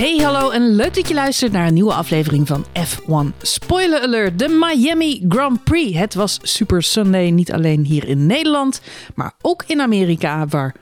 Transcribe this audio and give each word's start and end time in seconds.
Hey, 0.00 0.16
hallo 0.16 0.50
en 0.50 0.74
leuk 0.74 0.94
dat 0.94 1.08
je 1.08 1.14
luistert 1.14 1.52
naar 1.52 1.66
een 1.66 1.74
nieuwe 1.74 1.92
aflevering 1.92 2.46
van 2.46 2.64
F1 2.66 3.36
Spoiler 3.42 4.00
Alert, 4.02 4.38
de 4.38 4.48
Miami 4.48 5.24
Grand 5.28 5.64
Prix. 5.64 5.98
Het 5.98 6.14
was 6.14 6.38
Super 6.42 6.82
Sunday, 6.82 7.30
niet 7.30 7.52
alleen 7.52 7.84
hier 7.84 8.08
in 8.08 8.26
Nederland, 8.26 8.80
maar 9.14 9.32
ook 9.40 9.64
in 9.66 9.80
Amerika, 9.80 10.46
waar 10.46 10.74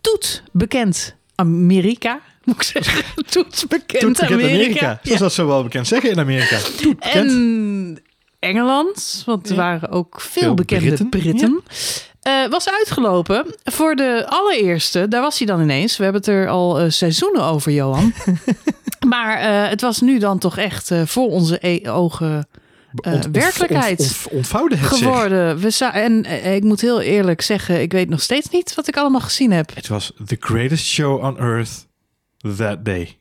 Toet 0.00 0.42
bekend 0.52 1.14
Amerika, 1.34 2.20
moet 2.44 2.54
ik 2.54 2.62
zeggen, 2.62 3.04
Toet 3.30 3.64
bekend 3.68 4.00
Toet 4.00 4.18
bekend 4.18 4.22
Amerika. 4.22 4.54
Amerika. 4.54 4.86
Ja. 4.86 5.00
Zoals 5.02 5.20
dat 5.20 5.32
zo 5.32 5.46
wel 5.46 5.62
bekend 5.62 5.86
zeggen 5.86 6.10
in 6.10 6.18
Amerika. 6.18 6.58
Toet 6.76 6.98
bekend. 6.98 7.30
En 7.30 8.02
Engeland, 8.38 9.22
want 9.26 9.48
er 9.48 9.54
Ja. 9.54 9.60
waren 9.60 9.90
ook 9.90 10.20
veel, 10.20 10.42
Veel 10.42 10.54
bekende 10.54 10.84
Britten. 10.84 11.08
Britten, 11.08 11.62
Eh, 12.22 12.46
was 12.48 12.68
uitgelopen 12.70 13.54
voor 13.64 13.94
de 13.94 14.24
allereerste. 14.28 15.08
Daar 15.08 15.20
was 15.22 15.38
hij 15.38 15.46
dan 15.46 15.60
ineens. 15.60 15.96
We 15.96 16.02
hebben 16.02 16.20
het 16.22 16.30
er 16.30 16.48
al 16.48 16.80
eh, 16.80 16.90
seizoenen 16.90 17.42
over, 17.44 17.72
Johan. 17.72 18.12
maar 19.08 19.38
eh, 19.38 19.68
het 19.68 19.80
was 19.80 20.00
nu 20.00 20.18
dan 20.18 20.38
toch 20.38 20.58
echt 20.58 20.90
voor 21.04 21.28
onze 21.28 21.58
e- 21.60 21.88
ogen 21.88 22.48
Ont- 22.94 23.28
werkelijkheid 23.32 23.98
ont- 24.00 24.08
ont- 24.24 24.28
ontvouwde 24.32 24.76
het 24.76 24.88
zich. 24.96 24.98
geworden. 25.08 25.58
We 25.58 25.84
en 25.92 26.24
ik 26.54 26.62
moet 26.62 26.80
heel 26.80 27.00
eerlijk 27.00 27.40
zeggen, 27.40 27.80
ik 27.80 27.92
weet 27.92 28.08
nog 28.08 28.22
steeds 28.22 28.48
niet 28.48 28.74
wat 28.74 28.88
ik 28.88 28.96
allemaal 28.96 29.20
gezien 29.20 29.52
heb. 29.52 29.74
Het 29.74 29.88
was 29.88 30.12
the 30.26 30.36
greatest 30.40 30.86
show 30.86 31.24
on 31.24 31.38
earth 31.38 31.86
that 32.56 32.84
day. 32.84 33.18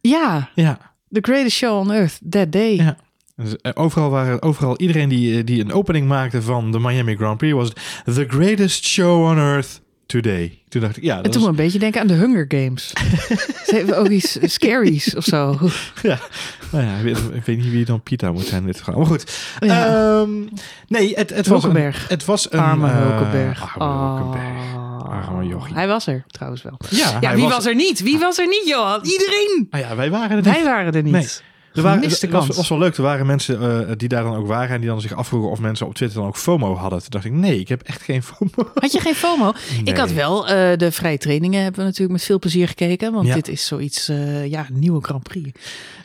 Ja, 0.00 0.50
Ja. 0.54 0.78
the 1.10 1.20
greatest 1.22 1.56
show 1.56 1.78
on 1.78 1.92
earth 1.92 2.18
that 2.30 2.52
day. 2.52 2.74
Ja. 2.74 2.96
Dus, 3.42 3.56
eh, 3.56 3.72
overal 3.74 4.10
waren 4.10 4.42
overal 4.42 4.78
iedereen 4.78 5.08
die, 5.08 5.38
eh, 5.38 5.44
die 5.44 5.60
een 5.60 5.72
opening 5.72 6.08
maakte 6.08 6.42
van 6.42 6.72
de 6.72 6.78
Miami 6.78 7.16
Grand 7.16 7.38
Prix 7.38 7.54
was 7.54 7.72
het 8.04 8.14
the 8.14 8.24
greatest 8.28 8.86
show 8.86 9.24
on 9.24 9.38
earth 9.38 9.80
today. 10.06 10.58
Toen 10.68 10.80
dacht 10.80 10.96
ik, 10.96 11.02
ja, 11.02 11.16
En 11.16 11.22
dat 11.22 11.32
toen 11.32 11.40
is, 11.40 11.46
me 11.46 11.52
een 11.52 11.64
beetje 11.64 11.78
denken 11.78 12.00
aan 12.00 12.06
de 12.06 12.14
Hunger 12.14 12.44
Games. 12.48 12.92
Ze 13.66 13.74
hebben 13.74 13.98
ook 13.98 14.08
iets 14.08 14.38
scaries 14.42 15.14
of 15.14 15.24
zo. 15.24 15.58
ja, 16.02 16.18
nou 16.72 16.84
ja, 16.84 16.96
ik 16.96 17.02
weet, 17.02 17.18
ik 17.32 17.44
weet 17.44 17.56
niet 17.56 17.70
wie 17.70 17.84
dan 17.84 18.02
Pita 18.02 18.32
moet 18.32 18.44
zijn 18.44 18.60
in 18.60 18.66
dit. 18.66 18.86
Maar 18.86 19.06
goed. 19.06 19.52
Ja. 19.60 19.86
Ehm, 19.86 20.30
nee, 20.88 21.14
het, 21.14 21.30
het 21.30 21.46
was 21.46 21.64
een, 21.64 21.92
het 22.08 22.24
was 22.24 22.52
een 22.52 22.58
Arme 22.58 22.88
eh, 22.88 22.96
Hulkenberg. 22.96 23.78
Arme. 23.78 24.24
Oh. 24.24 24.88
Jochie. 25.48 25.74
Hij 25.74 25.86
was 25.86 26.06
er 26.06 26.24
trouwens 26.26 26.62
wel. 26.62 26.78
Ja, 26.90 27.34
wie 27.34 27.48
was, 27.48 27.66
er 27.66 27.74
niet? 27.74 28.02
Wie 28.02 28.18
was 28.18 28.38
er 28.38 28.46
niet, 28.46 28.62
Johan? 28.66 29.00
Iedereen! 29.02 29.66
Nou 29.70 29.84
ja, 29.84 29.96
wij 29.96 30.10
waren 30.10 30.30
er 30.30 30.36
niet. 30.36 30.44
Wij 30.44 30.64
waren 30.64 30.92
er 30.92 31.02
niet. 31.02 31.12
Nee. 31.12 31.26
Er 31.74 31.82
waren, 31.82 32.02
het 32.02 32.30
was, 32.56 32.68
wel 32.68 32.78
leuk. 32.78 32.96
Er 32.96 33.02
waren 33.02 33.26
mensen 33.26 33.86
eh, 33.88 33.94
die 33.96 34.08
daar 34.08 34.22
dan 34.22 34.34
ook 34.36 34.46
waren 34.46 34.74
en 34.74 34.80
die 34.80 34.88
dan 34.90 35.00
zich 35.00 35.12
afvroegen 35.12 35.50
of 35.50 35.58
mensen 35.60 35.86
op 35.86 35.94
Twitter 35.94 36.18
dan 36.18 36.28
ook 36.28 36.36
FOMO 36.36 36.76
hadden. 36.76 36.98
Toen 36.98 37.10
dacht 37.10 37.24
ik, 37.24 37.32
nee, 37.32 37.60
ik 37.60 37.68
heb 37.68 37.82
echt 37.82 38.02
geen 38.02 38.22
FOMO. 38.22 38.70
Had 38.74 38.92
je 38.92 39.00
geen 39.00 39.14
FOMO? 39.14 39.52
Ik 39.84 39.96
had 39.96 40.12
wel 40.12 40.48
eh, 40.48 40.76
de 40.76 40.92
vrije 40.92 41.18
trainingen 41.18 41.62
hebben 41.62 41.80
we 41.80 41.86
natuurlijk 41.86 42.12
met 42.12 42.24
veel 42.24 42.38
plezier 42.38 42.68
gekeken. 42.68 43.12
Want 43.12 43.26
Ja. 43.26 43.34
dit 43.34 43.48
is 43.48 43.66
zoiets, 43.66 44.08
eh, 44.08 44.46
ja, 44.46 44.66
nieuwe 44.72 45.02
Grand 45.04 45.22
Prix. 45.22 45.50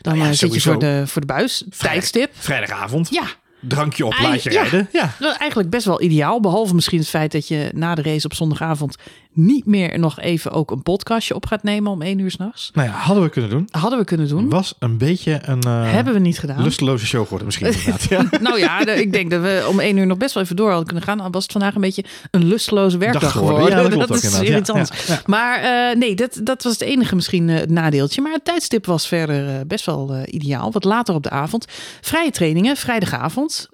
Dan 0.00 0.16
Nou 0.16 0.28
ja, 0.28 0.34
zit 0.34 0.54
je 0.54 0.60
voor 0.60 0.78
de, 0.78 1.02
voor 1.06 1.20
de 1.20 1.26
buis. 1.26 1.64
Tijdstip. 1.78 2.30
Vrijdagavond. 2.34 3.08
Ja, 3.10 3.24
Drankje 3.68 4.06
op, 4.06 4.18
laat 4.22 4.42
je 4.42 4.50
ja. 4.50 4.60
rijden. 4.62 4.88
Ja. 4.92 5.14
dat 5.18 5.32
is 5.32 5.38
eigenlijk 5.38 5.70
best 5.70 5.84
wel 5.84 6.02
ideaal. 6.02 6.40
Behalve 6.40 6.74
misschien 6.74 6.98
het 6.98 7.08
feit 7.08 7.32
dat 7.32 7.48
je 7.48 7.70
na 7.74 7.94
de 7.94 8.02
race 8.02 8.26
op 8.26 8.34
zondagavond 8.34 8.96
niet 9.34 9.66
meer 9.66 9.98
nog 9.98 10.20
even 10.20 10.50
ook 10.50 10.70
een 10.70 10.82
podcastje 10.82 11.34
op 11.34 11.46
gaat 11.46 11.62
nemen 11.62 11.92
om 11.92 12.02
één 12.02 12.18
uur 12.18 12.30
s'nachts. 12.30 12.70
Nou 12.74 12.88
ja, 12.88 12.94
hadden 12.94 13.24
we 13.24 13.30
kunnen 13.30 13.50
doen. 13.50 13.68
Hadden 13.70 13.98
we 13.98 14.04
kunnen 14.04 14.28
doen. 14.28 14.48
Was 14.48 14.74
een 14.78 14.98
beetje 14.98 15.38
een 15.42 15.60
eh, 15.62 15.92
Hebben 15.92 16.12
we 16.12 16.18
niet 16.18 16.38
gedaan. 16.38 16.62
lusteloze 16.62 17.06
show 17.06 17.22
geworden 17.22 17.46
misschien 17.46 17.66
inderdaad. 17.66 18.02
Ja. 18.32 18.38
Nou 18.40 18.58
ja, 18.58 18.84
de- 18.84 19.00
ik 19.00 19.12
denk 19.12 19.30
dat 19.30 19.40
we 19.42 19.66
om 19.68 19.80
één 19.80 19.96
uur 19.96 20.06
nog 20.06 20.18
best 20.18 20.34
wel 20.34 20.42
even 20.42 20.56
door 20.56 20.68
hadden 20.68 20.86
kunnen 20.86 21.04
gaan. 21.04 21.18
Dan 21.18 21.30
was 21.30 21.42
het 21.42 21.52
vandaag 21.52 21.74
een 21.74 21.80
beetje 21.80 22.04
een 22.30 22.44
lusteloze 22.44 22.98
werkdag 22.98 23.22
Dag 23.22 23.32
geworden. 23.32 23.64
geworden. 23.72 23.98
Ja, 23.98 24.06
dat 24.06 24.16
is 24.22 24.40
irritant. 24.40 24.90
ja. 25.06 25.20
Maar 25.26 25.58
eh, 25.90 25.96
nee, 25.96 26.14
dat, 26.14 26.40
dat 26.42 26.62
was 26.62 26.72
het 26.72 26.82
enige 26.82 27.14
misschien 27.14 27.48
eh, 27.48 27.66
nadeeltje. 27.66 28.20
Maar 28.22 28.32
het 28.32 28.44
tijdstip 28.44 28.86
was 28.86 29.08
verder 29.08 29.66
best 29.66 29.86
wel 29.86 30.16
ideaal. 30.26 30.72
Wat 30.72 30.84
later 30.84 31.14
op 31.14 31.22
de 31.22 31.30
avond. 31.30 31.64
Vrije 32.00 32.30
trainingen, 32.30 32.76
vrijdagavond. 32.76 33.68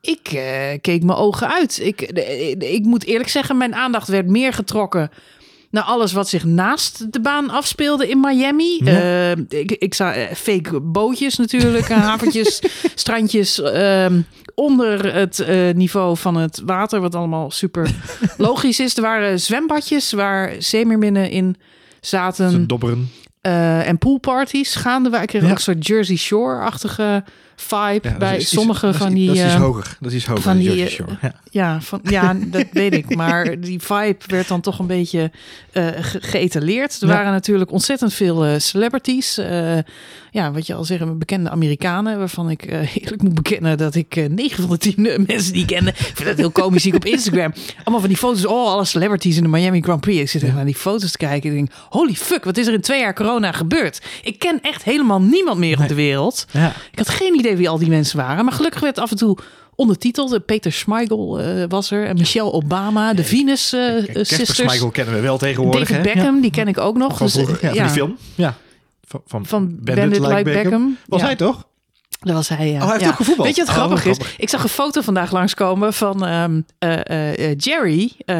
Ik 0.00 0.28
eh, 0.28 0.78
keek 0.80 1.02
mijn 1.02 1.18
ogen 1.18 1.48
uit. 1.52 1.80
Ik, 1.82 2.00
eh, 2.00 2.50
ik 2.74 2.84
moet 2.84 3.04
eerlijk 3.04 3.28
zeggen, 3.30 3.56
mijn 3.56 3.74
aandacht 3.74 4.08
werd 4.08 4.26
meer 4.26 4.52
getrokken 4.52 5.10
naar 5.70 5.82
alles 5.82 6.12
wat 6.12 6.28
zich 6.28 6.44
naast 6.44 7.12
de 7.12 7.20
baan 7.20 7.50
afspeelde 7.50 8.08
in 8.08 8.20
Miami. 8.20 8.80
Ja. 8.84 9.00
Eh, 9.00 9.30
ik, 9.60 9.70
ik 9.70 9.94
zag 9.94 10.14
eh, 10.14 10.34
fake 10.34 10.80
bootjes 10.80 11.36
natuurlijk, 11.36 11.88
eh, 11.88 11.96
havertjes, 11.98 12.62
strandjes. 12.94 13.60
ehm, 13.62 14.20
onder 14.54 15.14
het 15.14 15.38
eh, 15.40 15.74
niveau 15.74 16.16
van 16.16 16.36
het 16.36 16.62
water, 16.64 17.00
wat 17.00 17.14
allemaal 17.14 17.50
super 17.50 17.90
logisch 18.36 18.80
is. 18.80 18.96
Er 18.96 19.02
waren 19.02 19.40
zwembadjes 19.40 20.12
waar 20.12 20.52
zeemeerminnen 20.58 21.30
in 21.30 21.56
zaten. 22.00 22.50
Ze 22.50 22.66
dobberen. 22.66 23.10
eh, 23.40 23.88
en 23.88 23.98
poolparties 23.98 24.74
gaande. 24.74 25.10
Waar 25.10 25.22
ik 25.22 25.28
kreeg 25.28 25.42
Ja. 25.42 25.48
ook 25.50 25.54
een 25.56 25.60
soort 25.62 25.86
Jersey 25.86 26.16
Shore-achtige 26.16 27.24
vibe 27.60 28.08
Ja, 28.08 28.16
bij 28.16 28.38
iets- 28.38 28.48
sommige 28.50 28.94
van 28.94 29.14
die... 29.14 29.26
Dat 29.26 29.36
is 29.36 29.42
iets 29.44 29.54
eh, 29.54 29.60
hoger. 29.60 29.96
Dat 30.00 30.12
is 30.12 30.26
hoger. 30.26 30.42
van 30.42 30.56
die, 30.58 30.64
Jersey 30.66 30.86
eh, 30.86 30.92
Shore. 30.92 31.18
Ja. 31.22 31.32
ja, 31.50 31.80
van, 31.80 32.00
ja, 32.02 32.36
dat 32.46 32.64
weet 32.72 32.94
ik. 32.94 33.14
Maar 33.16 33.60
die 33.60 33.80
vibe 33.80 34.16
werd 34.26 34.48
dan 34.48 34.60
toch 34.60 34.78
een 34.78 34.86
beetje 34.86 35.30
ge- 35.72 36.18
geëtaleerd. 36.20 37.00
Er 37.00 37.08
Ja. 37.08 37.14
waren 37.14 37.32
natuurlijk 37.32 37.70
ontzettend 37.72 38.14
veel 38.14 38.60
celebrities. 38.60 39.38
Ja, 40.32 40.52
wat 40.52 40.66
je 40.66 40.74
al 40.74 40.84
zeggen, 40.84 41.18
bekende 41.18 41.50
Amerikanen. 41.50 42.18
Waarvan 42.18 42.50
ik 42.50 42.64
eerlijk 43.00 43.22
moet 43.22 43.34
bekennen 43.34 43.78
dat 43.78 43.94
ik 43.94 44.16
eh 44.16 44.28
9 44.28 44.62
van 44.62 44.70
de 44.70 44.78
10 44.78 45.06
eh, 45.06 45.18
mensen 45.26 45.52
die 45.52 45.64
kende. 45.64 45.90
Ik 45.90 45.96
vind 46.14 46.28
dat 46.28 46.36
heel 46.36 46.50
komisch 46.50 46.82
zie 46.82 46.90
ik 46.90 46.96
op 46.96 47.04
Instagram. 47.04 47.52
Allemaal 47.76 48.00
van 48.00 48.08
die 48.08 48.18
foto's. 48.18 48.46
Oh, 48.46 48.66
alle 48.72 48.84
celebrities 48.84 49.36
in 49.36 49.42
de 49.42 49.48
Miami 49.48 49.80
Grand 49.82 50.00
Prix. 50.00 50.20
Ik 50.20 50.28
zit 50.30 50.42
even 50.42 50.54
naar 50.54 50.64
die 50.64 50.74
foto's 50.74 51.10
te 51.10 51.18
kijken. 51.18 51.50
En 51.50 51.56
ik 51.56 51.66
denk, 51.66 51.78
holy 51.88 52.14
fuck, 52.14 52.44
wat 52.44 52.56
is 52.56 52.66
er 52.66 52.72
in 52.72 52.80
twee 52.80 53.00
jaar 53.00 53.14
corona 53.14 53.52
gebeurd? 53.52 54.00
Ik 54.22 54.38
ken 54.38 54.58
echt 54.62 54.82
helemaal 54.82 55.20
niemand 55.22 55.58
meer 55.58 55.80
op 55.80 55.88
de 55.88 55.94
wereld. 55.94 56.46
Ja. 56.50 56.72
Ik 56.92 56.98
had 56.98 57.08
geen 57.08 57.34
idee 57.38 57.49
wie 57.56 57.68
al 57.68 57.78
die 57.78 57.88
mensen 57.88 58.16
waren. 58.16 58.44
Maar 58.44 58.54
gelukkig 58.54 58.80
werd 58.80 58.98
af 58.98 59.10
en 59.10 59.16
toe 59.16 59.38
ondertiteld. 59.74 60.46
Peter 60.46 60.72
Schmeigel 60.72 61.40
eh, 61.40 61.64
was 61.68 61.90
er. 61.90 62.06
En 62.06 62.16
Michelle 62.16 62.52
Obama. 62.52 63.14
De 63.14 63.24
Venus 63.24 63.72
eh, 63.72 63.96
eh, 63.98 64.04
Casper 64.04 64.26
Sisters. 64.26 64.56
Schmeichel 64.58 64.90
kennen 64.90 65.14
we 65.14 65.20
wel 65.20 65.38
tegenwoordig. 65.38 65.88
David 65.88 66.06
hè? 66.06 66.12
Beckham, 66.12 66.40
die 66.40 66.50
ken 66.50 66.68
ik 66.68 66.78
ook 66.78 66.96
nog. 66.96 67.16
Van, 67.16 67.26
Dus, 67.26 67.34
vroeger, 67.34 67.58
ja, 67.62 67.68
eh, 67.70 67.74
van 67.76 67.84
die 67.84 67.92
film. 67.94 68.16
Ja. 68.34 68.54
Van, 69.06 69.20
van, 69.26 69.46
Van 69.46 69.78
Bandit, 69.80 70.18
Like 70.20 70.42
Beckham. 70.42 70.96
Was 71.06 71.20
Ja. 71.20 71.26
hij 71.26 71.36
toch? 71.36 71.66
Dat 72.22 72.34
was 72.34 72.48
hij, 72.48 72.68
ja. 72.70 72.74
Oh, 72.74 72.80
hij 72.82 72.90
heeft 72.90 73.00
ja. 73.04 73.08
ook 73.10 73.16
gevoetbald. 73.16 73.46
Weet 73.46 73.56
je 73.56 73.64
wat 73.64 73.70
Oh, 73.70 73.76
grappig 73.76 74.04
is? 74.04 74.16
grappig. 74.16 74.38
Ik 74.38 74.48
zag 74.48 74.62
een 74.62 74.68
foto 74.68 75.00
vandaag 75.00 75.32
langskomen 75.32 75.92
van 75.94 76.26
ehm, 76.26 76.60
eh, 76.78 76.92
eh, 77.06 77.50
eh, 77.50 77.56
Jerry 77.56 78.12
eh, 78.24 78.38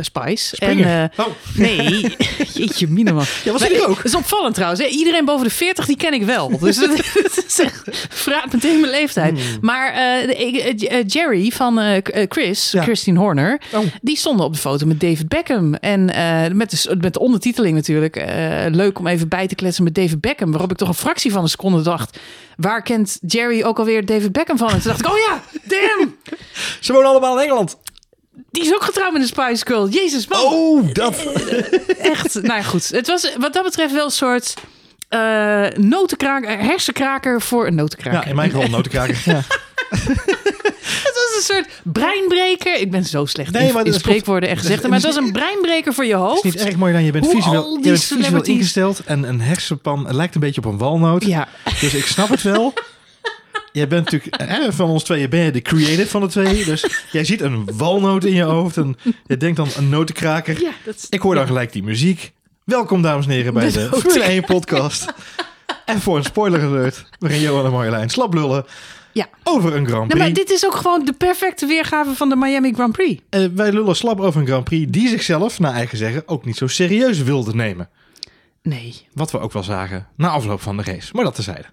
Spice. 0.00 0.54
Springer. 0.56 0.86
En, 0.86 1.10
eh, 1.16 1.24
Oh. 1.26 1.32
nee, 1.54 2.16
jeetje 2.52 2.88
mineman. 2.88 3.24
Ja, 3.44 3.52
was 3.52 3.62
ik- 3.68 3.82
ook? 3.88 3.96
Dat 3.96 4.04
is 4.04 4.14
opvallend 4.14 4.54
trouwens. 4.54 4.80
hè. 4.82 4.86
Iedereen 4.86 5.24
boven 5.24 5.44
de 5.44 5.50
40 5.52 5.86
die 5.86 5.96
ken 5.96 6.12
ik 6.12 6.22
wel. 6.22 6.58
Dus 6.58 6.76
het, 6.76 6.96
het 7.22 7.44
is 7.48 7.58
echt, 7.58 8.06
vraagt 8.08 8.52
meteen 8.52 8.80
mijn 8.80 8.92
leeftijd. 8.92 9.38
Hmm. 9.40 9.58
Maar 9.60 9.92
eh, 9.92 10.92
eh, 10.92 11.04
Jerry 11.06 11.50
van 11.50 11.78
eh, 11.78 11.96
eh, 11.96 12.02
Chris, 12.28 12.70
Ja. 12.70 12.82
Christine 12.82 13.18
Horner, 13.18 13.60
Oh. 13.74 13.84
die 14.02 14.16
stonden 14.16 14.46
op 14.46 14.52
de 14.52 14.58
foto 14.58 14.86
met 14.86 15.00
David 15.00 15.28
Beckham. 15.28 15.74
En 15.74 16.10
eh, 16.14 16.52
met, 16.52 16.70
de, 16.70 16.96
met 17.00 17.12
de 17.12 17.18
ondertiteling 17.20 17.74
natuurlijk. 17.74 18.16
eh, 18.16 18.64
leuk 18.70 18.98
om 18.98 19.06
even 19.06 19.28
bij 19.28 19.46
te 19.46 19.54
kletsen 19.54 19.84
met 19.84 19.94
David 19.94 20.20
Beckham. 20.20 20.50
Waarop 20.50 20.70
ik 20.70 20.76
toch 20.76 20.88
een 20.88 20.94
fractie 20.94 21.32
van 21.32 21.42
een 21.42 21.48
seconde 21.48 21.82
dacht. 21.82 22.18
Waar 22.56 22.82
kent 22.82 23.05
Jerry 23.26 23.62
ook 23.62 23.78
alweer 23.78 24.04
David 24.06 24.32
Beckham 24.32 24.56
van? 24.58 24.68
En 24.70 24.80
toen 24.80 24.90
dacht 24.90 25.00
ik, 25.00 25.06
oh 25.10 25.18
ja, 25.28 25.40
damn. 25.62 26.16
Ze 26.80 26.92
wonen 26.92 27.08
allemaal 27.08 27.36
in 27.38 27.44
Engeland. 27.44 27.76
Die 28.50 28.62
is 28.64 28.74
ook 28.74 28.82
getrouwd 28.82 29.12
met 29.12 29.22
een 29.22 29.28
Spice 29.28 29.66
Girl. 29.66 29.88
Jezus, 29.88 30.26
man. 30.28 30.40
Oh, 30.42 30.92
dat. 30.92 31.16
Echt, 31.98 32.34
nou 32.42 32.54
ja, 32.58 32.62
goed. 32.62 32.88
Het 32.88 33.06
was 33.06 33.32
wat 33.38 33.52
dat 33.52 33.64
betreft 33.64 33.92
wel 33.92 34.04
een 34.04 34.10
soort 34.10 34.54
eh 35.08 35.66
notenkraker, 35.76 36.58
hersenkraker 36.58 37.42
voor 37.42 37.66
een 37.66 37.74
notenkraker. 37.74 38.20
Ja, 38.20 38.26
in 38.26 38.36
mijn 38.36 38.50
geval 38.50 38.68
notenkraker. 38.68 39.22
Ja. 39.24 39.42
Het 39.90 41.12
was 41.14 41.36
een 41.36 41.42
soort 41.54 41.68
breinbreker. 41.82 42.74
Ik 42.80 42.90
ben 42.90 43.04
zo 43.04 43.24
slecht 43.24 43.52
Nee, 43.52 43.68
in, 43.68 43.74
maar 43.74 43.86
in 43.86 43.94
spreekwoorden 43.94 44.48
en 44.48 44.56
gezegden. 44.56 44.90
Maar 44.90 44.98
het 44.98 45.06
was 45.06 45.16
een 45.16 45.32
breinbreker 45.32 45.94
voor 45.94 46.04
je 46.04 46.12
Het 46.12 46.20
hoofd. 46.22 46.44
is 46.44 46.52
niet 46.54 46.62
erg 46.64 46.76
mooi 46.76 46.92
dan 46.92 47.04
je 47.04 47.10
bent 47.12 47.24
Hoe 47.24 47.34
visueel, 47.34 47.78
je 47.82 47.88
bent 47.88 48.04
visueel 48.04 48.42
ingesteld 48.42 49.00
en 49.04 49.22
een 49.22 49.40
hersenpan 49.40 50.06
lijkt 50.14 50.34
een 50.34 50.40
beetje 50.40 50.60
op 50.60 50.66
een 50.72 50.78
walnoot. 50.78 51.24
Ja, 51.24 51.48
Dus 51.80 51.94
ik 51.94 52.06
snap 52.06 52.28
het 52.28 52.42
wel. 52.42 52.72
Jij 53.76 53.88
bent 53.88 54.04
natuurlijk, 54.04 54.42
hè, 54.50 54.72
van 54.72 54.88
ons 54.88 55.02
tweeën 55.04 55.30
ben 55.30 55.40
je 55.40 55.50
de 55.50 55.62
creative 55.62 56.06
van 56.06 56.20
de 56.20 56.26
twee. 56.26 56.64
Dus 56.64 56.86
jij 57.12 57.24
ziet 57.24 57.40
een 57.40 57.68
walnoot 57.76 58.24
in 58.24 58.34
je 58.34 58.42
hoofd 58.42 58.76
en 58.76 58.96
je 59.26 59.36
denkt 59.36 59.56
dan 59.56 59.68
een 59.76 59.88
notenkraker. 59.88 60.60
ja 60.60 60.70
dat 60.84 61.06
Ik 61.10 61.20
hoor 61.20 61.34
dan 61.34 61.46
gelijk 61.46 61.72
die 61.72 61.82
muziek. 61.82 62.32
Welkom 62.64 63.02
dames 63.02 63.24
en 63.26 63.30
heren 63.32 63.54
bij 63.54 63.66
De 63.66 63.72
de 63.72 63.96
Formule 63.96 64.24
1 64.24 64.44
podcast. 64.44 65.12
En 65.84 66.00
voor 66.00 66.16
een 66.16 66.24
spoiler 66.24 66.62
alert, 66.62 67.04
waarin 67.18 67.40
Johan 67.40 67.64
en 67.64 67.70
Marjolein 67.70 68.08
slap 68.08 68.34
lullen 68.34 68.64
Ja. 69.12 69.28
over 69.42 69.74
een 69.76 69.86
Grand 69.86 69.90
Nou, 69.90 70.06
Prix. 70.08 70.18
maar 70.24 70.32
dit 70.32 70.50
is 70.50 70.66
ook 70.66 70.74
gewoon 70.74 71.04
de 71.04 71.12
perfecte 71.12 71.66
weergave 71.66 72.14
van 72.14 72.28
de 72.28 72.36
Miami 72.36 72.72
Grand 72.72 72.92
Prix. 72.92 73.22
Eh, 73.28 73.44
wij 73.54 73.72
lullen 73.72 73.96
slap 73.96 74.20
over 74.20 74.40
een 74.40 74.46
Grand 74.46 74.64
Prix 74.64 74.90
die 74.92 75.08
zichzelf, 75.08 75.58
naar 75.58 75.72
eigen 75.72 75.98
zeggen, 75.98 76.22
ook 76.28 76.44
niet 76.44 76.56
zo 76.56 76.66
serieus 76.66 77.22
wilde 77.22 77.54
nemen. 77.54 77.88
Nee. 78.62 79.06
Wat 79.12 79.30
we 79.30 79.38
ook 79.38 79.52
wel 79.52 79.62
zagen 79.62 80.06
na 80.16 80.28
afloop 80.28 80.60
van 80.60 80.76
de 80.76 80.82
race. 80.82 81.10
Maar 81.12 81.24
dat 81.24 81.34
tezijde. 81.34 81.66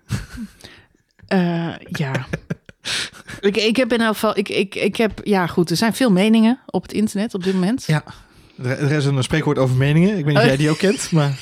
Eh, 1.27 1.69
ja. 1.91 2.25
ik, 3.41 3.57
ik 3.57 3.75
heb 3.75 3.93
in 3.93 4.01
elk 4.01 4.13
geval... 4.13 4.37
Ik, 4.37 4.49
ik, 4.49 4.75
ik 4.75 4.95
heb, 4.95 5.21
ja, 5.23 5.47
goed. 5.47 5.69
Er 5.69 5.75
zijn 5.77 5.93
veel 5.93 6.11
meningen 6.11 6.59
op 6.65 6.81
het 6.81 6.93
internet 6.93 7.33
op 7.33 7.43
dit 7.43 7.53
moment. 7.53 7.83
Ja, 7.85 8.03
er, 8.63 8.91
is 8.91 9.05
een 9.05 9.23
spreekwoord 9.23 9.57
over 9.57 9.75
meningen. 9.75 10.09
Ik 10.17 10.25
weet 10.25 10.25
niet 10.25 10.35
of 10.35 10.41
Oh. 10.41 10.47
jij 10.47 10.57
die 10.57 10.69
ook 10.69 10.77
kent, 10.77 11.11
maar 11.11 11.39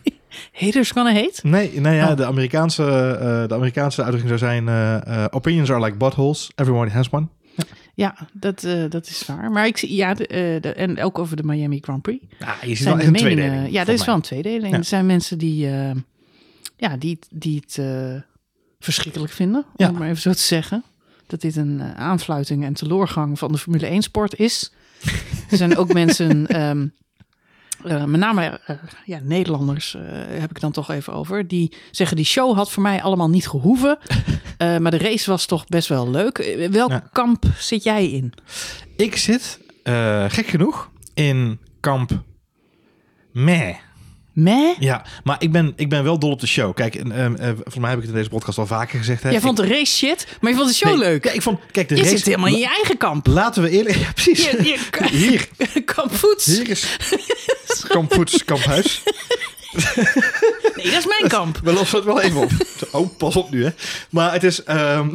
Haters 0.60 0.90
gonna 0.90 1.12
hate? 1.14 1.40
Nee, 1.42 1.80
nou 1.80 1.94
ja, 1.94 2.10
Oh. 2.10 2.16
de, 2.16 2.26
Amerikaanse, 2.26 2.82
eh, 3.20 3.48
de 3.48 3.54
Amerikaanse 3.54 4.02
uitdrukking 4.02 4.38
zou 4.38 4.52
zijn... 4.52 4.68
eh, 4.68 5.24
opinions 5.30 5.70
are 5.70 5.84
like 5.84 5.96
buttholes. 5.96 6.50
Everyone 6.54 6.90
has 6.90 7.10
one. 7.10 7.26
Ja, 7.94 8.28
dat, 8.32 8.66
dat 8.88 9.06
is 9.06 9.26
waar. 9.26 9.50
Maar 9.50 9.66
ik 9.66 9.76
zie, 9.76 9.94
ja, 9.94 10.14
de, 10.14 10.58
de- 10.60 10.72
en 10.72 11.02
ook 11.02 11.18
over 11.18 11.36
de 11.36 11.42
Miami 11.42 11.78
Grand 11.80 12.02
Prix. 12.02 12.24
Ja, 12.38 12.54
je 12.62 12.74
ziet 12.74 12.84
wel 12.84 12.92
een 12.92 12.98
meningen- 12.98 13.20
tweedeling. 13.20 13.64
Ja, 13.72 13.76
volgens 13.84 14.00
is 14.00 14.06
wel 14.06 14.14
een 14.14 14.20
tweedeling. 14.20 14.72
Ja. 14.72 14.78
Er 14.78 14.84
zijn 14.84 15.06
mensen 15.06 15.38
die, 15.38 15.66
ja, 16.76 16.96
die, 16.98 17.10
het- 17.20 17.28
die 17.30 17.62
het 17.66 17.78
verschrikkelijk 18.78 19.32
vinden, 19.32 19.60
om 19.64 19.72
Ja. 19.76 19.86
het 19.86 19.98
maar 19.98 20.08
even 20.08 20.22
zo 20.22 20.32
te 20.32 20.38
zeggen. 20.42 20.84
Dat 21.26 21.40
dit 21.40 21.56
een 21.56 21.80
eh, 21.80 21.94
aanfluiting 21.94 22.64
en 22.64 22.72
teloorgang 22.74 23.38
van 23.38 23.52
de 23.52 23.58
Formule 23.58 23.86
1 23.86 24.02
sport 24.02 24.38
is. 24.38 24.72
er 25.50 25.56
zijn 25.56 25.76
ook 25.76 25.92
mensen, 25.92 26.46
ehm, 26.46 26.86
eh, 27.84 28.04
met 28.04 28.20
name 28.20 28.60
eh, 28.66 28.76
ja, 29.04 29.18
Nederlanders 29.22 29.96
heb 30.28 30.50
ik 30.50 30.60
dan 30.60 30.72
toch 30.72 30.90
even 30.90 31.12
over, 31.12 31.48
die 31.48 31.72
zeggen 31.90 32.16
die 32.16 32.26
show 32.26 32.56
had 32.56 32.70
voor 32.70 32.82
mij 32.82 33.02
allemaal 33.02 33.30
niet 33.30 33.48
gehoeven. 33.48 33.98
Eh, 34.56 34.78
maar 34.78 34.90
de 34.90 34.98
race 34.98 35.30
was 35.30 35.46
toch 35.46 35.66
best 35.66 35.88
wel 35.88 36.10
leuk. 36.10 36.66
Welk 36.70 37.00
kamp 37.12 37.44
zit 37.58 37.82
jij 37.82 38.10
in? 38.10 38.32
Ik 38.96 39.16
zit, 39.16 39.60
gek 40.28 40.46
genoeg, 40.46 40.90
in 41.14 41.58
kamp 41.80 42.22
meh. 43.32 43.76
Meh? 44.36 44.78
Ja, 44.78 45.04
maar 45.24 45.36
ik 45.38 45.52
ben, 45.52 45.72
ik 45.76 45.88
ben 45.88 46.04
wel 46.04 46.18
dol 46.18 46.30
op 46.30 46.40
de 46.40 46.46
show. 46.46 46.74
Kijk, 46.74 46.94
en, 46.94 47.12
ehm, 47.12 47.34
eh, 47.34 47.46
volgens 47.48 47.76
mij 47.76 47.88
heb 47.90 47.98
ik 47.98 48.04
het 48.04 48.12
in 48.12 48.18
deze 48.18 48.28
podcast 48.30 48.58
al 48.58 48.66
vaker 48.66 48.98
gezegd. 48.98 49.22
Hè. 49.22 49.30
Jij 49.30 49.40
vond 49.40 49.58
Ik- 49.58 49.66
de 49.68 49.72
race 49.74 49.96
shit, 49.96 50.26
maar 50.40 50.50
je 50.50 50.56
vond 50.56 50.68
de 50.68 50.74
show 50.74 50.88
Nee, 50.88 50.98
leuk. 50.98 51.24
Ja, 51.24 51.30
ik 51.30 51.42
vond, 51.42 51.58
kijk, 51.70 51.88
de 51.88 51.94
je 51.96 52.02
race... 52.02 52.16
zit 52.16 52.24
helemaal 52.26 52.46
in 52.48 52.58
je 52.58 52.66
eigen 52.66 52.96
kamp. 52.96 53.26
Laten 53.26 53.62
we 53.62 53.70
eerlijk... 53.70 53.96
Ja, 54.06 54.12
precies. 54.12 54.44
Je, 54.44 54.56
je, 54.62 55.06
Hier, 55.18 55.48
kamp 55.94 56.14
voets. 56.16 56.46
hier 56.46 56.68
is 56.68 56.86
kamp 57.88 58.14
Voets, 58.14 58.44
kamp 58.44 58.64
Huis. 58.64 59.02
Nee, 60.74 60.84
dat 60.90 60.98
is 60.98 61.06
mijn 61.06 61.28
kamp. 61.28 61.60
We 61.62 61.72
lossen 61.72 61.96
het 61.96 62.06
wel 62.06 62.20
even 62.20 62.40
op. 62.40 62.50
Oh, 62.92 63.16
pas 63.18 63.36
op 63.36 63.50
nu, 63.50 63.64
hè. 63.64 63.70
Maar 64.10 64.32
het 64.32 64.44
is... 64.44 64.62
ehm 64.64 65.08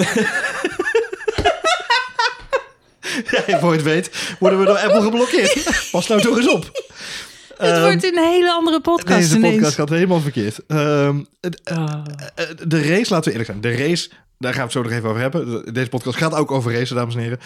ja, 3.47 3.59
voor 3.59 3.69
je 3.71 3.75
het 3.77 3.83
weet, 3.83 4.09
worden 4.39 4.59
we 4.59 4.65
door 4.65 4.77
Apple 4.77 5.01
geblokkeerd. 5.01 5.88
Pas 5.91 6.07
nou 6.07 6.21
toch 6.21 6.38
eens 6.38 6.50
op. 6.50 6.71
Het 7.62 7.69
Ehm, 7.72 7.81
wordt 7.81 8.04
een 8.04 8.18
hele 8.24 8.52
andere 8.52 8.81
podcast 8.81 9.19
Deze 9.19 9.36
ineens. 9.38 9.54
podcast 9.54 9.75
gaat 9.75 9.90
helemaal 9.90 10.19
verkeerd. 10.19 10.60
Ehm, 10.68 11.19
het- 11.42 11.62
Ah. 11.63 12.04
eh, 12.36 12.46
de 12.68 12.81
race, 12.81 13.13
laten 13.13 13.24
we 13.24 13.30
eerlijk 13.40 13.46
zijn. 13.46 13.62
De 13.62 13.75
race, 13.88 14.10
daar 14.40 14.52
gaan 14.54 14.68
we 14.68 14.68
het 14.68 14.72
zo 14.72 14.81
nog 14.81 14.92
even 14.92 15.10
over 15.10 15.22
hebben. 15.22 15.74
Deze 15.74 15.90
podcast 15.90 16.18
gaat 16.18 16.34
ook 16.36 16.52
over 16.52 16.74
racen, 16.74 16.96
dames 16.96 17.16
en 17.16 17.22
heren. 17.22 17.40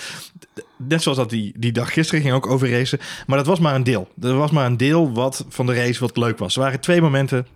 Net 0.78 1.02
zoals 1.02 1.18
dat 1.18 1.30
die, 1.30 1.54
die 1.58 1.72
dag 1.72 1.94
gisteren 1.94 2.22
ging 2.22 2.34
ook 2.34 2.48
over 2.48 2.70
racen. 2.72 3.00
Maar 3.28 3.38
dat 3.38 3.48
was 3.48 3.60
maar 3.60 3.76
een 3.76 3.84
deel. 3.84 4.08
Er 4.22 4.38
was 4.38 4.52
maar 4.52 4.66
een 4.66 4.78
deel 4.78 5.14
wat 5.14 5.46
van 5.50 5.66
de 5.66 5.74
race 5.74 6.00
wat 6.00 6.18
leuk 6.18 6.38
was. 6.38 6.56
Er 6.56 6.62
waren 6.62 6.80
twee 6.80 7.02
momenten, 7.02 7.48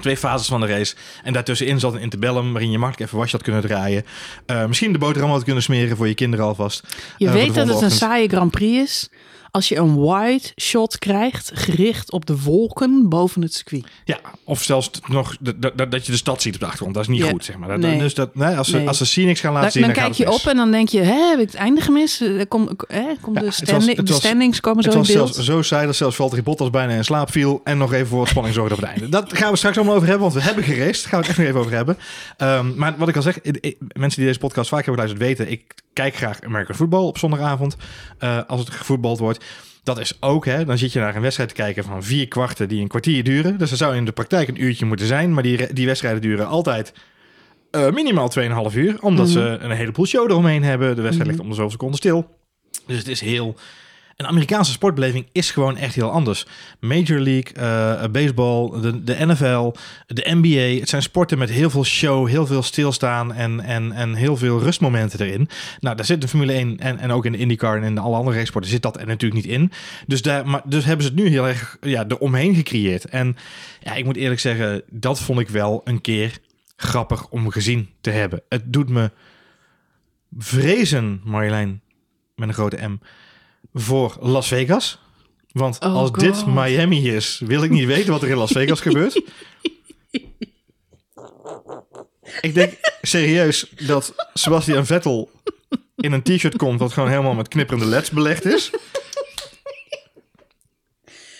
twee 0.00 0.16
fases 0.16 0.46
van 0.46 0.60
de 0.60 0.66
race. 0.66 0.94
En 1.24 1.32
daartussenin 1.32 1.80
zat 1.80 1.94
een 1.94 2.00
interbellum 2.00 2.52
waarin 2.52 2.70
je 2.70 2.78
makkelijk 2.78 3.06
even 3.06 3.18
wasje 3.20 3.36
had 3.36 3.44
kunnen 3.44 3.62
draaien. 3.62 4.04
Eh, 4.46 4.66
misschien 4.66 4.92
de 4.92 4.98
boterham 4.98 5.30
had 5.30 5.44
kunnen 5.44 5.62
smeren 5.62 5.96
voor 5.96 6.08
je 6.08 6.14
kinderen 6.14 6.46
alvast. 6.46 6.82
Je 7.16 7.26
Eh, 7.26 7.32
weet 7.32 7.54
dat 7.54 7.68
het 7.68 7.80
een 7.80 7.90
saaie 7.90 8.28
Grand 8.28 8.50
Prix 8.50 8.78
is 8.90 9.08
als 9.56 9.68
je 9.68 9.76
een 9.76 10.00
wide 10.00 10.42
shot 10.60 10.98
krijgt 10.98 11.50
gericht 11.54 12.12
op 12.12 12.26
de 12.26 12.40
wolken 12.42 13.08
boven 13.08 13.42
het 13.42 13.54
circuit. 13.54 13.84
Ja, 14.04 14.18
of 14.44 14.62
zelfs 14.62 14.90
nog 15.08 15.36
dat 15.88 16.06
je 16.06 16.12
de 16.12 16.16
stad 16.18 16.42
ziet 16.42 16.54
op 16.54 16.60
de 16.60 16.64
achtergrond. 16.66 16.94
Dat 16.94 17.02
is 17.02 17.08
niet 17.08 17.22
Ja. 17.24 17.30
goed, 17.30 17.44
zeg 17.44 17.56
maar. 17.58 17.68
Dat- 17.68 17.78
Nee. 17.78 17.98
Dus 17.98 18.14
dat, 18.14 18.34
nee, 18.34 18.56
als, 18.56 18.68
ze, 18.68 18.76
Nee. 18.76 18.88
als 18.88 18.98
ze 18.98 19.06
Scenics 19.06 19.40
gaan 19.40 19.52
laten 19.52 19.72
zien, 19.72 19.82
dan 19.82 19.92
dan, 19.92 20.02
kijk 20.02 20.14
je 20.16 20.24
mis. 20.24 20.34
op 20.34 20.46
en 20.46 20.56
dan 20.56 20.70
denk 20.70 20.88
je, 20.88 21.00
hè, 21.00 21.28
heb 21.30 21.38
ik 21.38 21.46
het 21.46 21.54
einde 21.54 21.80
gemist? 21.80 22.20
Er 22.20 22.46
Kom, 22.46 22.68
hè, 22.88 23.04
kom 23.20 23.34
Ja, 23.34 23.40
de, 23.40 23.46
het 23.46 23.54
standi- 23.54 23.74
was- 23.86 23.96
het 23.96 24.06
de 24.06 24.12
was- 24.12 24.20
standings 24.22 24.60
komen 24.60 24.82
zo 24.82 24.88
Het 24.98 25.08
in 25.08 25.14
beeld. 25.14 25.34
zelfs 25.34 25.48
zo 25.48 25.62
saai 25.62 25.86
dat 25.86 25.96
zelfs 25.96 26.16
Valtteri 26.16 26.42
Bottas 26.42 26.70
bijna 26.70 26.92
in 26.92 27.04
slaap 27.04 27.30
viel 27.30 27.60
en 27.64 27.78
nog 27.78 27.92
even 27.92 28.06
voor 28.06 28.18
wat 28.18 28.28
spanning 28.28 28.54
zorgde 28.54 28.74
op 28.74 28.80
het 28.80 28.90
einde. 28.90 29.08
Dat 29.08 29.36
gaan 29.36 29.50
we 29.50 29.56
straks 29.56 29.76
allemaal 29.76 29.94
over 29.94 30.08
hebben, 30.08 30.22
want 30.30 30.34
we 30.34 30.46
hebben 30.48 30.64
geraced. 30.64 31.02
Daar 31.02 31.10
gaan 31.12 31.20
we 31.20 31.26
het 31.26 31.28
echt 31.28 31.38
nog 31.38 31.46
even 31.46 31.60
over 31.60 31.72
hebben. 31.72 31.96
Ehm, 32.36 32.74
maar 32.76 32.94
wat 32.98 33.08
ik 33.08 33.16
al 33.16 33.22
zeg, 33.22 33.40
ik- 33.40 33.58
ik- 33.60 33.76
mensen 33.92 34.18
die 34.18 34.26
deze 34.26 34.38
podcast 34.38 34.68
vaak 34.68 34.84
hebben 34.84 35.02
geluisterd 35.04 35.38
weten, 35.38 35.52
ik 35.52 35.74
kijk 35.96 36.14
graag 36.16 36.40
American 36.40 36.74
football 36.74 37.04
op 37.06 37.18
zondagavond 37.18 37.76
eh, 38.18 38.40
als 38.46 38.60
het 38.60 38.70
gevoetbald 38.70 39.18
wordt. 39.18 39.44
Dat 39.82 39.98
is 39.98 40.16
ook, 40.20 40.44
hè, 40.44 40.64
dan 40.64 40.78
zit 40.78 40.92
je 40.92 40.98
naar 40.98 41.16
een 41.16 41.22
wedstrijd 41.22 41.48
te 41.48 41.54
kijken 41.54 41.84
van 41.84 42.02
vier 42.02 42.28
kwarten 42.28 42.68
die 42.68 42.80
een 42.80 42.88
kwartier 42.88 43.24
duren. 43.24 43.58
Dus 43.58 43.70
dat 43.70 43.78
zou 43.78 43.96
in 43.96 44.04
de 44.04 44.12
praktijk 44.12 44.48
een 44.48 44.62
uurtje 44.62 44.84
moeten 44.84 45.06
zijn, 45.06 45.34
maar 45.34 45.42
die, 45.42 45.72
die 45.72 45.86
wedstrijden 45.86 46.20
duren 46.20 46.46
altijd 46.46 46.92
eh, 47.70 47.90
minimaal 47.90 48.30
2,5 48.70 48.76
uur, 48.76 49.02
omdat 49.02 49.28
ze 49.28 49.40
een 49.40 49.70
heleboel 49.70 50.06
show 50.06 50.30
eromheen 50.30 50.62
hebben. 50.62 50.96
De 50.96 51.02
wedstrijd 51.02 51.30
ligt 51.30 51.40
om 51.40 51.48
de 51.48 51.54
zoveel 51.54 51.70
seconden 51.70 51.98
stil. 51.98 52.38
Dus 52.86 52.98
het 52.98 53.08
is 53.08 53.20
heel... 53.20 53.56
Een 54.16 54.26
Amerikaanse 54.26 54.72
sportbeleving 54.72 55.26
is 55.32 55.50
gewoon 55.50 55.76
echt 55.76 55.94
heel 55.94 56.10
anders. 56.10 56.46
Major 56.80 57.18
League, 57.18 57.52
eh, 57.52 58.10
baseball, 58.10 58.80
de, 58.80 59.04
de 59.04 59.26
NFL, 59.26 59.72
de 60.06 60.26
NBA. 60.34 60.80
Het 60.80 60.88
zijn 60.88 61.02
sporten 61.02 61.38
met 61.38 61.50
heel 61.50 61.70
veel 61.70 61.84
show, 61.84 62.28
heel 62.28 62.46
veel 62.46 62.62
stilstaan 62.62 63.32
en, 63.32 63.60
en, 63.60 63.92
en 63.92 64.14
heel 64.14 64.36
veel 64.36 64.60
rustmomenten 64.60 65.20
erin. 65.20 65.48
Nou, 65.80 65.96
daar 65.96 66.04
zit 66.04 66.20
de 66.20 66.28
Formule 66.28 66.52
1 66.52 66.78
en, 66.78 66.98
en 66.98 67.10
ook 67.10 67.24
in 67.24 67.32
de 67.32 67.38
IndyCar 67.38 67.76
en 67.76 67.82
in 67.82 67.98
alle 67.98 68.16
andere 68.16 68.36
racesporten 68.36 68.70
zit 68.70 68.82
dat 68.82 69.00
er 69.00 69.06
natuurlijk 69.06 69.44
niet 69.44 69.52
in. 69.52 69.72
Dus, 70.06 70.22
daar, 70.22 70.48
maar, 70.48 70.62
dus 70.64 70.84
hebben 70.84 71.06
ze 71.06 71.12
het 71.12 71.20
nu 71.20 71.28
heel 71.28 71.48
erg 71.48 71.76
ja, 71.80 72.04
eromheen 72.08 72.54
gecreëerd. 72.54 73.04
En 73.04 73.36
ja, 73.80 73.94
ik 73.94 74.04
moet 74.04 74.16
eerlijk 74.16 74.40
zeggen, 74.40 74.82
dat 74.90 75.20
vond 75.20 75.40
ik 75.40 75.48
wel 75.48 75.80
een 75.84 76.00
keer 76.00 76.38
grappig 76.76 77.28
om 77.28 77.50
gezien 77.50 77.88
te 78.00 78.10
hebben. 78.10 78.42
Het 78.48 78.72
doet 78.72 78.88
me 78.88 79.10
vrezen, 80.38 81.20
Marjolein, 81.24 81.80
met 82.34 82.48
een 82.48 82.54
grote 82.54 82.88
M, 82.88 82.98
voor 83.72 84.16
Las 84.20 84.48
Vegas. 84.48 84.98
Want 85.52 85.78
Oh 85.80 85.94
als 85.94 86.08
God. 86.08 86.20
dit 86.20 86.46
Miami 86.46 87.10
is, 87.10 87.42
wil 87.44 87.62
ik 87.62 87.70
niet 87.70 87.86
weten 87.86 88.12
wat 88.12 88.22
er 88.22 88.28
in 88.28 88.36
Las 88.36 88.52
Vegas 88.52 88.80
gebeurt. 88.80 89.22
Ik 92.40 92.54
denk 92.54 92.72
serieus 93.02 93.72
dat 93.86 94.14
Sebastian 94.34 94.86
Vettel 94.86 95.30
in 95.96 96.12
een 96.12 96.22
t-shirt 96.22 96.56
komt 96.56 96.78
dat 96.78 96.92
gewoon 96.92 97.08
helemaal 97.08 97.34
met 97.34 97.48
knipperende 97.48 97.86
leds 97.86 98.10
belegd 98.10 98.44
is. 98.44 98.70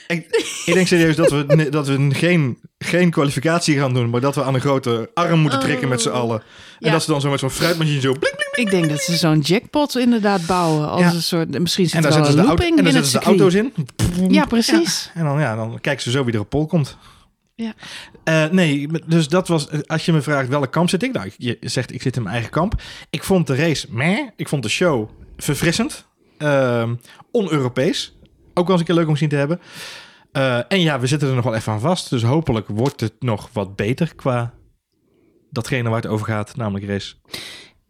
Ik, 0.07 0.27
ik 0.67 0.75
denk 0.75 0.87
serieus 0.87 1.17
dat 1.17 1.31
we, 1.31 1.69
dat 1.71 1.87
we 1.87 2.09
geen, 2.11 2.59
geen 2.79 3.11
kwalificatie 3.11 3.79
gaan 3.79 3.95
doen, 3.95 4.11
maar 4.11 4.21
dat 4.21 4.35
we 4.35 4.43
aan 4.43 4.55
een 4.55 4.61
grote 4.61 5.11
arm 5.15 5.39
moeten 5.41 5.61
trekken 5.61 5.89
met 5.89 6.01
z'n 6.03 6.09
allen. 6.09 6.39
En 6.41 6.45
Ja. 6.87 6.91
dat 6.93 7.03
ze 7.03 7.11
dan 7.11 7.21
zo 7.21 7.31
met 7.31 7.41
zo'n 7.41 7.51
fruitmachine 7.51 8.01
zo 8.01 8.15
Ik 8.53 8.71
denk 8.71 8.89
dat 8.89 9.01
ze 9.01 9.17
zo'n 9.17 9.41
jackpot 9.41 9.97
inderdaad 9.97 10.47
bouwen. 10.47 10.89
Als 10.89 11.01
Ja. 11.01 11.13
een 11.13 11.23
soort, 11.23 11.59
misschien 11.59 11.85
En 11.85 11.91
zit 11.91 12.03
daar 12.03 12.13
er 12.13 12.21
wel 12.27 12.39
een 12.39 12.45
looping 12.47 12.79
en 12.79 12.85
het 12.85 12.93
zetten 12.95 13.11
ze 13.13 13.19
de 13.19 13.25
auto's 13.25 13.55
in. 13.55 13.73
Ja, 14.33 14.45
precies. 14.45 15.11
En 15.15 15.25
dan, 15.25 15.41
ja, 15.41 15.57
dan 15.57 15.81
kijken 15.81 16.03
ze 16.03 16.11
zo 16.11 16.25
wie 16.25 16.35
er 16.35 16.41
op 16.41 16.49
pol 16.51 16.67
komt. 16.67 16.97
Ja. 17.55 17.75
Eh, 18.25 18.45
nee, 18.51 18.89
dus 19.07 19.29
dat 19.29 19.49
was... 19.49 19.69
Als 19.87 20.05
je 20.05 20.13
me 20.13 20.23
vraagt 20.23 20.49
welke 20.49 20.69
kamp 20.69 20.89
zit 20.89 21.03
ik? 21.03 21.13
Nou, 21.13 21.31
je 21.37 21.57
zegt 21.61 21.95
ik 21.95 22.03
zit 22.03 22.17
in 22.17 22.23
mijn 22.23 22.35
eigen 22.35 22.53
kamp. 22.53 22.75
Ik 23.11 23.25
vond 23.25 23.47
de 23.47 23.55
race 23.57 23.87
meh. 23.91 24.19
Ik 24.37 24.49
vond 24.49 24.63
de 24.63 24.69
show 24.69 25.09
verfrissend. 25.37 26.07
Ehm 26.39 26.95
On-Europees. 27.33 28.16
Ook 28.59 28.67
wel 28.67 28.71
eens 28.71 28.81
een 28.81 28.85
keer 28.87 28.95
leuk 28.95 29.07
om 29.07 29.13
gezien 29.13 29.29
te 29.29 29.37
hebben. 29.37 29.61
Eh, 30.33 30.59
en 30.69 30.81
ja, 30.81 31.01
we 31.01 31.07
zitten 31.07 31.29
er 31.29 31.35
nog 31.35 31.45
wel 31.45 31.55
even 31.55 31.73
aan 31.73 31.81
vast. 31.81 32.11
Dus 32.11 32.23
hopelijk 32.23 32.67
wordt 32.69 33.01
het 33.01 33.13
nog 33.21 33.49
wat 33.53 33.77
beter 33.77 34.15
qua 34.15 34.53
datgene 35.51 35.89
waar 35.89 36.03
het 36.03 36.11
over 36.11 36.27
gaat, 36.27 36.57
namelijk 36.57 36.87
race. 36.87 37.15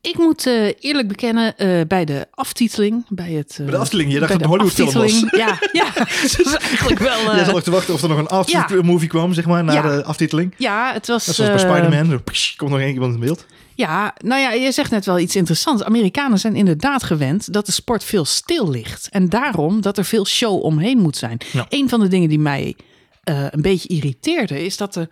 Ik 0.01 0.19
moet 0.19 0.47
eh, 0.47 0.73
eerlijk 0.81 1.09
bekennen, 1.09 1.57
eh, 1.57 1.81
bij 1.89 2.05
de 2.05 2.27
aftiteling, 2.31 3.05
bij 3.09 3.33
het... 3.33 3.51
eh, 3.51 3.57
Bij 3.57 3.67
de 3.71 3.77
aftiteling, 3.77 4.13
je 4.13 4.19
dacht 4.19 4.33
dat 4.33 4.41
het 4.41 4.51
een 4.51 4.59
de 4.59 4.65
Hollywoodfilm 4.65 5.03
was. 5.03 5.39
Ja, 5.41 5.59
ja, 5.73 5.87
het 6.23 6.39
is 6.41 6.55
eigenlijk 6.55 6.99
wel... 6.99 7.19
eh, 7.31 7.35
Jij 7.37 7.45
zat 7.45 7.55
ook 7.55 7.63
te 7.63 7.71
wachten 7.71 7.95
of 7.95 8.03
er 8.03 8.09
nog 8.09 8.19
een 8.31 8.45
ja. 8.47 8.69
movie 8.83 9.09
kwam, 9.09 9.33
zeg 9.33 9.47
maar, 9.47 9.65
na 9.65 9.73
Ja. 9.73 9.83
de 9.83 10.05
aftiteling. 10.05 10.55
ja, 10.59 10.93
het 10.93 11.07
was... 11.07 11.27
Net 11.27 11.37
zoals 11.37 11.63
bij 11.65 11.73
Spider-Man. 11.75 12.23
Psh, 12.25 12.57
komt 12.57 12.71
nog 12.71 12.81
één 12.81 12.93
iemand 12.93 13.15
in 13.15 13.21
beeld. 13.21 13.47
Ja, 13.77 14.15
nou 14.25 14.41
ja, 14.41 14.53
je 14.53 14.73
zegt 14.73 14.91
net 14.91 15.07
wel 15.07 15.19
iets 15.19 15.37
interessants. 15.37 15.83
Amerikanen 15.83 16.39
zijn 16.39 16.57
inderdaad 16.57 17.03
gewend 17.03 17.53
dat 17.53 17.67
de 17.67 17.73
sport 17.73 18.05
veel 18.05 18.25
stil 18.25 18.71
ligt. 18.71 19.09
En 19.09 19.29
daarom 19.29 19.81
dat 19.81 19.99
er 19.99 20.05
veel 20.05 20.27
show 20.27 20.63
omheen 20.63 20.99
moet 20.99 21.17
zijn. 21.17 21.39
Ja. 21.53 21.67
Een 21.69 21.89
van 21.89 22.01
de 22.01 22.09
dingen 22.09 22.29
die 22.29 22.39
mij 22.39 22.77
eh, 23.23 23.47
een 23.51 23.63
beetje 23.63 23.89
irriteerde... 23.89 24.65
is 24.65 24.77
dat 24.77 24.95
de, 24.95 25.09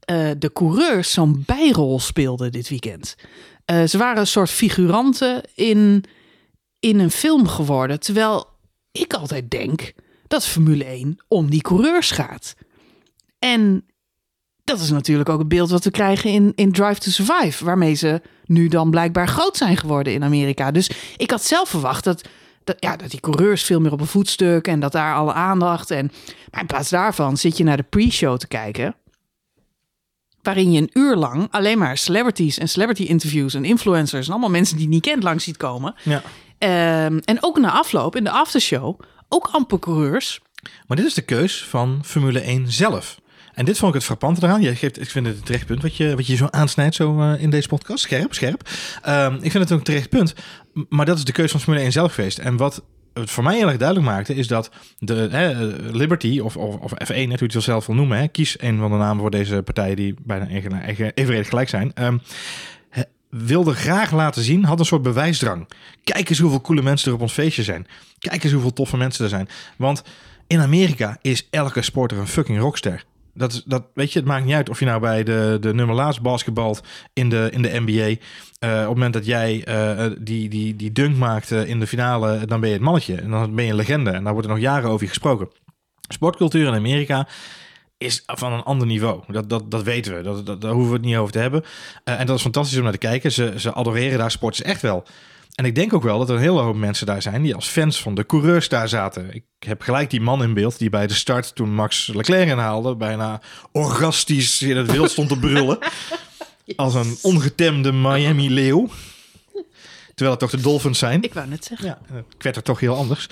eh, 0.00 0.30
de 0.38 0.52
coureurs 0.52 1.12
zo'n 1.12 1.42
bijrol 1.46 2.00
speelden 2.00 2.52
dit 2.52 2.68
weekend. 2.68 3.16
Eh, 3.64 3.84
ze 3.84 3.98
waren 3.98 4.18
een 4.18 4.26
soort 4.26 4.50
figuranten 4.50 5.42
in, 5.54 6.04
in 6.80 6.98
een 6.98 7.10
film 7.10 7.48
geworden. 7.48 8.00
Terwijl 8.00 8.46
ik 8.92 9.14
altijd 9.14 9.50
denk 9.50 9.92
dat 10.26 10.46
Formule 10.46 10.84
1 10.84 11.16
om 11.28 11.50
die 11.50 11.62
coureurs 11.62 12.10
gaat. 12.10 12.54
En 13.38 13.84
dat 14.66 14.80
is 14.80 14.90
natuurlijk 14.90 15.28
ook 15.28 15.38
het 15.38 15.48
beeld 15.48 15.70
wat 15.70 15.84
we 15.84 15.90
krijgen 15.90 16.30
in, 16.30 16.52
in 16.54 16.72
Drive 16.72 17.00
to 17.00 17.10
Survive. 17.10 17.64
Waarmee 17.64 17.94
ze 17.94 18.20
nu 18.44 18.68
dan 18.68 18.90
blijkbaar 18.90 19.28
groot 19.28 19.56
zijn 19.56 19.76
geworden 19.76 20.12
in 20.12 20.24
Amerika. 20.24 20.70
Dus 20.70 20.90
ik 21.16 21.30
had 21.30 21.44
zelf 21.44 21.68
verwacht 21.68 22.04
dat, 22.04 22.28
dat, 22.64 22.76
ja, 22.78 22.96
dat 22.96 23.10
die 23.10 23.20
coureurs 23.20 23.62
veel 23.62 23.80
meer 23.80 23.92
op 23.92 24.00
een 24.00 24.06
voetstuk. 24.06 24.66
En 24.66 24.80
dat 24.80 24.92
daar 24.92 25.14
alle 25.14 25.32
aandacht. 25.32 25.90
En, 25.90 26.12
maar 26.50 26.60
in 26.60 26.66
plaats 26.66 26.90
daarvan 26.90 27.36
zit 27.36 27.56
je 27.56 27.64
naar 27.64 27.76
de 27.76 27.82
pre-show 27.82 28.36
te 28.36 28.46
kijken. 28.46 28.94
Waarin 30.42 30.72
je 30.72 30.80
een 30.80 30.90
uur 30.92 31.16
lang 31.16 31.48
alleen 31.50 31.78
maar 31.78 31.98
celebrities 31.98 32.58
en 32.58 32.68
celebrity 32.68 33.02
interviews 33.02 33.54
en 33.54 33.64
influencers. 33.64 34.26
En 34.26 34.32
allemaal 34.32 34.50
mensen 34.50 34.76
die 34.76 34.84
je 34.84 34.92
niet 34.92 35.02
kent 35.02 35.22
langs 35.22 35.44
ziet 35.44 35.56
komen. 35.56 35.94
Ja. 36.02 36.22
Ehm, 36.58 37.18
en 37.24 37.38
ook 37.40 37.58
na 37.58 37.70
afloop 37.70 38.16
in 38.16 38.24
de 38.24 38.30
aftershow 38.30 39.00
ook 39.28 39.48
amper 39.52 39.78
coureurs. 39.78 40.40
Maar 40.86 40.96
dit 40.96 41.06
is 41.06 41.14
de 41.14 41.22
keus 41.22 41.64
van 41.64 42.00
Formule 42.04 42.40
1 42.40 42.72
zelf. 42.72 43.18
En 43.56 43.64
dit 43.64 43.78
vond 43.78 43.88
ik 43.88 43.94
het 43.94 44.04
frappante 44.04 44.46
eraan. 44.46 44.62
Je 44.62 44.74
geeft, 44.74 45.00
ik 45.00 45.10
vind 45.10 45.26
het 45.26 45.36
een 45.36 45.42
terecht 45.42 45.66
punt 45.66 45.82
wat 45.82 45.96
je, 45.96 46.16
wat 46.16 46.26
je 46.26 46.36
zo 46.36 46.46
aansnijdt 46.50 46.94
zo, 46.94 47.20
uh, 47.20 47.42
in 47.42 47.50
deze 47.50 47.68
podcast. 47.68 48.04
Scherp, 48.04 48.34
scherp. 48.34 48.68
Um, 49.08 49.34
ik 49.34 49.50
vind 49.50 49.54
het 49.64 49.72
ook 49.72 49.78
een 49.78 49.84
terecht 49.84 50.08
punt. 50.08 50.34
Maar 50.88 51.06
dat 51.06 51.18
is 51.18 51.24
de 51.24 51.32
keuze 51.32 51.50
van 51.50 51.60
Formule 51.60 51.82
1 51.82 51.92
zelf. 51.92 52.18
En 52.18 52.56
wat 52.56 52.82
het 53.12 53.30
voor 53.30 53.44
mij 53.44 53.56
heel 53.56 53.68
erg 53.68 53.76
duidelijk 53.76 54.08
maakte, 54.08 54.34
is 54.34 54.46
dat 54.46 54.70
de 54.98 55.28
hè, 55.30 55.64
Liberty, 55.96 56.38
of, 56.38 56.56
of, 56.56 56.74
of 56.74 56.92
F1, 56.92 57.06
net 57.06 57.38
hoe 57.38 57.48
je 57.48 57.54
het 57.54 57.62
zelf 57.62 57.86
wil 57.86 57.96
noemen, 57.96 58.18
hè, 58.18 58.28
kies 58.28 58.60
een 58.60 58.78
van 58.78 58.90
de 58.90 58.96
namen 58.96 59.20
voor 59.20 59.30
deze 59.30 59.62
partijen 59.62 59.96
die 59.96 60.14
bijna 60.24 60.48
evenredig 61.14 61.48
gelijk 61.48 61.68
zijn. 61.68 61.92
Um, 61.94 62.20
wilde 63.30 63.74
graag 63.74 64.12
laten 64.12 64.42
zien, 64.42 64.64
had 64.64 64.78
een 64.78 64.84
soort 64.84 65.02
bewijsdrang. 65.02 65.68
Kijk 66.04 66.28
eens 66.28 66.38
hoeveel 66.38 66.60
coole 66.60 66.82
mensen 66.82 67.08
er 67.08 67.14
op 67.14 67.20
ons 67.20 67.32
feestje 67.32 67.62
zijn. 67.62 67.86
Kijk 68.18 68.44
eens 68.44 68.52
hoeveel 68.52 68.72
toffe 68.72 68.96
mensen 68.96 69.24
er 69.24 69.30
zijn. 69.30 69.48
Want 69.76 70.02
in 70.46 70.60
Amerika 70.60 71.18
is 71.22 71.46
elke 71.50 71.82
sporter 71.82 72.18
een 72.18 72.26
fucking 72.26 72.58
rockster. 72.58 73.04
Dat, 73.36 73.62
dat, 73.66 73.84
weet 73.94 74.12
je, 74.12 74.18
het 74.18 74.28
maakt 74.28 74.44
niet 74.44 74.54
uit 74.54 74.68
of 74.68 74.78
je 74.78 74.84
nou 74.84 75.00
bij 75.00 75.24
de, 75.24 75.58
de 75.60 75.74
nummer 75.74 75.96
laatst 75.96 76.22
basketbalt 76.22 76.82
in 77.12 77.28
de, 77.28 77.48
in 77.52 77.62
de 77.62 77.80
NBA. 77.84 78.08
Uh, 78.08 78.08
op 78.10 78.18
het 78.60 78.88
moment 78.88 79.12
dat 79.12 79.26
jij 79.26 79.68
uh, 79.68 80.12
die, 80.18 80.48
die, 80.48 80.76
die 80.76 80.92
dunk 80.92 81.16
maakt 81.16 81.50
in 81.50 81.80
de 81.80 81.86
finale, 81.86 82.46
dan 82.46 82.60
ben 82.60 82.68
je 82.68 82.74
het 82.74 82.84
mannetje. 82.84 83.14
En 83.14 83.30
dan 83.30 83.54
ben 83.54 83.64
je 83.64 83.70
een 83.70 83.76
legende. 83.76 84.10
En 84.10 84.24
daar 84.24 84.32
wordt 84.32 84.48
er 84.48 84.54
nog 84.54 84.62
jaren 84.62 84.90
over 84.90 85.08
gesproken. 85.08 85.48
Sportcultuur 86.08 86.66
in 86.66 86.74
Amerika 86.74 87.28
is 87.98 88.22
van 88.26 88.52
een 88.52 88.62
ander 88.62 88.86
niveau. 88.86 89.22
Dat, 89.28 89.50
dat, 89.50 89.70
dat 89.70 89.82
weten 89.82 90.16
we. 90.16 90.22
Dat, 90.22 90.46
dat, 90.46 90.60
daar 90.60 90.72
hoeven 90.72 90.90
we 90.90 90.96
het 90.96 91.06
niet 91.06 91.16
over 91.16 91.32
te 91.32 91.38
hebben. 91.38 91.64
En 92.04 92.26
dat 92.26 92.36
is 92.36 92.42
fantastisch 92.42 92.76
om 92.76 92.82
naar 92.82 92.92
te 92.92 92.98
kijken. 92.98 93.32
Ze, 93.32 93.52
ze 93.56 93.74
adoreren 93.74 94.18
daar 94.18 94.30
sporters 94.30 94.62
echt 94.62 94.82
wel. 94.82 95.04
En 95.56 95.64
ik 95.64 95.74
denk 95.74 95.92
ook 95.92 96.02
wel 96.02 96.18
dat 96.18 96.28
er 96.28 96.34
een 96.34 96.40
hele 96.40 96.60
hoop 96.60 96.76
mensen 96.76 97.06
daar 97.06 97.22
zijn 97.22 97.42
die 97.42 97.54
als 97.54 97.68
fans 97.68 98.02
van 98.02 98.14
de 98.14 98.26
coureurs 98.26 98.68
daar 98.68 98.88
zaten. 98.88 99.34
Ik 99.34 99.44
heb 99.58 99.82
gelijk 99.82 100.10
die 100.10 100.20
man 100.20 100.42
in 100.42 100.54
beeld 100.54 100.78
die 100.78 100.90
bij 100.90 101.06
de 101.06 101.14
start, 101.14 101.54
toen 101.54 101.74
Max 101.74 102.06
Leclerc 102.06 102.48
inhaalde, 102.48 102.96
bijna 102.96 103.40
orgastisch 103.72 104.62
in 104.62 104.76
het 104.76 104.90
wild 104.90 105.10
stond 105.10 105.28
te 105.28 105.38
brullen. 105.38 105.78
Als 106.76 106.94
een 106.94 107.16
ongetemde 107.22 107.92
Miami-leeuw. 107.92 108.88
Terwijl 110.14 110.30
het 110.30 110.38
toch 110.38 110.50
de 110.50 110.60
Dolphins 110.60 110.98
zijn. 110.98 111.22
Ik 111.22 111.34
wou 111.34 111.48
net 111.48 111.64
zeggen. 111.64 111.86
Ja, 111.86 112.24
er 112.38 112.62
toch 112.62 112.80
heel 112.80 112.96
anders. 112.96 113.28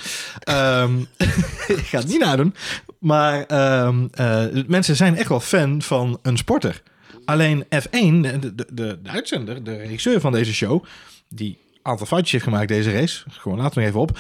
um, 0.49 1.07
ik 1.79 1.87
ga 1.87 1.99
het 1.99 2.09
niet 2.09 2.21
nadoen. 2.21 2.55
Maar 2.99 3.39
um, 3.87 4.11
uh, 4.21 4.45
mensen 4.67 4.97
zijn 4.97 5.17
echt 5.17 5.29
wel 5.29 5.41
fan 5.41 5.83
van 5.83 6.19
een 6.23 6.37
sporter. 6.37 6.83
Alleen 7.25 7.65
F1, 7.65 7.91
de, 7.91 8.39
de, 8.41 8.55
de, 8.55 8.99
de 9.03 9.11
uitzender, 9.11 9.65
de 9.65 9.77
regisseur 9.77 10.21
van 10.21 10.33
deze 10.33 10.55
show, 10.55 10.85
die 11.29 11.59
aantal 11.85 12.07
foutjes 12.07 12.33
heeft 12.33 12.45
gemaakt 12.45 12.69
deze 12.69 12.93
race, 12.93 13.25
gewoon 13.29 13.59
laten 13.59 13.81
we 13.81 13.87
even 13.87 14.01
op. 14.01 14.19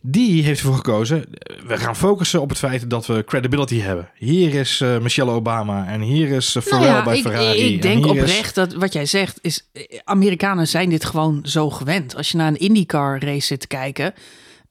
Die 0.00 0.42
heeft 0.42 0.60
ervoor 0.60 0.76
gekozen, 0.76 1.24
we 1.66 1.76
gaan 1.76 1.96
focussen 1.96 2.40
op 2.40 2.48
het 2.48 2.58
feit 2.58 2.90
dat 2.90 3.06
we 3.06 3.24
credibility 3.24 3.80
hebben. 3.80 4.10
Hier 4.14 4.54
is 4.54 4.80
uh, 4.80 4.98
Michelle 4.98 5.30
Obama 5.30 5.86
en 5.86 6.00
hier 6.00 6.28
is 6.28 6.56
uh, 6.56 6.62
Pharrell 6.62 6.88
nou 6.88 6.98
ja, 6.98 7.04
bij 7.04 7.16
ik, 7.16 7.22
Ferrari. 7.22 7.74
Ik 7.74 7.82
denk 7.82 8.06
oprecht 8.06 8.46
is... 8.46 8.52
dat 8.52 8.74
wat 8.74 8.92
jij 8.92 9.06
zegt 9.06 9.38
is, 9.42 9.70
Amerikanen 10.04 10.68
zijn 10.68 10.90
dit 10.90 11.04
gewoon 11.04 11.40
zo 11.42 11.70
gewend. 11.70 12.16
Als 12.16 12.30
je 12.30 12.36
naar 12.36 12.48
een 12.48 12.58
IndyCar 12.58 13.22
race 13.22 13.46
zit 13.46 13.60
te 13.60 13.66
kijken, 13.66 14.14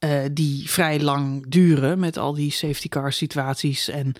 uh, 0.00 0.10
die 0.32 0.70
vrij 0.70 1.00
lang 1.00 1.44
duren 1.48 1.98
met 1.98 2.16
al 2.16 2.34
die 2.34 2.50
safety 2.50 2.88
car 2.88 3.12
situaties 3.12 3.88
en... 3.88 4.12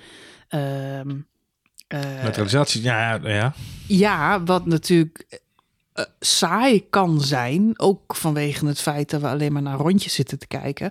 Neutralisatie, 2.23 2.83
ja, 2.83 3.21
ja. 3.23 3.55
Ja, 3.87 4.43
wat 4.43 4.67
natuurlijk 4.67 5.41
uh, 5.99 6.05
saai 6.21 6.87
kan 6.91 7.21
zijn, 7.21 7.73
ook 7.77 8.17
vanwege 8.17 8.67
het 8.67 8.81
feit 8.81 9.11
dat 9.11 9.21
we 9.21 9.29
alleen 9.29 9.53
maar 9.53 9.63
naar 9.63 9.79
rondjes 9.79 10.15
zitten 10.15 10.39
te 10.39 10.47
kijken, 10.47 10.91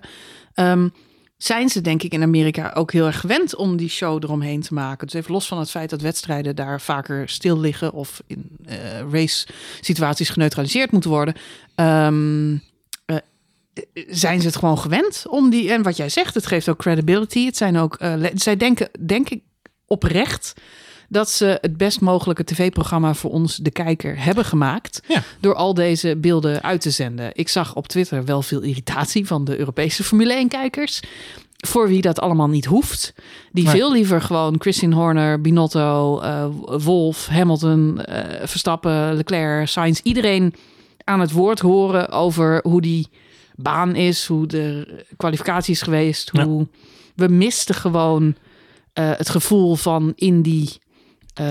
um, 0.54 0.92
zijn 1.36 1.68
ze 1.68 1.80
denk 1.80 2.02
ik 2.02 2.12
in 2.12 2.22
Amerika 2.22 2.72
ook 2.74 2.92
heel 2.92 3.06
erg 3.06 3.20
gewend 3.20 3.54
om 3.54 3.76
die 3.76 3.88
show 3.88 4.22
eromheen 4.24 4.60
te 4.60 4.74
maken. 4.74 5.06
Dus 5.06 5.16
even 5.16 5.32
los 5.32 5.46
van 5.46 5.58
het 5.58 5.70
feit 5.70 5.90
dat 5.90 6.00
wedstrijden 6.00 6.56
daar 6.56 6.80
vaker 6.80 7.28
stil 7.28 7.60
liggen 7.60 7.92
of 7.92 8.22
in 8.26 8.50
uh, 8.68 8.76
race 9.10 9.46
situaties 9.80 10.28
geneutraliseerd 10.28 10.90
moeten 10.90 11.10
worden. 11.10 11.34
Um, 11.74 12.52
uh, 13.06 13.16
zijn 14.08 14.40
ze 14.40 14.46
het 14.46 14.56
gewoon 14.56 14.78
gewend 14.78 15.24
om 15.28 15.50
die. 15.50 15.72
En 15.72 15.82
wat 15.82 15.96
jij 15.96 16.08
zegt, 16.08 16.34
het 16.34 16.46
geeft 16.46 16.68
ook 16.68 16.78
credibility. 16.78 17.44
Het 17.44 17.56
zijn 17.56 17.76
ook. 17.76 17.98
Zij 18.34 18.56
denken, 18.56 18.88
denk 19.06 19.28
ik, 19.28 19.42
oprecht 19.86 20.54
dat 21.08 21.30
ze 21.30 21.58
het 21.60 21.76
best 21.76 22.00
mogelijke 22.00 22.44
tv-programma 22.44 23.14
voor 23.14 23.30
ons, 23.30 23.56
de 23.56 23.70
kijker, 23.70 24.22
hebben 24.22 24.44
gemaakt. 24.44 25.02
Ja. 25.08 25.22
Door 25.40 25.54
al 25.54 25.74
deze 25.74 26.16
beelden 26.16 26.62
uit 26.62 26.80
te 26.80 26.90
zenden. 26.90 27.30
Ik 27.32 27.48
zag 27.48 27.74
op 27.74 27.88
Twitter 27.88 28.24
wel 28.24 28.42
veel 28.42 28.60
irritatie 28.60 29.26
van 29.26 29.44
de 29.44 29.58
Europese 29.58 30.04
Formule 30.04 30.44
1-kijkers. 30.44 31.00
Voor 31.56 31.88
wie 31.88 32.00
dat 32.00 32.20
allemaal 32.20 32.48
niet 32.48 32.64
hoeft. 32.64 33.14
Die 33.52 33.68
veel 33.68 33.92
liever 33.92 34.20
gewoon 34.20 34.56
Christine 34.58 34.94
Horner, 34.94 35.40
Binotto, 35.40 36.20
eh, 36.20 36.46
Wolf, 36.64 37.26
Hamilton, 37.26 38.04
eh, 38.04 38.46
Verstappen, 38.46 39.14
Leclerc, 39.14 39.68
Sainz. 39.68 40.00
Iedereen 40.02 40.54
aan 41.04 41.20
het 41.20 41.32
woord 41.32 41.60
horen 41.60 42.08
over 42.08 42.60
hoe 42.62 42.80
die 42.80 43.08
baan 43.54 43.94
is, 43.94 44.26
hoe 44.26 44.46
de 44.46 45.04
kwalificatie 45.16 45.74
is 45.74 45.82
geweest. 45.82 46.30
Ja. 46.32 46.44
Hoe 46.44 46.66
we 47.14 47.28
misten 47.28 47.74
gewoon 47.74 48.34
eh, 48.92 49.10
het 49.16 49.28
gevoel 49.28 49.74
van 49.74 50.12
in 50.14 50.42
die 50.42 50.78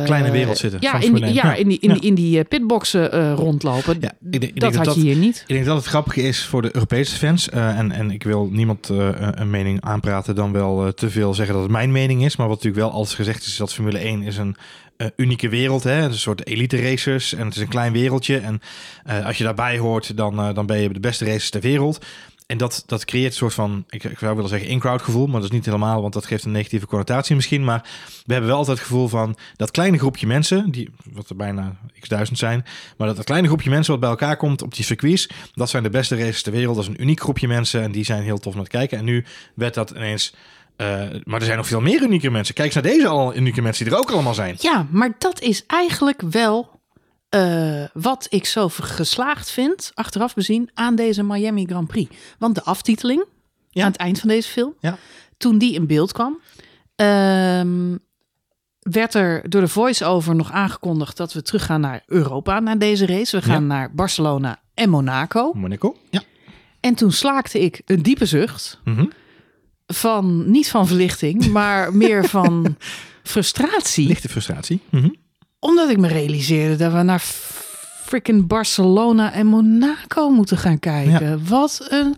Kleine 0.05 0.31
wereld 0.31 0.57
zitten 0.57 0.81
Ja, 0.81 0.99
in 0.99 1.13
die, 1.13 1.33
ja, 1.33 1.55
1. 1.55 1.61
in 1.61 1.67
die, 1.69 1.79
in 1.79 1.89
Ja. 1.89 1.93
die, 1.95 2.03
in 2.09 2.15
die 2.15 2.39
eh, 2.39 2.45
pitboxen 2.47 3.11
eh, 3.11 3.33
rondlopen. 3.35 3.97
Ja, 3.99 4.11
ik 4.31 4.41
dat 4.41 4.73
dat 4.73 4.75
had 4.75 4.95
je 4.95 5.01
dat- 5.01 5.03
hier 5.03 5.15
niet. 5.15 5.43
Ik 5.47 5.53
denk 5.55 5.65
dat 5.65 5.75
het 5.77 5.85
grappige 5.85 6.21
is 6.21 6.43
voor 6.45 6.61
de 6.61 6.69
Europese 6.73 7.15
fans. 7.15 7.49
eh, 7.49 7.77
en, 7.77 7.91
en 7.91 8.11
ik 8.11 8.23
wil 8.23 8.49
niemand 8.51 8.89
eh, 8.89 9.07
een 9.17 9.49
mening 9.49 9.81
aanpraten 9.81 10.35
dan 10.35 10.51
wel 10.51 10.85
eh, 10.85 10.91
te 10.91 11.09
veel 11.09 11.33
zeggen 11.33 11.53
dat 11.53 11.63
het 11.63 11.71
mijn 11.71 11.91
mening 11.91 12.25
is. 12.25 12.35
Maar 12.35 12.47
wat 12.47 12.55
natuurlijk 12.57 12.83
wel 12.83 12.93
altijd 12.93 13.15
gezegd 13.15 13.41
is, 13.41 13.47
is 13.47 13.57
dat 13.57 13.73
Formule 13.73 13.97
1 13.99 14.21
is 14.21 14.37
een 14.37 14.55
eh, 14.97 15.07
unieke 15.15 15.49
wereld. 15.49 15.83
Hè? 15.83 16.01
Een 16.03 16.13
soort 16.13 16.47
elite 16.47 16.81
racers 16.81 17.33
en 17.33 17.45
het 17.45 17.55
is 17.55 17.61
een 17.61 17.67
klein 17.67 17.93
wereldje. 17.93 18.37
En 18.37 18.59
eh, 19.05 19.25
als 19.25 19.37
je 19.37 19.43
daarbij 19.43 19.77
hoort, 19.77 20.17
dan, 20.17 20.39
eh, 20.39 20.53
dan 20.53 20.65
ben 20.65 20.79
je 20.79 20.89
de 20.93 20.99
beste 20.99 21.25
racers 21.25 21.49
ter 21.49 21.61
wereld. 21.61 22.05
En 22.45 22.57
dat, 22.57 22.83
dat 22.85 23.05
creëert 23.05 23.31
een 23.31 23.37
soort 23.37 23.53
van, 23.53 23.83
ik, 23.89 24.03
ik 24.03 24.17
zou 24.17 24.35
willen 24.35 24.49
zeggen 24.49 24.69
in-crowd 24.69 25.01
gevoel, 25.01 25.25
maar 25.25 25.41
dat 25.41 25.49
is 25.49 25.55
niet 25.55 25.65
helemaal, 25.65 26.01
want 26.01 26.13
dat 26.13 26.25
geeft 26.25 26.43
een 26.43 26.51
negatieve 26.51 26.85
connotatie 26.85 27.35
misschien. 27.35 27.63
Maar 27.63 27.81
we 28.25 28.31
hebben 28.31 28.49
wel 28.49 28.59
altijd 28.59 28.77
het 28.77 28.87
gevoel 28.87 29.07
van 29.07 29.37
dat 29.55 29.71
kleine 29.71 29.97
groepje 29.97 30.27
mensen, 30.27 30.71
die, 30.71 30.89
wat 31.11 31.29
er 31.29 31.35
bijna 31.35 31.75
x 31.99 32.07
duizend 32.07 32.37
zijn, 32.37 32.65
maar 32.97 33.07
dat 33.07 33.15
dat 33.15 33.25
kleine 33.25 33.47
groepje 33.47 33.69
mensen 33.69 33.91
wat 33.91 33.99
bij 34.01 34.09
elkaar 34.09 34.37
komt 34.37 34.61
op 34.61 34.75
die 34.75 34.85
circuits, 34.85 35.29
dat 35.53 35.69
zijn 35.69 35.83
de 35.83 35.89
beste 35.89 36.15
racers 36.15 36.41
ter 36.41 36.51
wereld. 36.51 36.75
Dat 36.75 36.83
is 36.83 36.89
een 36.89 37.01
uniek 37.01 37.19
groepje 37.19 37.47
mensen 37.47 37.81
en 37.81 37.91
die 37.91 38.03
zijn 38.03 38.23
heel 38.23 38.37
tof 38.37 38.55
om 38.55 38.63
te 38.63 38.69
kijken. 38.69 38.97
En 38.97 39.05
nu 39.05 39.25
werd 39.53 39.73
dat 39.73 39.89
ineens, 39.89 40.35
eh, 40.75 40.87
maar 41.23 41.39
er 41.39 41.45
zijn 41.45 41.57
nog 41.57 41.67
veel 41.67 41.81
meer 41.81 42.01
unieke 42.01 42.29
mensen. 42.29 42.55
Kijk 42.55 42.75
eens 42.75 42.83
naar 42.83 42.93
deze 42.93 43.07
al 43.07 43.35
unieke 43.35 43.61
mensen 43.61 43.85
die 43.85 43.93
er 43.93 43.99
ook 43.99 44.11
allemaal 44.11 44.33
zijn. 44.33 44.55
Ja, 44.59 44.87
maar 44.91 45.15
dat 45.17 45.41
is 45.41 45.63
eigenlijk 45.65 46.21
wel 46.21 46.74
eh, 47.29 47.83
wat 47.93 48.27
ik 48.29 48.45
zo 48.45 48.69
geslaagd 48.69 49.51
vind, 49.51 49.91
achteraf 49.93 50.33
bezien, 50.33 50.69
aan 50.73 50.95
deze 50.95 51.23
Miami 51.23 51.65
Grand 51.65 51.87
Prix. 51.87 52.15
Want 52.39 52.55
de 52.55 52.63
aftiteling 52.63 53.25
Ja. 53.69 53.83
aan 53.83 53.91
het 53.91 53.99
eind 53.99 54.19
van 54.19 54.29
deze 54.29 54.49
film, 54.49 54.73
Ja. 54.79 54.97
toen 55.37 55.57
die 55.57 55.73
in 55.73 55.87
beeld 55.87 56.11
kwam, 56.11 56.39
ehm, 56.95 57.95
werd 58.79 59.13
er 59.13 59.49
door 59.49 59.61
de 59.61 59.67
voice-over 59.67 60.35
nog 60.35 60.51
aangekondigd 60.51 61.17
dat 61.17 61.33
we 61.33 61.41
teruggaan 61.41 61.81
naar 61.81 62.03
Europa 62.05 62.59
na 62.59 62.75
deze 62.75 63.05
race. 63.05 63.37
We 63.37 63.43
gaan 63.43 63.61
Ja. 63.61 63.67
naar 63.67 63.93
Barcelona 63.93 64.59
en 64.73 64.89
Monaco. 64.89 65.51
Monaco? 65.53 65.95
Ja. 66.09 66.21
En 66.79 66.95
toen 66.95 67.11
slaakte 67.11 67.59
ik 67.59 67.81
een 67.85 68.01
diepe 68.01 68.25
zucht 68.25 68.79
Mhm. 68.83 69.05
van, 69.87 70.51
niet 70.51 70.69
van 70.69 70.87
verlichting, 70.87 71.47
maar 71.47 71.93
meer 71.95 72.25
van 72.25 72.75
frustratie. 73.23 74.07
Lichte 74.07 74.29
frustratie. 74.29 74.79
Mhm. 74.89 75.09
Omdat 75.65 75.89
ik 75.89 75.97
me 75.97 76.07
realiseerde 76.07 76.75
dat 76.75 76.91
we 76.91 77.01
naar 77.01 77.23
freaking 78.05 78.47
Barcelona 78.47 79.33
en 79.33 79.47
Monaco 79.47 80.29
moeten 80.29 80.57
gaan 80.57 80.79
kijken. 80.79 81.47
Wat 81.47 81.87
een 81.89 82.15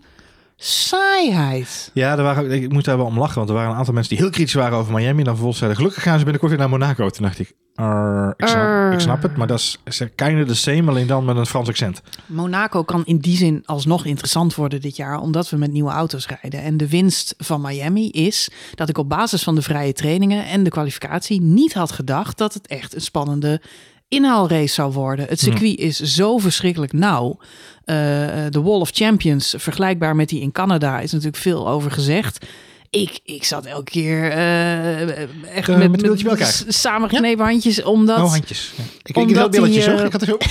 saaiheid. 0.58 1.92
Ja, 1.94 2.18
er 2.18 2.24
waren, 2.24 2.52
ik 2.52 2.72
moest 2.72 2.86
daar 2.86 2.98
wel 2.98 3.06
om 3.06 3.20
lachen, 3.20 3.36
want 3.36 3.50
er 3.50 3.56
waren 3.56 3.72
een 3.72 3.78
aantal 3.78 3.94
mensen 3.94 4.16
die 4.16 4.24
heel 4.24 4.32
kritisch 4.34 4.54
waren 4.54 4.78
over 4.78 4.94
Miami. 4.94 5.18
En 5.18 5.24
dan 5.24 5.26
vervolgens 5.26 5.58
zeiden, 5.58 5.80
gelukkig 5.80 6.04
gaan 6.04 6.18
ze 6.18 6.24
binnenkort 6.24 6.52
weer 6.52 6.60
naar 6.60 6.70
Monaco. 6.70 7.10
Toen 7.10 7.24
dacht 7.26 7.40
ik, 7.40 7.54
"Arr, 7.76 8.34
ik, 8.38 8.48
snap, 8.48 8.62
Arr. 8.62 8.94
ik 8.94 9.00
snap 9.00 9.22
het, 9.22 9.38
maar 9.38 9.48
dat 9.48 9.78
is 9.86 10.04
kind 10.16 10.42
of 10.42 10.48
the 10.48 10.56
same, 10.56 10.90
alleen 10.90 11.08
dan 11.08 11.26
met 11.26 11.38
een 11.38 11.46
Frans 11.46 11.68
accent. 11.70 12.02
Monaco 12.26 12.84
kan 12.84 13.06
in 13.06 13.18
die 13.18 13.38
zin 13.38 13.64
alsnog 13.66 14.06
interessant 14.06 14.56
worden 14.56 14.82
dit 14.82 14.96
jaar, 14.96 15.20
omdat 15.20 15.50
we 15.50 15.58
met 15.58 15.72
nieuwe 15.72 15.92
auto's 15.92 16.28
rijden. 16.28 16.62
En 16.62 16.78
de 16.78 16.90
winst 16.90 17.36
van 17.38 17.62
Miami 17.62 18.10
is 18.10 18.50
dat 18.76 18.90
ik 18.90 18.98
op 18.98 19.10
basis 19.10 19.44
van 19.44 19.56
de 19.56 19.62
vrije 19.62 19.94
trainingen 19.94 20.46
en 20.46 20.64
de 20.64 20.70
kwalificatie 20.70 21.42
niet 21.42 21.74
had 21.74 21.92
gedacht 21.92 22.38
dat 22.38 22.54
het 22.54 22.68
echt 22.68 22.96
een 22.96 23.02
spannende 23.02 23.62
inhaalrace 24.08 24.74
zou 24.74 24.92
worden. 24.94 25.26
Het 25.30 25.40
circuit 25.40 25.78
is 25.80 26.00
zo 26.00 26.38
verschrikkelijk 26.38 26.94
nauw. 26.94 27.38
Eh, 27.84 28.46
eh, 28.46 28.52
de 28.52 28.62
Wall 28.62 28.80
of 28.80 28.90
Champions, 28.94 29.54
vergelijkbaar 29.58 30.16
met 30.16 30.30
die 30.30 30.42
in 30.42 30.52
Canada, 30.52 31.00
is 31.00 31.12
natuurlijk 31.12 31.38
veel 31.42 31.68
over 31.70 31.92
gezegd. 31.92 32.46
Ik, 32.90 33.20
ik 33.24 33.44
zat 33.44 33.66
elke 33.66 33.92
keer 33.92 34.32
eh, 34.32 35.02
echt 35.56 35.68
met, 35.68 36.02
met 36.02 36.48
s- 36.48 36.64
samengeknepen 36.68 37.46
handjes, 37.46 37.84
omdat... 37.84 38.18
Oh, 38.20 38.30
handjes. 38.32 38.72
Ja. 38.78 38.84
Ik, 38.84 39.08
ik 39.10 39.16
Omdat 39.18 39.52
billetjes 39.52 39.84
die, 39.84 39.92
hoor. 39.94 40.00
eh, 40.02 40.06
Ik 40.06 40.12
had 40.12 40.22
er 40.22 40.28
zo... 40.28 40.38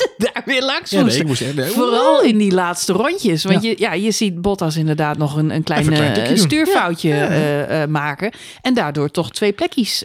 ze 0.00 0.10
daar 0.32 0.42
weer 0.44 0.62
langs 0.64 0.90
Ja, 0.90 1.02
moesten. 1.02 1.26
moest 1.26 1.42
Vooral 1.72 2.22
in 2.22 2.38
die 2.38 2.52
laatste 2.52 2.92
rondjes. 2.92 3.44
Want 3.44 3.62
Ja. 3.62 3.68
Je, 3.70 3.74
ja, 3.78 3.92
je 3.92 4.10
ziet 4.10 4.40
Bottas 4.40 4.76
inderdaad 4.76 5.18
nog 5.18 5.36
een, 5.36 5.50
een 5.50 5.62
klein, 5.62 5.92
eh, 5.92 6.36
stuurfoutje 6.36 7.08
Ja, 7.08 7.28
eh, 7.28 7.82
eh, 7.82 7.88
maken. 7.88 8.32
En 8.62 8.74
daardoor 8.74 9.10
toch 9.10 9.30
twee 9.30 9.52
plekjes, 9.52 10.04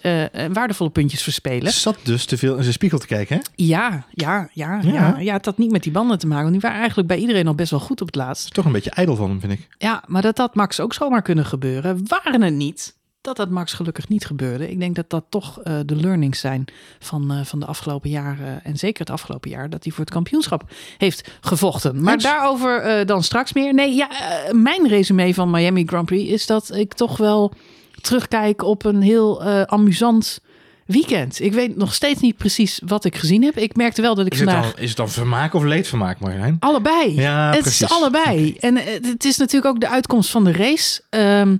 waardevolle 0.54 0.90
puntjes 0.90 1.24
verspelen. 1.24 1.72
Zat 1.72 1.98
dus 2.04 2.26
te 2.26 2.38
veel 2.38 2.56
in 2.56 2.62
zijn 2.62 2.74
spiegel 2.74 3.00
te 3.00 3.08
kijken, 3.08 3.36
hè? 3.36 3.42
Ja, 3.56 4.06
ja, 4.12 4.50
ja, 4.54 4.80
Ja. 4.84 4.92
ja. 4.92 5.16
ja. 5.20 5.34
het 5.34 5.46
had 5.46 5.58
niet 5.58 5.72
met 5.72 5.84
die 5.84 5.92
banden 5.92 6.20
te 6.20 6.28
maken. 6.28 6.42
Want 6.42 6.54
die 6.54 6.62
waren 6.62 6.78
eigenlijk 6.80 7.08
bij 7.08 7.18
iedereen 7.18 7.48
al 7.48 7.56
best 7.56 7.72
wel 7.72 7.80
goed 7.80 8.02
op 8.02 8.08
het 8.08 8.16
laatst. 8.16 8.54
Toch 8.54 8.66
een 8.66 8.72
beetje 8.72 8.90
ijdel 8.92 9.16
van 9.16 9.30
hem, 9.30 9.40
vind 9.40 9.52
ik. 9.54 9.68
Ja, 9.78 10.04
maar 10.08 10.22
dat 10.22 10.38
had 10.38 10.56
Max 10.56 10.80
ook 10.80 10.94
zomaar 10.94 11.22
kunnen 11.22 11.46
gebeuren. 11.46 12.00
Waren 12.08 12.42
het 12.42 12.54
niet 12.54 12.96
dat 13.26 13.36
dat 13.36 13.50
Max 13.50 13.74
gelukkig 13.74 14.08
niet 14.08 14.26
gebeurde. 14.26 14.70
Ik 14.70 14.80
denk 14.80 14.96
dat 14.96 15.10
dat 15.10 15.26
toch 15.30 15.62
eh, 15.62 15.74
de 15.86 15.96
learnings 15.96 16.40
zijn 16.40 16.66
van, 17.00 17.32
eh, 17.32 17.44
van 17.44 17.60
de 17.60 17.66
afgelopen 17.66 18.10
jaren. 18.10 18.64
En 18.64 18.78
zeker 18.78 19.00
het 19.00 19.10
afgelopen 19.10 19.50
jaar 19.50 19.70
dat 19.70 19.84
hij 19.84 19.92
voor 19.92 20.04
het 20.04 20.14
kampioenschap 20.14 20.64
heeft 20.98 21.32
gevochten. 21.42 22.04
Maar 22.04 22.18
daarover 22.18 22.82
eh, 22.82 23.06
dan 23.06 23.24
straks 23.24 23.54
meer. 23.54 23.74
Nee, 23.74 23.94
ja, 23.94 24.10
eh, 24.10 24.54
mijn 24.54 24.88
resume 24.88 25.34
van 25.34 25.50
Miami 25.50 25.86
Grand 25.86 26.06
Prix 26.06 26.32
is 26.32 26.46
dat 26.46 26.76
ik 26.76 26.94
toch 26.94 27.18
wel 27.18 27.54
terugkijk 28.02 28.64
op 28.64 28.86
een 28.86 29.02
heel 29.02 29.44
eh, 29.44 29.62
amusant 29.62 30.40
weekend. 30.86 31.42
Ik 31.42 31.54
weet 31.54 31.76
nog 31.76 31.94
steeds 31.94 32.22
niet 32.22 32.38
precies 32.38 32.82
wat 32.86 33.06
ik 33.06 33.16
gezien 33.16 33.44
heb. 33.44 33.58
Ik 33.58 33.76
merkte 33.76 34.02
wel 34.02 34.16
dat 34.16 34.26
ik 34.26 34.34
Is 34.34 34.40
het, 34.40 34.50
dan, 34.50 34.64
is 34.76 34.88
het 34.88 34.98
dan 34.98 35.10
vermaak 35.10 35.54
of 35.54 35.64
leedvermaak, 35.64 36.20
Marjolein? 36.20 36.58
Allebei. 36.60 37.16
Ja, 37.16 37.52
het 37.52 37.62
precies. 37.62 37.82
is 37.82 37.90
allebei. 37.90 38.56
En 38.60 38.78
eh, 38.78 38.94
het 39.02 39.26
is 39.26 39.38
natuurlijk 39.38 39.76
ook 39.76 39.82
de 39.82 39.90
uitkomst 39.90 40.30
van 40.30 40.44
de 40.44 40.52
race. 40.52 41.02
Ehm, 41.10 41.58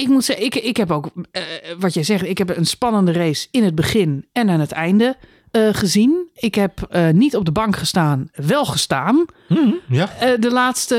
ik 0.00 0.08
moet 0.08 0.24
zeggen, 0.24 0.44
ik, 0.44 0.54
ik 0.54 0.76
heb 0.76 0.90
ook, 0.90 1.10
eh, 1.30 1.42
wat 1.78 1.94
jij 1.94 2.02
zegt, 2.02 2.24
ik 2.24 2.38
heb 2.38 2.56
een 2.56 2.66
spannende 2.66 3.12
race 3.12 3.48
in 3.50 3.64
het 3.64 3.74
begin 3.74 4.26
en 4.32 4.50
aan 4.50 4.60
het 4.60 4.72
einde 4.72 5.16
eh, 5.50 5.68
gezien. 5.72 6.28
Ik 6.34 6.54
heb 6.54 6.82
eh, 6.90 7.08
niet 7.08 7.36
op 7.36 7.44
de 7.44 7.52
bank 7.52 7.76
gestaan, 7.76 8.28
wel 8.34 8.64
gestaan. 8.64 9.24
Hm, 9.46 9.70
ja. 9.88 10.08
De 10.36 10.50
laatste 10.50 10.94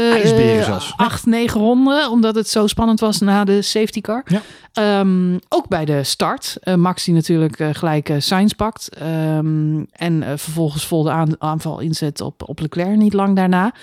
acht, 0.95 1.25
negen 1.25 1.59
ronden, 1.61 2.09
omdat 2.09 2.35
het 2.35 2.49
zo 2.49 2.67
spannend 2.67 2.99
was 2.99 3.19
na 3.19 3.43
de 3.43 3.61
safety 3.61 4.01
car. 4.01 4.23
Ja. 4.25 4.41
Ehm, 4.73 5.37
ook 5.49 5.67
bij 5.67 5.85
de 5.85 6.03
start. 6.03 6.57
Max 6.75 7.03
die 7.03 7.13
natuurlijk 7.13 7.63
gelijk 7.71 8.13
Sainz 8.17 8.53
pakt. 8.53 8.89
Ehm, 8.95 9.83
en 9.91 10.23
vervolgens 10.39 10.85
vol 10.85 11.03
de 11.03 11.11
aan- 11.11 11.35
aanval 11.41 11.79
inzet 11.79 12.21
op, 12.21 12.49
op 12.49 12.59
Leclerc 12.59 12.95
niet 12.95 13.13
lang 13.13 13.35
daarna. 13.35 13.73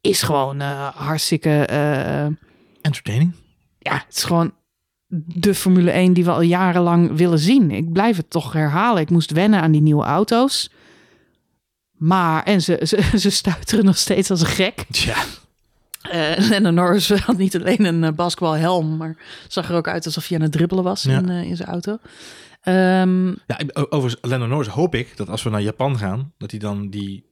Is 0.00 0.22
gewoon 0.22 0.60
hartstikke... 0.94 1.66
Entertaining. 2.82 3.41
Ja, 3.82 3.92
het 4.06 4.16
is 4.16 4.24
gewoon 4.24 4.52
de 5.26 5.54
Formule 5.54 5.90
1 5.90 6.12
die 6.12 6.24
we 6.24 6.30
al 6.30 6.40
jarenlang 6.42 7.16
willen 7.16 7.38
zien. 7.38 7.70
Ik 7.70 7.92
blijf 7.92 8.16
het 8.16 8.30
toch 8.30 8.52
herhalen. 8.52 9.02
Ik 9.02 9.10
moest 9.10 9.30
wennen 9.30 9.60
aan 9.60 9.72
die 9.72 9.80
nieuwe 9.82 10.04
auto's. 10.04 10.70
Maar, 11.92 12.42
en 12.42 12.62
ze, 12.62 12.80
ze, 12.86 13.02
ze 13.18 13.30
stuiteren 13.30 13.84
nog 13.84 13.96
steeds 13.98 14.30
als 14.30 14.40
een 14.40 14.46
gek. 14.46 14.84
Tja. 14.90 15.16
Eh 16.02 16.36
Lennon 16.48 16.74
Norris 16.74 17.10
had 17.26 17.36
niet 17.36 17.56
alleen 17.56 17.84
een 17.84 18.04
eh, 18.04 18.12
basketbalhelm, 18.12 18.96
maar 18.96 19.16
zag 19.48 19.68
er 19.68 19.76
ook 19.76 19.88
uit 19.88 20.04
alsof 20.06 20.28
hij 20.28 20.36
aan 20.36 20.42
het 20.42 20.52
dribbelen 20.52 20.84
was 20.84 21.02
Ja. 21.02 21.18
in, 21.18 21.28
eh, 21.28 21.42
in 21.42 21.56
zijn 21.56 21.68
auto. 21.68 21.98
Ehm, 22.62 23.26
Ja, 23.28 23.58
overigens, 23.72 24.16
Lennon 24.20 24.48
Norris 24.48 24.68
hoop 24.68 24.94
ik 24.94 25.16
dat 25.16 25.28
als 25.28 25.42
we 25.42 25.50
naar 25.50 25.62
Japan 25.62 25.98
gaan, 25.98 26.32
dat 26.38 26.50
hij 26.50 26.60
dan 26.60 26.88
die 26.90 27.24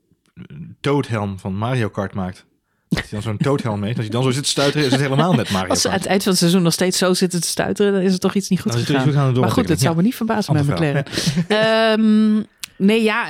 toadhelm 0.80 1.38
van 1.38 1.54
Mario 1.56 1.88
Kart 1.88 2.14
maakt. 2.14 2.46
Dat 2.90 2.98
hij 2.98 3.08
dan 3.10 3.22
zo'n 3.22 3.36
toadhelm 3.36 3.82
heeft. 3.82 3.96
Als 3.96 4.06
hij 4.06 4.14
dan 4.14 4.22
zo 4.22 4.30
zit 4.30 4.42
te 4.42 4.48
stuiteren, 4.48 4.86
is 4.86 4.92
het 4.92 5.00
helemaal 5.00 5.32
net 5.32 5.50
Mario 5.50 5.68
als 5.68 5.80
ze 5.80 5.88
aan 5.88 5.94
het 5.94 6.06
eind 6.06 6.22
van 6.22 6.30
het 6.30 6.40
seizoen 6.40 6.62
nog 6.62 6.72
steeds 6.72 6.98
zo 6.98 7.14
zitten 7.14 7.40
te 7.40 7.48
stuiteren, 7.48 7.92
dan 7.92 8.02
is 8.02 8.12
er 8.12 8.18
toch 8.18 8.34
iets 8.34 8.48
niet 8.48 8.60
goed 8.60 8.72
Dan 8.72 8.80
is 8.80 8.88
het 8.88 8.96
gegaan. 8.96 9.32
goed 9.32 9.40
maar 9.40 9.50
goed, 9.50 9.68
het 9.68 9.80
zou 9.80 9.96
me 9.96 10.02
niet 10.02 10.14
verbazen 10.14 10.54
met 10.54 10.66
McLaren. 10.66 11.04
Ehm, 11.48 12.42
nee, 12.76 13.02
ja, 13.02 13.28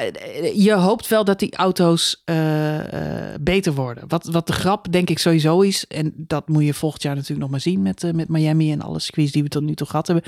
je 0.54 0.72
hoopt 0.72 1.08
wel 1.08 1.24
dat 1.24 1.38
die 1.38 1.56
auto's 1.56 2.22
eh, 2.24 3.32
eh, 3.32 3.40
beter 3.40 3.72
worden. 3.74 4.04
Wat, 4.08 4.24
wat 4.24 4.46
de 4.46 4.52
grap 4.52 4.92
denk 4.92 5.10
ik 5.10 5.18
sowieso 5.18 5.60
is, 5.60 5.86
en 5.86 6.12
dat 6.16 6.48
moet 6.48 6.64
je 6.64 6.74
volgend 6.74 7.02
jaar 7.02 7.14
natuurlijk 7.14 7.40
nog 7.40 7.50
maar 7.50 7.60
zien 7.60 7.82
met, 7.82 8.04
eh, 8.04 8.12
met 8.12 8.28
Miami 8.28 8.72
en 8.72 8.80
alle 8.80 9.00
circuits 9.00 9.32
die 9.32 9.42
we 9.42 9.48
tot 9.48 9.62
nu 9.62 9.74
toe 9.74 9.86
gehad 9.86 10.06
hebben. 10.06 10.24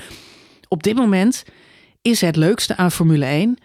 Op 0.67 0.83
dit 0.83 0.95
moment 0.95 1.43
is 2.01 2.21
het 2.21 2.35
leukste 2.35 2.77
aan 2.77 2.91
Formule 2.91 3.25
1 3.25 3.57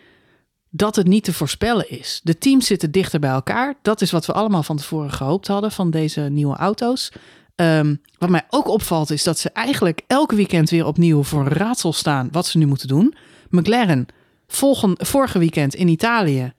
dat 0.70 0.96
het 0.96 1.06
niet 1.06 1.24
te 1.24 1.32
voorspellen 1.32 1.90
is. 1.90 2.20
De 2.22 2.38
teams 2.38 2.66
zitten 2.66 2.90
dichter 2.90 3.20
bij 3.20 3.30
elkaar. 3.30 3.74
Dat 3.82 4.00
is 4.00 4.10
wat 4.10 4.26
we 4.26 4.32
allemaal 4.32 4.62
van 4.62 4.76
tevoren 4.76 5.12
gehoopt 5.12 5.46
hadden 5.46 5.72
van 5.72 5.90
deze 5.90 6.20
nieuwe 6.20 6.56
auto's. 6.56 7.12
Ehm, 7.54 7.94
wat 8.18 8.28
mij 8.28 8.46
ook 8.50 8.68
opvalt 8.68 9.10
is 9.10 9.22
dat 9.22 9.38
ze 9.38 9.50
eigenlijk 9.50 10.02
elke 10.06 10.34
weekend 10.34 10.70
weer 10.70 10.86
opnieuw 10.86 11.22
voor 11.22 11.40
een 11.40 11.52
raadsel 11.52 11.92
staan 11.92 12.28
wat 12.32 12.46
ze 12.46 12.58
nu 12.58 12.66
moeten 12.66 12.88
doen. 12.88 13.14
McLaren, 13.50 14.06
volgen, 14.46 14.94
vorige 14.96 15.38
weekend 15.38 15.74
in 15.74 15.88
Italië, 15.88 16.52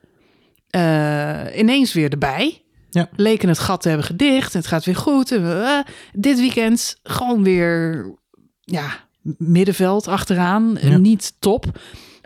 eh, 0.70 1.58
ineens 1.58 1.94
weer 1.94 2.10
erbij. 2.10 2.64
Ja. 2.90 3.10
Leken 3.16 3.50
het 3.50 3.60
gat 3.60 3.82
te 3.82 3.88
hebben 3.88 4.06
gedicht. 4.06 4.54
Het 4.54 4.68
gaat 4.68 4.86
weer 4.86 4.96
goed. 4.96 5.32
en, 5.32 5.64
eh, 5.64 5.80
dit 6.14 6.40
weekend 6.40 7.00
gewoon 7.04 7.44
weer 7.44 8.06
ja, 8.62 9.08
middenveld 9.38 10.08
achteraan. 10.08 10.78
Ja. 10.82 10.98
Niet 10.98 11.34
top. 11.40 11.66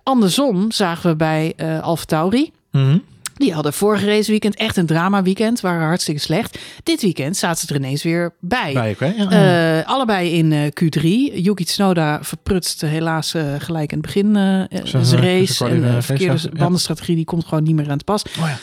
Andersom 0.03 0.71
zagen 0.71 1.09
we 1.09 1.15
bij 1.15 1.53
eh 1.55 1.81
Alfa 1.81 2.05
Tauri. 2.05 2.51
Mhm. 2.71 2.97
Die 3.33 3.53
hadden 3.53 3.73
vorige 3.73 4.05
race 4.05 4.31
weekend 4.31 4.55
echt 4.55 4.77
een 4.77 4.85
drama 4.85 5.23
weekend. 5.23 5.61
Waren 5.61 5.85
hartstikke 5.87 6.21
slecht. 6.21 6.59
Dit 6.83 7.01
weekend 7.01 7.37
zaten 7.37 7.67
ze 7.67 7.73
er 7.73 7.79
ineens 7.79 8.03
weer 8.03 8.33
bij. 8.39 8.73
Bij 8.73 8.91
oké. 8.91 9.13
Ja. 9.17 9.79
Eh, 9.79 9.87
allebei 9.89 10.31
in 10.31 10.51
eh, 10.51 10.61
Q3. 10.61 11.01
Yuki 11.43 11.63
Tsunoda 11.63 12.23
verprutst 12.23 12.81
helaas 12.81 13.35
gelijk 13.57 13.91
in 13.91 13.97
het 13.97 14.05
begin 14.05 14.35
Zijn, 14.83 15.21
race. 15.21 15.65
En 15.65 16.03
verkeerde 16.03 16.49
bandenstrategie 16.57 17.15
die 17.15 17.25
komt 17.25 17.45
gewoon 17.45 17.63
niet 17.63 17.75
meer 17.75 17.89
aan 17.89 17.97
te 17.97 18.03
pas. 18.03 18.23
oh 18.23 18.47
ja. 18.47 18.57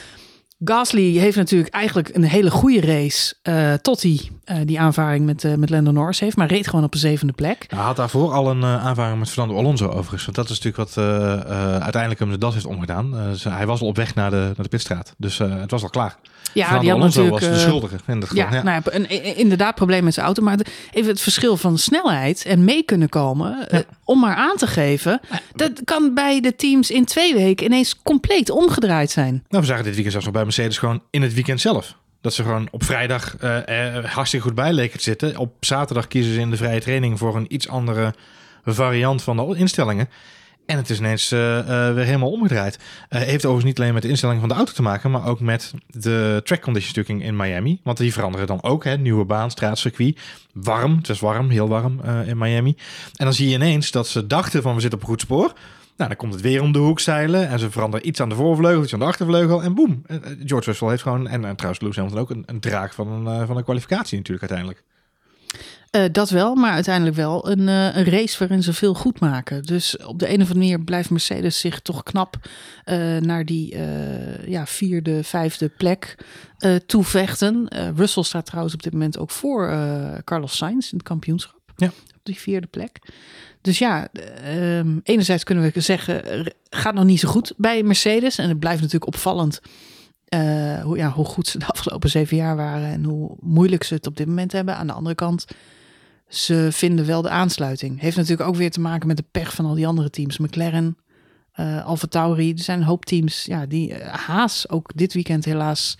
Gasly 0.65 1.17
heeft 1.19 1.37
natuurlijk 1.37 1.75
eigenlijk 1.75 2.09
een 2.15 2.25
hele 2.25 2.51
goede 2.51 2.81
race. 2.81 3.35
eh, 3.43 3.73
tot 3.73 4.03
hij 4.03 4.31
eh, 4.45 4.57
die 4.65 4.81
aanvaring 4.81 5.27
met, 5.27 5.45
eh 5.45 5.55
met 5.55 5.71
Lando 5.71 5.91
Norris 5.91 6.21
heeft. 6.21 6.37
Maar 6.37 6.49
reed 6.49 6.69
gewoon 6.69 6.85
op 6.85 6.95
een 6.95 7.01
zevende 7.01 7.33
plek. 7.33 7.65
Hij 7.69 7.79
had 7.79 7.97
daarvoor 7.97 8.33
al 8.33 8.51
een 8.51 8.65
aanvaring 8.65 9.19
met 9.19 9.31
Fernando 9.31 9.57
Alonso 9.57 9.89
overigens. 9.89 10.25
Want 10.25 10.37
dat 10.37 10.49
is 10.51 10.61
natuurlijk 10.61 10.95
wat 10.95 11.05
uiteindelijk 11.83 12.21
hem 12.21 12.31
de 12.31 12.39
das 12.39 12.55
heeft 12.55 12.67
omgedaan. 12.67 13.15
Hij 13.49 13.67
was 13.67 13.81
al 13.81 13.87
op 13.87 13.97
weg 13.97 14.15
naar 14.15 14.31
de, 14.31 14.37
naar 14.37 14.55
de 14.63 14.69
pitstraat. 14.69 15.15
Dus 15.17 15.39
het 15.39 15.71
was 15.71 15.83
al 15.83 15.91
klaar. 15.91 16.17
Ja, 16.53 16.79
die 16.79 16.91
had 16.91 16.99
Alonso 16.99 17.23
natuurlijk... 17.23 17.45
was 17.45 17.59
de 17.59 17.65
eh, 17.65 17.69
schuldige 17.69 17.97
in 18.07 18.21
dit 18.21 18.29
geval. 18.29 18.53
Ja, 18.53 18.63
nou 18.63 18.83
ja, 18.85 18.93
een, 18.93 19.37
inderdaad 19.37 19.75
probleem 19.75 20.05
met 20.05 20.15
zijn 20.15 20.27
auto. 20.27 20.43
Maar 20.43 20.59
even 20.91 21.11
het 21.11 21.21
verschil 21.21 21.57
van 21.57 21.79
snelheid 21.79 22.45
en 22.45 22.65
mee 22.65 22.83
kunnen 22.83 23.09
komen, 23.09 23.69
eh, 23.69 23.81
om 24.05 24.21
maar 24.21 24.35
aan 24.35 24.57
te 24.57 24.67
geven, 24.67 25.21
dat 25.55 25.81
kan 25.85 26.15
bij 26.15 26.41
de 26.41 26.57
teams 26.57 26.91
in 26.91 27.05
twee 27.05 27.35
weken 27.35 27.67
ineens 27.67 28.03
compleet 28.03 28.51
omgedraaid 28.51 29.11
zijn. 29.11 29.45
Nou, 29.49 29.63
we 29.63 29.69
zagen 29.69 29.85
dit 29.85 29.93
weekend 29.93 30.13
zelfs 30.13 30.27
nog 30.27 30.35
bij 30.35 30.45
Mercedes 30.45 30.79
gewoon 30.79 31.03
in 31.11 31.23
het 31.23 31.35
weekend 31.35 31.61
zelf. 31.61 31.95
Dat 32.21 32.35
ze 32.35 32.43
gewoon 32.43 32.69
op 32.71 32.85
vrijdag 32.85 33.37
eh, 33.37 34.05
hartstikke 34.05 34.47
goed 34.47 34.55
bij 34.55 34.73
leken 34.73 34.99
te 34.99 35.05
zitten. 35.05 35.37
Op 35.37 35.53
zaterdag 35.61 36.07
kiezen 36.07 36.35
ze 36.35 36.41
in 36.41 36.51
de 36.51 36.57
vrije 36.57 36.81
training 36.81 37.19
voor 37.19 37.37
een 37.37 37.55
iets 37.55 37.69
andere 37.69 38.15
variant 38.65 39.23
van 39.23 39.37
de 39.37 39.57
instellingen. 39.57 40.09
En 40.71 40.77
het 40.77 40.91
is 40.91 40.99
ineens 40.99 41.33
eh, 41.33 41.59
eh, 41.59 41.95
weer 41.95 42.05
helemaal 42.05 42.31
omgedraaid. 42.31 42.79
Eh 43.09 43.21
heeft 43.21 43.45
overigens 43.45 43.65
niet 43.65 43.79
alleen 43.79 43.93
met 43.93 44.03
de 44.03 44.09
instelling 44.09 44.41
van 44.41 44.49
de 44.49 44.55
auto 44.55 44.73
te 44.73 44.83
maken, 44.83 45.11
maar 45.11 45.27
ook 45.27 45.41
met 45.41 45.73
de 45.87 46.41
track 46.45 46.61
conditions 46.61 47.09
in 47.09 47.37
Miami. 47.37 47.81
Want 47.83 47.99
die 47.99 48.13
veranderen 48.13 48.47
dan 48.47 48.63
ook. 48.63 48.85
Hè? 48.85 48.97
Nieuwe 48.97 49.25
baan, 49.25 49.51
straatcircuit. 49.51 50.21
Warm, 50.53 50.97
het 50.97 51.09
is 51.09 51.21
warm, 51.21 51.49
heel 51.49 51.69
warm 51.69 52.01
in 52.27 52.39
Miami. 52.39 52.77
En 53.17 53.25
dan 53.25 53.35
zie 53.35 53.49
je 53.49 53.55
ineens 53.55 53.91
dat 53.91 54.09
ze 54.09 54.27
dachten 54.27 54.63
van 54.63 54.75
we 54.75 54.81
zitten 54.81 54.99
op 54.99 55.05
een 55.05 55.11
goed 55.11 55.21
spoor. 55.21 55.53
Nou, 55.97 56.09
dan 56.09 56.17
komt 56.17 56.33
het 56.33 56.43
weer 56.43 56.63
om 56.63 56.73
de 56.73 56.79
hoek 56.79 57.01
zeilen. 57.01 57.49
En 57.49 57.59
ze 57.59 57.71
veranderen 57.71 58.07
iets 58.07 58.21
aan 58.21 58.29
de 58.29 58.35
voorvleugel, 58.35 58.83
iets 58.83 58.93
aan 58.93 58.99
de 58.99 59.05
achtervleugel. 59.05 59.63
En 59.63 59.75
boem. 59.75 60.03
George 60.45 60.71
Russell 60.71 60.89
heeft 60.89 61.03
gewoon, 61.03 61.29
en, 61.29 61.45
en 61.45 61.57
trouwens 61.57 61.81
Lewis 61.83 61.97
Hamilton 61.97 62.21
ook, 62.23 62.31
een, 62.31 62.43
een 62.47 62.61
draak 62.61 62.93
van 62.93 63.27
een, 63.27 63.47
van 63.47 63.57
een 63.57 63.65
kwalificatie 63.65 64.17
natuurlijk 64.17 64.51
uiteindelijk. 64.51 64.85
Eh, 65.91 66.05
dat 66.13 66.31
wel, 66.31 66.55
maar 66.55 66.73
uiteindelijk 66.73 67.17
wel 67.17 67.51
een, 67.51 67.69
eh, 67.69 67.97
een 67.97 68.05
race 68.05 68.39
waarin 68.39 68.63
ze 68.63 68.73
veel 68.73 68.95
goed 68.95 69.21
maken. 69.21 69.63
Dus 69.63 69.97
op 69.97 70.19
de 70.19 70.27
een 70.27 70.35
of 70.35 70.41
andere 70.41 70.59
manier 70.59 70.81
blijft 70.81 71.11
Mercedes 71.11 71.61
zich 71.61 71.81
toch 71.81 72.03
knap 72.03 72.37
eh, 72.85 73.17
naar 73.17 73.45
die 73.45 73.77
ja, 74.47 74.67
vierde, 74.67 75.25
vijfde 75.25 75.69
plek 75.69 76.15
toevechten. 76.87 77.69
Russell 77.97 78.23
staat 78.23 78.47
trouwens 78.47 78.75
op 78.75 78.83
dit 78.83 78.93
moment 78.93 79.19
ook 79.19 79.31
voor 79.31 79.69
Carlos 80.25 80.57
Sainz 80.57 80.93
in 80.93 80.99
het 80.99 81.07
kampioenschap. 81.07 81.61
Ja. 81.77 81.87
Op 81.87 82.21
die 82.23 82.39
vierde 82.39 82.67
plek. 82.67 82.99
Dus 83.61 83.79
ja, 83.79 84.09
eh, 84.13 84.79
ehm, 84.79 84.99
enerzijds 85.03 85.45
kunnen 85.45 85.73
we 85.73 85.81
zeggen, 85.81 86.23
gaat 86.71 86.95
nog 86.95 87.05
niet 87.05 87.21
zo 87.21 87.29
goed 87.29 87.53
bij 87.57 87.83
Mercedes. 87.83 88.39
En 88.39 88.49
het 88.49 88.59
blijft 88.59 88.81
natuurlijk 88.81 89.15
opvallend 89.15 89.61
eh, 90.31 90.83
hoe, 90.83 90.97
ja, 90.97 91.11
hoe 91.11 91.25
goed 91.25 91.47
ze 91.47 91.59
de 91.59 91.67
afgelopen 91.75 92.11
zeven 92.11 92.37
jaar 92.37 92.57
waren 92.57 92.89
en 92.89 93.05
hoe 93.05 93.37
moeilijk 93.41 93.85
ze 93.85 93.95
het 93.95 94.07
op 94.07 94.17
dit 94.17 94.27
moment 94.27 94.53
hebben. 94.53 94.77
Aan 94.77 94.87
de 94.87 94.93
andere 94.93 95.15
kant, 95.15 95.47
ze 96.29 96.69
vinden 96.73 97.07
wel 97.07 97.23
de 97.23 97.29
aansluiting. 97.29 98.01
Heeft 98.01 98.17
natuurlijk 98.17 98.49
ook 98.49 98.57
weer 98.57 98.71
te 98.71 98.81
maken 98.81 99.07
met 99.07 99.17
de 99.17 99.25
pech 99.31 99.55
van 99.55 99.65
al 99.65 99.75
die 99.75 99.87
andere 99.87 100.11
teams. 100.11 100.39
McLaren, 100.39 100.97
eh 101.53 101.85
Alfa 101.85 102.07
Tauri, 102.07 102.53
er 102.53 102.59
zijn 102.59 102.79
een 102.79 102.85
hoop 102.85 103.05
teams. 103.05 103.45
Ja, 103.45 103.67
die 103.67 103.95
eh, 103.95 104.15
Haas 104.15 104.69
ook 104.69 104.91
dit 104.95 105.13
weekend 105.13 105.45
helaas 105.45 105.97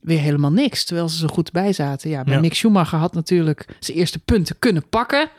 weer 0.00 0.20
helemaal 0.20 0.52
niks. 0.52 0.84
Terwijl 0.84 1.08
ze 1.08 1.18
zo 1.18 1.26
goed 1.26 1.52
bij 1.52 1.72
zaten. 1.72 2.10
Ja, 2.10 2.24
bij 2.24 2.34
Ja. 2.34 2.40
Mick 2.40 2.54
Schumacher 2.54 2.98
had 2.98 3.14
natuurlijk 3.14 3.76
zijn 3.80 3.96
eerste 3.98 4.18
punten 4.18 4.58
kunnen 4.58 4.88
pakken. 4.88 5.30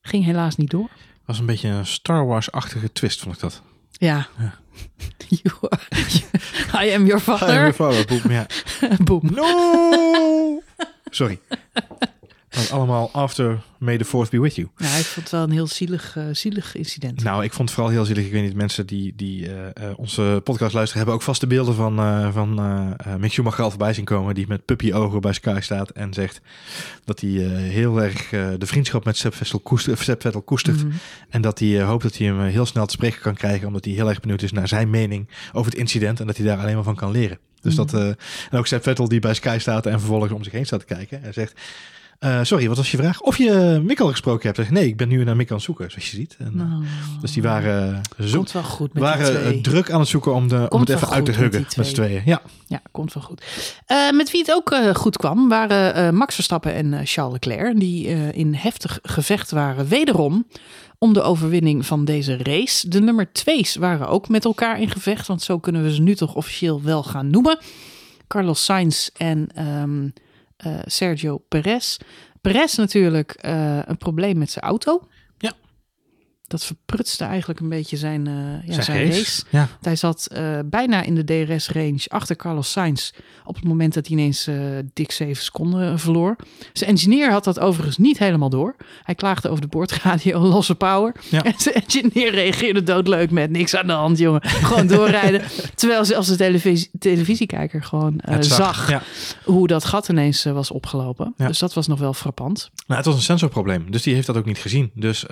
Ging 0.00 0.24
helaas 0.24 0.56
niet 0.56 0.70
door. 0.70 0.90
was 1.24 1.38
een 1.38 1.46
beetje 1.46 1.68
een 1.68 1.86
Star 1.86 2.26
Wars-achtige 2.26 2.92
twist, 2.92 3.20
vond 3.20 3.34
ik 3.34 3.40
dat. 3.40 3.62
Ja. 3.98 4.26
You 5.28 5.52
are- 5.60 5.80
I 6.86 6.94
am 6.94 7.06
your 7.06 7.20
Ga 7.24 7.32
je 7.32 7.38
father. 7.38 7.62
weer 7.62 7.74
vallen, 7.74 8.06
boem, 8.06 8.30
ja. 8.30 8.46
Boom. 9.04 9.20
No! 9.34 10.62
Sorry. 11.10 11.38
Dat 12.58 12.70
allemaal 12.70 13.10
after 13.12 13.60
May 13.78 13.98
the 13.98 14.04
Fourth 14.04 14.30
be 14.30 14.40
with 14.40 14.54
you. 14.54 14.68
Ja, 14.76 14.86
ik 14.86 15.04
vond 15.04 15.14
het 15.16 15.30
wel 15.30 15.42
een 15.42 15.50
heel 15.50 15.66
zielig, 15.66 16.16
eh, 16.16 16.24
zielig 16.32 16.74
incident. 16.74 17.22
Nou, 17.22 17.44
ik 17.44 17.52
vond 17.52 17.68
het 17.68 17.78
vooral 17.78 17.92
heel 17.94 18.04
zielig. 18.04 18.24
Ik 18.24 18.32
weet 18.32 18.42
niet, 18.42 18.54
mensen 18.54 18.86
die, 18.86 19.12
die 19.16 19.46
eh, 19.52 19.88
eh, 19.90 19.98
onze 19.98 20.40
podcast 20.44 20.72
luisteren... 20.74 20.96
hebben 20.96 21.14
ook 21.14 21.22
vaste 21.22 21.46
beelden 21.46 21.74
van, 21.74 21.98
eh 21.98 22.32
van 22.32 22.58
eh, 22.58 23.14
Mick 23.14 23.32
Schumacher 23.32 23.64
al 23.64 23.70
voorbij 23.70 23.92
zien 23.92 24.04
komen... 24.04 24.34
die 24.34 24.46
met 24.48 24.64
puppy 24.64 24.92
ogen 24.92 25.20
bij 25.20 25.32
Sky 25.32 25.58
staat 25.60 25.90
en 25.90 26.12
zegt... 26.14 26.40
dat 27.04 27.20
hij 27.20 27.30
heel 27.30 28.02
erg 28.02 28.28
de 28.58 28.66
vriendschap 28.66 29.04
met 29.04 29.16
Sepp 29.16 29.34
Vettel 29.34 29.60
koestert. 29.60 29.98
Sepp 29.98 30.22
Vettel 30.22 30.42
koestert 30.42 30.76
Mhm. 30.84 30.92
En 31.28 31.40
dat 31.42 31.58
hij 31.58 31.82
hoopt 31.82 32.02
dat 32.02 32.16
hij 32.16 32.26
hem 32.26 32.40
heel 32.40 32.66
snel 32.66 32.86
te 32.86 32.92
spreken 32.92 33.20
kan 33.20 33.34
krijgen... 33.34 33.66
omdat 33.66 33.84
hij 33.84 33.94
heel 33.94 34.08
erg 34.08 34.20
benieuwd 34.20 34.42
is 34.42 34.52
naar 34.52 34.68
zijn 34.68 34.90
mening 34.90 35.28
over 35.52 35.70
het 35.70 35.80
incident... 35.80 36.20
en 36.20 36.26
dat 36.26 36.36
hij 36.36 36.46
daar 36.46 36.58
alleen 36.58 36.74
maar 36.74 36.84
van 36.84 36.94
kan 36.96 37.10
leren. 37.10 37.38
Dus 37.60 37.74
Mhm. 37.74 37.86
dat, 37.86 38.00
eh, 38.00 38.06
en 38.50 38.58
ook 38.58 38.66
Sepp 38.66 38.82
Vettel 38.82 39.08
die 39.08 39.20
bij 39.20 39.34
Sky 39.34 39.56
staat 39.60 39.86
en 39.86 39.98
vervolgens 39.98 40.32
om 40.32 40.42
zich 40.42 40.52
heen 40.52 40.66
staat 40.66 40.80
te 40.80 40.94
kijken... 40.94 41.22
en 41.22 41.32
zegt... 41.32 41.60
eh, 42.18 42.42
sorry, 42.42 42.68
wat 42.68 42.76
was 42.76 42.90
je 42.90 42.96
vraag? 42.96 43.20
Of 43.20 43.38
je 43.38 43.80
Mick 43.84 44.00
al 44.00 44.08
gesproken 44.08 44.52
hebt. 44.54 44.70
Nee, 44.70 44.86
ik 44.86 44.96
ben 44.96 45.08
nu 45.08 45.24
naar 45.24 45.36
Mick 45.36 45.50
aan 45.50 45.56
het 45.56 45.64
zoeken, 45.64 45.90
zoals 45.90 46.10
je 46.10 46.16
ziet. 46.16 46.36
En, 46.38 46.46
eh, 46.46 46.52
Nou, 46.52 46.84
dus 47.20 47.32
die 47.32 47.42
waren, 47.42 48.02
eh, 48.16 48.26
zo, 48.26 48.36
komt 48.36 48.52
wel 48.52 48.62
goed 48.62 48.92
met 48.92 49.02
waren 49.02 49.62
druk 49.62 49.90
aan 49.90 50.00
het 50.00 50.08
zoeken 50.08 50.34
om, 50.34 50.48
de, 50.48 50.66
om 50.68 50.80
het 50.80 50.88
even 50.88 51.10
uit 51.10 51.24
te 51.24 51.30
met 51.30 51.40
huggen 51.40 51.62
die 51.68 51.76
met 51.76 51.86
z'n 51.86 51.94
tweeën. 51.94 52.22
Ja, 52.24 52.42
Ja, 52.66 52.82
komt 52.90 53.12
wel 53.12 53.22
goed. 53.22 53.44
Met 54.12 54.30
wie 54.30 54.40
het 54.40 54.52
ook 54.52 54.74
goed 54.96 55.16
kwam, 55.16 55.48
waren 55.48 56.14
Max 56.14 56.34
Verstappen 56.34 56.74
en 56.74 57.06
Charles 57.06 57.32
Leclerc. 57.32 57.80
Die 57.80 58.06
in 58.32 58.54
heftig 58.54 58.98
gevecht 59.02 59.50
waren 59.50 59.88
wederom 59.88 60.46
om 60.98 61.12
de 61.12 61.22
overwinning 61.22 61.86
van 61.86 62.04
deze 62.04 62.36
race. 62.36 62.88
De 62.88 63.00
nummer 63.00 63.32
twee's 63.32 63.76
waren 63.76 64.08
ook 64.08 64.28
met 64.28 64.44
elkaar 64.44 64.80
in 64.80 64.90
gevecht. 64.90 65.26
Want 65.26 65.42
zo 65.42 65.58
kunnen 65.58 65.82
we 65.82 65.94
ze 65.94 66.00
nu 66.00 66.14
toch 66.14 66.34
officieel 66.34 66.82
wel 66.82 67.02
gaan 67.02 67.30
noemen. 67.30 67.58
Carlos 68.26 68.64
Sainz 68.64 69.08
en 69.16 69.48
ehm, 69.54 70.04
eh, 70.04 70.10
Sergio 70.84 71.38
Perez. 71.38 71.96
Perez 72.40 72.76
natuurlijk 72.76 73.30
eh, 73.32 73.78
een 73.84 73.96
probleem 73.96 74.38
met 74.38 74.50
zijn 74.50 74.64
auto. 74.64 75.08
Dat 76.48 76.64
verprutste 76.64 77.24
eigenlijk 77.24 77.60
een 77.60 77.68
beetje 77.68 77.96
zijn, 77.96 78.26
eh, 78.26 78.34
ja, 78.66 78.72
zijn, 78.72 78.82
zijn 78.84 79.06
race. 79.06 79.18
race. 79.18 79.44
Ja. 79.50 79.68
Hij 79.80 79.96
zat 79.96 80.26
eh, 80.32 80.58
bijna 80.64 81.02
in 81.02 81.14
de 81.14 81.24
DRS-range 81.24 82.04
achter 82.08 82.36
Carlos 82.36 82.70
Sainz. 82.70 83.10
Op 83.44 83.54
het 83.54 83.64
moment 83.64 83.94
dat 83.94 84.06
hij 84.06 84.16
ineens 84.16 84.46
eh, 84.46 84.54
dik 84.92 85.10
7 85.12 85.42
seconden 85.44 85.98
verloor. 85.98 86.36
Zijn 86.72 86.90
engineer 86.90 87.30
had 87.30 87.44
dat 87.44 87.60
overigens 87.60 87.96
niet 87.98 88.18
helemaal 88.18 88.48
door. 88.48 88.76
Hij 89.02 89.14
klaagde 89.14 89.48
over 89.48 89.60
de 89.62 89.68
boordradio, 89.68 90.40
losse 90.54 90.74
power. 90.74 91.14
Ja. 91.30 91.44
En 91.44 91.54
zijn 91.56 91.74
engineer 91.74 92.30
reageerde 92.30 92.82
doodleuk 92.82 93.30
met 93.30 93.50
niks 93.50 93.76
aan 93.76 93.86
de 93.86 93.92
hand, 93.92 94.18
jongen. 94.18 94.42
Gewoon 94.44 94.86
doorrijden. 94.86 95.42
Terwijl 95.74 96.04
zelfs 96.04 96.28
de 96.28 96.36
televisie, 96.36 96.90
televisiekijker 96.98 97.82
gewoon 97.82 98.20
zag, 98.40 98.90
Ja. 98.90 99.02
hoe 99.44 99.66
dat 99.66 99.84
gat 99.84 100.08
ineens 100.08 100.44
was 100.44 100.70
opgelopen. 100.70 101.34
Dus 101.36 101.58
dat 101.58 101.74
was 101.74 101.86
nog 101.86 101.98
wel 101.98 102.14
frappant. 102.14 102.70
Nou, 102.86 102.96
het 103.00 103.06
was 103.06 103.14
een 103.16 103.22
sensorprobleem, 103.22 103.90
dus 103.90 104.02
die 104.02 104.14
heeft 104.14 104.26
dat 104.26 104.36
ook 104.36 104.44
niet 104.44 104.58
gezien. 104.58 104.90
Dus 104.94 105.24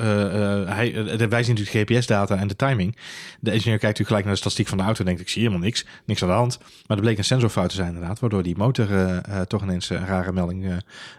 hij, 0.67 1.05
wij 1.07 1.42
zien 1.42 1.55
natuurlijk 1.55 1.90
GPS-data 1.90 2.37
en 2.37 2.49
de 2.49 2.57
timing. 2.57 2.97
De 3.40 3.51
engineer 3.51 3.79
kijkt 3.79 3.99
natuurlijk 3.99 4.09
gelijk 4.09 4.25
naar 4.25 4.35
de 4.35 4.40
statistiek 4.40 4.69
van 4.69 4.79
de 4.79 4.85
auto 4.85 4.99
en 5.01 5.07
denkt, 5.07 5.21
ik 5.21 5.29
zie 5.29 5.42
helemaal 5.42 5.64
niks, 5.64 5.85
niks 6.05 6.23
aan 6.23 6.29
de 6.29 6.35
hand. 6.35 6.59
Maar 6.87 6.97
er 6.97 7.03
bleek 7.03 7.19
een 7.19 7.25
sensorfout 7.25 7.69
te 7.69 7.75
zijn 7.75 7.88
inderdaad, 7.88 8.21
waardoor 8.21 8.42
die 8.42 8.57
motor 8.57 8.92
eh, 8.92 9.16
eh, 9.16 9.40
toch 9.40 9.62
ineens 9.62 9.90
een 9.90 10.07
rare 10.07 10.33
melding 10.33 10.64
eh, 10.64 10.73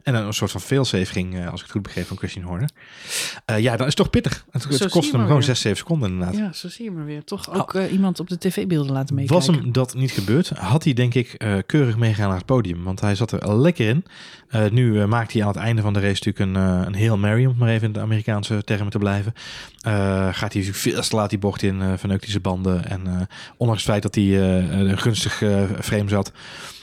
en 0.03 0.15
een 0.15 0.33
soort 0.33 0.51
van 0.51 0.61
failsafe 0.61 1.05
ging, 1.05 1.35
eh, 1.35 1.45
als 1.51 1.55
ik 1.55 1.61
het 1.61 1.71
goed 1.71 1.81
begreep, 1.81 2.05
van 2.07 2.17
Christian 2.17 2.45
Horner. 2.45 2.69
Eh, 3.45 3.59
ja, 3.59 3.75
dat 3.75 3.87
is 3.87 3.95
toch 3.95 4.09
pittig. 4.09 4.45
Het, 4.51 4.63
het 4.63 4.89
kostte 4.89 5.15
hem 5.15 5.25
gewoon 5.25 5.37
weer. 5.37 5.47
6, 5.47 5.61
7 5.61 5.77
seconden 5.77 6.11
inderdaad. 6.11 6.35
Ja, 6.35 6.53
zo 6.53 6.69
zie 6.69 6.85
je 6.85 6.91
maar 6.91 7.05
weer. 7.05 7.23
Toch 7.23 7.53
ook 7.53 7.73
eh, 7.73 7.91
iemand 7.91 8.19
op 8.19 8.29
de 8.29 8.37
tv-beelden 8.37 8.91
laten 8.91 9.15
meekijken. 9.15 9.47
Was 9.47 9.55
hem 9.55 9.71
dat 9.71 9.93
niet 9.93 10.11
gebeurd, 10.11 10.49
had 10.49 10.83
hij 10.83 10.93
denk 10.93 11.13
ik 11.13 11.33
eh, 11.33 11.57
keurig 11.65 11.97
meegaan 11.97 12.27
naar 12.27 12.37
het 12.37 12.45
podium. 12.45 12.83
Want 12.83 13.01
hij 13.01 13.15
zat 13.15 13.31
er 13.31 13.57
lekker 13.57 13.87
in. 13.87 14.05
Eh, 14.47 14.69
nu 14.69 15.01
eh, 15.01 15.07
maakt 15.07 15.33
hij 15.33 15.41
aan 15.41 15.47
het 15.47 15.57
einde 15.57 15.81
van 15.81 15.93
de 15.93 15.99
race 15.99 16.23
natuurlijk 16.23 16.39
een, 16.39 16.55
eh, 16.55 16.85
een 16.85 16.93
heel 16.93 17.17
Mary, 17.17 17.43
om 17.43 17.49
het 17.49 17.57
maar 17.57 17.69
even 17.69 17.87
in 17.87 17.93
de 17.93 17.99
Amerikaanse 17.99 18.63
termen 18.63 18.89
te 18.89 18.97
blijven. 18.97 19.33
Eh, 19.81 20.27
gaat 20.31 20.53
hij 20.53 20.63
veel 20.63 21.01
te 21.01 21.15
laat 21.15 21.29
die 21.29 21.39
bocht 21.39 21.61
in, 21.61 21.81
eh 21.81 21.93
verneukt 21.95 22.29
zijn 22.29 22.41
banden. 22.41 22.85
En 22.85 23.07
eh, 23.07 23.21
ondanks 23.57 23.83
het 23.83 23.91
feit 23.91 24.03
dat 24.03 24.15
hij 24.15 24.41
een 24.69 24.97
gunstig 24.97 25.33
frame 25.81 26.09
zat, 26.09 26.31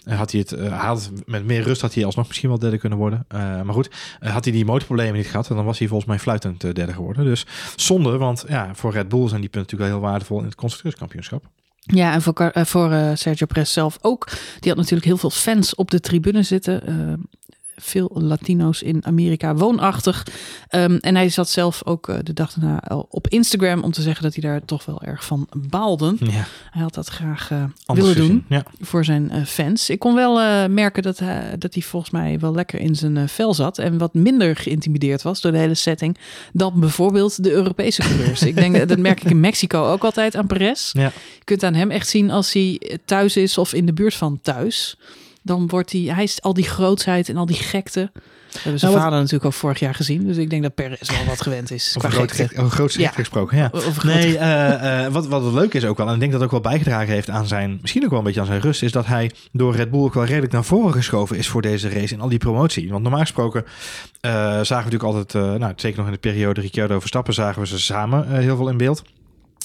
had 0.05 0.33
hij 0.33 0.41
het, 0.41 0.71
had, 0.71 1.11
met 1.27 1.45
meer 1.45 1.63
rust 1.63 1.81
had 1.81 1.95
hij 1.95 2.05
alsnog 2.05 2.27
misschien 2.27 2.49
wel 2.49 2.59
derde 2.59 2.79
kunnen 2.79 2.99
worden. 2.99 3.27
Maar 3.65 3.73
goed, 3.73 3.91
had 4.21 4.45
hij 4.45 4.53
die 4.53 4.65
motorproblemen 4.65 5.15
niet 5.15 5.27
gehad, 5.27 5.47
dan 5.47 5.65
was 5.65 5.79
hij 5.79 5.89
volgens 5.89 6.09
mij 6.09 6.19
fluitend 6.19 6.61
derde 6.61 6.93
geworden. 6.93 7.25
Dus 7.25 7.47
zonde, 7.77 8.17
want 8.17 8.45
ja, 8.49 8.71
voor 8.75 8.93
Red 8.93 9.09
Bull 9.09 9.29
zijn 9.29 9.41
die 9.41 9.51
punten 9.51 9.61
natuurlijk 9.61 9.91
wel 9.91 10.01
heel 10.01 10.11
waardevol 10.11 10.39
in 10.39 10.45
het 10.45 10.55
constructeurskampioenschap. 10.55 11.45
Ja, 11.79 12.13
en 12.13 12.23
voor, 12.23 12.53
voor 12.55 12.91
Sergio 13.15 13.47
Perez 13.47 13.73
zelf 13.73 13.99
ook. 14.01 14.29
Die 14.61 14.71
had 14.71 14.77
natuurlijk 14.77 15.05
heel 15.05 15.17
veel 15.17 15.31
fans 15.31 15.75
op 15.75 15.91
de 15.91 16.01
tribune 16.01 16.43
zitten. 16.43 16.83
Veel 17.77 18.11
Latino's 18.15 18.83
in 18.83 19.07
Amerika 19.07 19.55
woonachtig. 19.55 20.27
Ehm, 20.69 20.97
en 21.01 21.15
hij 21.15 21.29
zat 21.29 21.49
zelf 21.49 21.83
ook 21.85 22.09
eh, 22.09 22.17
de 22.23 22.33
dag 22.33 22.53
daarna 22.53 22.81
al 22.81 23.07
op 23.11 23.29
Instagram 23.29 23.83
om 23.83 23.93
te 23.93 24.03
zeggen 24.03 24.23
dat 24.23 24.35
hij 24.35 24.43
daar 24.51 24.65
toch 24.65 24.85
wel 24.85 25.03
erg 25.03 25.25
van 25.25 25.49
baalde. 25.57 26.17
Ja, 26.19 26.47
Hij 26.71 26.83
had 26.83 26.95
dat 26.95 27.09
graag 27.09 27.51
eh, 27.51 27.65
willen 27.87 28.17
doen. 28.17 28.45
Ja. 28.49 28.63
voor 28.81 29.05
zijn 29.05 29.31
eh, 29.31 29.45
fans. 29.45 29.91
Ik 29.91 29.99
kon 29.99 30.15
wel 30.15 30.69
merken 30.69 31.03
dat 31.03 31.19
hij, 31.19 31.59
dat 31.59 31.75
hij 31.75 31.83
volgens 31.83 32.13
mij 32.13 32.39
wel 32.39 32.55
lekker 32.55 32.81
in 32.81 32.95
zijn 32.97 33.29
vel 33.29 33.55
zat. 33.55 33.79
En 33.79 33.99
wat 33.99 34.15
minder 34.15 34.57
geïntimideerd 34.57 35.23
was 35.23 35.41
door 35.41 35.53
de 35.53 35.59
hele 35.59 35.75
setting. 35.75 36.17
Dan 36.53 36.81
bijvoorbeeld 36.81 37.43
de 37.43 37.51
Europese 37.53 38.03
coureurs. 38.03 38.43
ik 38.43 38.55
denk, 38.55 38.77
dat- 38.79 38.89
dat 38.89 38.99
merk 38.99 39.23
ik 39.23 39.31
in 39.31 39.41
Mexico 39.41 39.85
ook 39.93 40.05
altijd 40.05 40.37
aan 40.37 40.47
Perez. 40.47 40.93
Ja. 40.93 41.13
Je 41.39 41.45
kunt 41.45 41.63
aan 41.63 41.75
hem 41.75 41.91
echt 41.91 42.09
zien 42.09 42.31
als 42.31 42.53
hij 42.53 42.99
thuis 43.05 43.37
is 43.37 43.59
of 43.59 43.73
in 43.75 43.87
de 43.87 43.93
buurt 43.93 44.15
van 44.15 44.39
thuis. 44.43 44.97
Dan 45.47 45.67
wordt 45.69 45.93
hij, 45.93 46.01
hij 46.01 46.23
is 46.23 46.43
al 46.43 46.55
die 46.55 46.65
grootsheid 46.69 47.29
en 47.29 47.37
al 47.37 47.47
die 47.47 47.57
gekte. 47.57 48.11
We 48.13 48.61
hebben 48.61 48.79
zijn 48.81 48.93
Nou, 48.93 48.93
wat- 48.93 49.03
vader 49.03 49.19
natuurlijk 49.19 49.45
ook 49.45 49.53
vorig 49.61 49.79
jaar 49.79 49.95
gezien. 49.95 50.27
Dus 50.27 50.37
ik 50.37 50.51
denk 50.51 50.63
dat 50.63 50.75
Perez 50.75 51.11
wel 51.11 51.25
wat 51.27 51.41
gewend 51.47 51.71
is. 51.71 51.95
Over 51.97 52.01
qua 52.09 52.19
groot, 52.19 52.33
gekte. 52.33 52.49
gek, 52.55 52.59
over 52.65 52.73
groot 52.77 52.93
Ja. 52.95 53.07
gek 53.07 53.15
gesproken, 53.15 53.57
ja. 53.57 53.71
Over 53.73 54.07
Nee, 54.07 54.39
eh, 54.39 55.05
eh, 55.07 55.13
wat, 55.13 55.27
wat 55.27 55.45
het 55.45 55.53
leuk 55.55 55.75
is 55.75 55.85
ook 55.85 55.97
wel, 55.97 56.07
en 56.09 56.15
ik 56.15 56.19
denk 56.21 56.33
dat 56.33 56.41
het 56.41 56.53
ook 56.53 56.63
wel 56.63 56.73
bijgedragen 56.73 57.13
heeft 57.15 57.31
aan 57.31 57.47
zijn, 57.47 57.79
misschien 57.81 58.05
ook 58.05 58.11
wel 58.11 58.19
een 58.19 58.25
beetje 58.25 58.41
aan 58.41 58.47
zijn 58.47 58.61
rust, 58.61 58.83
is 58.83 58.93
dat 58.93 59.07
hij 59.07 59.31
door 59.53 59.75
Red 59.77 59.91
Bull 59.91 60.01
ook 60.01 60.15
wel 60.15 60.25
redelijk 60.25 60.53
naar 60.53 60.65
voren 60.65 60.93
geschoven 60.93 61.37
is 61.37 61.49
voor 61.49 61.63
deze 61.63 61.89
race 61.89 62.15
in 62.15 62.21
al 62.21 62.29
die 62.29 62.39
promotie. 62.39 62.91
Want 62.91 63.03
normaal 63.03 63.21
gesproken 63.21 63.65
eh, 64.21 64.31
zagen 64.43 64.67
we 64.69 64.75
natuurlijk 64.75 65.03
altijd, 65.03 65.35
eh, 65.35 65.55
nou 65.55 65.73
zeker 65.77 65.99
nog 65.99 66.07
in 66.07 66.13
de 66.13 66.19
periode 66.19 66.61
Ricciardo 66.61 66.99
Verstappen, 66.99 67.35
zagen 67.35 67.61
we 67.61 67.67
ze 67.67 67.81
samen 67.81 68.29
heel 68.41 68.57
veel 68.57 68.69
in 68.69 68.77
beeld. 68.77 69.03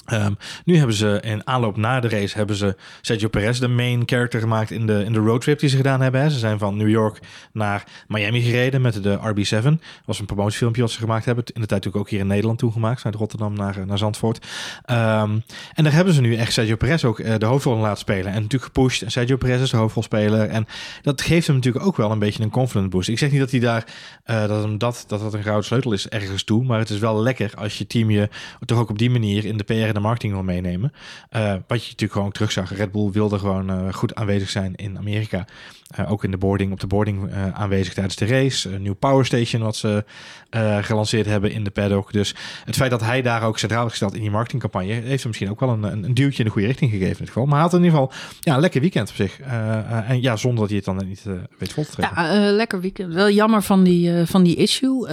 Ehm, 0.05 0.33
nu 0.65 0.77
hebben 0.77 0.95
ze 0.95 1.19
in 1.21 1.47
aanloop 1.47 1.77
naar 1.77 2.01
de 2.01 2.09
race 2.09 2.37
hebben 2.37 2.55
ze 2.55 2.75
Sergio 3.01 3.27
Perez 3.27 3.59
de 3.59 3.67
main 3.67 4.03
character 4.05 4.39
gemaakt 4.39 4.71
in 4.71 4.85
de, 4.85 5.03
in 5.03 5.13
de 5.13 5.19
roadtrip 5.19 5.59
die 5.59 5.69
ze 5.69 5.77
gedaan 5.77 6.01
hebben. 6.01 6.21
Hè. 6.21 6.29
Ze 6.29 6.39
zijn 6.39 6.59
van 6.59 6.77
New 6.77 6.89
York 6.89 7.19
naar 7.53 7.83
Miami 8.07 8.41
gereden 8.41 8.81
met 8.81 9.03
de 9.03 9.17
RB7. 9.17 9.63
Dat 9.63 9.79
was 10.05 10.19
een 10.19 10.25
promotiefilmpje 10.25 10.81
wat 10.81 10.91
ze 10.91 10.99
gemaakt 10.99 11.25
hebben. 11.25 11.43
In 11.43 11.61
de 11.61 11.67
tijd 11.67 11.69
natuurlijk 11.69 11.95
ook 12.05 12.09
hier 12.09 12.19
in 12.19 12.27
Nederland 12.27 12.59
toegemaakt. 12.59 13.01
Vanuit 13.01 13.19
Rotterdam 13.19 13.53
naar, 13.53 13.85
naar 13.85 13.97
Zandvoort. 13.97 14.45
Ehm, 14.85 15.39
en 15.73 15.83
daar 15.83 15.93
hebben 15.93 16.13
ze 16.13 16.21
nu 16.21 16.35
echt 16.35 16.53
Sergio 16.53 16.75
Perez 16.75 17.03
ook 17.03 17.19
eh, 17.19 17.37
de 17.37 17.45
hoofdrol 17.45 17.75
in 17.75 17.81
laten 17.81 17.97
spelen. 17.97 18.31
En 18.31 18.41
natuurlijk 18.41 18.73
gepusht. 18.73 19.01
En 19.01 19.11
Sergio 19.11 19.37
Perez 19.37 19.61
is 19.61 19.69
de 19.69 19.77
hoofdrolspeler. 19.77 20.49
En 20.49 20.67
dat 21.01 21.21
geeft 21.21 21.47
hem 21.47 21.55
natuurlijk 21.55 21.85
ook 21.85 21.97
wel 21.97 22.11
een 22.11 22.19
beetje 22.19 22.43
een 22.43 22.49
confident 22.49 22.89
boost. 22.89 23.09
Ik 23.09 23.19
zeg 23.19 23.31
niet 23.31 23.39
dat 23.39 23.51
hij 23.51 23.59
daar 23.59 23.85
eh, 24.23 24.47
dat, 24.47 24.63
hem 24.63 24.77
dat, 24.77 25.03
dat 25.07 25.19
dat 25.19 25.33
een 25.33 25.43
gouden 25.43 25.65
sleutel 25.65 25.91
is 25.91 26.09
ergens 26.09 26.43
toe. 26.43 26.63
Maar 26.63 26.79
het 26.79 26.89
is 26.89 26.99
wel 26.99 27.21
lekker 27.21 27.51
als 27.55 27.77
je 27.77 27.87
team 27.87 28.09
je 28.09 28.29
toch 28.65 28.79
ook 28.79 28.89
op 28.89 28.97
die 28.97 29.09
manier 29.09 29.45
in 29.45 29.57
de 29.57 29.63
PR 29.63 29.88
de 29.93 29.99
marketing 29.99 30.33
wil 30.33 30.43
meenemen. 30.43 30.91
Eh, 31.29 31.41
wat 31.67 31.83
je 31.83 31.89
natuurlijk 31.89 32.11
gewoon 32.11 32.31
terugzag. 32.31 32.75
Red 32.75 32.91
Bull 32.91 33.11
wilde 33.11 33.39
gewoon 33.39 33.69
eh, 33.69 33.93
goed 33.93 34.15
aanwezig 34.15 34.49
zijn 34.49 34.75
in 34.75 34.97
Amerika. 34.97 35.45
Eh, 35.89 36.11
ook 36.11 36.23
in 36.23 36.31
de 36.31 36.37
boarding, 36.37 36.71
op 36.71 36.79
de 36.79 36.87
boarding 36.87 37.33
aanwezig 37.53 37.93
tijdens 37.93 38.15
de 38.15 38.25
race. 38.25 38.69
Een 38.69 38.81
nieuw 38.81 38.95
power 38.95 39.25
station 39.25 39.61
wat 39.61 39.75
ze 39.75 40.03
gelanceerd 40.81 41.25
hebben 41.25 41.51
in 41.51 41.63
de 41.63 41.69
paddock. 41.69 42.11
Dus 42.11 42.35
het 42.65 42.75
feit 42.75 42.91
dat 42.91 43.01
hij 43.01 43.21
daar 43.21 43.43
ook 43.43 43.59
centraal 43.59 43.89
gesteld 43.89 44.15
in 44.15 44.21
die 44.21 44.31
marketingcampagne... 44.31 44.93
heeft 44.93 45.05
hem 45.05 45.27
misschien 45.27 45.49
ook 45.49 45.59
wel 45.59 45.69
een, 45.69 45.83
een, 45.83 46.13
duwtje 46.13 46.39
in 46.39 46.45
de 46.45 46.51
goede 46.51 46.67
richting 46.67 46.91
gegeven 46.91 47.19
in 47.19 47.27
geval. 47.27 47.45
Maar 47.45 47.53
hij 47.53 47.63
had 47.63 47.73
in 47.73 47.83
ieder 47.83 47.99
geval 47.99 48.13
ja, 48.39 48.53
een 48.53 48.59
lekker 48.59 48.81
weekend 48.81 49.09
op 49.09 49.15
zich. 49.15 49.39
En 49.39 50.21
ja, 50.21 50.35
zonder 50.35 50.59
dat 50.59 50.67
hij 50.67 50.77
het 50.77 50.85
dan 50.85 51.07
niet 51.07 51.23
weet 51.57 51.73
vol 51.73 51.83
te 51.83 51.91
trekken. 51.91 52.23
Ja, 52.23 52.51
lekker 52.51 52.81
weekend. 52.81 53.13
Wel 53.13 53.29
jammer 53.29 53.61
van 53.61 53.83
die, 53.83 54.25
van 54.25 54.43
die 54.43 54.55
issue. 54.55 55.07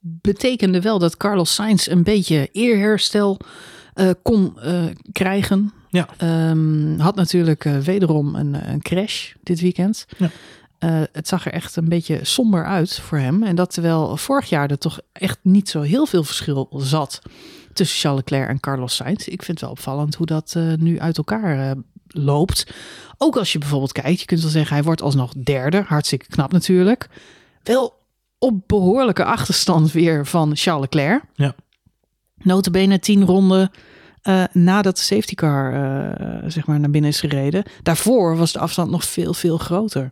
Betekende 0.00 0.80
wel 0.80 0.98
dat 0.98 1.16
Carlos 1.16 1.54
Sainz 1.54 1.86
een 1.86 2.02
beetje 2.02 2.48
eerherstel 2.52 3.38
eh, 3.96 4.10
kon 4.22 4.60
eh, 4.60 4.84
krijgen. 5.12 5.72
Ja. 5.88 6.08
Ehm, 6.16 6.98
had 6.98 7.14
natuurlijk 7.14 7.64
eh, 7.64 7.78
wederom 7.78 8.34
een, 8.34 8.70
een 8.70 8.82
crash 8.82 9.32
dit 9.42 9.60
weekend. 9.60 10.06
Ja. 10.16 10.30
Het 11.12 11.28
zag 11.28 11.46
er 11.46 11.52
echt 11.52 11.76
een 11.76 11.88
beetje 11.88 12.18
somber 12.22 12.64
uit 12.64 13.00
voor 13.00 13.18
hem. 13.18 13.42
En 13.42 13.54
dat 13.54 13.72
terwijl 13.72 14.16
vorig 14.16 14.48
jaar 14.48 14.70
er 14.70 14.78
toch 14.78 15.00
echt 15.12 15.38
niet 15.42 15.68
zo 15.68 15.80
heel 15.80 16.06
veel 16.06 16.24
verschil 16.24 16.68
zat 16.76 17.22
tussen 17.72 17.98
Charles 17.98 18.20
Leclerc 18.20 18.48
en 18.48 18.60
Carlos 18.60 18.94
Sainz. 18.94 19.26
Ik 19.26 19.42
vind 19.42 19.46
het 19.46 19.60
wel 19.60 19.70
opvallend 19.70 20.14
hoe 20.14 20.26
dat 20.26 20.56
nu 20.78 21.00
uit 21.00 21.16
elkaar 21.16 21.74
loopt. 22.08 22.66
Ook 23.18 23.36
als 23.36 23.52
je 23.52 23.58
bijvoorbeeld 23.58 23.92
kijkt, 23.92 24.20
je 24.20 24.26
kunt 24.26 24.40
wel 24.40 24.50
zeggen 24.50 24.74
hij 24.74 24.84
wordt 24.84 25.02
alsnog 25.02 25.32
derde. 25.32 25.84
Hartstikke 25.86 26.26
knap 26.26 26.52
natuurlijk. 26.52 27.08
Wel 27.62 27.94
op 28.38 28.60
behoorlijke 28.66 29.24
achterstand 29.24 29.92
weer 29.92 30.26
van 30.26 30.56
Charles 30.56 30.82
Leclerc. 30.82 31.22
Ja. 31.34 31.54
Notabene 32.46 32.98
tien 32.98 33.24
ronden 33.24 33.70
eh, 34.22 34.44
nadat 34.52 34.96
de 34.96 35.02
safety 35.02 35.34
car 35.34 35.72
eh, 35.72 36.50
zeg 36.50 36.66
maar 36.66 36.80
naar 36.80 36.90
binnen 36.90 37.10
is 37.10 37.20
gereden. 37.20 37.64
Daarvoor 37.82 38.36
was 38.36 38.52
de 38.52 38.58
afstand 38.58 38.90
nog 38.90 39.04
veel, 39.04 39.34
veel 39.34 39.58
groter. 39.58 40.10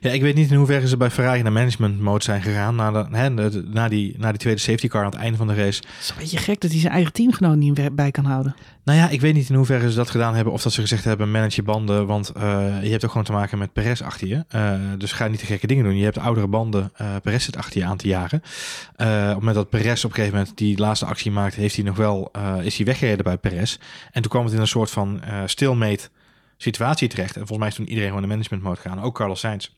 Ja, 0.00 0.10
ik 0.10 0.20
weet 0.20 0.34
niet 0.34 0.50
in 0.50 0.56
hoeverre 0.56 0.88
ze 0.88 0.96
bij 0.96 1.10
Ferrari 1.10 1.42
naar 1.42 1.52
management 1.52 2.00
mode 2.00 2.24
zijn 2.24 2.42
gegaan. 2.42 2.74
Na, 2.74 2.90
de, 2.90 3.16
hè, 3.16 3.34
de- 3.34 3.64
na, 3.72 3.88
die, 3.88 4.14
na 4.18 4.28
die 4.30 4.38
tweede 4.38 4.60
safety 4.60 4.88
car 4.88 5.04
aan 5.04 5.10
het 5.10 5.20
einde 5.20 5.36
van 5.36 5.46
de 5.46 5.54
race. 5.54 5.80
Het 5.86 6.00
is 6.02 6.08
een 6.10 6.14
beetje 6.18 6.38
gek 6.38 6.60
dat 6.60 6.70
hij 6.70 6.80
zijn 6.80 6.92
eigen 6.92 7.12
teamgenoot 7.12 7.56
niet 7.56 7.94
bij 7.96 8.10
kan 8.10 8.24
houden. 8.24 8.54
Nou 8.84 8.98
ja, 9.00 9.08
ik 9.08 9.20
weet 9.20 9.34
niet 9.34 9.48
in 9.50 9.54
hoeverre 9.56 9.90
ze 9.90 9.96
dat 9.96 10.10
gedaan 10.10 10.34
hebben. 10.34 10.52
Of 10.52 10.62
dat 10.62 10.72
ze 10.72 10.80
gezegd 10.80 11.04
hebben, 11.04 11.30
manage 11.30 11.52
je 11.56 11.62
banden. 11.62 12.06
Want 12.06 12.28
eh, 12.28 12.42
je 12.82 12.90
hebt 12.90 13.04
ook 13.04 13.10
gewoon 13.10 13.26
te 13.26 13.32
maken 13.32 13.58
met 13.58 13.72
Perez 13.72 14.00
achter 14.02 14.28
je. 14.28 14.44
Eh, 14.48 14.72
dus 14.98 15.12
ga 15.12 15.26
niet 15.28 15.38
te 15.38 15.46
gekke 15.46 15.66
dingen 15.66 15.84
doen. 15.84 15.96
Je 15.96 16.04
hebt 16.04 16.18
oudere 16.18 16.46
banden. 16.46 16.90
eh 16.96 17.06
Perez 17.22 17.44
zit 17.44 17.56
achter 17.56 17.80
je 17.80 17.86
aan 17.86 17.96
te 17.96 18.08
jagen. 18.08 18.38
Op 18.38 18.98
het 18.98 19.34
moment 19.34 19.54
dat 19.54 19.68
Perez 19.70 20.04
op 20.04 20.10
een 20.10 20.16
gegeven 20.16 20.38
moment 20.38 20.56
die 20.56 20.78
laatste 20.78 21.06
actie 21.06 21.30
maakt... 21.30 21.54
Heeft 21.54 21.74
hij 21.74 21.84
nog 21.84 21.96
wel, 21.96 22.30
is 22.62 22.76
hij 22.76 22.86
weggereden 22.86 23.24
bij 23.24 23.36
Perez. 23.38 23.76
En 24.10 24.22
toen 24.22 24.30
kwam 24.30 24.44
het 24.44 24.52
in 24.54 24.60
een 24.60 24.66
soort 24.68 24.90
van 24.90 25.20
stilmeet 25.46 26.10
situatie 26.58 27.08
terecht. 27.08 27.36
En 27.36 27.46
volgens 27.46 27.58
mij 27.58 27.68
is 27.68 27.74
toen 27.74 27.88
iedereen 27.88 28.08
gewoon 28.08 28.22
de 28.22 28.28
management 28.28 28.62
mode 28.62 28.80
gegaan. 28.80 29.02
Ook 29.02 29.14
Carlos 29.14 29.40
Sainz. 29.40 29.70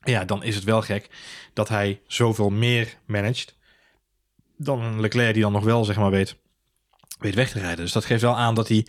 Ja, 0.00 0.24
dan 0.24 0.42
is 0.42 0.54
het 0.54 0.64
wel 0.64 0.82
gek 0.82 1.10
dat 1.52 1.68
hij 1.68 2.00
zoveel 2.06 2.50
meer 2.50 2.98
managt 3.06 3.56
dan 4.56 5.00
Leclerc 5.00 5.34
die 5.34 5.42
dan 5.42 5.52
nog 5.52 5.64
wel 5.64 5.84
zeg 5.84 5.96
maar 5.96 6.10
weet, 6.10 6.36
weet 7.18 7.34
weg 7.34 7.50
te 7.50 7.58
rijden. 7.58 7.84
Dus 7.84 7.92
dat 7.92 8.04
geeft 8.04 8.22
wel 8.22 8.36
aan 8.36 8.54
dat 8.54 8.68
hij 8.68 8.86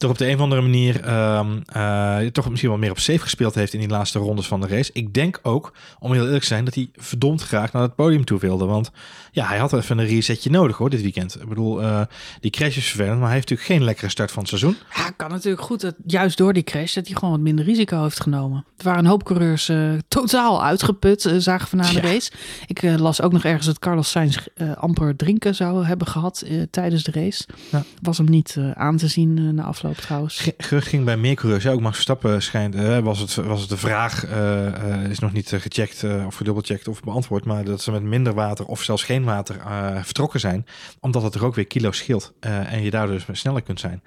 toch 0.00 0.10
op 0.10 0.18
de 0.18 0.28
een 0.28 0.34
of 0.34 0.40
andere 0.40 0.60
manier 0.60 1.00
ehm, 1.04 1.58
eh, 1.66 2.18
toch 2.26 2.48
misschien 2.48 2.70
wel 2.70 2.78
meer 2.78 2.90
op 2.90 2.98
safe 2.98 3.18
gespeeld 3.18 3.54
heeft 3.54 3.72
in 3.72 3.80
die 3.80 3.88
laatste 3.88 4.18
rondes 4.18 4.46
van 4.46 4.60
de 4.60 4.66
race. 4.66 4.90
Ik 4.92 5.14
denk 5.14 5.38
ook, 5.42 5.72
om 5.98 6.12
heel 6.12 6.24
eerlijk 6.24 6.40
te 6.40 6.46
zijn, 6.46 6.64
dat 6.64 6.74
hij 6.74 6.90
verdomd 6.96 7.42
graag 7.42 7.72
naar 7.72 7.82
het 7.82 7.94
podium 7.94 8.24
toe 8.24 8.38
wilde. 8.38 8.64
Want 8.64 8.90
ja, 9.32 9.46
hij 9.46 9.58
had 9.58 9.72
even 9.72 9.98
een 9.98 10.06
resetje 10.06 10.50
nodig 10.50 10.76
hoor, 10.76 10.90
dit 10.90 11.02
weekend. 11.02 11.40
Ik 11.40 11.48
bedoel, 11.48 11.82
eh, 11.82 12.00
die 12.40 12.50
crash 12.50 12.76
is 12.76 12.86
vervelend, 12.88 13.18
maar 13.18 13.26
hij 13.26 13.34
heeft 13.36 13.48
natuurlijk 13.48 13.78
geen 13.78 13.84
lekkere 13.88 14.10
start 14.10 14.30
van 14.30 14.38
het 14.38 14.48
seizoen. 14.48 14.76
Ja, 14.94 15.10
kan 15.10 15.30
natuurlijk 15.30 15.62
goed 15.62 15.80
dat 15.80 15.94
juist 16.06 16.36
door 16.38 16.52
die 16.52 16.62
crash 16.62 16.94
dat 16.94 17.06
hij 17.06 17.14
gewoon 17.14 17.30
wat 17.30 17.40
minder 17.40 17.64
risico 17.64 18.02
heeft 18.02 18.20
genomen. 18.20 18.64
Er 18.76 18.84
waren 18.84 19.00
een 19.04 19.10
hoop 19.10 19.24
coureurs 19.24 19.68
eh, 19.68 19.92
totaal 20.08 20.64
uitgeput, 20.64 21.32
zagen 21.38 21.70
we 21.70 21.76
na 21.76 21.88
de 21.88 21.94
Ja. 21.94 22.00
race. 22.00 22.30
Ik 22.66 22.82
las 22.82 23.22
ook 23.22 23.32
nog 23.32 23.44
ergens 23.44 23.66
dat 23.66 23.78
Carlos 23.78 24.10
Sainz 24.10 24.36
amper 24.74 25.16
drinken 25.16 25.54
zou 25.54 25.84
hebben 25.84 26.06
gehad 26.06 26.40
eh, 26.40 26.62
tijdens 26.70 27.02
de 27.02 27.10
race. 27.10 27.44
Ja. 27.70 27.82
Was 28.02 28.18
hem 28.18 28.26
niet 28.30 28.56
aan 28.74 28.96
te 28.96 29.08
zien 29.08 29.54
na 29.54 29.62
afloop 29.62 29.88
trouwens. 29.96 30.38
Ge- 30.38 30.54
Gerucht 30.58 30.88
ging 30.88 31.04
bij 31.04 31.16
meer 31.16 31.34
coureurs. 31.34 31.64
Ja, 31.64 31.70
ook 31.70 31.80
Max 31.80 31.94
Verstappen 31.94 32.42
schijnt, 32.42 32.74
eh, 32.74 32.98
was, 32.98 33.18
het, 33.18 33.34
was 33.34 33.60
het 33.60 33.68
de 33.68 33.76
vraag, 33.76 34.24
eh, 34.24 34.66
eh, 34.66 35.10
is 35.10 35.18
nog 35.18 35.32
niet 35.32 35.52
gecheckt 35.56 36.04
of 36.26 36.34
gedubbelcheckt 36.34 36.88
of 36.88 37.02
beantwoord, 37.02 37.44
maar 37.44 37.64
dat 37.64 37.82
ze 37.82 37.90
met 37.90 38.02
minder 38.02 38.34
water 38.34 38.64
of 38.64 38.82
zelfs 38.82 39.02
geen 39.02 39.24
water 39.24 39.56
vertrokken 40.02 40.40
zijn, 40.40 40.66
omdat 41.00 41.22
het 41.22 41.34
er 41.34 41.44
ook 41.44 41.54
weer 41.54 41.66
kilo 41.66 41.92
scheelt 41.92 42.32
en 42.40 42.82
je 42.82 42.90
daardoor 42.90 43.20
dus 43.26 43.40
sneller 43.40 43.62
kunt 43.62 43.80
zijn. 43.80 44.02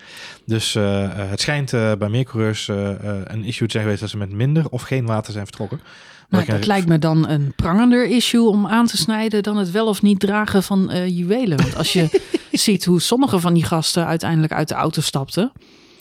Dus 0.46 0.74
het 1.14 1.42
schijnt 1.42 1.72
bij 1.72 2.10
meer 2.10 2.24
coureurs 2.24 2.68
een 2.68 3.44
issue 3.44 3.68
te 3.68 3.72
zijn 3.72 3.84
geweest 3.84 4.02
dat 4.02 4.10
ze 4.10 4.18
met 4.18 4.32
minder 4.32 4.70
of 4.70 4.82
geen 4.82 5.06
water 5.06 5.34
zijn 5.34 5.46
vertrokken. 5.46 5.82
Maar 6.30 6.46
dat 6.46 6.66
lijkt 6.66 6.88
me 6.88 7.00
dan 7.00 7.28
een 7.28 7.54
prangender 7.56 8.10
issue 8.10 8.48
om 8.48 8.68
aan 8.68 8.88
te 8.88 8.98
snijden 8.98 9.44
dan 9.44 9.58
het 9.58 9.72
wel 9.72 9.88
of 9.88 10.02
niet 10.02 10.20
dragen 10.20 10.64
van 10.64 10.92
juwelen. 11.08 11.58
Want 11.58 11.76
als 11.76 11.94
je 11.94 12.22
ziet 12.52 12.86
hoe 12.86 13.02
sommige 13.02 13.40
van 13.40 13.54
die 13.54 13.64
gasten 13.64 14.06
uiteindelijk 14.06 14.54
uit 14.54 14.68
de 14.68 14.74
auto 14.74 15.02
stapten, 15.02 15.52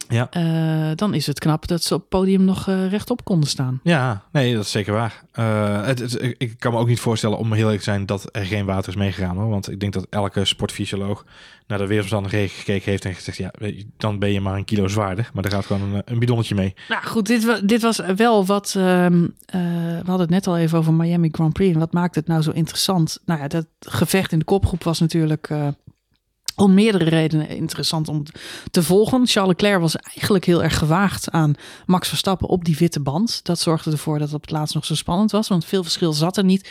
Ja. 0.09 0.31
eh, 0.31 0.97
dan 0.97 1.15
is 1.15 1.27
het 1.27 1.38
knap 1.38 1.67
dat 1.67 1.83
ze 1.83 1.95
op 1.95 2.01
het 2.01 2.09
podium 2.09 2.45
nog 2.45 2.69
eh, 2.69 2.88
rechtop 2.91 3.25
konden 3.25 3.49
staan. 3.49 3.81
Ja, 3.83 4.23
nee, 4.33 4.55
dat 4.55 4.65
is 4.65 4.71
zeker 4.71 4.93
waar. 4.93 5.23
Eh, 5.33 5.85
het, 5.87 5.99
het- 5.99 6.35
ik- 6.38 6.55
kan 6.59 6.73
me 6.73 6.79
ook 6.79 6.88
niet 6.88 7.01
voorstellen, 7.01 7.38
om 7.38 7.53
heel 7.53 7.62
eerlijk 7.62 7.79
te 7.79 7.91
zijn, 7.91 8.07
dat 8.07 8.29
er 8.33 8.45
geen 8.45 8.65
water 8.67 8.88
is 8.88 8.97
meegegaan. 8.99 9.37
Hoor. 9.37 9.49
Want 9.49 9.71
ik 9.71 9.81
denk 9.81 9.93
dat 9.93 10.07
elke 10.11 10.45
sportfysioloog 10.45 11.25
naar 11.67 11.79
de 11.79 11.87
weersomstandigheden 11.87 12.49
gekeken 12.51 12.91
heeft 12.91 13.05
en 13.05 13.15
gezegd, 13.15 13.37
ja, 13.37 13.53
dan 13.97 14.19
ben 14.19 14.33
je 14.33 14.41
maar 14.41 14.57
een 14.57 14.65
kilo 14.65 14.88
zwaarder. 14.88 15.31
Maar 15.35 15.43
daar 15.43 15.53
gaat 15.53 15.67
gewoon 15.67 15.95
een, 15.95 16.03
een 16.05 16.19
bidonnetje 16.19 16.55
mee. 16.55 16.75
Nou 16.88 17.05
goed, 17.05 17.27
dit, 17.27 17.69
dit 17.69 17.83
was 17.83 18.01
wel 18.17 18.47
wat. 18.47 18.75
ehm, 18.77 19.25
eh, 19.47 19.61
we 19.61 20.03
hadden 20.07 20.21
het 20.21 20.31
net 20.31 20.47
al 20.47 20.59
even 20.59 20.79
over 20.79 20.93
Miami 20.95 21.29
Grand 21.33 21.53
Prix. 21.53 21.73
En 21.75 21.79
wat 21.81 21.93
maakt 21.93 22.15
het 22.15 22.27
nou 22.27 22.43
zo 22.43 22.51
interessant? 22.51 23.19
Nou 23.25 23.41
ja, 23.41 23.49
dat 23.49 23.67
gevecht 23.81 24.33
in 24.33 24.38
de 24.38 24.45
kopgroep 24.45 24.85
was 24.85 25.01
natuurlijk. 25.01 25.51
Om 26.57 26.75
meerdere 26.75 27.05
redenen 27.05 27.49
interessant 27.49 28.09
om 28.09 28.23
te 28.71 28.83
volgen. 28.83 29.27
Charles 29.27 29.53
Leclerc 29.53 29.81
was 29.81 29.97
eigenlijk 29.97 30.45
heel 30.45 30.62
erg 30.62 30.79
gewaagd 30.79 31.31
aan 31.31 31.55
Max 31.87 32.09
Verstappen 32.09 32.49
op 32.49 32.65
die 32.65 32.77
witte 32.77 33.01
band. 33.01 33.41
Dat 33.45 33.59
zorgde 33.59 33.91
ervoor 33.91 34.19
dat 34.19 34.27
het 34.27 34.37
op 34.37 34.41
het 34.41 34.51
laatst 34.51 34.75
nog 34.75 34.85
zo 34.85 34.95
spannend 34.95 35.31
was. 35.31 35.49
Want 35.49 35.65
veel 35.65 35.83
verschil 35.83 36.12
zat 36.12 36.37
er 36.37 36.45
niet 36.45 36.71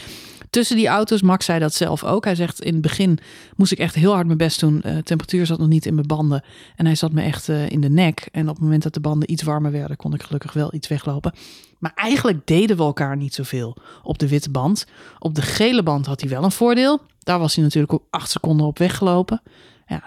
tussen 0.49 0.75
die 0.75 0.87
auto's. 0.87 1.21
Max 1.21 1.45
zei 1.45 1.59
dat 1.59 1.73
zelf 1.73 2.03
ook. 2.03 2.23
Hij 2.23 2.35
zegt 2.35 2.61
in 2.61 2.73
het 2.73 2.81
begin 2.81 3.19
moest 3.55 3.71
ik 3.71 3.79
echt 3.79 3.95
heel 3.95 4.13
hard 4.13 4.25
mijn 4.25 4.37
best 4.37 4.59
doen. 4.59 4.81
Eh 4.81 4.97
temperatuur 4.97 5.45
zat 5.45 5.59
nog 5.59 5.67
niet 5.67 5.85
in 5.85 5.95
mijn 5.95 6.07
banden. 6.07 6.43
En 6.75 6.85
hij 6.85 6.95
zat 6.95 7.11
me 7.11 7.21
echt 7.21 7.49
eh, 7.49 7.69
in 7.69 7.81
de 7.81 7.89
nek. 7.89 8.27
En 8.31 8.49
op 8.49 8.55
het 8.55 8.63
moment 8.63 8.83
dat 8.83 8.93
de 8.93 8.99
banden 8.99 9.31
iets 9.31 9.43
warmer 9.43 9.71
werden, 9.71 9.97
kon 9.97 10.13
ik 10.13 10.23
gelukkig 10.23 10.53
wel 10.53 10.73
iets 10.73 10.87
weglopen. 10.87 11.33
Maar 11.79 11.91
eigenlijk 11.95 12.47
deden 12.47 12.77
we 12.77 12.83
elkaar 12.83 13.17
niet 13.17 13.33
zoveel 13.33 13.77
op 14.03 14.19
de 14.19 14.27
witte 14.27 14.49
band. 14.49 14.85
Op 15.19 15.35
de 15.35 15.41
gele 15.41 15.83
band 15.83 16.05
had 16.05 16.21
hij 16.21 16.29
wel 16.29 16.43
een 16.43 16.51
voordeel. 16.51 17.01
Daar 17.23 17.39
was 17.39 17.55
hij 17.55 17.63
natuurlijk 17.63 17.93
op 17.93 18.03
acht 18.09 18.29
seconden 18.31 18.65
op 18.67 18.77
weggelopen. 18.77 19.41
Ja, 19.87 20.03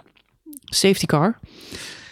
safety 0.64 1.06
car. 1.06 1.38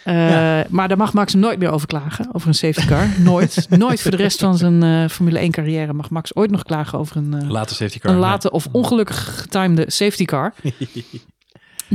Eh, 0.03 0.29
Ja. 0.29 0.65
Maar 0.69 0.87
daar 0.87 0.97
mag 0.97 1.13
Max 1.13 1.33
nooit 1.33 1.59
meer 1.59 1.69
over 1.71 1.87
klagen, 1.87 2.27
over 2.33 2.47
een 2.47 2.53
safety 2.53 2.85
car. 2.87 3.07
Nooit. 3.19 3.67
nooit 3.69 4.01
voor 4.01 4.11
de 4.11 4.17
rest 4.17 4.39
van 4.39 4.57
zijn 4.57 4.83
eh, 4.83 5.09
Formule 5.09 5.39
1 5.39 5.51
carrière 5.51 5.93
mag 5.93 6.09
Max 6.09 6.35
ooit 6.35 6.51
nog 6.51 6.63
klagen 6.63 6.99
over 6.99 7.15
een, 7.17 7.33
eh, 7.33 7.49
Later 7.49 7.75
safety 7.75 7.99
car. 7.99 8.11
een 8.11 8.17
late 8.17 8.51
of 8.51 8.67
ongelukkig 8.71 9.39
getimede 9.41 9.85
safety 9.91 10.25
car. 10.25 10.53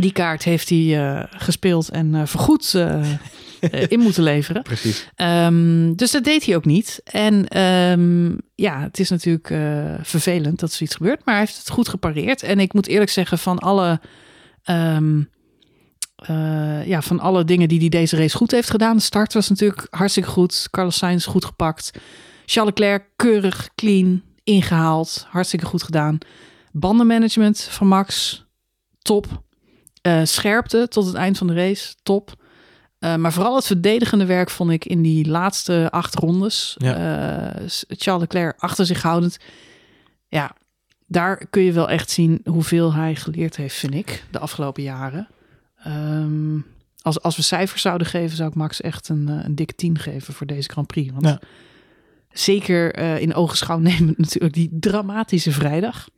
Die 0.00 0.12
kaart 0.12 0.44
heeft 0.44 0.68
hij 0.68 1.08
eh, 1.08 1.24
gespeeld 1.30 1.88
en 1.88 2.14
eh, 2.14 2.26
vergoed 2.26 2.74
eh, 2.74 3.04
in 3.88 4.00
moeten 4.00 4.22
leveren. 4.22 4.62
Precies. 4.62 5.08
Ehm, 5.14 5.94
dus 5.94 6.10
dat 6.10 6.24
deed 6.24 6.44
hij 6.44 6.56
ook 6.56 6.64
niet. 6.64 7.00
En 7.04 7.48
ehm, 7.48 8.36
ja, 8.54 8.80
het 8.80 8.98
is 8.98 9.10
natuurlijk 9.10 9.46
vervelend 10.02 10.60
dat 10.60 10.72
zoiets 10.72 10.96
gebeurt. 10.96 11.24
Maar 11.24 11.34
hij 11.34 11.44
heeft 11.44 11.58
het 11.58 11.70
goed 11.70 11.88
gepareerd. 11.88 12.42
En 12.42 12.60
ik 12.60 12.72
moet 12.72 12.86
eerlijk 12.86 13.10
zeggen, 13.10 13.38
van 13.38 13.58
alle, 13.58 14.00
ehm, 14.62 15.20
eh, 16.18 16.86
ja, 16.86 17.02
van 17.02 17.20
alle 17.20 17.44
dingen 17.44 17.68
die 17.68 17.78
hij 17.78 17.88
deze 17.88 18.16
race 18.16 18.36
goed 18.36 18.50
heeft 18.50 18.70
gedaan. 18.70 18.96
De 18.96 19.02
start 19.02 19.32
was 19.32 19.48
natuurlijk 19.48 19.86
hartstikke 19.90 20.28
goed. 20.28 20.68
Carlos 20.70 20.96
Sainz 20.96 21.26
goed 21.26 21.44
gepakt. 21.44 21.90
Charles 22.46 22.74
Leclerc 22.74 23.04
keurig, 23.16 23.68
clean, 23.74 24.22
ingehaald. 24.44 25.26
Hartstikke 25.28 25.66
goed 25.66 25.82
gedaan. 25.82 26.18
Bandenmanagement 26.72 27.60
van 27.60 27.86
Max, 27.86 28.44
top. 28.98 29.42
Eh, 30.02 30.20
scherpte 30.24 30.86
tot 30.88 31.06
het 31.06 31.14
eind 31.14 31.38
van 31.38 31.46
de 31.46 31.54
race, 31.54 31.94
top. 32.02 32.34
Uh, 33.00 33.14
maar 33.16 33.32
vooral 33.32 33.54
het 33.56 33.66
verdedigende 33.66 34.24
werk 34.26 34.50
vond 34.50 34.70
ik 34.70 34.84
in 34.84 35.02
die 35.02 35.28
laatste 35.28 35.88
acht 35.90 36.14
rondes. 36.14 36.74
Ja. 36.78 36.96
Uh, 37.56 37.68
Charles 37.88 38.20
Leclerc 38.22 38.54
achter 38.60 38.86
zich 38.86 39.02
houdend. 39.02 39.38
Ja, 40.28 40.56
daar 41.06 41.46
kun 41.50 41.62
je 41.62 41.72
wel 41.72 41.88
echt 41.88 42.10
zien 42.10 42.40
hoeveel 42.44 42.92
hij 42.94 43.14
geleerd 43.14 43.56
heeft, 43.56 43.76
vind 43.76 43.94
ik, 43.94 44.24
de 44.30 44.38
afgelopen 44.38 44.82
jaren. 44.82 45.28
Um, 45.86 46.66
als, 47.02 47.20
als 47.22 47.36
we 47.36 47.42
cijfers 47.42 47.82
zouden 47.82 48.06
geven, 48.06 48.36
zou 48.36 48.48
ik 48.48 48.54
Max 48.54 48.80
echt 48.80 49.08
een, 49.08 49.28
een 49.28 49.54
dikke 49.54 49.74
10 49.74 49.98
geven 49.98 50.34
voor 50.34 50.46
deze 50.46 50.68
Grand 50.68 50.86
Prix. 50.86 51.12
Want 51.12 51.26
Ja. 51.26 51.40
zeker 52.32 52.98
uh, 52.98 53.20
in 53.20 53.34
ogenschouw 53.34 53.78
nemen 53.88 54.14
natuurlijk 54.16 54.54
die 54.54 54.70
dramatische 54.80 55.52
vrijdag. 55.52 56.08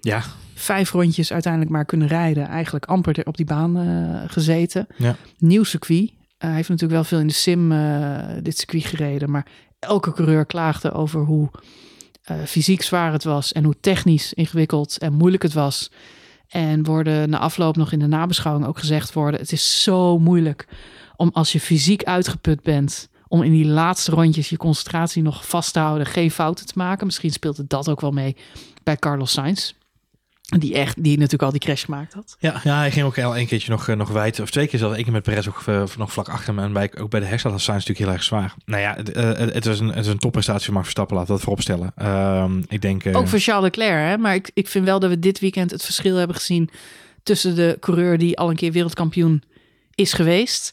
Ja. 0.00 0.22
Vijf 0.54 0.90
rondjes 0.90 1.32
uiteindelijk 1.32 1.72
maar 1.72 1.84
kunnen 1.84 2.08
rijden. 2.08 2.48
Eigenlijk 2.48 2.84
amper 2.84 3.26
op 3.26 3.36
die 3.36 3.46
baan 3.46 3.78
uh, 3.78 4.22
gezeten. 4.26 4.86
Ja. 4.96 5.16
Nieuw 5.38 5.64
circuit. 5.64 6.00
Uh, 6.00 6.10
hij 6.38 6.54
heeft 6.54 6.68
natuurlijk 6.68 6.94
wel 6.94 7.04
veel 7.04 7.18
in 7.18 7.26
de 7.26 7.32
sim 7.32 7.72
uh, 7.72 8.18
dit 8.42 8.58
circuit 8.58 8.84
gereden. 8.84 9.30
Maar 9.30 9.46
elke 9.78 10.12
coureur 10.12 10.46
klaagde 10.46 10.92
over 10.92 11.20
hoe 11.20 11.50
fysiek 12.46 12.82
zwaar 12.82 13.12
het 13.12 13.24
was. 13.24 13.52
En 13.52 13.64
hoe 13.64 13.74
technisch 13.80 14.32
ingewikkeld 14.32 14.98
en 14.98 15.12
moeilijk 15.12 15.42
het 15.42 15.52
was. 15.52 15.90
En 16.48 16.84
worden 16.84 17.30
na 17.30 17.38
afloop 17.38 17.76
nog 17.76 17.92
in 17.92 17.98
de 17.98 18.06
nabeschouwing 18.06 18.66
ook 18.66 18.78
gezegd 18.78 19.12
worden. 19.12 19.40
Het 19.40 19.52
is 19.52 19.82
zo 19.82 20.18
moeilijk 20.18 20.66
om 21.16 21.30
als 21.32 21.52
je 21.52 21.60
fysiek 21.60 22.04
uitgeput 22.04 22.62
bent. 22.62 23.08
Om 23.28 23.42
in 23.42 23.52
die 23.52 23.66
laatste 23.66 24.10
rondjes 24.10 24.48
je 24.48 24.56
concentratie 24.56 25.22
nog 25.22 25.48
vast 25.48 25.72
te 25.72 25.78
houden. 25.78 26.06
Geen 26.06 26.30
fouten 26.30 26.66
te 26.66 26.72
maken. 26.76 27.06
Misschien 27.06 27.30
speelt 27.30 27.56
het 27.56 27.70
dat 27.70 27.88
ook 27.88 28.00
wel 28.00 28.10
mee 28.10 28.36
bij 28.82 28.96
Carlos 28.96 29.32
Sainz. 29.32 29.72
Die, 30.58 30.74
echt, 30.74 31.02
die 31.02 31.16
natuurlijk 31.16 31.42
al 31.42 31.50
die 31.50 31.60
crash 31.60 31.84
gemaakt 31.84 32.14
had. 32.14 32.36
Ja, 32.38 32.60
ja 32.64 32.78
hij 32.78 32.90
ging 32.90 33.06
ook 33.06 33.18
al 33.18 33.38
een 33.38 33.46
keertje 33.46 33.70
nog, 33.70 33.86
nog 33.86 34.08
wijd. 34.08 34.40
Of 34.40 34.50
twee 34.50 34.66
keer 34.66 34.78
zelfs. 34.78 34.96
Eén 34.96 35.02
keer 35.02 35.12
met 35.12 35.22
Perez 35.22 35.48
ook 35.48 35.62
uh, 35.68 35.82
nog 35.98 36.12
vlak 36.12 36.28
achter 36.28 36.54
hem. 36.54 36.64
En 36.64 36.72
bij, 36.72 36.90
ook 36.98 37.10
bij 37.10 37.20
de 37.20 37.26
herstart 37.26 37.54
was 37.54 37.64
Sainz 37.64 37.86
natuurlijk 37.86 38.06
heel 38.06 38.16
erg 38.16 38.22
zwaar. 38.22 38.54
Nou 38.64 38.82
ja, 38.82 38.94
het, 38.96 39.16
uh, 39.16 39.24
het, 39.54 39.66
is, 39.66 39.80
een, 39.80 39.88
het 39.88 40.04
is 40.04 40.06
een 40.06 40.18
topprestatie 40.18 40.64
van 40.64 40.74
Max 40.74 40.84
Verstappen. 40.84 41.16
Laten 41.16 41.30
we 41.30 41.36
dat 41.36 41.44
vooropstellen. 41.44 41.92
Uh, 42.02 42.44
ik 42.68 42.82
denk... 42.82 43.16
Ook 43.16 43.28
voor 43.28 43.38
Charles 43.38 43.64
Leclerc. 43.64 44.08
Hè? 44.08 44.18
Maar 44.18 44.34
ik, 44.34 44.50
ik 44.54 44.68
vind 44.68 44.84
wel 44.84 45.00
dat 45.00 45.10
we 45.10 45.18
dit 45.18 45.40
weekend 45.40 45.70
het 45.70 45.84
verschil 45.84 46.16
hebben 46.16 46.36
gezien... 46.36 46.70
tussen 47.22 47.54
de 47.54 47.76
coureur 47.80 48.18
die 48.18 48.38
al 48.38 48.50
een 48.50 48.56
keer 48.56 48.72
wereldkampioen 48.72 49.42
is 49.94 50.12
geweest... 50.12 50.72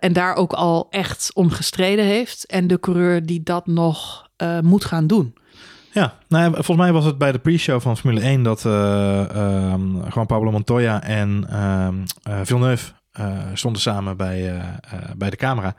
En 0.00 0.12
daar 0.12 0.34
ook 0.34 0.52
al 0.52 0.86
echt 0.90 1.30
om 1.34 1.50
gestreden 1.50 2.04
heeft. 2.04 2.46
En 2.46 2.66
de 2.66 2.80
coureur 2.80 3.26
die 3.26 3.42
dat 3.42 3.66
nog 3.66 4.28
moet 4.62 4.84
gaan 4.84 5.06
doen. 5.06 5.34
Ja, 5.96 6.18
nou 6.28 6.52
volgens 6.52 6.76
mij 6.76 6.92
was 6.92 7.04
het 7.04 7.18
bij 7.18 7.32
de 7.32 7.38
pre-show 7.38 7.80
van 7.80 7.96
Formule 7.96 8.20
1 8.20 8.42
dat 8.42 8.64
uh, 8.64 9.72
um, 9.72 10.02
gewoon 10.10 10.26
Pablo 10.26 10.50
Montoya 10.50 11.02
en 11.02 11.46
uh, 11.50 11.88
Villeneuve 12.42 12.92
uh, 13.20 13.38
stonden 13.54 13.80
samen 13.80 14.16
bij, 14.16 14.62
bij 15.16 15.30
de 15.30 15.36
camera. 15.36 15.74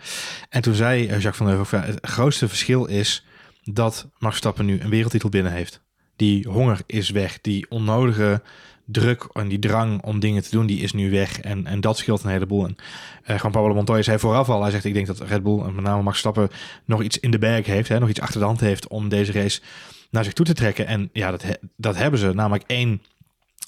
En 0.49 0.61
toen 0.61 0.73
zei 0.73 1.07
Jacques 1.07 1.35
van 1.37 1.47
Heuvel, 1.47 1.79
het 1.79 1.99
grootste 2.01 2.47
verschil 2.47 2.85
is 2.85 3.25
dat 3.63 4.09
Max 4.11 4.31
Verstappen 4.31 4.65
nu 4.65 4.79
een 4.81 4.89
wereldtitel 4.89 5.29
binnen 5.29 5.51
heeft. 5.51 5.81
Die 6.15 6.47
honger 6.49 6.79
is 6.85 7.09
weg, 7.09 7.41
die 7.41 7.65
onnodige 7.69 8.41
druk 8.85 9.29
en 9.33 9.47
die 9.47 9.59
drang 9.59 10.03
om 10.03 10.19
dingen 10.19 10.43
te 10.43 10.51
doen, 10.51 10.65
die 10.65 10.81
is 10.81 10.93
nu 10.93 11.11
weg. 11.11 11.39
En, 11.39 11.65
en 11.65 11.81
dat 11.81 11.97
scheelt 11.97 12.23
een 12.23 12.29
heleboel. 12.29 12.65
En 12.65 12.75
gewoon 13.23 13.51
Pablo 13.51 13.73
Montoya 13.73 14.01
zei 14.01 14.19
vooraf 14.19 14.49
al, 14.49 14.61
hij 14.61 14.71
zegt, 14.71 14.85
ik 14.85 14.93
denk 14.93 15.07
dat 15.07 15.21
Red 15.21 15.43
Bull, 15.43 15.59
en 15.59 15.75
met 15.75 15.83
name 15.83 16.01
Max 16.01 16.19
Stappen, 16.19 16.49
nog 16.85 17.03
iets 17.03 17.19
in 17.19 17.31
de 17.31 17.39
bag 17.39 17.65
heeft, 17.65 17.89
hè, 17.89 17.99
nog 17.99 18.09
iets 18.09 18.21
achter 18.21 18.39
de 18.39 18.45
hand 18.45 18.59
heeft 18.59 18.87
om 18.87 19.09
deze 19.09 19.31
race 19.31 19.61
naar 20.09 20.23
zich 20.23 20.33
toe 20.33 20.45
te 20.45 20.53
trekken. 20.53 20.87
En 20.87 21.09
ja, 21.13 21.31
dat, 21.31 21.45
dat 21.75 21.95
hebben 21.95 22.19
ze. 22.19 22.33
Namelijk 22.33 22.63
één, 22.67 23.01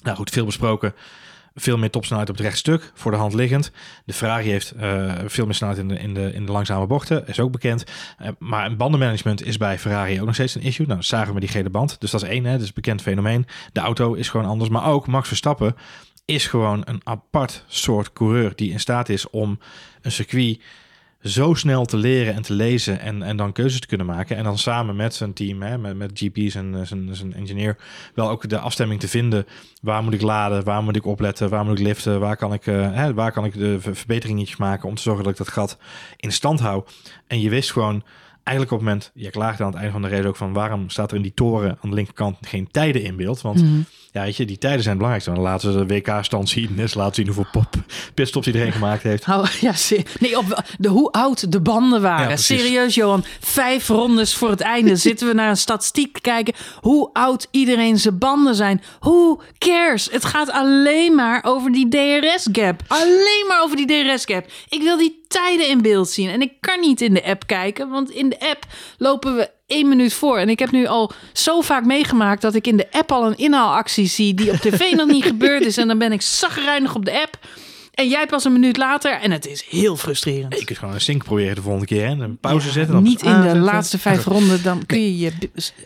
nou 0.02 0.16
goed, 0.16 0.30
veel 0.30 0.44
besproken, 0.44 0.94
veel 1.54 1.78
meer 1.78 1.90
topsnelheid 1.90 2.30
op 2.30 2.36
het 2.36 2.44
rechtstuk, 2.44 2.92
voor 2.94 3.10
de 3.10 3.16
hand 3.16 3.34
liggend. 3.34 3.70
De 4.04 4.12
Ferrari 4.12 4.50
heeft 4.50 4.74
uh, 4.76 5.14
veel 5.26 5.44
meer 5.44 5.54
snelheid 5.54 5.80
in 5.80 5.88
de, 5.88 5.98
in, 5.98 6.14
de, 6.14 6.32
in 6.32 6.46
de 6.46 6.52
langzame 6.52 6.86
bochten, 6.86 7.26
is 7.26 7.40
ook 7.40 7.52
bekend. 7.52 7.84
Uh, 8.22 8.28
maar 8.38 8.66
een 8.66 8.76
bandenmanagement 8.76 9.44
is 9.44 9.56
bij 9.56 9.78
Ferrari 9.78 10.20
ook 10.20 10.26
nog 10.26 10.34
steeds 10.34 10.54
een 10.54 10.62
issue. 10.62 10.86
Nou, 10.86 11.02
zagen 11.02 11.34
we 11.34 11.40
die 11.40 11.48
gele 11.48 11.70
band. 11.70 12.00
Dus 12.00 12.10
dat 12.10 12.22
is 12.22 12.28
één, 12.28 12.44
hè, 12.44 12.52
dat 12.52 12.60
is 12.60 12.66
een 12.66 12.74
bekend 12.74 13.02
fenomeen. 13.02 13.46
De 13.72 13.80
auto 13.80 14.14
is 14.14 14.28
gewoon 14.28 14.46
anders. 14.46 14.70
Maar 14.70 14.86
ook 14.86 15.06
Max 15.06 15.28
Verstappen 15.28 15.76
is 16.24 16.46
gewoon 16.46 16.82
een 16.84 17.00
apart 17.04 17.64
soort 17.66 18.12
coureur 18.12 18.52
die 18.54 18.70
in 18.70 18.80
staat 18.80 19.08
is 19.08 19.30
om 19.30 19.58
een 20.02 20.12
circuit 20.12 20.60
zo 21.22 21.54
snel 21.54 21.84
te 21.84 21.96
leren 21.96 22.34
en 22.34 22.42
te 22.42 22.52
lezen 22.52 23.00
en, 23.00 23.22
en 23.22 23.36
dan 23.36 23.52
keuzes 23.52 23.80
te 23.80 23.86
kunnen 23.86 24.06
maken. 24.06 24.36
En 24.36 24.44
dan 24.44 24.58
samen 24.58 24.96
met 24.96 25.14
zijn 25.14 25.32
team, 25.32 25.62
hè, 25.62 25.78
met, 25.78 25.96
met 25.96 26.10
GP's 26.14 26.54
en 26.54 26.86
zijn, 26.86 27.14
zijn 27.16 27.34
engineer, 27.34 27.76
wel 28.14 28.28
ook 28.30 28.48
de 28.48 28.58
afstemming 28.58 29.00
te 29.00 29.08
vinden. 29.08 29.46
Waar 29.82 30.02
moet 30.02 30.14
ik 30.14 30.22
laden? 30.22 30.64
Waar 30.64 30.82
moet 30.82 30.96
ik 30.96 31.06
opletten? 31.06 31.48
Waar 31.48 31.64
moet 31.64 31.78
ik 31.78 31.84
liften? 31.84 32.20
Waar 32.20 32.36
kan 32.36 32.52
ik, 32.52 32.66
uh, 32.66 32.94
hè, 32.94 33.14
waar 33.14 33.32
kan 33.32 33.44
ik 33.44 33.54
de 33.54 33.80
verbeteringetjes 33.80 34.56
maken 34.56 34.88
om 34.88 34.94
te 34.94 35.02
zorgen 35.02 35.24
dat 35.24 35.32
ik 35.32 35.38
dat 35.38 35.48
gat 35.48 35.78
in 36.16 36.32
stand 36.32 36.60
hou? 36.60 36.84
En 37.26 37.40
je 37.40 37.50
wist 37.50 37.72
gewoon 37.72 38.02
eigenlijk 38.50 38.70
op 38.70 38.78
het 38.78 38.88
moment, 38.88 39.10
je 39.14 39.30
klaagde 39.30 39.64
aan 39.64 39.70
het 39.70 39.78
einde 39.78 39.92
van 39.92 40.02
de 40.02 40.08
race 40.08 40.28
ook 40.28 40.36
van 40.36 40.52
waarom 40.52 40.90
staat 40.90 41.10
er 41.10 41.16
in 41.16 41.22
die 41.22 41.34
toren 41.34 41.78
aan 41.80 41.90
de 41.90 41.94
linkerkant 41.94 42.36
geen 42.40 42.68
tijden 42.70 43.02
in 43.02 43.16
beeld? 43.16 43.40
Want 43.40 43.62
mm. 43.62 43.84
ja, 44.12 44.22
weet 44.22 44.36
je, 44.36 44.44
die 44.44 44.58
tijden 44.58 44.82
zijn 44.82 44.98
het 44.98 45.04
belangrijkste. 45.04 45.30
Dan 45.30 45.42
laten 45.42 45.72
ze 45.72 45.86
de 45.86 45.94
WK-stand 45.94 46.48
zien, 46.48 46.76
dus 46.76 46.94
laten 46.94 47.14
zien 47.14 47.26
hoeveel 47.26 47.46
pop 47.52 47.74
pitstops 48.14 48.46
iedereen 48.46 48.72
gemaakt 48.72 49.02
heeft. 49.02 49.26
Oh, 49.30 49.46
ja, 49.60 49.72
nee, 50.18 50.38
op 50.38 50.64
de, 50.78 50.88
hoe 50.88 51.12
oud 51.12 51.52
de 51.52 51.60
banden 51.60 52.02
waren. 52.02 52.38
Serieus, 52.38 52.94
Johan, 52.94 53.24
vijf 53.40 53.88
rondes 53.88 54.34
voor 54.34 54.50
het 54.50 54.60
einde 54.60 54.96
zitten 55.08 55.26
we 55.26 55.34
naar 55.34 55.48
een 55.48 55.56
statistiek 55.56 56.18
kijken 56.20 56.54
hoe 56.80 57.10
oud 57.12 57.46
iedereen 57.50 57.98
zijn 57.98 58.18
banden 58.18 58.54
zijn. 58.54 58.82
Who 59.00 59.40
cares? 59.58 60.08
Het 60.10 60.24
gaat 60.24 60.50
alleen 60.50 61.14
maar 61.14 61.44
over 61.44 61.72
die 61.72 61.88
DRS-gap. 61.88 62.82
Alleen 62.86 63.44
maar 63.48 63.62
over 63.62 63.76
die 63.76 63.86
DRS-gap. 63.86 64.46
Ik 64.68 64.82
wil 64.82 64.96
die 64.96 65.19
tijden 65.30 65.68
in 65.68 65.82
beeld 65.82 66.08
zien. 66.08 66.28
En 66.28 66.42
ik 66.42 66.52
kan 66.60 66.80
niet 66.80 67.00
in 67.00 67.14
de 67.14 67.24
app 67.24 67.46
kijken, 67.46 67.88
want 67.88 68.10
in 68.10 68.28
de 68.28 68.40
app 68.40 68.66
lopen 68.98 69.36
we 69.36 69.50
één 69.66 69.88
minuut 69.88 70.12
voor. 70.12 70.38
En 70.38 70.48
ik 70.48 70.58
heb 70.58 70.70
nu 70.70 70.86
al 70.86 71.12
zo 71.32 71.60
vaak 71.60 71.84
meegemaakt 71.84 72.42
dat 72.42 72.54
ik 72.54 72.66
in 72.66 72.76
de 72.76 72.86
app 72.90 73.12
al 73.12 73.26
een 73.26 73.36
inhaalactie 73.36 74.06
zie 74.06 74.34
die 74.34 74.50
op 74.50 74.56
tv 74.56 74.92
nog 74.92 75.06
niet 75.06 75.24
gebeurd 75.24 75.64
is. 75.64 75.76
En 75.76 75.88
dan 75.88 75.98
ben 75.98 76.12
ik 76.12 76.22
zagrijnig 76.22 76.94
op 76.94 77.04
de 77.04 77.20
app. 77.20 77.38
En 77.94 78.08
jij 78.08 78.26
pas 78.26 78.44
een 78.44 78.52
minuut 78.52 78.76
later. 78.76 79.12
En 79.12 79.30
het 79.30 79.46
is 79.46 79.64
heel 79.68 79.96
frustrerend. 79.96 80.60
Ik 80.60 80.66
kunt 80.66 80.78
gewoon 80.78 80.94
een 80.94 81.00
sync 81.00 81.24
proberen 81.24 81.54
de 81.54 81.62
volgende 81.62 81.86
keer. 81.86 82.04
En 82.04 82.20
een 82.20 82.38
pauze 82.38 82.70
zetten. 82.70 82.94
Dan 82.94 83.02
niet 83.02 83.22
in 83.22 83.40
de 83.40 83.58
laatste 83.58 83.98
vijf 83.98 84.24
ronden. 84.24 84.62
Dan 84.62 84.86
kun 84.86 85.00
je 85.00 85.18
je 85.18 85.32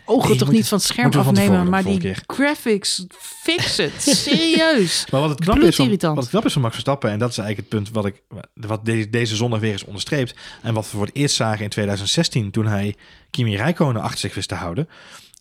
ogen 0.05 0.37
toch 0.37 0.51
niet 0.51 0.69
van 0.69 0.79
het 0.79 0.87
scherm 0.87 1.13
afnemen. 1.13 1.69
Maar 1.69 1.85
die 1.85 2.15
graphics 2.27 3.07
fix 3.19 3.77
het. 3.77 3.93
Serieus. 4.17 5.07
maar 5.11 5.21
wat 5.21 5.31
het 5.31 5.41
knap 5.41 5.59
is, 5.59 5.77
van, 5.77 5.99
wat 5.99 6.17
het 6.17 6.29
knap 6.29 6.45
is 6.45 6.53
van 6.53 6.63
Max 6.63 6.75
Verstappen. 6.75 7.11
En 7.11 7.19
dat 7.19 7.31
is 7.31 7.39
eigenlijk 7.39 7.71
het 7.71 7.79
punt 7.81 7.95
wat, 7.95 8.07
ik, 8.07 8.23
wat 8.55 8.85
deze, 8.85 9.11
deze 9.11 9.37
zondag 9.37 9.61
weer 9.61 9.75
is 9.75 9.85
onderstreept. 9.85 10.35
En 10.63 10.75
wat 10.75 10.85
we 10.85 10.97
voor 10.97 11.07
het 11.07 11.17
eerst 11.17 11.37
zagen 11.37 11.65
in 11.65 11.71
2016. 11.71 12.51
Toen 12.51 12.67
hij 12.67 12.95
Kimi 13.31 13.57
Räikkönen 13.57 14.03
achter 14.03 14.19
zich 14.19 14.35
wist 14.35 14.49
te 14.49 14.55
houden. 14.55 14.89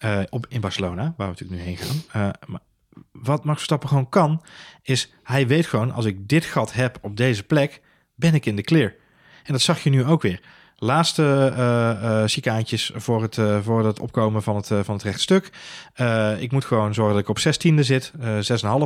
Uh, 0.06 0.19
op, 0.30 0.45
in 0.49 0.62
Barcelona, 0.62 1.13
waar 1.17 1.28
we 1.28 1.36
natuurlijk 1.39 1.62
nu 1.62 1.67
heen 1.67 1.78
gaan. 1.78 2.04
Uh, 2.08 2.34
maar 2.45 2.62
wat 3.12 3.43
Max 3.43 3.58
Verstappen 3.58 3.89
gewoon 3.89 4.10
kan, 4.10 4.41
is 4.84 5.13
hij 5.24 5.48
weet 5.48 5.65
gewoon, 5.65 5.91
als 5.91 6.06
ik 6.06 6.30
dit 6.30 6.46
gat 6.46 6.74
heb 6.74 6.98
op 7.02 7.17
deze 7.17 7.43
plek, 7.43 7.82
ben 8.15 8.34
ik 8.34 8.46
in 8.46 8.56
de 8.56 8.62
clear. 8.62 8.93
En 9.43 9.54
dat 9.54 9.62
zag 9.62 9.84
je 9.84 9.89
nu 9.89 10.06
ook 10.06 10.22
weer. 10.22 10.39
Laatste 10.76 11.54
uh, 11.58 12.72
uh, 12.72 13.02
voor 13.02 13.22
het, 13.22 13.38
uh, 13.38 13.60
voor 13.62 13.86
het 13.86 14.00
opkomen 14.00 14.43
van 14.43 14.56
het, 14.56 14.67
van 14.67 14.93
het 14.93 15.04
rechtstuk. 15.04 15.50
ik 16.39 16.52
moet 16.52 16.65
gewoon 16.65 16.93
zorgen 16.93 17.13
dat 17.13 17.24
ik 17.24 17.30
op 17.30 17.39
16e 17.39 17.80
zit, 17.80 18.12
6,5 18.17 18.19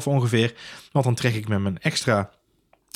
ongeveer. 0.03 0.53
Want 0.91 1.05
dan 1.05 1.15
trek 1.15 1.35
ik 1.35 1.47
met 1.47 1.59
mijn 1.59 1.79
extra 1.79 2.29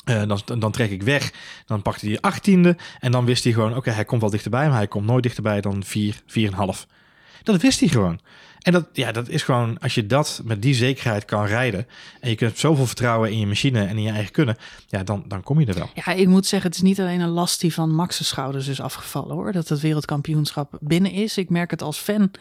dan, 0.03 0.41
dan 0.59 0.71
trek 0.71 0.91
ik 0.91 1.03
weg. 1.03 1.33
Dan 1.65 1.81
pakte 1.81 2.07
hij 2.07 2.31
18e. 2.33 2.75
En 2.99 3.11
dan 3.11 3.25
wist 3.25 3.43
hij 3.43 3.53
gewoon: 3.53 3.75
oké, 3.75 3.91
hij 3.91 4.05
komt 4.05 4.21
wel 4.21 4.29
dichterbij, 4.29 4.67
maar 4.67 4.77
hij 4.77 4.87
komt 4.87 5.05
nooit 5.05 5.23
dichterbij 5.23 5.61
dan 5.61 5.83
4, 5.83 6.21
4,5. 6.25 6.55
Dat 7.43 7.61
wist 7.61 7.79
hij 7.79 7.89
gewoon. 7.89 8.19
En 8.61 8.71
dat, 8.71 8.87
ja, 8.93 9.11
dat 9.11 9.29
is 9.29 9.43
gewoon, 9.43 9.79
als 9.79 9.95
je 9.95 10.05
dat 10.05 10.41
met 10.43 10.61
die 10.61 10.73
zekerheid 10.73 11.25
kan 11.25 11.45
rijden. 11.45 11.87
en 12.19 12.29
je 12.29 12.35
kunt 12.35 12.57
zoveel 12.57 12.85
vertrouwen 12.85 13.31
in 13.31 13.39
je 13.39 13.47
machine 13.47 13.85
en 13.85 13.97
in 13.97 14.03
je 14.03 14.11
eigen 14.11 14.31
kunnen. 14.31 14.57
ja, 14.87 15.03
dan, 15.03 15.23
dan 15.27 15.43
kom 15.43 15.59
je 15.59 15.65
er 15.65 15.73
wel. 15.73 15.89
Ja, 15.93 16.11
ik 16.11 16.27
moet 16.27 16.45
zeggen, 16.45 16.69
het 16.69 16.77
is 16.77 16.85
niet 16.85 16.99
alleen 16.99 17.19
een 17.19 17.29
last 17.29 17.61
die 17.61 17.73
van 17.73 17.95
Max's 17.95 18.27
schouders 18.27 18.67
is 18.67 18.81
afgevallen 18.81 19.35
hoor. 19.35 19.51
Dat 19.51 19.69
het 19.69 19.79
wereldkampioenschap 19.79 20.77
binnen 20.79 21.11
is. 21.11 21.37
Ik 21.37 21.49
merk 21.49 21.71
het 21.71 21.81
als 21.81 21.97
fan 21.97 22.31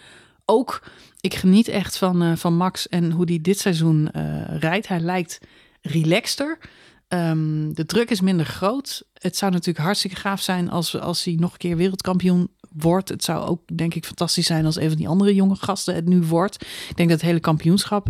ook. 0.44 0.82
Ik 1.20 1.34
geniet 1.34 1.68
echt 1.68 1.98
van, 1.98 2.22
uh, 2.22 2.36
van 2.36 2.56
Max 2.56 2.88
en 2.88 3.10
hoe 3.10 3.24
hij 3.24 3.38
dit 3.42 3.58
seizoen 3.58 4.08
uh, 4.16 4.58
rijdt. 4.58 4.88
Hij 4.88 5.00
lijkt 5.00 5.38
relaxter. 5.82 6.58
Um, 7.08 7.74
de 7.74 7.86
druk 7.86 8.10
is 8.10 8.20
minder 8.20 8.46
groot. 8.46 9.02
Het 9.14 9.36
zou 9.36 9.52
natuurlijk 9.52 9.84
hartstikke 9.84 10.16
gaaf 10.16 10.40
zijn 10.40 10.70
als, 10.70 11.00
als 11.00 11.24
hij 11.24 11.34
nog 11.34 11.52
een 11.52 11.58
keer 11.58 11.76
wereldkampioen 11.76 12.50
wordt. 12.72 13.08
Het 13.08 13.24
zou 13.24 13.46
ook, 13.46 13.60
denk 13.76 13.94
ik, 13.94 14.06
fantastisch 14.06 14.46
zijn 14.46 14.64
als 14.64 14.76
een 14.76 14.88
van 14.88 14.96
die 14.96 15.08
andere 15.08 15.34
jonge 15.34 15.56
gasten 15.56 15.94
het 15.94 16.08
nu 16.08 16.22
wordt. 16.22 16.54
Ik 16.88 16.96
denk 16.96 17.08
dat 17.08 17.20
het 17.20 17.28
hele 17.28 17.40
kampioenschap 17.40 18.08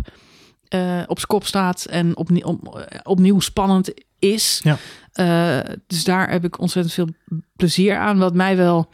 uh, 0.75 1.01
op 1.07 1.17
zijn 1.17 1.27
kop 1.27 1.45
staat 1.45 1.85
en 1.85 2.17
opnieuw, 2.17 2.43
op, 2.43 2.87
opnieuw 3.03 3.39
spannend 3.39 3.93
is. 4.19 4.61
Ja. 4.63 4.77
Uh, 5.15 5.73
dus 5.87 6.03
daar 6.03 6.29
heb 6.29 6.43
ik 6.43 6.59
ontzettend 6.59 6.93
veel 6.93 7.07
plezier 7.55 7.97
aan. 7.97 8.17
Wat 8.17 8.33
mij 8.33 8.57
wel, 8.57 8.89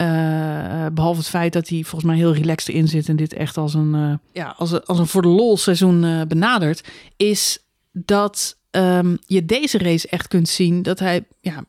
uh, 0.00 0.86
behalve 0.92 1.18
het 1.18 1.28
feit 1.28 1.52
dat 1.52 1.68
hij 1.68 1.82
volgens 1.82 2.04
mij 2.04 2.16
heel 2.16 2.34
relaxed 2.34 2.74
in 2.74 2.88
zit 2.88 3.08
en 3.08 3.16
dit 3.16 3.32
echt 3.32 3.56
als 3.56 3.74
een, 3.74 4.20
ja, 4.32 4.54
als, 4.56 4.70
een, 4.70 4.84
als 4.84 4.98
een 4.98 5.06
voor 5.06 5.22
de 5.22 5.28
lol 5.28 5.56
seizoen 5.56 6.24
benadert, 6.28 6.88
is 7.16 7.58
dat 7.92 8.56
um, 8.70 9.18
je 9.26 9.44
deze 9.44 9.78
race 9.78 10.08
echt 10.08 10.28
kunt 10.28 10.48
zien 10.48 10.82
dat 10.82 10.98
hij 10.98 11.24
ja, 11.40 11.64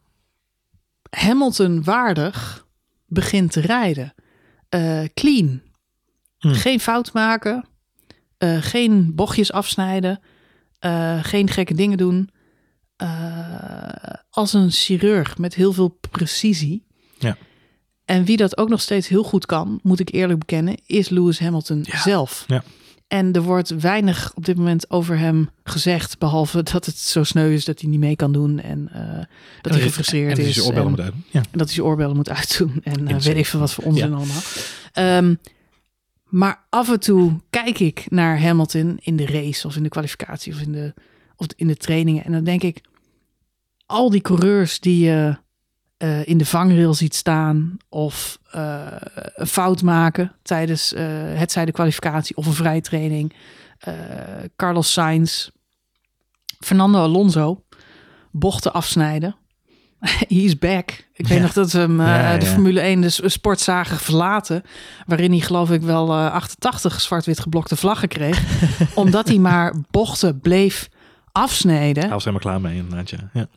Hamilton 1.09 1.83
waardig 1.83 2.64
begint 3.05 3.51
te 3.51 3.61
rijden. 3.61 4.13
Uh, 4.69 5.03
clean. 5.13 5.61
Hmm. 6.37 6.53
Geen 6.53 6.79
fout 6.79 7.13
maken. 7.13 7.67
Uh, 8.39 8.57
geen 8.61 9.15
bochtjes 9.15 9.51
afsnijden. 9.51 10.19
Uh, 10.79 11.23
geen 11.23 11.49
gekke 11.49 11.73
dingen 11.73 11.97
doen. 11.97 12.29
als 14.29 14.53
een 14.53 14.71
chirurg 14.71 15.37
met 15.37 15.55
heel 15.55 15.73
veel 15.73 15.99
precisie. 16.11 16.85
Ja. 17.17 17.37
En 18.05 18.23
wie 18.23 18.37
dat 18.37 18.57
ook 18.57 18.69
nog 18.69 18.81
steeds 18.81 19.07
heel 19.07 19.23
goed 19.23 19.45
kan, 19.45 19.79
moet 19.83 19.99
ik 19.99 20.13
eerlijk 20.13 20.39
bekennen, 20.39 20.77
is 20.85 21.09
Lewis 21.09 21.39
Hamilton 21.39 21.79
ja. 21.83 22.01
zelf. 22.01 22.43
Ja. 22.47 22.63
En 23.07 23.33
er 23.33 23.41
wordt 23.41 23.69
weinig 23.69 24.31
op 24.35 24.45
dit 24.45 24.57
moment 24.57 24.89
over 24.89 25.17
hem 25.17 25.49
gezegd. 25.63 26.17
Behalve 26.17 26.63
dat 26.63 26.85
het 26.85 26.97
zo 26.97 27.23
sneu 27.23 27.53
is 27.53 27.65
dat 27.65 27.81
hij 27.81 27.89
niet 27.89 27.99
mee 27.99 28.15
kan 28.15 28.31
doen. 28.31 28.59
En 28.59 28.89
uh, 28.95 29.23
dat 29.61 29.73
hij 29.73 29.81
gefrustreerd 29.81 30.39
en 30.39 30.45
is. 30.45 30.69
En, 30.69 30.89
moet 30.89 30.99
uit. 30.99 31.13
ja. 31.31 31.39
en 31.39 31.57
dat 31.57 31.65
hij 31.65 31.75
zijn 31.75 31.87
oorbellen 31.87 32.15
moet 32.15 32.29
uitdoen. 32.29 32.81
En 32.83 33.01
uh, 33.11 33.17
weet 33.17 33.37
ik 33.37 33.45
veel 33.45 33.59
wat 33.59 33.73
voor 33.73 33.83
onzin 33.83 34.09
ja. 34.09 34.15
allemaal. 34.15 35.17
Um, 35.17 35.39
maar 36.23 36.65
af 36.69 36.91
en 36.91 36.99
toe 36.99 37.39
kijk 37.49 37.79
ik 37.79 38.05
naar 38.09 38.41
Hamilton 38.41 38.97
in 39.01 39.15
de 39.15 39.25
race. 39.25 39.67
Of 39.67 39.75
in 39.75 39.83
de 39.83 39.89
kwalificatie. 39.89 40.53
Of 40.53 40.61
in 40.61 40.71
de, 40.71 40.93
of 41.35 41.47
in 41.55 41.67
de 41.67 41.77
trainingen. 41.77 42.23
En 42.23 42.31
dan 42.31 42.43
denk 42.43 42.63
ik. 42.63 42.81
Al 43.85 44.09
die 44.09 44.21
coureurs 44.21 44.79
die 44.79 45.05
je 45.05 45.37
uh, 45.97 46.27
in 46.27 46.37
de 46.37 46.45
vangrail 46.45 46.93
ziet 46.93 47.15
staan 47.15 47.77
of 47.89 48.39
uh, 48.55 48.85
een 49.35 49.47
fout 49.47 49.81
maken 49.81 50.31
tijdens 50.41 50.93
uh, 50.93 51.01
het 51.33 51.51
zij 51.51 51.65
de 51.65 51.71
kwalificatie 51.71 52.35
of 52.35 52.45
een 52.45 52.53
vrije 52.53 52.81
training. 52.81 53.33
Carlos 54.55 54.93
Sainz, 54.93 55.49
Fernando 56.59 56.99
Alonso, 56.99 57.63
bochten 58.31 58.73
afsnijden. 58.73 59.35
He's 60.27 60.57
back. 60.57 61.07
Ik 61.13 61.27
ja. 61.27 61.33
weet 61.33 61.41
nog 61.41 61.53
dat 61.53 61.71
we 61.71 61.79
hem 61.79 62.01
ja, 62.01 62.37
de. 62.37 62.45
Formule 62.45 62.79
1 62.79 63.01
de 63.01 63.09
sport 63.09 63.59
zagen 63.59 63.97
verlaten. 63.97 64.63
Waarin 65.05 65.31
hij 65.31 65.39
geloof 65.39 65.71
ik 65.71 65.81
wel 65.81 66.15
88 66.15 67.01
zwart-wit 67.01 67.39
geblokte 67.39 67.75
vlaggen 67.75 68.07
kreeg. 68.07 68.43
omdat 68.95 69.27
hij 69.27 69.37
maar 69.37 69.73
bochten 69.91 70.39
bleef 70.39 70.89
afsnijden. 71.31 72.03
Hij 72.03 72.11
was 72.11 72.25
helemaal 72.25 72.51
klaar 72.51 72.61
mee 72.61 72.77
inderdaad, 72.77 73.09
ja. 73.33 73.47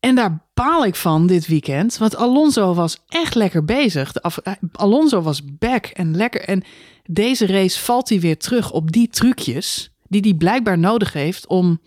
En 0.00 0.14
daar 0.14 0.38
baal 0.54 0.84
ik 0.84 0.94
van 0.94 1.26
dit 1.26 1.46
weekend. 1.46 1.98
Want 1.98 2.16
Alonso 2.16 2.74
was 2.74 2.98
echt 3.08 3.34
lekker 3.34 3.64
bezig. 3.64 4.12
De 4.12 4.22
af, 4.22 4.38
Alonso 4.72 5.20
was 5.22 5.42
back 5.58 5.86
en 5.86 6.16
lekker. 6.16 6.40
En 6.40 6.62
deze 7.04 7.46
race 7.46 7.78
valt 7.80 8.08
hij 8.08 8.20
weer 8.20 8.38
terug 8.38 8.72
op 8.72 8.92
die 8.92 9.08
trucjes. 9.08 9.90
die 10.08 10.20
hij 10.20 10.34
blijkbaar 10.34 10.78
nodig 10.78 11.12
heeft 11.12 11.46
om 11.46 11.80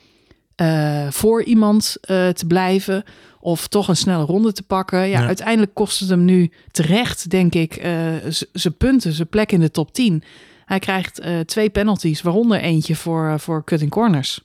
eh, 0.55 1.07
voor 1.11 1.43
iemand 1.43 1.97
eh, 2.01 2.29
te 2.29 2.45
blijven 2.47 3.03
of 3.39 3.67
toch 3.67 3.87
een 3.87 3.95
snelle 3.97 4.23
ronde 4.25 4.51
te 4.53 4.63
pakken. 4.63 4.99
Ja, 4.99 5.19
Ja. 5.19 5.25
uiteindelijk 5.27 5.73
kost 5.73 5.99
het 5.99 6.09
hem 6.09 6.25
nu 6.25 6.51
terecht, 6.71 7.29
denk 7.29 7.53
ik, 7.55 7.75
eh, 7.75 8.13
z- 8.29 8.43
zijn 8.53 8.77
punten, 8.77 9.13
zijn 9.13 9.27
plek 9.29 9.51
in 9.51 9.59
de 9.59 9.71
top 9.71 9.93
10. 9.93 10.23
Hij 10.65 10.79
krijgt 10.79 11.19
eh, 11.19 11.39
twee 11.39 11.69
penalties, 11.69 12.21
waaronder 12.21 12.59
eentje 12.59 12.95
voor, 12.95 13.27
eh, 13.27 13.37
voor 13.37 13.63
cutting 13.63 13.91
corners. 13.91 14.41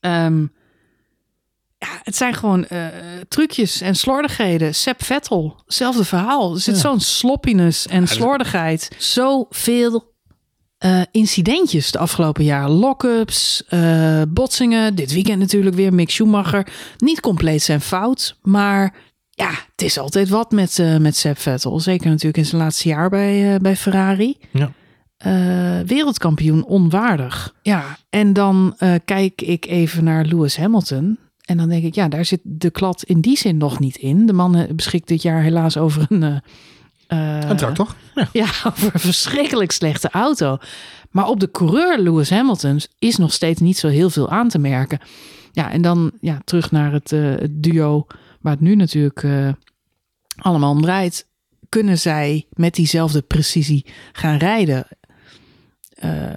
Ehm, 0.00 0.46
ja, 1.84 2.00
het 2.02 2.16
zijn 2.16 2.34
gewoon 2.34 2.66
eh, 2.66 2.86
trucjes 3.28 3.80
en 3.80 3.94
slordigheden. 3.94 4.74
Sepp 4.74 5.02
Vettel, 5.04 5.62
hetzelfde 5.64 6.04
verhaal. 6.04 6.54
Er 6.54 6.60
zit 6.60 6.74
Ja. 6.74 6.80
zo'n 6.80 7.00
sloppiness 7.00 7.86
en 7.86 8.00
dat- 8.00 8.08
slordigheid. 8.08 8.90
Zoveel 8.98 10.12
eh, 10.78 11.00
incidentjes 11.10 11.90
de 11.90 11.98
afgelopen 11.98 12.44
jaren. 12.44 12.70
Lock-ups, 12.70 13.64
eh, 13.68 14.22
botsingen. 14.28 14.94
Dit 14.94 15.12
weekend 15.12 15.38
natuurlijk 15.38 15.76
weer 15.76 15.94
Mick 15.94 16.10
Schumacher. 16.10 16.66
Niet 16.98 17.20
compleet 17.20 17.62
zijn 17.62 17.80
fout, 17.80 18.38
maar 18.42 18.94
ja, 19.30 19.50
het 19.50 19.82
is 19.82 19.98
altijd 19.98 20.28
wat 20.28 20.50
met, 20.50 20.78
eh 20.78 20.96
met 20.96 21.16
Sepp 21.16 21.38
Vettel. 21.38 21.80
Zeker 21.80 22.06
natuurlijk 22.08 22.36
in 22.36 22.46
zijn 22.46 22.62
laatste 22.62 22.88
jaar 22.88 23.08
bij, 23.10 23.54
eh, 23.54 23.60
bij 23.60 23.76
Ferrari. 23.76 24.36
Ja. 24.52 24.70
Eh, 25.16 25.32
wereldkampioen 25.86 26.64
onwaardig. 26.64 27.54
Ja, 27.62 27.98
en 28.10 28.32
dan 28.32 28.74
eh, 28.78 28.94
kijk 29.04 29.42
ik 29.42 29.66
even 29.66 30.04
naar 30.04 30.24
Lewis 30.24 30.56
Hamilton. 30.56 31.18
En 31.44 31.56
dan 31.56 31.68
denk 31.68 31.84
ik, 31.84 31.94
ja, 31.94 32.08
daar 32.08 32.24
zit 32.24 32.40
de 32.42 32.70
klad 32.70 33.02
in 33.02 33.20
die 33.20 33.36
zin 33.38 33.56
nog 33.56 33.78
niet 33.78 33.96
in. 33.96 34.26
De 34.26 34.32
man 34.32 34.56
eh, 34.56 34.74
beschikt 34.74 35.08
dit 35.08 35.22
jaar 35.22 35.42
helaas 35.42 35.76
over 35.76 36.06
een... 36.08 36.22
eh, 37.06 37.38
Een 37.48 37.56
tractor. 37.56 37.94
Ja. 38.14 38.28
ja, 38.42 38.46
over 38.66 38.90
een 38.94 39.00
verschrikkelijk 39.00 39.70
slechte 39.72 40.10
auto. 40.10 40.58
Maar 41.10 41.28
op 41.28 41.40
de 41.40 41.50
coureur 41.50 41.98
Lewis 41.98 42.30
Hamilton 42.30 42.80
is 42.98 43.16
nog 43.16 43.32
steeds 43.32 43.60
niet 43.60 43.78
zo 43.78 43.88
heel 43.88 44.10
veel 44.10 44.30
aan 44.30 44.48
te 44.48 44.58
merken. 44.58 44.98
Ja, 45.52 45.70
en 45.70 45.82
dan 45.82 46.12
ja, 46.20 46.40
terug 46.44 46.70
naar 46.70 46.92
het, 46.92 47.10
het 47.10 47.62
duo 47.62 48.06
waar 48.40 48.52
het 48.52 48.60
nu 48.60 48.74
natuurlijk 48.74 49.24
allemaal 50.36 50.70
om 50.70 50.82
draait. 50.82 51.26
Kunnen 51.68 51.98
zij 51.98 52.46
met 52.52 52.74
diezelfde 52.74 53.22
precisie 53.22 53.86
gaan 54.12 54.36
rijden? 54.36 54.86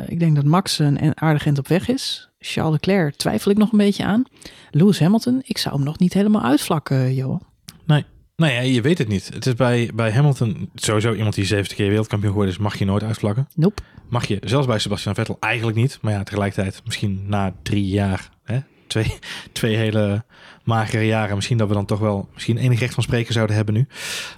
Ik 0.07 0.19
denk 0.19 0.35
dat 0.35 0.45
Max 0.45 0.79
een 0.79 1.03
een 1.03 1.21
aardig 1.21 1.45
eind 1.45 1.57
op 1.57 1.67
weg 1.67 1.87
is. 1.87 2.26
Charles 2.39 2.73
Leclerc 2.73 3.15
twijfel 3.15 3.51
ik 3.51 3.57
nog 3.57 3.71
een 3.71 3.77
beetje 3.77 4.05
aan. 4.05 4.23
Lewis 4.71 4.99
Hamilton, 4.99 5.41
ik 5.45 5.57
zou 5.57 5.75
hem 5.75 5.83
nog 5.83 5.99
niet 5.99 6.13
helemaal 6.13 6.43
uitvlakken, 6.43 7.13
Johan. 7.13 7.41
Nee. 7.85 8.05
Nee, 8.35 8.53
ja, 8.53 8.59
je 8.59 8.81
weet 8.81 8.97
het 8.97 9.07
niet. 9.07 9.29
Het 9.33 9.45
is 9.45 9.53
bij, 9.53 9.91
bij 9.93 10.11
Hamilton 10.11 10.69
sowieso 10.75 11.13
iemand 11.13 11.35
die 11.35 11.45
70 11.45 11.77
keer 11.77 11.87
wereldkampioen 11.87 12.31
geworden 12.31 12.53
is, 12.53 12.59
mag 12.59 12.77
je 12.79 12.85
nooit 12.85 13.03
uitvlakken. 13.03 13.47
Nope. 13.55 13.81
Mag 14.09 14.27
je, 14.27 14.37
zelfs 14.43 14.67
bij 14.67 14.79
Sebastian 14.79 15.15
Vettel 15.15 15.37
eigenlijk 15.39 15.77
niet. 15.77 15.97
Maar 16.01 16.13
ja, 16.13 16.23
tegelijkertijd 16.23 16.81
misschien 16.85 17.23
na 17.27 17.55
drie 17.63 17.87
jaar, 17.87 18.29
hè, 18.43 18.59
twee, 19.03 19.19
twee 19.51 19.75
hele 19.75 20.23
magere 20.63 21.05
jaren, 21.05 21.35
misschien 21.35 21.57
dat 21.57 21.67
we 21.67 21.73
dan 21.73 21.85
toch 21.85 21.99
wel 21.99 22.29
misschien 22.33 22.57
enig 22.57 22.79
recht 22.79 22.93
van 22.93 23.03
spreken 23.03 23.33
zouden 23.33 23.55
hebben 23.55 23.73
nu. 23.73 23.87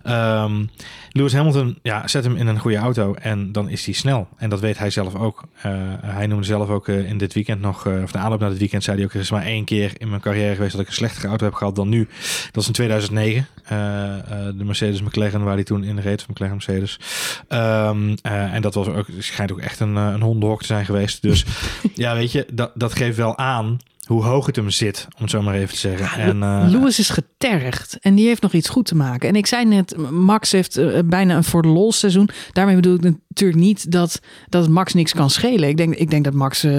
Ehm, 0.04 0.66
Lewis 1.12 1.34
Hamilton, 1.34 1.80
ja, 1.82 2.08
zet 2.08 2.24
hem 2.24 2.36
in 2.36 2.48
een 2.48 2.60
goede 2.60 2.78
auto 2.78 3.14
en 3.14 3.52
dan 3.52 3.70
is 3.70 3.86
hij 3.86 3.94
snel. 3.94 4.28
En 4.38 4.50
dat 4.50 4.60
weet 4.60 4.78
hij 4.78 4.90
zelf 4.90 5.16
ook. 5.16 5.44
Eh, 5.62 5.72
hij 6.02 6.28
noemde 6.28 6.46
zelf 6.46 6.70
ook 6.70 6.88
eh, 6.88 7.10
in 7.10 7.18
dit 7.18 7.34
weekend 7.34 7.62
nog, 7.62 7.86
eh, 7.88 8.04
of 8.04 8.12
de 8.12 8.18
aanloop 8.18 8.40
naar 8.40 8.50
dit 8.50 8.60
weekend, 8.60 8.84
zei 8.84 8.98
hij 8.98 9.06
ook, 9.06 9.14
er 9.14 9.20
is 9.20 9.32
maar 9.32 9.46
één 9.46 9.66
keer 9.66 9.92
in 9.98 10.10
mijn 10.10 10.22
carrière 10.22 10.56
geweest 10.56 10.72
dat 10.72 10.82
ik 10.82 10.88
een 10.88 10.94
slechtere 10.94 11.28
auto 11.28 11.46
heb 11.46 11.54
gehad 11.54 11.76
dan 11.76 11.90
nu. 11.90 12.08
Dat 12.52 12.62
is 12.62 12.68
in 12.68 12.74
2009. 12.74 13.48
eh, 13.66 14.18
eh, 14.18 14.54
de 14.56 14.64
Mercedes 14.64 15.02
McLaren 15.02 15.44
waar 15.44 15.54
hij 15.54 15.64
toen 15.64 15.84
in 15.84 16.00
reed, 16.00 16.28
McLaren 16.28 16.56
Mercedes. 16.56 17.00
Ehm, 17.48 18.16
eh, 18.22 18.54
en 18.54 18.62
dat 18.62 18.74
was 18.74 18.88
ook, 18.88 19.06
schijnt 19.20 19.52
ook 19.52 19.60
echt 19.60 19.80
een, 19.80 19.96
een 19.96 20.22
hondenhok 20.22 20.60
te 20.60 20.66
zijn 20.66 20.86
geweest. 20.86 21.22
Dus 21.22 21.46
ja, 21.96 22.14
weet 22.16 22.32
je, 22.32 22.46
dat, 22.54 22.72
dat 22.76 22.94
geeft 22.94 23.18
wel 23.18 23.38
aan 23.38 23.78
hoe 24.10 24.24
hoog 24.24 24.46
het 24.46 24.56
hem 24.56 24.70
zit, 24.70 25.08
om 25.16 25.22
het 25.22 25.30
zo 25.30 25.42
maar 25.42 25.54
even 25.54 25.70
te 25.70 25.80
zeggen. 25.80 26.22
en, 26.22 26.44
eh, 26.44 26.66
Lewis 26.68 27.00
is 27.00 27.10
getergd 27.10 27.98
en 28.00 28.16
die 28.16 28.28
heeft 28.28 28.42
nog 28.42 28.54
iets 28.54 28.70
goed 28.70 28.86
te 28.86 28.96
maken. 28.96 29.30
En 29.30 29.36
ik 29.36 29.46
zei 29.46 29.66
net, 29.66 30.12
Max 30.12 30.52
heeft 30.52 30.78
eh, 30.78 31.00
bijna 31.06 31.36
een 31.36 31.44
voor 31.44 31.62
de 31.62 31.68
lol 31.68 31.92
seizoen. 31.92 32.30
Daarmee 32.52 32.76
bedoel 32.76 32.96
ik 32.96 33.02
natuurlijk 33.02 33.60
niet 33.60 33.92
dat, 33.92 34.20
dat 34.48 34.68
Max 34.68 34.94
niks 34.94 35.14
kan 35.14 35.30
schelen. 35.30 35.70
Ik 35.70 35.78
denk, 35.78 35.96
ik 35.96 36.10
denk 36.10 36.24
dat 36.24 36.34
Max 36.34 36.64
eh, 36.64 36.74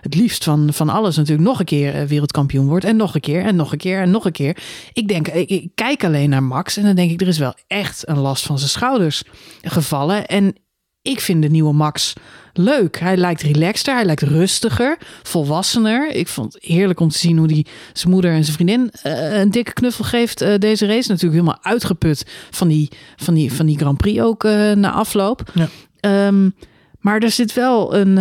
het 0.00 0.14
liefst 0.14 0.44
van, 0.44 0.72
van 0.72 0.88
alles 0.88 1.16
natuurlijk 1.16 1.48
nog 1.48 1.58
een 1.58 1.64
keer 1.64 2.06
wereldkampioen 2.06 2.66
wordt. 2.66 2.84
En 2.84 2.96
nog 2.96 3.14
een 3.14 3.20
keer 3.20 3.42
en 3.42 3.56
nog 3.56 3.72
een 3.72 3.78
keer 3.78 4.00
en 4.00 4.10
nog 4.10 4.24
een 4.24 4.32
keer. 4.32 4.56
Ik 4.92 5.08
denk, 5.08 5.28
ik, 5.28 5.48
ik 5.48 5.70
kijk 5.74 6.04
alleen 6.04 6.30
naar 6.30 6.42
Max 6.42 6.76
en 6.76 6.82
dan 6.84 6.94
denk 6.94 7.10
ik, 7.10 7.20
er 7.20 7.28
is 7.28 7.38
wel 7.38 7.54
echt 7.66 8.08
een 8.08 8.18
last 8.18 8.46
van 8.46 8.58
zijn 8.58 8.70
schouders 8.70 9.22
gevallen. 9.62 10.26
En 10.26 10.54
ik 11.06 11.20
vind 11.20 11.42
de 11.42 11.48
nieuwe 11.48 11.72
Max 11.72 12.12
leuk. 12.52 12.98
Hij 12.98 13.16
lijkt 13.16 13.42
relaxter, 13.42 13.94
hij 13.94 14.04
lijkt 14.04 14.22
rustiger, 14.22 14.96
volwassener. 15.22 16.10
Ik 16.10 16.28
vond 16.28 16.52
het 16.54 16.62
heerlijk 16.64 17.00
om 17.00 17.08
te 17.08 17.18
zien 17.18 17.36
hoe 17.38 17.46
hij 17.46 17.66
zijn 17.92 18.12
moeder 18.12 18.30
en 18.32 18.44
zijn 18.44 18.56
vriendin 18.56 18.90
eh, 19.02 19.38
een 19.38 19.50
dikke 19.50 19.72
knuffel 19.72 20.04
geeft. 20.04 20.40
eh, 20.40 20.54
deze 20.58 20.86
race 20.86 21.08
natuurlijk 21.08 21.40
helemaal 21.40 21.62
uitgeput 21.62 22.26
van 22.50 22.68
die, 22.68 22.88
van 23.16 23.34
die, 23.34 23.52
van 23.52 23.66
die 23.66 23.78
Grand 23.78 23.96
Prix 23.96 24.20
ook 24.20 24.44
eh, 24.44 24.72
na 24.72 24.90
afloop. 24.92 25.42
Ja. 25.54 25.68
Ehm, 26.00 26.50
maar 27.00 27.20
er 27.22 27.30
zit 27.30 27.52
wel 27.54 27.94
een... 27.96 28.14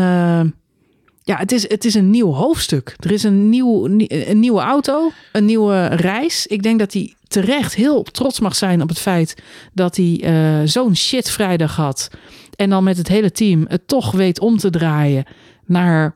ja, 1.23 1.37
het 1.37 1.51
is, 1.51 1.69
het 1.69 1.85
is 1.85 1.93
een 1.93 2.09
nieuw 2.09 2.31
hoofdstuk. 2.31 2.95
Er 2.99 3.11
is 3.11 3.23
een, 3.23 3.49
nieuw, 3.49 3.85
nie- 3.85 4.29
een 4.29 4.39
nieuwe 4.39 4.61
auto, 4.61 5.11
een 5.31 5.45
nieuwe 5.45 5.85
reis. 5.85 6.47
Ik 6.47 6.63
denk 6.63 6.79
dat 6.79 6.93
hij 6.93 7.13
terecht 7.27 7.75
heel 7.75 8.03
trots 8.03 8.39
mag 8.39 8.55
zijn 8.55 8.81
op 8.81 8.89
het 8.89 8.99
feit 8.99 9.35
dat 9.73 9.95
hij 9.95 10.21
zo'n 10.65 10.95
shit 10.95 11.29
vrijdag 11.29 11.75
had. 11.75 12.09
En 12.55 12.69
dan 12.69 12.83
met 12.83 12.97
het 12.97 13.07
hele 13.07 13.31
team 13.31 13.65
het 13.67 13.87
toch 13.87 14.11
weet 14.11 14.39
om 14.39 14.57
te 14.57 14.69
draaien 14.69 15.25
naar 15.65 16.15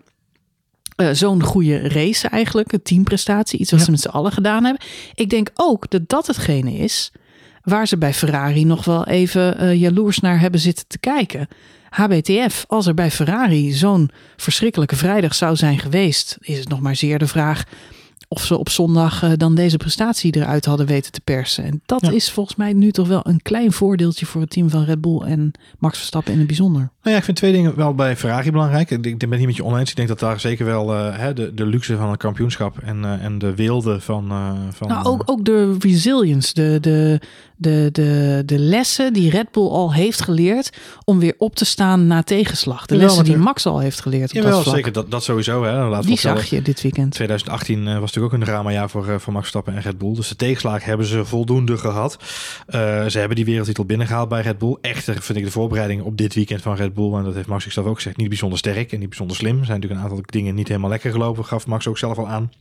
eh, 0.96 1.10
zo'n 1.12 1.44
goede 1.44 1.88
race 1.90 2.28
eigenlijk. 2.28 2.72
Een 2.74 2.82
teamprestatie, 2.82 3.60
iets 3.60 3.72
wat 3.72 3.80
Ja. 3.80 3.86
ze 3.86 3.92
met 3.92 4.00
z'n 4.02 4.08
allen 4.08 4.32
gedaan 4.32 4.64
hebben. 4.64 4.86
Ik 5.16 5.30
denk 5.30 5.50
ook 5.56 5.90
dat 5.90 6.10
dat 6.10 6.28
hetgene 6.28 6.74
is 6.74 7.12
waar 7.64 7.88
ze 7.88 7.98
bij 7.98 8.14
Ferrari 8.14 8.66
nog 8.66 8.86
wel 8.86 9.08
even 9.08 9.58
eh, 9.58 9.74
jaloers 9.80 10.20
naar 10.20 10.40
hebben 10.40 10.60
zitten 10.60 10.88
te 10.88 11.00
kijken. 11.00 11.48
HBTF, 11.90 12.64
als 12.68 12.86
er 12.88 12.94
bij 12.94 13.12
Ferrari 13.12 13.72
zo'n 13.72 14.10
verschrikkelijke 14.38 14.96
vrijdag 14.96 15.36
zou 15.36 15.56
zijn 15.56 15.80
geweest, 15.80 16.38
is 16.40 16.60
het 16.60 16.70
nog 16.70 16.80
maar 16.80 16.96
zeer 16.96 17.20
de 17.20 17.28
vraag 17.28 17.64
of 18.32 18.44
ze 18.44 18.58
op 18.58 18.70
zondag 18.70 19.24
eh, 19.24 19.32
dan 19.36 19.56
deze 19.56 19.78
prestatie 19.78 20.36
eruit 20.36 20.66
hadden 20.66 20.86
weten 20.86 21.12
te 21.12 21.22
persen. 21.24 21.64
En 21.64 21.82
dat 21.86 22.02
Ja. 22.02 22.12
is 22.12 22.32
volgens 22.32 22.56
mij 22.56 22.74
nu 22.74 22.92
toch 22.92 23.08
wel 23.08 23.20
een 23.24 23.42
klein 23.42 23.72
voordeeltje 23.72 24.26
voor 24.26 24.42
het 24.42 24.50
team 24.50 24.70
van 24.70 24.84
Red 24.84 25.02
Bull 25.02 25.20
en 25.22 25.52
Max 25.80 25.98
Verstappen 25.98 26.32
in 26.34 26.38
het 26.38 26.48
bijzonder. 26.48 26.82
Nou 26.82 26.92
ja, 27.12 27.18
ik 27.18 27.24
vind 27.24 27.38
twee 27.38 27.52
dingen 27.52 27.76
wel 27.76 27.96
bij 27.96 28.16
Ferrari 28.18 28.52
belangrijk. 28.52 28.92
Ik, 28.92 29.06
ik 29.06 29.18
ben 29.18 29.30
het 29.30 29.38
niet 29.38 29.48
met 29.48 29.56
je 29.56 29.64
oneens. 29.66 29.90
Ik 29.90 29.96
denk 29.96 30.08
dat 30.08 30.20
daar 30.20 30.40
zeker 30.40 30.66
wel 30.66 30.94
eh, 30.94 31.18
hè, 31.18 31.34
de, 31.34 31.54
de 31.54 31.66
luxe 31.66 31.98
van 31.98 32.10
een 32.10 32.18
kampioenschap 32.18 32.78
en, 32.78 33.06
eh, 33.06 33.24
en 33.24 33.38
de 33.38 33.56
wilde 33.56 34.00
van... 34.02 34.28
van 34.72 34.88
Nou, 34.88 35.06
ook, 35.06 35.22
ook 35.26 35.46
de 35.46 35.76
resilience, 35.80 36.54
de, 36.54 36.78
de, 36.82 37.20
de, 37.60 37.90
de, 37.92 38.42
de 38.46 38.60
lessen 38.60 39.14
die 39.14 39.30
Red 39.30 39.52
Bull 39.52 39.68
al 39.68 39.94
heeft 39.94 40.22
geleerd 40.22 40.78
om 41.06 41.20
weer 41.20 41.34
op 41.38 41.56
te 41.56 41.66
staan 41.66 42.08
na 42.08 42.24
tegenslag. 42.24 42.86
De 42.86 42.96
lessen 42.96 43.24
die 43.24 43.38
Max 43.38 43.66
al 43.66 43.80
heeft 43.80 44.02
geleerd 44.02 44.36
op 44.36 44.42
dat 44.42 44.64
zeker. 44.64 44.92
Dat, 44.92 45.12
dat 45.12 45.24
sowieso. 45.24 45.64
Hè. 45.64 45.88
Laten 45.88 46.08
Die 46.08 46.20
zag 46.20 46.46
je 46.46 46.62
dit 46.62 46.82
weekend. 46.82 47.12
2018 47.12 47.80
eh, 47.80 47.86
was 47.86 47.94
natuurlijk 47.94 48.34
ook 48.34 48.40
een 48.40 48.46
dramajaar 48.46 48.90
voor, 48.90 49.08
eh, 49.08 49.16
voor 49.20 49.34
Max 49.34 49.50
Verstappen 49.50 49.76
en 49.76 49.82
Red 49.82 49.98
Bull. 49.98 50.14
Dus 50.16 50.28
de 50.28 50.36
tegenslagen 50.36 50.88
hebben 50.88 51.06
ze 51.06 51.26
voldoende 51.26 51.78
gehad. 51.78 52.18
Eh, 52.68 53.06
ze 53.06 53.20
hebben 53.20 53.36
die 53.36 53.46
wereldtitel 53.46 53.86
binnengehaald 53.86 54.30
bij 54.30 54.42
Red 54.42 54.58
Bull. 54.58 54.78
Echter 54.82 55.22
vind 55.22 55.38
ik 55.38 55.44
de 55.44 55.52
voorbereiding 55.52 56.02
op 56.02 56.18
dit 56.18 56.34
weekend 56.34 56.62
van 56.62 56.76
Red 56.76 56.94
Bull, 56.94 57.14
en 57.14 57.24
dat 57.24 57.36
heeft 57.36 57.48
Max 57.48 57.64
zichzelf 57.64 57.86
ook 57.86 57.96
gezegd, 57.96 58.18
niet 58.18 58.30
bijzonder 58.30 58.58
sterk 58.58 58.92
en 58.92 59.00
niet 59.00 59.10
bijzonder 59.10 59.36
slim. 59.36 59.60
Er 59.60 59.66
zijn 59.66 59.80
natuurlijk 59.80 60.06
een 60.06 60.10
aantal 60.10 60.26
dingen 60.26 60.56
niet 60.56 60.68
helemaal 60.68 60.90
lekker 60.90 61.12
gelopen, 61.12 61.46
gaf 61.46 61.68
Max 61.68 61.88
ook 61.88 61.98
zelf 61.98 62.18
al 62.18 62.28
aan. 62.28 62.52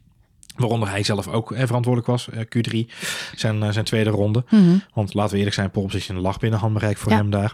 Waaronder 0.59 0.89
hij 0.91 1.03
zelf 1.03 1.29
ook 1.29 1.53
eh, 1.53 1.67
verantwoordelijk 1.67 2.07
was. 2.07 2.29
eh, 2.31 2.41
Q3, 2.41 2.93
zijn, 3.35 3.63
eh, 3.63 3.71
zijn 3.71 3.85
tweede 3.85 4.11
ronde. 4.11 4.45
Mhm. 4.51 4.77
Want 4.95 5.15
laten 5.15 5.31
we 5.33 5.37
eerlijk 5.37 5.55
zijn, 5.57 5.71
pole 5.71 5.87
position 5.87 6.21
lag 6.21 6.39
binnen 6.39 6.59
handbereik 6.59 6.97
voor 6.99 7.13
Ja. 7.13 7.17
hem 7.19 7.31
daar. 7.31 7.53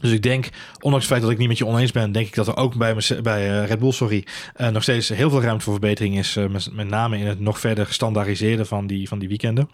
Dus 0.00 0.10
ik 0.12 0.22
denk, 0.22 0.48
ondanks 0.80 1.04
het 1.04 1.12
feit 1.14 1.22
dat 1.22 1.30
ik 1.30 1.38
niet 1.38 1.48
met 1.48 1.58
je 1.58 1.66
oneens 1.66 1.92
ben, 1.92 2.12
denk 2.12 2.26
ik 2.26 2.34
dat 2.34 2.46
er 2.48 2.56
ook 2.56 2.76
bij, 2.76 2.96
bij 3.22 3.64
Red 3.64 3.78
Bull 3.78 3.92
sorry, 3.92 4.26
nog 4.72 4.82
steeds 4.82 5.08
heel 5.08 5.30
veel 5.30 5.42
ruimte 5.42 5.64
voor 5.64 5.72
verbetering 5.72 6.18
is. 6.18 6.34
met, 6.34 6.68
met 6.72 6.88
name 6.88 7.18
in 7.18 7.26
het 7.26 7.40
nog 7.40 7.60
verder 7.60 7.86
standaardiseren 7.92 8.66
van 8.66 8.86
die, 8.86 9.08
van 9.08 9.18
die 9.18 9.28
weekenden. 9.28 9.68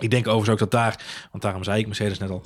Ik 0.00 0.10
denk 0.10 0.26
overigens 0.26 0.50
ook 0.50 0.58
dat 0.58 0.70
daar, 0.70 0.96
want 1.30 1.42
daarom 1.42 1.64
zei 1.64 1.80
ik 1.80 1.86
Mercedes 1.86 2.18
net 2.18 2.30
al, 2.30 2.42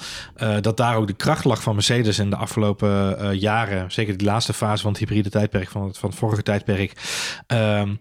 dat 0.60 0.76
daar 0.76 0.96
ook 0.96 1.06
de 1.06 1.12
kracht 1.12 1.44
lag 1.44 1.62
van 1.62 1.74
Mercedes 1.74 2.18
in 2.18 2.30
de 2.30 2.36
afgelopen 2.36 3.38
jaren. 3.38 3.92
Zeker 3.92 4.16
die 4.16 4.26
laatste 4.26 4.52
fase 4.52 4.82
van 4.82 4.90
het 4.90 5.00
hybride 5.00 5.30
tijdperk, 5.30 5.68
van 5.68 5.84
het, 5.86 5.98
van 5.98 6.08
het 6.08 6.18
vorige 6.18 6.42
tijdperk. 6.42 6.92
ehm, 7.46 7.94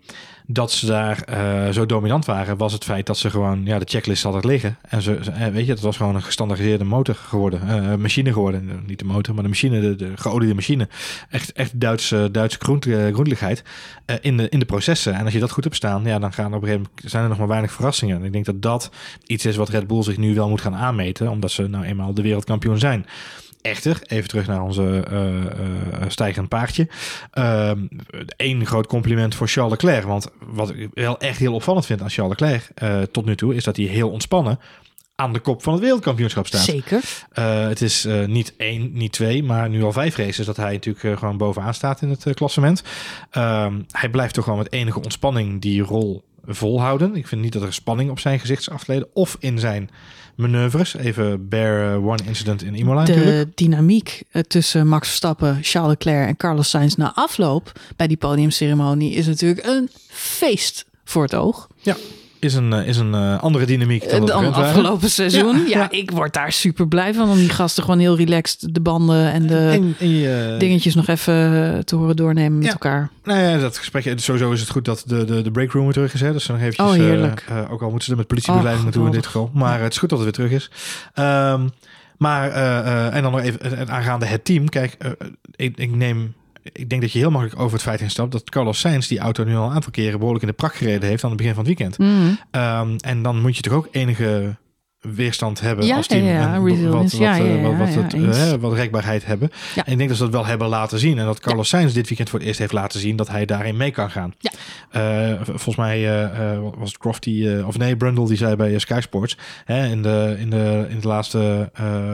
dat 0.48 0.72
ze 0.72 0.86
daar 0.86 1.22
eh, 1.22 1.70
zo 1.70 1.86
dominant 1.86 2.26
waren, 2.26 2.58
was 2.58 2.74
het 2.74 2.84
feit 2.84 3.06
dat 3.06 3.18
ze 3.18 3.30
gewoon 3.30 3.66
ja, 3.66 3.80
de 3.80 3.86
checklist 3.88 4.24
hadden 4.24 4.46
liggen. 4.46 4.78
En 4.90 5.02
ze, 5.02 5.16
eh, 5.16 5.48
weet 5.48 5.66
je, 5.66 5.72
het 5.72 5.82
was 5.82 5.98
gewoon 5.98 6.16
een 6.16 6.24
gestandardiseerde 6.24 6.84
motor 6.84 7.16
geworden. 7.16 7.62
eh, 7.68 7.96
machine 7.96 8.34
geworden. 8.34 8.84
Niet 8.88 9.00
de 9.00 9.06
motor, 9.06 9.34
maar 9.34 9.44
de 9.44 9.50
machine, 9.50 9.82
de, 9.82 9.96
de 9.96 10.12
geoliede 10.16 10.54
machine. 10.54 10.88
Echt, 11.30 11.54
echt 11.54 11.80
Duitse, 11.80 12.30
Duitse 12.32 12.58
eh, 14.06 14.16
in, 14.22 14.38
de, 14.38 14.50
in 14.50 14.60
de 14.60 14.66
processen. 14.66 15.14
En 15.14 15.24
als 15.24 15.34
je 15.34 15.40
dat 15.40 15.52
goed 15.52 15.64
hebt 15.64 15.76
staan, 15.76 16.04
ja, 16.04 16.20
dan 16.20 16.34
gaan 16.34 16.54
op 16.54 16.62
een 16.62 16.68
gegeven 16.68 16.88
moment, 16.92 17.12
zijn 17.12 17.24
er 17.24 17.30
nog 17.30 17.38
maar 17.38 17.48
weinig 17.48 17.72
verrassingen. 17.72 18.18
En 18.18 18.24
ik 18.24 18.32
denk 18.32 18.46
dat 18.46 18.62
dat 18.62 18.90
iets 19.26 19.46
is 19.46 19.56
wat 19.56 19.70
Red 19.70 19.88
Bull 19.88 20.04
zich 20.04 20.18
nu 20.18 20.36
wel 20.36 20.50
moet 20.50 20.62
gaan 20.62 20.76
aanmeten, 20.76 21.30
omdat 21.30 21.52
ze 21.52 21.68
nou 21.68 21.84
eenmaal 21.84 22.14
de 22.14 22.22
wereldkampioen 22.22 22.80
zijn. 22.80 23.06
Echter, 23.66 24.02
even 24.08 24.30
terug 24.30 24.48
naar 24.48 24.62
onze 24.62 25.06
uh, 25.12 25.36
uh, 25.36 25.46
stijgend 26.08 26.50
paardje. 26.50 26.88
Eén 28.38 28.60
uh, 28.60 28.66
groot 28.66 28.88
compliment 28.88 29.36
voor 29.36 29.48
Charles 29.48 29.72
Leclerc. 29.72 30.04
Want 30.04 30.28
wat 30.40 30.70
ik 30.70 30.90
wel 30.94 31.20
echt 31.20 31.40
heel 31.40 31.54
opvallend 31.54 31.86
vind 31.86 32.02
aan 32.02 32.10
Charles 32.10 32.40
Leclerc 32.40 32.72
tot 33.12 33.26
nu 33.26 33.36
toe... 33.36 33.56
is 33.56 33.64
dat 33.64 33.76
hij 33.76 33.86
heel 33.86 34.10
ontspannen 34.10 34.60
aan 35.16 35.34
de 35.34 35.40
kop 35.40 35.64
van 35.64 35.74
het 35.74 35.82
wereldkampioenschap 35.82 36.48
staat. 36.48 36.62
Zeker. 36.62 37.02
Uh, 37.40 37.68
het 37.68 37.82
is 37.82 38.06
uh, 38.06 38.26
niet 38.26 38.54
één, 38.58 38.90
niet 38.94 39.12
twee, 39.12 39.44
maar 39.44 39.70
nu 39.70 39.84
al 39.84 39.92
vijf 39.92 40.16
races 40.16 40.46
dat 40.46 40.58
hij 40.58 40.74
natuurlijk 40.74 41.06
uh, 41.06 41.18
gewoon 41.18 41.38
bovenaan 41.38 41.74
staat 41.74 42.02
in 42.02 42.10
het 42.10 42.34
klassement. 42.34 42.84
Um, 43.38 43.86
hij 43.92 44.10
blijft 44.10 44.34
toch 44.34 44.44
gewoon 44.44 44.60
met 44.60 44.72
enige 44.72 45.02
ontspanning 45.02 45.62
die 45.62 45.82
rol 45.82 46.24
volhouden. 46.46 47.16
Ik 47.16 47.28
vind 47.28 47.42
niet 47.42 47.54
dat 47.54 47.62
er 47.62 47.74
spanning 47.74 48.10
op 48.10 48.20
zijn 48.20 48.40
gezicht 48.40 48.62
is 48.62 48.70
afgeleden 48.70 49.08
of 49.14 49.38
in 49.40 49.60
zijn 49.60 49.90
manoeuvres. 50.36 50.96
Even 50.96 51.50
bear 51.50 52.04
one 52.04 52.24
incident 52.26 52.64
in 52.64 52.76
Imola 52.76 53.06
De 53.06 53.16
natuurlijk. 53.16 53.58
dynamiek 53.58 54.24
tussen 54.48 54.88
Max 54.88 55.08
Verstappen, 55.08 55.58
Charles 55.62 55.92
Leclerc 55.92 56.28
en 56.28 56.38
Carlos 56.38 56.70
Sainz 56.70 56.96
na 56.96 57.14
afloop 57.16 57.72
bij 57.96 58.08
die 58.08 58.18
podiumceremonie 58.18 59.14
is 59.14 59.28
natuurlijk 59.28 59.66
een 59.66 59.90
feest 60.08 60.86
voor 61.04 61.24
het 61.24 61.36
oog. 61.36 61.68
Ja, 61.82 61.96
is 62.46 62.54
een, 62.54 62.74
is 62.74 62.98
een 62.98 63.14
uh, 63.14 63.40
andere 63.40 63.66
dynamiek 63.66 64.10
dan, 64.10 64.26
dan 64.26 64.54
afgelopen 64.54 65.10
seizoen. 65.10 65.58
Ja, 65.58 65.64
ja, 65.68 65.78
ja, 65.78 65.92
ik 65.92 66.12
word 66.12 66.34
daar 66.34 66.52
super 66.52 66.88
blij 66.88 67.14
van 67.14 67.30
om 67.30 67.38
die 67.38 67.50
gasten 67.50 67.84
gewoon 67.84 68.00
heel 68.00 68.18
relaxed 68.18 68.74
de 68.74 68.82
banden 68.82 69.32
en 69.32 69.48
de 69.48 69.70
en, 69.72 69.96
en 70.00 70.10
je, 70.10 70.56
dingetjes 70.60 70.96
nog 70.96 71.08
even 71.08 71.86
te 71.86 71.96
horen 71.96 72.16
doornemen 72.16 72.58
met 72.60 72.72
elkaar. 72.72 73.10
Nou 73.24 73.40
ja, 73.40 73.58
dat 73.58 73.78
gesprek. 73.78 74.14
Sowieso 74.16 74.52
is 74.52 74.60
het 74.60 74.70
goed 74.70 74.86
dat 74.86 75.04
de, 75.06 75.26
de, 75.26 75.42
de 75.42 75.52
breakroom 75.52 75.84
weer 75.84 75.94
terug 75.94 76.14
is. 76.14 76.22
Hè? 76.22 76.32
Dus 76.32 76.46
dan 76.46 76.58
eventjes, 76.58 76.88
oh, 76.88 76.94
heerlijk. 76.94 77.46
Uh, 77.50 77.58
uh, 77.58 77.72
ook 77.72 77.82
al 77.82 77.90
moeten 77.90 78.06
ze 78.06 78.12
er 78.12 78.18
met 78.18 78.28
politiebegeleiding 78.28 78.86
naartoe 78.86 79.06
in 79.06 79.12
dit 79.12 79.26
geval. 79.26 79.50
Maar 79.54 79.82
het 79.82 79.92
is 79.92 79.98
goed 79.98 80.10
dat 80.10 80.20
het 80.20 80.38
weer 80.38 80.48
terug 80.48 80.62
is. 80.62 80.72
Um, 81.24 81.72
maar, 82.18 82.52
en 83.12 83.22
dan 83.22 83.32
nog 83.32 83.42
even 83.42 83.90
aangaande 83.90 84.26
het 84.26 84.46
team. 84.46 84.70
Kijk, 84.70 84.98
ik, 85.56 85.78
ik 85.78 85.96
neem 85.96 86.34
ik 86.72 86.90
denk 86.90 87.02
dat 87.02 87.12
je 87.12 87.20
heel 87.20 87.32
makkelijk 87.32 87.60
over 87.60 87.74
het 87.74 87.82
feit 87.82 88.00
heen 88.00 88.10
stapt 88.10 88.32
dat 88.32 88.50
Carlos 88.50 88.80
Sainz 88.80 89.08
die 89.08 89.20
auto 89.20 89.44
nu 89.44 89.56
al 89.56 89.68
een 89.68 89.74
aantal 89.74 89.92
keren 89.92 90.18
behoorlijk 90.18 90.44
in 90.44 90.50
de 90.50 90.56
prak 90.56 90.76
gereden 90.76 91.10
heeft 91.10 91.24
aan 91.24 91.30
het 91.30 91.38
begin 91.38 91.54
van 91.54 91.66
het 91.66 91.78
weekend. 91.78 91.98
Mm. 91.98 92.40
Um, 92.52 92.96
en 92.96 93.22
dan 93.22 93.42
moet 93.42 93.56
je 93.56 93.62
toch 93.62 93.74
ook 93.74 93.88
enige 93.92 94.56
weerstand 95.14 95.62
hebben 95.62 95.86
ja, 95.86 95.96
als 95.96 96.08
team. 96.08 96.26
Ja, 96.26 96.54
en 96.54 96.64
wat, 96.64 97.02
wat, 97.02 97.12
ja, 97.12 97.36
ja, 97.36 97.62
wat, 97.62 97.78
wat, 97.78 98.12
ja, 98.12 98.20
het, 98.20 98.54
uh, 98.54 98.54
wat 98.60 98.74
rekbaarheid 98.74 99.26
hebben. 99.26 99.52
En 99.76 99.92
ik 99.92 99.98
denk 99.98 100.10
dat 100.10 100.18
ze 100.18 100.24
dat 100.24 100.34
wel 100.34 100.46
hebben 100.46 100.68
laten 100.68 101.00
zien. 101.00 101.18
En 101.20 101.26
dat 101.26 101.40
Carlos 101.40 101.70
Sainz 101.70 101.94
dit 101.94 102.08
weekend 102.08 102.30
voor 102.30 102.40
het 102.40 102.48
eerst 102.48 102.60
heeft 102.60 102.72
laten 102.72 103.00
zien 103.00 103.16
dat 103.16 103.28
hij 103.28 103.46
daarin 103.46 103.78
mee 103.78 103.92
kan 103.92 104.12
gaan. 104.12 104.34
Ja. 104.40 104.52
Uh, 105.32 105.42
volgens 105.44 105.76
mij 105.76 106.26
uh, 106.26 106.60
was 106.78 106.90
het 106.90 106.98
Crofty, 106.98 107.48
of 107.66 107.78
nee, 107.78 107.96
Brundle 107.96 108.28
die 108.28 108.38
zei 108.38 108.56
bij 108.56 108.80
Sky 108.80 109.00
Sports. 109.02 109.38
Hè, 109.66 109.88
in, 109.88 110.02
de, 110.02 110.36
in, 110.40 110.50
de, 110.50 110.86
in 110.90 111.00
de 111.00 111.08
laatste 111.08 111.70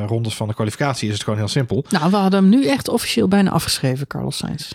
rondes 0.05 0.35
van 0.35 0.47
de 0.47 0.53
kwalificatie 0.53 1.07
is 1.07 1.13
het 1.13 1.23
gewoon 1.23 1.39
heel 1.39 1.47
simpel. 1.47 1.85
Nou, 1.89 2.11
we 2.11 2.17
hadden 2.17 2.39
hem 2.39 2.49
nu 2.49 2.67
echt 2.67 2.87
officieel 2.87 3.27
bijna 3.27 3.51
afgeschreven, 3.51 4.07
Carlos 4.07 4.37
Sainz. 4.37 4.71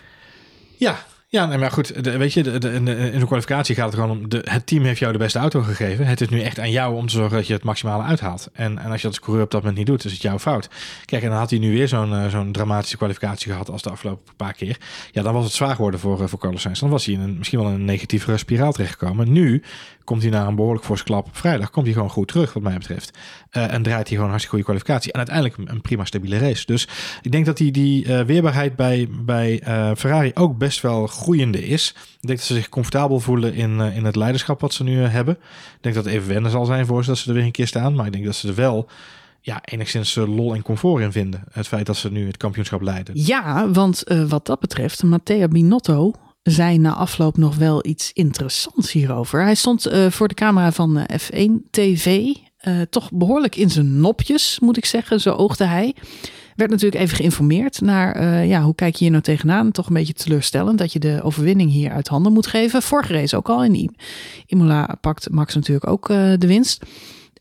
Ja, 0.77 0.97
ja, 1.29 1.47
nee, 1.47 1.59
maar 1.59 1.71
goed, 1.71 2.05
de, 2.05 2.17
weet 2.17 2.33
je, 2.33 2.59
de, 2.59 2.73
in, 2.73 2.85
de, 2.85 3.13
in 3.13 3.27
kwalificatie 3.27 3.75
gaat 3.75 3.87
het 3.87 3.95
gewoon 3.95 4.11
om, 4.11 4.29
de, 4.29 4.41
het 4.51 4.67
team 4.67 4.85
heeft 4.85 4.99
jou 4.99 5.13
de 5.13 5.19
beste 5.19 5.39
auto 5.39 5.63
gegeven. 5.63 6.07
Het 6.07 6.21
is 6.21 6.29
nu 6.29 6.41
echt 6.41 6.59
aan 6.59 6.71
jou 6.71 6.95
om 6.95 7.07
te 7.07 7.13
zorgen 7.13 7.37
dat 7.37 7.47
je 7.47 7.53
het 7.53 7.65
maximale 7.65 8.03
uithaalt. 8.03 8.49
En, 8.53 8.79
en 8.79 8.91
als 8.91 9.01
je 9.01 9.07
dat 9.07 9.17
als 9.17 9.21
coureur 9.21 9.45
op 9.45 9.51
dat 9.51 9.61
moment 9.61 9.79
niet 9.79 9.87
doet, 9.87 10.05
is 10.05 10.13
het 10.13 10.23
jouw 10.23 10.39
fout. 10.39 10.69
Kijk, 11.05 11.23
en 11.23 11.29
dan 11.29 11.39
had 11.39 11.51
hij 11.51 11.59
nu 11.59 11.73
weer 11.73 11.89
zo'n 11.89 12.11
uh, 12.11 12.27
zo'n 12.27 12.53
dramatische 12.53 12.97
kwalificatie 12.97 13.51
gehad 13.53 13.71
als 13.71 13.83
de 13.83 13.91
afgelopen 13.91 14.35
paar 14.37 14.53
keer. 14.53 14.77
Ja, 15.13 15.23
dan 15.23 15.35
was 15.35 15.45
het 15.45 15.53
zwaar 15.53 15.75
geworden 15.75 16.01
voor, 16.01 16.21
uh, 16.21 16.27
voor 16.27 16.39
Carlos 16.39 16.63
Sainz. 16.63 16.81
Dan 16.81 16.91
was 16.91 17.05
hij 17.05 17.15
in 17.15 17.21
een, 17.21 17.39
misschien 17.39 17.59
wel 17.59 17.69
een 17.69 17.85
negatievere 17.85 18.37
spiraal 18.37 18.73
terechtgekomen. 18.73 19.33
Nu 19.33 19.63
komt 20.07 20.23
hij 20.23 20.31
na 20.31 20.47
een 20.47 20.55
behoorlijk 20.55 20.85
forse 20.85 21.05
klap 21.05 21.29
vrijdag, 21.33 21.71
komt 21.71 21.85
hij 21.85 21.95
gewoon 21.95 22.11
goed 22.11 22.29
terug 22.29 22.53
wat 22.53 22.63
mij 22.63 22.79
betreft. 22.79 23.19
Uh, 23.53 23.73
en 23.73 23.83
draait 23.83 24.07
hij 24.07 24.17
gewoon 24.17 24.31
hartstikke 24.31 24.49
goede 24.49 24.65
kwalificatie. 24.65 25.13
En 25.13 25.19
uiteindelijk 25.19 25.71
een 25.71 25.81
prima 25.81 26.05
stabiele 26.05 26.39
race. 26.39 26.67
Dus 26.67 26.89
ik 27.23 27.33
denk 27.33 27.47
dat 27.47 27.57
die, 27.57 27.73
die 27.73 28.05
uh, 28.05 28.21
weerbaarheid 28.21 28.77
bij, 28.77 29.09
bij 29.11 29.63
uh, 29.69 29.91
Ferrari 29.97 30.31
ook 30.35 30.59
best 30.59 30.81
wel 30.81 31.07
groeiende 31.07 31.67
is. 31.67 31.89
Ik 32.21 32.27
denk 32.27 32.39
dat 32.39 32.49
ze 32.49 32.55
zich 32.55 32.69
comfortabel 32.69 33.21
voelen 33.21 33.55
in, 33.55 33.81
in 33.81 34.05
het 34.05 34.17
leiderschap 34.17 34.61
wat 34.61 34.75
ze 34.75 34.83
nu 34.83 34.99
hebben. 34.99 35.35
Ik 35.35 35.79
denk 35.81 35.95
dat 35.95 36.05
het 36.05 36.15
even 36.15 36.29
wennen 36.29 36.51
zal 36.51 36.65
zijn 36.65 36.87
voor 36.87 37.03
ze 37.03 37.09
dat 37.09 37.19
ze 37.19 37.29
er 37.29 37.35
weer 37.35 37.45
een 37.45 37.51
keer 37.51 37.67
staan. 37.67 37.95
Maar 37.95 38.07
ik 38.07 38.13
denk 38.13 38.25
dat 38.25 38.37
ze 38.37 38.49
er 38.49 38.55
wel 38.55 38.89
ja, 39.41 39.61
enigszins 39.65 40.15
lol 40.15 40.55
en 40.55 40.63
comfort 40.63 41.03
in 41.03 41.13
vinden. 41.13 41.45
Het 41.51 41.69
feit 41.69 41.87
dat 41.87 41.97
ze 41.97 42.11
nu 42.11 42.27
het 42.27 42.37
kampioenschap 42.37 42.81
leiden. 42.81 43.15
Ja, 43.25 43.71
want 43.71 44.05
wat 44.29 44.47
dat 44.47 44.61
betreft, 44.61 45.03
Matteo 45.03 45.49
Binotto 45.49 46.13
zei 46.47 46.79
na 46.79 46.95
afloop 46.95 47.37
nog 47.37 47.57
wel 47.57 47.87
iets 47.87 48.11
interessants 48.13 48.93
hierover. 48.93 49.43
Hij 49.43 49.55
stond 49.55 49.87
uh, 49.87 50.11
voor 50.11 50.29
de 50.29 50.35
camera 50.35 50.73
van 50.73 50.99
uh, 50.99 51.05
F1 51.05 51.51
TV, 51.71 52.07
uh, 52.07 52.81
toch 52.91 53.11
behoorlijk 53.13 53.57
in 53.57 53.71
zijn 53.71 54.01
nopjes, 54.01 54.59
moet 54.61 54.77
ik 54.77 54.85
zeggen. 54.85 55.21
Zo 55.21 55.31
oogde 55.31 55.65
hij. 55.65 55.95
Werd 56.57 56.71
natuurlijk 56.71 57.03
even 57.03 57.17
geïnformeerd 57.17 57.81
naar, 57.81 58.45
ja, 58.47 58.63
hoe 58.63 58.75
kijk 58.75 58.95
je 58.95 59.03
hier 59.03 59.11
nou 59.11 59.23
tegenaan? 59.23 59.71
Toch 59.71 59.87
een 59.87 59.95
beetje 59.95 60.13
teleurstellend 60.13 60.79
dat 60.79 60.93
je 60.93 60.99
de 60.99 61.21
overwinning 61.23 61.71
hier 61.71 61.91
uit 61.91 62.09
handen 62.09 62.33
moet 62.33 62.47
geven. 62.47 62.83
Vorige 62.83 63.13
race 63.13 63.37
ook 63.37 63.49
al 63.49 63.65
in 63.65 63.97
Imola 64.47 64.97
pakt 65.01 65.31
Max 65.31 65.55
natuurlijk 65.55 65.87
ook 65.87 66.09
de 66.09 66.47
winst. 66.47 66.85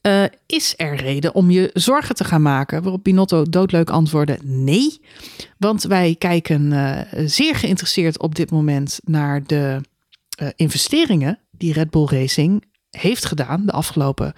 Uh, 0.05 0.23
is 0.45 0.73
er 0.77 0.95
reden 0.95 1.35
om 1.35 1.51
je 1.51 1.69
zorgen 1.73 2.15
te 2.15 2.23
gaan 2.23 2.41
maken? 2.41 2.81
Waarop 2.81 3.03
Binotto 3.03 3.43
doodleuk 3.43 3.89
antwoordde 3.89 4.39
nee. 4.43 5.01
Want 5.57 5.83
wij 5.83 6.15
kijken 6.17 6.71
uh, 6.71 6.99
zeer 7.25 7.55
geïnteresseerd 7.55 8.19
op 8.19 8.35
dit 8.35 8.51
moment 8.51 8.99
naar 9.03 9.43
de 9.43 9.81
uh, 10.41 10.47
investeringen 10.55 11.39
die 11.51 11.73
Red 11.73 11.89
Bull 11.89 12.05
Racing 12.05 12.63
heeft 12.89 13.25
gedaan 13.25 13.65
de 13.65 13.71
afgelopen 13.71 14.33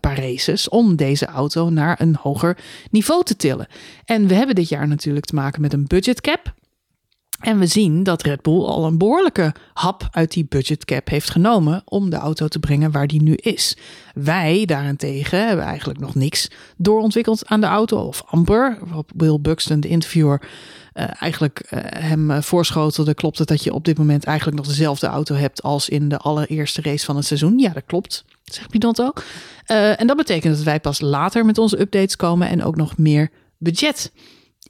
paar 0.00 0.18
races 0.18 0.68
om 0.68 0.96
deze 0.96 1.26
auto 1.26 1.70
naar 1.70 2.00
een 2.00 2.16
hoger 2.16 2.58
niveau 2.90 3.24
te 3.24 3.36
tillen. 3.36 3.66
En 4.04 4.26
we 4.26 4.34
hebben 4.34 4.54
dit 4.54 4.68
jaar 4.68 4.88
natuurlijk 4.88 5.26
te 5.26 5.34
maken 5.34 5.60
met 5.60 5.72
een 5.72 5.86
budgetcap. 5.86 6.54
En 7.40 7.58
we 7.58 7.66
zien 7.66 8.02
dat 8.02 8.22
Red 8.22 8.42
Bull 8.42 8.64
al 8.64 8.84
een 8.84 8.98
behoorlijke 8.98 9.54
hap 9.72 10.08
uit 10.10 10.32
die 10.32 10.46
budgetcap 10.48 11.08
heeft 11.08 11.30
genomen 11.30 11.82
om 11.84 12.10
de 12.10 12.16
auto 12.16 12.48
te 12.48 12.58
brengen 12.58 12.90
waar 12.90 13.06
die 13.06 13.22
nu 13.22 13.34
is. 13.34 13.76
Wij 14.14 14.64
daarentegen 14.64 15.46
hebben 15.46 15.64
eigenlijk 15.64 16.00
nog 16.00 16.14
niks 16.14 16.50
doorontwikkeld 16.76 17.46
aan 17.46 17.60
de 17.60 17.66
auto, 17.66 17.96
of 17.96 18.22
amper. 18.26 18.78
Op 18.94 19.10
Will 19.16 19.40
Buxton, 19.40 19.80
de 19.80 19.88
interviewer, 19.88 20.42
uh, 20.94 21.04
eigenlijk 21.22 21.68
uh, 21.70 21.80
hem 21.84 22.30
uh, 22.30 22.40
voorschotelde. 22.40 23.14
Klopt 23.14 23.38
het 23.38 23.48
dat 23.48 23.64
je 23.64 23.72
op 23.72 23.84
dit 23.84 23.98
moment 23.98 24.24
eigenlijk 24.24 24.56
nog 24.56 24.66
dezelfde 24.66 25.06
auto 25.06 25.34
hebt 25.34 25.62
als 25.62 25.88
in 25.88 26.08
de 26.08 26.18
allereerste 26.18 26.82
race 26.82 27.04
van 27.04 27.16
het 27.16 27.26
seizoen? 27.26 27.58
Ja, 27.58 27.72
dat 27.72 27.84
klopt, 27.86 28.24
zegt 28.44 28.70
Binotto. 28.70 29.12
en 29.66 30.06
dat 30.06 30.16
betekent 30.16 30.54
dat 30.54 30.64
wij 30.64 30.80
pas 30.80 31.00
later 31.00 31.44
met 31.44 31.58
onze 31.58 31.80
updates 31.80 32.16
komen 32.16 32.48
en 32.48 32.64
ook 32.64 32.76
nog 32.76 32.96
meer 32.96 33.30
budget 33.58 34.12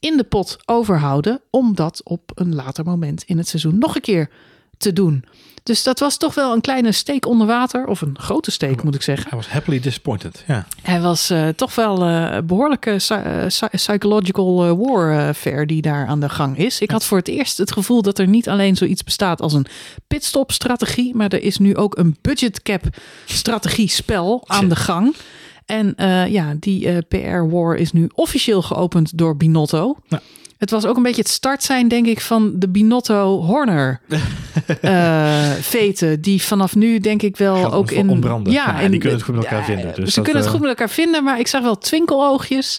in 0.01 0.17
de 0.17 0.25
pot 0.25 0.59
overhouden 0.65 1.41
om 1.51 1.75
dat 1.75 2.01
op 2.05 2.31
een 2.35 2.55
later 2.55 2.85
moment 2.85 3.23
in 3.23 3.39
het 3.39 3.49
seizoen 3.49 3.79
nog 3.79 3.95
een 3.95 4.01
keer 4.01 4.31
te 4.79 4.93
doen. 4.93 5.25
Dus 5.63 5.83
dat 5.83 5.99
was 5.99 6.17
toch 6.17 6.35
wel 6.35 6.53
een 6.53 6.61
kleine 6.61 6.93
steek 6.93 7.27
onder 7.27 7.47
water, 7.47 7.87
of 7.87 8.01
een 8.01 8.19
grote 8.19 8.51
steek 8.51 8.83
moet 8.83 8.95
ik 8.95 9.03
zeggen. 9.03 9.29
Hij 9.29 9.39
was 9.39 9.49
happily 9.49 9.81
disappointed, 9.81 10.45
ja. 10.47 10.67
Hij 10.83 11.01
was 11.01 11.31
uh, 11.31 11.49
toch 11.49 11.75
wel 11.75 12.09
uh, 12.09 12.39
behoorlijke 12.45 13.01
uh, 13.13 13.69
psychological 13.71 14.77
warfare 14.77 15.67
die 15.67 15.83
daar 15.83 16.07
aan 16.07 16.21
de 16.21 16.29
gang 16.29 16.59
is. 16.59 16.81
Ik 16.81 16.91
had 16.91 17.05
voor 17.05 17.19
het 17.19 17.29
eerst 17.29 17.59
het 17.59 17.73
gevoel 17.73 18.03
dat 18.03 18.19
er 18.19 18.27
niet 18.27 18.49
alleen 18.49 18.77
zoiets 18.77 19.05
bestaat 19.05 19.41
als 19.41 19.53
een 19.53 19.67
pitstop 20.07 20.53
strategie, 20.53 21.15
maar 21.15 21.29
er 21.29 21.43
is 21.43 21.59
nu 21.59 21.77
ook 21.77 21.99
een 21.99 22.17
budget 22.21 22.63
cap 22.63 22.83
strategie 23.27 23.89
spel 23.89 24.45
aan 24.47 24.69
de 24.69 24.77
gang. 24.77 25.15
En 25.71 25.95
uh, 25.97 26.27
ja, 26.27 26.55
die 26.59 26.87
uh, 26.87 26.99
PR-war 27.09 27.77
is 27.77 27.93
nu 27.93 28.09
officieel 28.15 28.63
geopend 28.63 29.19
door 29.19 29.37
Binotto. 29.37 29.97
Het 30.59 30.71
was 30.71 30.87
ook 30.87 30.97
een 30.97 31.03
beetje 31.03 31.23
het 31.23 31.31
start 31.31 31.63
zijn, 31.63 31.89
denk 31.89 32.07
ik, 32.07 32.21
van 32.21 32.53
de 32.55 32.69
Binotto-Horner 32.69 34.01
uh, 34.83 35.51
veten. 35.77 36.21
Die 36.21 36.43
vanaf 36.43 36.75
nu, 36.75 36.99
denk 36.99 37.23
ik 37.23 37.37
wel, 37.37 37.57
Gaat 37.57 37.73
ook 37.73 37.91
in... 37.91 38.21
Ja, 38.21 38.43
ja, 38.45 38.81
en 38.81 38.91
die 38.91 39.01
kunnen 39.01 39.19
het 39.19 39.27
goed 39.27 39.35
met 39.35 39.45
elkaar 39.45 39.65
vinden. 39.65 39.95
Dus 39.95 40.09
ze 40.09 40.15
dat, 40.15 40.25
kunnen 40.25 40.43
het 40.43 40.51
goed 40.51 40.61
met 40.61 40.69
elkaar 40.69 40.91
vinden, 40.91 41.25
maar 41.25 41.39
ik 41.39 41.47
zag 41.47 41.63
wel 41.63 41.79
twinkeloogjes 41.79 42.77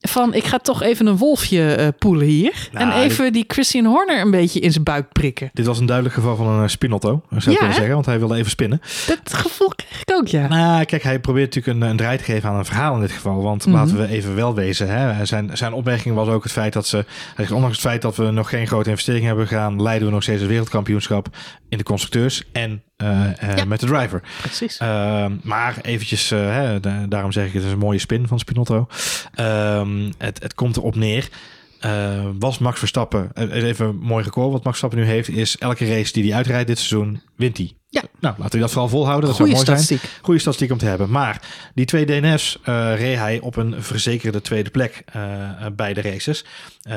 van 0.00 0.34
ik 0.34 0.44
ga 0.44 0.58
toch 0.58 0.82
even 0.82 1.06
een 1.06 1.16
wolfje 1.16 1.76
uh, 1.78 1.88
poelen 1.98 2.26
hier. 2.26 2.68
Nou, 2.72 2.90
en 2.92 2.98
even 2.98 3.24
dit- 3.24 3.32
die 3.34 3.44
Christian 3.48 3.84
Horner 3.84 4.20
een 4.20 4.30
beetje 4.30 4.60
in 4.60 4.72
zijn 4.72 4.84
buik 4.84 5.12
prikken. 5.12 5.50
Dit 5.52 5.66
was 5.66 5.78
een 5.78 5.86
duidelijk 5.86 6.16
geval 6.16 6.36
van 6.36 6.46
een 6.46 6.62
uh, 6.62 6.68
spinotto, 6.68 7.22
zou 7.36 7.54
ik 7.56 7.60
Ja, 7.62 7.66
hè? 7.66 7.72
zeggen. 7.72 7.94
Want 7.94 8.06
hij 8.06 8.18
wilde 8.18 8.36
even 8.36 8.50
spinnen. 8.50 8.80
Dat 9.06 9.34
gevoel 9.34 9.68
krijg 9.76 10.00
ik 10.02 10.12
ook, 10.14 10.26
ja. 10.28 10.48
Nou, 10.48 10.84
kijk, 10.84 11.02
hij 11.02 11.18
probeert 11.20 11.54
natuurlijk 11.54 11.82
een, 11.82 11.90
een 11.90 11.96
draai 11.96 12.18
te 12.18 12.24
geven 12.24 12.48
aan 12.48 12.56
een 12.56 12.64
verhaal 12.64 12.94
in 12.94 13.00
dit 13.00 13.12
geval. 13.12 13.42
Want 13.42 13.66
Mhm. 13.66 13.74
laten 13.76 13.96
we 13.96 14.06
even 14.08 14.34
wel 14.34 14.54
wezen. 14.54 14.88
Hè? 14.88 15.24
Zijn, 15.24 15.50
zijn 15.56 15.72
opmerking 15.72 16.14
was 16.14 16.28
ook 16.28 16.42
het 16.42 16.52
feit 16.52 16.72
dat 16.72 16.86
ze... 16.86 17.04
Ondanks 17.52 17.76
het 17.76 17.80
feit 17.86 18.02
dat 18.02 18.16
we 18.16 18.30
nog 18.30 18.48
geen 18.48 18.66
grote 18.66 18.90
investering 18.90 19.24
hebben 19.24 19.46
gedaan... 19.46 19.82
leiden 19.82 20.06
we 20.08 20.14
nog 20.14 20.22
steeds 20.22 20.40
het 20.40 20.48
wereldkampioenschap 20.50 21.28
in 21.70 21.78
de 21.78 21.84
constructeurs 21.84 22.42
en 22.52 22.82
eh, 22.96 23.42
eh, 23.50 23.56
Ja. 23.56 23.64
met 23.64 23.80
de 23.80 23.86
driver. 23.86 24.22
Precies. 24.40 24.76
Ehm, 24.78 25.32
maar 25.42 25.76
eventjes, 25.82 26.30
eh, 26.30 26.38
hè, 26.38 26.80
da- 26.80 27.06
daarom 27.08 27.32
zeg 27.32 27.46
ik 27.46 27.52
het 27.52 27.64
is 27.64 27.72
een 27.72 27.78
mooie 27.78 27.98
spin 27.98 28.26
van 28.26 28.38
Spinotto. 28.38 28.86
Ehm, 29.34 30.10
het, 30.18 30.42
het 30.42 30.54
komt 30.54 30.76
erop 30.76 30.94
neer. 30.96 31.28
Eh, 31.80 32.24
was 32.38 32.58
Max 32.58 32.78
Verstappen, 32.78 33.30
eh, 33.34 33.62
even 33.62 33.86
een 33.86 33.96
mooi 33.96 34.24
record 34.24 34.52
wat 34.52 34.64
Max 34.64 34.78
Verstappen 34.78 34.98
nu 34.98 35.04
heeft, 35.04 35.28
is 35.28 35.58
elke 35.58 35.86
race 35.88 36.12
die 36.12 36.24
hij 36.24 36.34
uitrijdt 36.34 36.66
dit 36.66 36.78
seizoen, 36.78 37.20
wint 37.36 37.56
hij. 37.56 37.72
Ja. 37.88 38.02
Nou, 38.20 38.34
laten 38.38 38.54
we 38.54 38.58
dat 38.58 38.70
vooral 38.70 38.88
volhouden. 38.88 39.28
Dat 39.28 39.36
zou 39.36 39.50
mooi 39.50 39.64
zijn. 39.64 40.00
Goede 40.22 40.40
statistiek 40.40 40.70
om 40.70 40.78
te 40.78 40.84
hebben. 40.84 41.10
Maar 41.10 41.42
die 41.74 41.84
twee 41.84 42.04
DNF's 42.04 42.58
eh 42.62 42.92
reed 42.96 43.16
hij 43.16 43.40
op 43.40 43.56
een 43.56 43.82
verzekerde 43.82 44.40
tweede 44.40 44.70
plek 44.70 45.04
bij 45.76 45.94
de 45.94 46.00
races. 46.00 46.44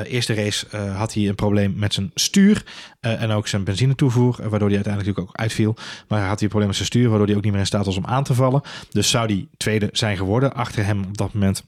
Eerste 0.04 0.34
race 0.34 0.76
had 0.76 1.14
hij 1.14 1.28
een 1.28 1.34
probleem 1.34 1.74
met 1.76 1.94
zijn 1.94 2.10
stuur 2.14 2.64
en 3.00 3.30
ook 3.30 3.48
zijn 3.48 3.64
benzinetoevoer, 3.64 4.36
waardoor 4.36 4.68
hij 4.68 4.76
uiteindelijk 4.76 4.96
natuurlijk 4.96 5.28
ook 5.28 5.36
uitviel. 5.36 5.74
Maar 6.08 6.18
hij 6.18 6.28
had 6.28 6.38
hij 6.38 6.42
een 6.42 6.48
probleem 6.48 6.66
met 6.66 6.76
zijn 6.76 6.88
stuur, 6.88 7.08
waardoor 7.08 7.26
hij 7.26 7.36
ook 7.36 7.42
niet 7.42 7.52
meer 7.52 7.60
in 7.60 7.66
staat 7.66 7.86
was 7.86 7.96
om 7.96 8.06
aan 8.06 8.24
te 8.24 8.34
vallen. 8.34 8.62
Dus 8.90 9.10
zou 9.10 9.26
hij 9.26 9.46
tweede 9.56 9.88
zijn 9.92 10.16
geworden. 10.16 10.54
Achter 10.54 10.84
hem 10.84 11.04
op 11.04 11.16
dat 11.16 11.32
moment 11.32 11.64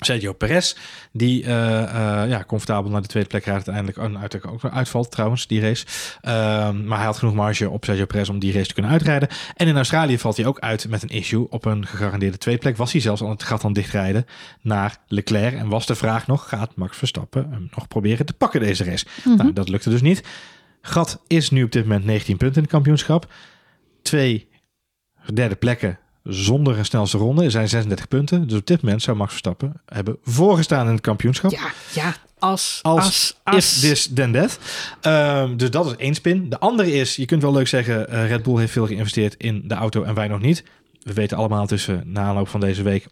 Sergio 0.00 0.32
Perez, 0.32 0.74
die 1.12 1.44
eh, 1.44 1.82
eh, 1.82 2.28
ja, 2.28 2.44
comfortabel 2.46 2.90
naar 2.90 3.02
de 3.02 3.08
tweede 3.08 3.28
plek 3.28 3.44
rijdt 3.44 3.68
uiteindelijk. 3.68 3.96
En 3.96 4.20
uiteindelijk 4.20 4.64
ook 4.64 4.72
uitvalt 4.72 5.10
trouwens, 5.10 5.46
die 5.46 5.60
race. 5.60 5.86
Ehm, 6.20 6.84
maar 6.84 6.96
hij 6.96 7.06
had 7.06 7.16
genoeg 7.18 7.34
marge 7.34 7.70
op 7.70 7.84
Sergio 7.84 8.06
Perez 8.06 8.28
om 8.28 8.38
die 8.38 8.52
race 8.52 8.66
te 8.66 8.74
kunnen 8.74 8.92
uitrijden. 8.92 9.28
En 9.54 9.66
in 9.66 9.76
Australië 9.76 10.18
valt 10.18 10.36
hij 10.36 10.46
ook 10.46 10.58
uit 10.58 10.88
met 10.88 11.02
een 11.02 11.08
issue. 11.08 11.50
Op 11.50 11.64
een 11.64 11.86
gegarandeerde 11.86 12.38
tweede 12.38 12.60
plek 12.60 12.76
was 12.76 12.92
hij 12.92 13.00
zelfs 13.00 13.22
aan 13.22 13.30
het 13.30 13.42
gat 13.42 13.64
aan 13.64 13.72
dichtrijden 13.72 14.26
naar 14.60 14.96
Leclerc. 15.06 15.54
En 15.54 15.68
was 15.68 15.86
de 15.86 15.94
vraag 15.94 16.26
nog, 16.26 16.48
gaat 16.48 16.76
Max 16.76 16.96
Verstappen 16.96 17.50
hem 17.50 17.68
nog 17.74 17.88
proberen 17.88 18.26
te 18.26 18.32
pakken 18.32 18.60
deze 18.60 18.84
race? 18.84 19.06
Nou, 19.36 19.52
dat 19.52 19.68
lukte 19.68 19.90
dus 19.90 20.02
niet. 20.02 20.22
Gat 20.82 21.22
is 21.26 21.50
nu 21.50 21.62
op 21.62 21.72
dit 21.72 21.82
moment 21.82 22.04
19 22.04 22.36
punten 22.36 22.56
in 22.56 22.62
het 22.62 22.72
kampioenschap. 22.72 23.32
Twee 24.02 24.48
derde 25.32 25.56
plekken 25.56 25.98
zonder 26.24 26.78
een 26.78 26.84
snelste 26.84 27.18
ronde 27.18 27.50
zijn 27.50 27.68
36 27.68 28.08
punten. 28.08 28.48
Dus 28.48 28.58
op 28.58 28.66
dit 28.66 28.82
moment 28.82 29.02
zou 29.02 29.16
Max 29.16 29.30
Verstappen 29.30 29.80
hebben 29.86 30.16
voorgestaan 30.24 30.86
in 30.86 30.92
het 30.92 31.00
kampioenschap. 31.00 31.50
Ja, 31.50 31.72
ja. 31.94 32.14
Als, 32.38 32.78
Als 32.82 33.04
als, 33.04 33.30
If 33.44 33.54
als. 33.54 33.80
this, 33.80 34.10
then 34.14 34.32
that. 34.32 34.58
Ehm, 35.00 35.56
dus 35.56 35.70
dat 35.70 35.86
is 35.86 35.96
één 35.96 36.14
spin. 36.14 36.48
De 36.48 36.58
andere 36.58 36.92
is, 36.92 37.16
je 37.16 37.24
kunt 37.24 37.42
wel 37.42 37.52
leuk 37.52 37.68
zeggen, 37.68 38.08
eh, 38.08 38.28
Red 38.28 38.42
Bull 38.42 38.58
heeft 38.58 38.72
veel 38.72 38.86
geïnvesteerd 38.86 39.34
in 39.34 39.62
de 39.64 39.74
auto 39.74 40.02
en 40.02 40.14
wij 40.14 40.28
nog 40.28 40.40
niet. 40.40 40.64
We 41.02 41.12
weten 41.12 41.36
allemaal 41.36 41.66
tussen 41.66 42.02
na 42.06 42.22
aanloop 42.22 42.48
van 42.48 42.60
deze 42.60 42.82
week 42.82 43.06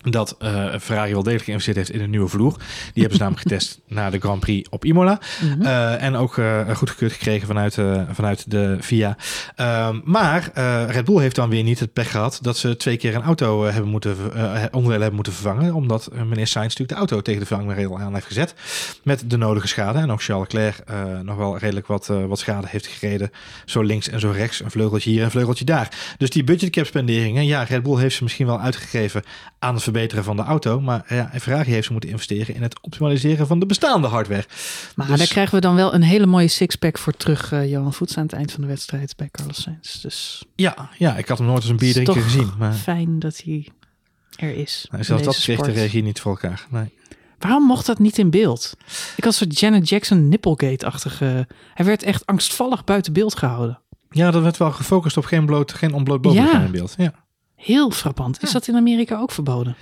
dat 0.00 0.36
eh, 0.38 0.78
Ferrari 0.80 1.12
wel 1.12 1.22
degelijk 1.22 1.44
geïnvesteerd 1.44 1.76
heeft 1.76 1.90
in 1.90 2.00
een 2.00 2.10
nieuwe 2.10 2.28
vloer. 2.28 2.56
Die 2.92 3.02
hebben 3.02 3.12
ze 3.12 3.22
namelijk 3.22 3.42
getest 3.48 3.80
na 3.86 4.10
de 4.10 4.18
Grand 4.18 4.40
Prix 4.40 4.68
op 4.68 4.84
Imola. 4.84 5.20
Mhm. 5.40 5.62
Eh, 5.62 6.02
en 6.02 6.16
ook 6.16 6.36
uh, 6.36 6.70
goedgekeurd 6.74 7.12
gekregen 7.12 7.46
vanuit, 7.46 7.76
uh, 7.76 8.02
vanuit 8.12 8.50
de 8.50 8.78
FIA. 8.80 9.16
Um, 9.56 10.02
maar 10.04 10.50
uh, 10.58 10.84
Red 10.88 11.04
Bull 11.04 11.20
heeft 11.20 11.34
dan 11.34 11.48
weer 11.48 11.62
niet 11.62 11.80
het 11.80 11.92
pech 11.92 12.10
gehad 12.10 12.38
dat 12.42 12.56
ze 12.56 12.76
twee 12.76 12.96
keer 12.96 13.14
een 13.14 13.22
auto 13.22 13.66
uh, 13.66 13.72
hebben 13.72 13.90
moeten, 13.90 14.16
onderdelen 14.62 14.90
hebben 14.90 15.14
moeten 15.14 15.32
vervangen. 15.32 15.74
Omdat 15.74 16.10
meneer 16.12 16.46
Sainz 16.46 16.68
natuurlijk 16.68 16.88
de 16.88 16.94
auto 16.94 17.20
tegen 17.20 17.40
de 17.40 17.46
vervangregel 17.46 17.98
aan 17.98 18.14
heeft 18.14 18.26
gezet. 18.26 18.54
Met 19.02 19.30
de 19.30 19.36
nodige 19.36 19.68
schade. 19.68 19.98
En 19.98 20.12
ook 20.12 20.22
Charles 20.22 20.52
Leclerc 20.52 20.84
nog 21.22 21.36
wel 21.36 21.58
redelijk 21.58 21.86
wat, 21.86 22.06
wat 22.06 22.38
schade 22.38 22.66
heeft 22.70 22.86
gereden. 22.86 23.30
Zo 23.64 23.82
links 23.82 24.08
en 24.08 24.20
zo 24.20 24.30
rechts. 24.30 24.60
Een 24.60 24.70
vleugeltje 24.70 25.10
hier 25.10 25.18
en 25.18 25.24
een 25.24 25.30
vleugeltje 25.30 25.64
daar. 25.64 26.14
Dus 26.18 26.30
die 26.30 26.44
budgetcap 26.44 26.86
spenderingen. 26.86 27.46
Ja, 27.46 27.62
Red 27.62 27.82
Bull 27.82 27.98
heeft 27.98 28.16
ze 28.16 28.22
misschien 28.22 28.46
wel 28.46 28.60
uitgegeven 28.60 29.22
aan 29.58 29.74
het 29.74 29.82
verbeteren 29.90 30.24
van 30.24 30.36
de 30.36 30.42
auto. 30.42 30.80
Maar 30.80 31.04
ja, 31.08 31.30
Ferrari 31.40 31.70
heeft 31.70 31.86
ze 31.86 31.92
moeten 31.92 32.10
investeren 32.10 32.54
in 32.54 32.62
het 32.62 32.80
optimaliseren 32.80 33.46
van 33.46 33.58
de 33.58 33.66
bestaande 33.66 34.06
hardware. 34.06 34.44
Maar 34.94 35.06
dus... 35.06 35.18
daar 35.18 35.26
krijgen 35.26 35.54
we 35.54 35.60
dan 35.60 35.74
wel 35.74 35.94
een 35.94 36.02
hele 36.02 36.26
mooie 36.26 36.48
sixpack 36.48 36.98
voor 36.98 37.12
terug, 37.12 37.52
uh, 37.52 37.70
Johan 37.70 37.92
Voets, 37.92 38.16
aan 38.16 38.22
het 38.22 38.32
eind 38.32 38.52
van 38.52 38.60
de 38.60 38.66
wedstrijd 38.66 39.16
bij 39.16 39.28
Carlos 39.30 39.62
Sainz. 39.62 40.00
Dus 40.00 40.44
ja, 40.54 40.90
ja, 40.98 41.16
ik 41.16 41.28
had 41.28 41.38
hem 41.38 41.46
nooit 41.46 41.62
eens 41.62 41.70
een 41.70 41.76
bier 41.76 41.92
drinken 41.92 42.22
gezien. 42.22 42.52
Maar... 42.58 42.72
Fijn 42.72 43.18
dat 43.18 43.40
hij 43.44 43.68
er 44.36 44.54
is. 44.54 44.86
Nou, 44.90 45.04
zelfs 45.04 45.24
dat 45.24 45.38
kreeg 45.38 45.60
de 45.60 45.70
regie 45.70 46.02
niet 46.02 46.20
voor 46.20 46.30
elkaar. 46.30 46.66
Nee. 46.70 46.98
Waarom 47.38 47.62
mocht 47.62 47.86
dat 47.86 47.98
niet 47.98 48.18
in 48.18 48.30
beeld? 48.30 48.76
Ik 49.16 49.24
had 49.24 49.34
soort 49.34 49.60
Janet 49.60 49.88
Jackson 49.88 50.28
Nipplegate-achtige. 50.28 51.46
Hij 51.74 51.86
werd 51.86 52.02
echt 52.02 52.26
angstvallig 52.26 52.84
buiten 52.84 53.12
beeld 53.12 53.38
gehouden. 53.38 53.80
Ja, 54.10 54.30
dat 54.30 54.42
werd 54.42 54.56
wel 54.56 54.70
gefocust 54.70 55.16
op 55.16 55.24
geen, 55.24 55.46
bloot, 55.46 55.72
geen 55.72 55.92
onbloot 55.92 56.20
bovenlichaam 56.20 56.60
ja. 56.60 56.66
in 56.66 56.72
beeld. 56.72 56.94
Ja. 56.96 57.12
Heel 57.60 57.90
frappant. 57.90 58.42
Is 58.42 58.48
ja. 58.48 58.52
dat 58.52 58.68
in 58.68 58.76
Amerika 58.76 59.18
ook 59.18 59.30
verboden? 59.32 59.76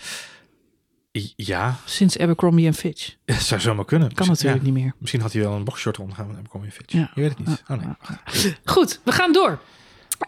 Ja. 1.36 1.76
Sinds 1.84 2.18
Abercrombie 2.18 2.66
en 2.66 2.74
Fitch. 2.74 3.14
Het 3.24 3.42
zou 3.42 3.60
zomaar 3.60 3.84
kunnen. 3.84 4.14
Kan 4.14 4.26
natuurlijk 4.26 4.64
ja. 4.64 4.70
niet 4.70 4.82
meer. 4.82 4.94
Misschien 4.98 5.20
had 5.20 5.32
hij 5.32 5.42
wel 5.42 5.52
een 5.52 5.64
boxshort 5.64 5.96
rondgaan 5.96 6.26
met 6.26 6.36
Abercrombie 6.36 6.70
en 6.70 6.76
Fitch. 6.76 6.92
Ja. 6.92 7.10
Je 7.14 7.20
weet 7.20 7.38
het 7.38 7.46
niet. 7.46 7.62
Oh, 7.68 7.76
nee. 7.82 8.54
Goed, 8.64 9.00
we 9.04 9.12
gaan 9.12 9.32
door. 9.32 9.58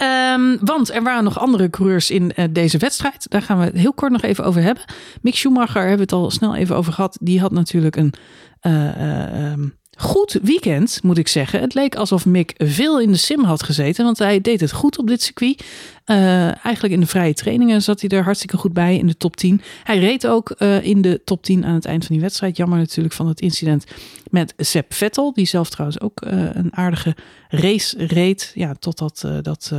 Um, 0.03 0.59
want 0.61 0.95
er 0.95 1.03
waren 1.03 1.25
nog 1.25 1.39
andere 1.39 1.71
coureurs 1.71 2.11
in 2.11 2.33
uh, 2.37 2.45
deze 2.51 2.79
wedstrijd. 2.79 3.27
Daar 3.31 3.43
gaan 3.43 3.59
we 3.59 3.65
het 3.65 3.75
heel 3.75 3.93
kort 3.93 4.13
nog 4.13 4.23
even 4.23 4.45
over 4.45 4.63
hebben. 4.63 4.85
Mick 5.23 5.35
Schumacher 5.35 5.81
hebben 5.81 5.97
we 5.97 6.03
het 6.03 6.13
al 6.13 6.31
snel 6.31 6.57
even 6.57 6.77
over 6.77 6.93
gehad. 6.93 7.19
Die 7.21 7.41
had 7.41 7.53
natuurlijk 7.53 7.97
een 7.97 8.15
uh, 8.63 8.97
uh, 8.97 9.53
um, 9.53 9.79
goed 10.01 10.39
weekend, 10.43 11.01
moet 11.03 11.19
ik 11.19 11.29
zeggen. 11.29 11.61
Het 11.61 11.75
leek 11.75 11.95
alsof 11.95 12.27
Mick 12.27 12.55
veel 12.57 13.01
in 13.01 13.13
de 13.13 13.19
sim 13.19 13.45
had 13.45 13.63
gezeten. 13.63 14.05
Want 14.05 14.19
hij 14.19 14.41
deed 14.41 14.61
het 14.61 14.73
goed 14.73 14.99
op 14.99 15.07
dit 15.07 15.23
circuit. 15.23 15.65
Uh, 16.07 16.65
eigenlijk 16.65 16.95
in 16.95 17.01
de 17.01 17.07
vrije 17.07 17.35
trainingen 17.35 17.83
zat 17.83 18.01
hij 18.01 18.11
er 18.11 18.25
hartstikke 18.25 18.57
goed 18.57 18.73
bij 18.73 18.97
in 18.97 19.07
de 19.07 19.17
top 19.17 19.37
10. 19.37 19.63
Hij 19.85 19.99
reed 19.99 20.27
ook 20.27 20.55
uh, 20.59 20.85
in 20.85 21.03
de 21.03 21.21
top 21.25 21.43
10 21.43 21.65
aan 21.65 21.75
het 21.75 21.85
eind 21.85 22.05
van 22.05 22.15
die 22.15 22.25
wedstrijd. 22.25 22.57
Jammer 22.57 22.79
natuurlijk 22.79 23.15
van 23.15 23.29
het 23.29 23.41
incident 23.41 23.85
met 24.31 24.55
Sepp 24.57 24.95
Vettel. 24.95 25.33
Die 25.33 25.47
zelf 25.47 25.71
trouwens 25.71 26.01
ook 26.01 26.25
uh, 26.25 26.31
een 26.53 26.77
aardige 26.77 27.17
race 27.49 28.07
reed. 28.07 28.53
Ja, 28.55 28.75
tot 28.79 28.99
dat, 28.99 29.25
dat 29.43 29.73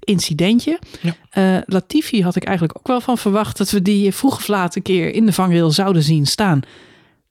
incidentje. 0.00 0.78
Ja. 1.00 1.62
Latifi 1.66 2.22
had 2.22 2.36
ik 2.36 2.44
eigenlijk 2.44 2.78
ook 2.78 2.86
wel 2.86 3.00
van 3.00 3.18
verwacht... 3.18 3.58
dat 3.58 3.70
we 3.70 3.82
die 3.82 4.12
vroeg 4.12 4.36
of 4.36 4.48
laat 4.48 4.76
een 4.76 4.82
keer 4.82 5.14
in 5.14 5.26
de 5.26 5.32
vangrail 5.32 5.70
zouden 5.70 6.02
zien 6.02 6.26
staan... 6.26 6.62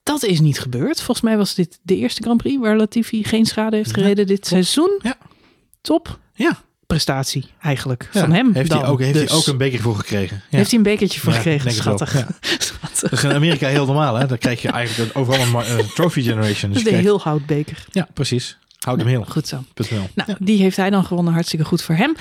Dat 0.04 0.24
is 0.24 0.40
niet 0.40 0.60
gebeurd. 0.60 1.02
Volgens 1.02 1.22
mij 1.22 1.38
was 1.38 1.56
dit 1.56 1.80
de 1.82 1.98
eerste 1.98 2.22
Grand 2.22 2.38
Prix 2.38 2.62
waar 2.62 2.78
Latifi 2.78 3.24
geen 3.24 3.46
schade 3.46 3.76
heeft 3.76 3.94
gereden 3.94 4.28
ja, 4.28 4.34
dit 4.36 4.48
seizoen. 4.48 5.00
Ja. 5.02 5.18
Top. 5.82 6.20
Ja. 6.34 6.58
Prestatie 6.88 7.46
eigenlijk 7.62 8.10
ja. 8.12 8.20
van 8.20 8.32
hem. 8.32 8.54
Heeft, 8.54 8.70
dan, 8.70 8.80
hij, 8.80 8.90
ook, 8.90 9.00
heeft 9.00 9.14
dus. 9.14 9.30
hij 9.30 9.38
ook 9.38 9.48
een 9.48 9.58
beker 9.58 9.80
voor 9.80 9.96
gekregen? 9.96 10.44
Ja. 10.50 10.58
Heeft 10.58 10.70
hij 10.70 10.78
een 10.78 10.86
bekertje 10.86 11.20
voor 11.20 11.34
gekregen? 11.34 11.72
Schattig. 11.72 12.10
Schattig. 12.58 13.10
Dat 13.10 13.12
is 13.12 13.24
in 13.24 13.32
Amerika 13.32 13.68
heel 13.68 13.86
normaal. 13.86 14.16
Hè? 14.16 14.28
Dan 14.28 14.38
krijg 14.38 14.62
je 14.62 14.70
eigenlijk 14.70 15.18
overal 15.18 15.42
een 15.42 15.78
uh, 15.80 15.86
trophy 15.88 16.22
generation. 16.22 16.72
Dus 16.72 16.84
de 16.84 16.88
krijgt... 16.88 17.06
heel 17.06 17.22
houtbeker. 17.22 17.86
Ja, 17.92 18.08
precies. 18.14 18.58
Houd 18.84 19.00
hem 19.00 19.08
heel. 19.08 19.26
Goed 19.28 19.48
zo. 19.48 19.64
Nou, 20.16 20.36
die 20.40 20.62
heeft 20.62 20.78
hij 20.78 20.90
dan 20.90 21.06
gewonnen. 21.06 21.34
Hartstikke 21.34 21.66
goed 21.66 21.82
voor 21.82 21.96
hem. 21.96 22.16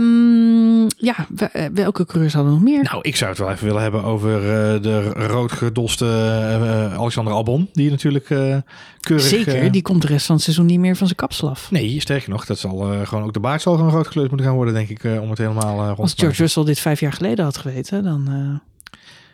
Um, 0.00 0.86
ja, 0.96 1.26
welke 1.72 2.06
coureurs 2.06 2.34
hadden 2.34 2.52
we 2.52 2.58
nog 2.58 2.68
meer? 2.68 2.82
Nou, 2.82 2.98
ik 3.02 3.16
zou 3.16 3.30
het 3.30 3.38
wel 3.38 3.50
even 3.50 3.66
willen 3.66 3.82
hebben 3.82 4.04
over 4.04 4.40
uh, 4.40 4.82
de 4.82 5.02
roodgedoste 5.08 6.04
uh, 6.04 6.94
Alexander 6.94 7.32
Albon. 7.32 7.68
Die 7.72 7.90
natuurlijk 7.90 8.30
uh, 8.30 8.56
keurig... 9.00 9.26
Zeker, 9.26 9.72
die 9.72 9.82
komt 9.82 10.02
de 10.02 10.08
rest 10.08 10.26
van 10.26 10.34
het 10.34 10.44
seizoen 10.44 10.66
niet 10.66 10.78
meer 10.78 10.96
van 10.96 11.06
zijn 11.06 11.18
kapsel 11.18 11.48
af. 11.48 11.70
Nee, 11.70 12.00
sterker 12.00 12.30
nog, 12.30 12.46
dat 12.46 12.58
zal 12.58 12.76
gewoon 13.04 13.24
ook 13.24 13.32
de 13.32 13.40
baard 13.40 13.62
zal 13.62 13.76
gewoon 13.76 13.90
rood 13.90 14.06
gekleurd 14.06 14.28
moeten 14.28 14.46
gaan 14.46 14.56
worden, 14.56 14.74
denk 14.74 14.88
ik, 14.88 15.04
om 15.20 15.30
het 15.30 15.38
helemaal 15.38 15.86
rond 15.86 15.98
Als 15.98 16.14
George 16.16 16.42
Russell 16.42 16.64
dit 16.64 16.78
vijf 16.78 17.00
jaar 17.00 17.12
geleden 17.12 17.44
had 17.44 17.56
geweten, 17.56 18.04
dan... 18.04 18.60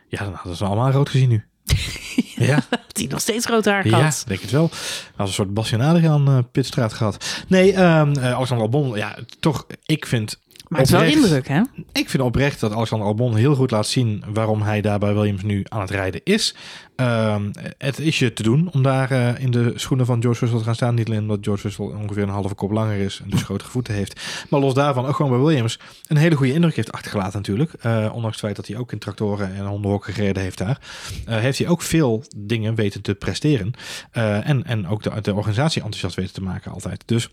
Ja, 0.09 0.25
dan 0.25 0.33
hadden 0.35 0.57
ze 0.57 0.65
allemaal 0.65 0.91
rood 0.91 1.09
gezien 1.09 1.29
nu. 1.29 1.45
ja. 2.47 2.63
die 2.93 3.09
nog 3.09 3.21
steeds 3.21 3.47
rood 3.47 3.65
haar 3.65 3.83
gehad. 3.83 4.19
Ja, 4.23 4.29
denk 4.29 4.41
het 4.41 4.51
wel. 4.51 4.71
Als 5.17 5.29
een 5.29 5.35
soort 5.35 5.55
Bastian 5.55 5.83
aan 5.83 6.31
uh, 6.31 6.39
Pitstraat 6.53 6.93
gehad. 6.93 7.45
Nee, 7.49 7.73
um, 7.73 8.19
Alexander 8.19 8.67
Albon, 8.67 8.97
ja, 8.97 9.17
toch, 9.41 9.67
ik 9.85 10.07
vind... 10.07 10.39
Maar 10.71 10.81
het 10.81 10.89
is 10.89 10.95
wel 10.95 11.05
indruk, 11.05 11.49
hè? 11.49 11.63
Ik 11.93 12.11
vind 12.11 12.23
oprecht 12.23 12.61
dat 12.61 12.73
Alexander 12.73 13.07
Albon 13.07 13.37
heel 13.37 13.55
goed 13.55 13.71
laat 13.71 13.87
zien 13.87 14.25
waarom 14.33 14.63
hij 14.63 14.81
daar 14.81 14.99
bij 14.99 15.15
Williams 15.15 15.43
nu 15.43 15.65
aan 15.69 15.81
het 15.81 15.91
rijden 15.91 16.21
is. 16.25 16.55
Um, 16.97 17.51
het 17.79 17.99
is 17.99 18.19
je 18.19 18.33
te 18.33 18.43
doen 18.43 18.71
om 18.73 18.83
daar 18.83 19.13
uh, 19.13 19.39
in 19.39 19.51
de 19.51 19.73
schoenen 19.75 20.07
van 20.07 20.21
George 20.21 20.41
Russell 20.41 20.59
te 20.59 20.65
gaan 20.65 20.75
staan. 20.75 20.95
Niet 20.95 21.07
alleen 21.07 21.21
omdat 21.21 21.39
George 21.41 21.63
Russell 21.63 21.85
ongeveer 21.85 22.23
een 22.23 22.29
halve 22.29 22.55
kop 22.55 22.71
langer 22.71 22.97
is 22.97 23.21
en 23.25 23.31
dus 23.31 23.43
grotere 23.43 23.71
voeten 23.71 23.95
heeft. 23.95 24.21
Maar 24.51 24.61
los 24.61 24.75
daarvan 24.75 25.07
ook 25.07 25.17
gewoon 25.17 25.31
bij 25.31 25.41
Williams 25.41 25.79
een 26.07 26.17
hele 26.17 26.37
goede 26.37 26.53
indruk 26.53 26.77
heeft 26.77 26.93
achtergelaten 26.93 27.39
natuurlijk. 27.39 27.73
Uh, 27.87 28.11
ondanks 28.15 28.37
het 28.37 28.45
feit 28.45 28.57
dat 28.57 28.67
hij 28.67 28.77
ook 28.77 28.93
in 28.93 28.99
tractoren 28.99 29.55
en 29.55 29.67
hondenhokken 29.67 30.15
gereden 30.15 30.43
heeft 30.43 30.59
daar. 30.59 30.81
Uh, 31.29 31.37
heeft 31.37 31.59
hij 31.59 31.69
ook 31.69 31.83
veel 31.83 32.25
dingen 32.37 32.75
weten 32.75 33.03
te 33.03 33.15
presteren. 33.15 33.73
en, 34.13 34.65
en 34.65 34.89
ook 34.89 35.03
de, 35.03 35.21
de 35.21 35.35
organisatie 35.35 35.83
enthousiast 35.83 36.17
weten 36.17 36.35
te 36.35 36.43
maken 36.43 36.73
altijd. 36.73 37.03
Dus 37.07 37.31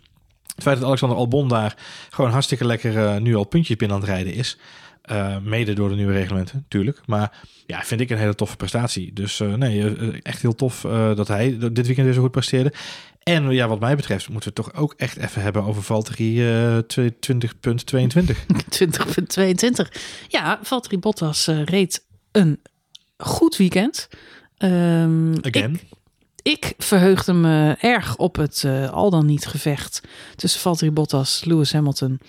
het 0.57 0.65
feit 0.65 0.77
dat 0.77 0.87
Alexander 0.87 1.17
Albon 1.17 1.47
daar 1.47 1.75
gewoon 2.09 2.31
hartstikke 2.31 2.65
lekker 2.65 3.21
nu 3.21 3.35
al 3.35 3.43
puntjes 3.43 3.75
binnen 3.75 3.97
aan 3.97 4.03
het 4.03 4.11
rijden 4.11 4.33
is. 4.33 4.57
Uh, 5.11 5.37
mede 5.37 5.73
door 5.73 5.89
de 5.89 5.95
nieuwe 5.95 6.13
reglementen, 6.13 6.55
natuurlijk. 6.55 7.01
Maar 7.05 7.39
ja, 7.65 7.83
vind 7.83 8.01
ik 8.01 8.09
een 8.09 8.17
hele 8.17 8.35
toffe 8.35 8.55
prestatie. 8.55 9.13
Dus 9.13 9.39
uh, 9.39 9.53
nee, 9.53 9.79
uh, 9.79 10.19
echt 10.21 10.41
heel 10.41 10.55
tof 10.55 10.81
dat 11.15 11.27
hij 11.27 11.57
dit 11.57 11.85
weekend 11.85 12.05
weer 12.05 12.13
zo 12.13 12.21
goed 12.21 12.31
presteerde. 12.31 12.73
En 13.23 13.49
ja, 13.49 13.67
wat 13.67 13.79
mij 13.79 13.95
betreft 13.95 14.29
moeten 14.29 14.53
we 14.53 14.61
het 14.61 14.71
toch 14.71 14.81
ook 14.81 14.93
echt 14.97 15.17
even 15.17 15.41
hebben 15.41 15.63
over 15.63 15.83
Valtteri 15.83 16.41
20.22. 16.41 16.87
20.22. 18.79 19.87
Ja, 20.27 20.59
Valtteri 20.61 20.99
Bottas 20.99 21.47
reed 21.47 22.05
een 22.31 22.59
goed 23.17 23.57
weekend. 23.57 24.07
Um, 24.57 25.35
Again. 25.41 25.73
Ik, 25.73 25.96
ik 26.47 26.73
verheugde 26.77 27.33
me 27.33 27.75
erg 27.79 28.17
op 28.17 28.35
het 28.35 28.65
al 28.91 29.09
dan 29.09 29.25
niet 29.25 29.45
gevecht 29.45 30.01
tussen 30.35 30.59
Valtteri 30.59 30.91
Bottas, 30.91 31.45
Lewis 31.45 31.73
Hamilton 31.73 32.19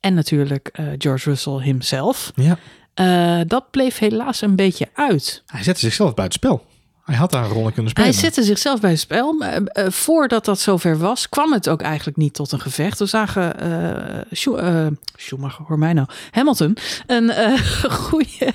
en 0.00 0.14
natuurlijk 0.14 0.70
uh, 0.80 0.86
George 0.98 1.28
Russell 1.28 1.62
himself. 1.62 2.32
Ja. 2.34 2.58
Uh, 2.94 3.40
dat 3.46 3.70
bleef 3.70 3.98
helaas 3.98 4.40
een 4.40 4.56
beetje 4.56 4.88
uit. 4.94 5.42
Hij 5.46 5.62
zette 5.62 5.80
zichzelf 5.80 6.14
buitenspel. 6.14 6.64
Hij 7.04 7.18
had 7.18 7.32
daar 7.32 7.44
een 7.44 7.50
rol 7.50 7.66
in 7.66 7.72
kunnen 7.72 7.90
spelen. 7.90 8.10
Hij 8.10 8.18
zette 8.18 8.42
zichzelf 8.42 8.80
bij 8.80 8.90
het 8.90 9.00
spel. 9.00 9.32
Maar, 9.32 9.52
eh, 9.52 9.84
eh, 9.84 9.92
voordat 9.92 10.44
dat 10.44 10.60
zover 10.60 10.98
was, 10.98 11.28
kwam 11.28 11.52
het 11.52 11.68
ook 11.68 11.80
eigenlijk 11.80 12.16
niet 12.16 12.34
tot 12.34 12.52
een 12.52 12.60
gevecht. 12.60 12.98
We 12.98 13.06
zagen 13.06 13.60
eh, 13.60 14.86
Schumacher, 15.16 15.64
hoor 15.66 15.78
mij 15.78 15.92
nou, 15.92 16.06
Hamilton, 16.30 16.76
een 17.06 17.32
goede, 18.08 18.52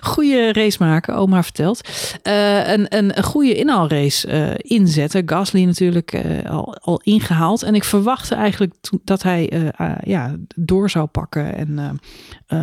goede 0.00 0.52
race 0.52 0.76
maken, 0.80 1.14
oma 1.14 1.42
vertelt. 1.42 1.88
Een, 2.22 2.96
een, 2.96 3.18
een 3.18 3.24
goede 3.24 3.54
inhaalrace 3.54 4.54
inzetten. 4.56 5.28
Gasly 5.28 5.64
natuurlijk 5.64 6.22
al, 6.48 6.76
al 6.76 7.00
ingehaald. 7.04 7.62
En 7.62 7.74
ik 7.74 7.84
verwachtte 7.84 8.34
eigenlijk 8.34 8.74
dat 9.04 9.22
hij 9.22 9.72
ja, 10.04 10.36
door 10.56 10.90
zou 10.90 11.06
pakken 11.06 11.54
en 11.54 12.00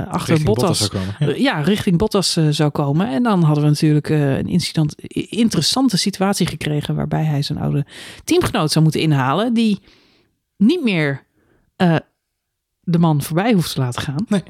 achter 0.09 0.43
Bottas, 0.43 0.87
komen. 0.87 1.15
Ja. 1.19 1.33
ja, 1.35 1.61
richting 1.61 1.97
Bottas 1.97 2.37
zou 2.49 2.69
komen. 2.69 3.07
En 3.07 3.23
dan 3.23 3.43
hadden 3.43 3.63
we 3.63 3.69
natuurlijk 3.69 4.09
een 4.09 4.47
incident, 4.47 4.95
interessante 5.13 5.97
situatie 5.97 6.45
gekregen 6.47 6.95
waarbij 6.95 7.23
hij 7.23 7.41
zijn 7.41 7.59
oude 7.59 7.85
teamgenoot 8.23 8.71
zou 8.71 8.83
moeten 8.83 9.01
inhalen, 9.01 9.53
die 9.53 9.79
niet 10.57 10.83
meer 10.83 11.23
eh, 11.75 11.95
de 12.81 12.99
man 12.99 13.21
voorbij 13.21 13.53
hoeft 13.53 13.73
te 13.73 13.79
laten 13.79 14.01
gaan. 14.01 14.25
Nee. 14.27 14.43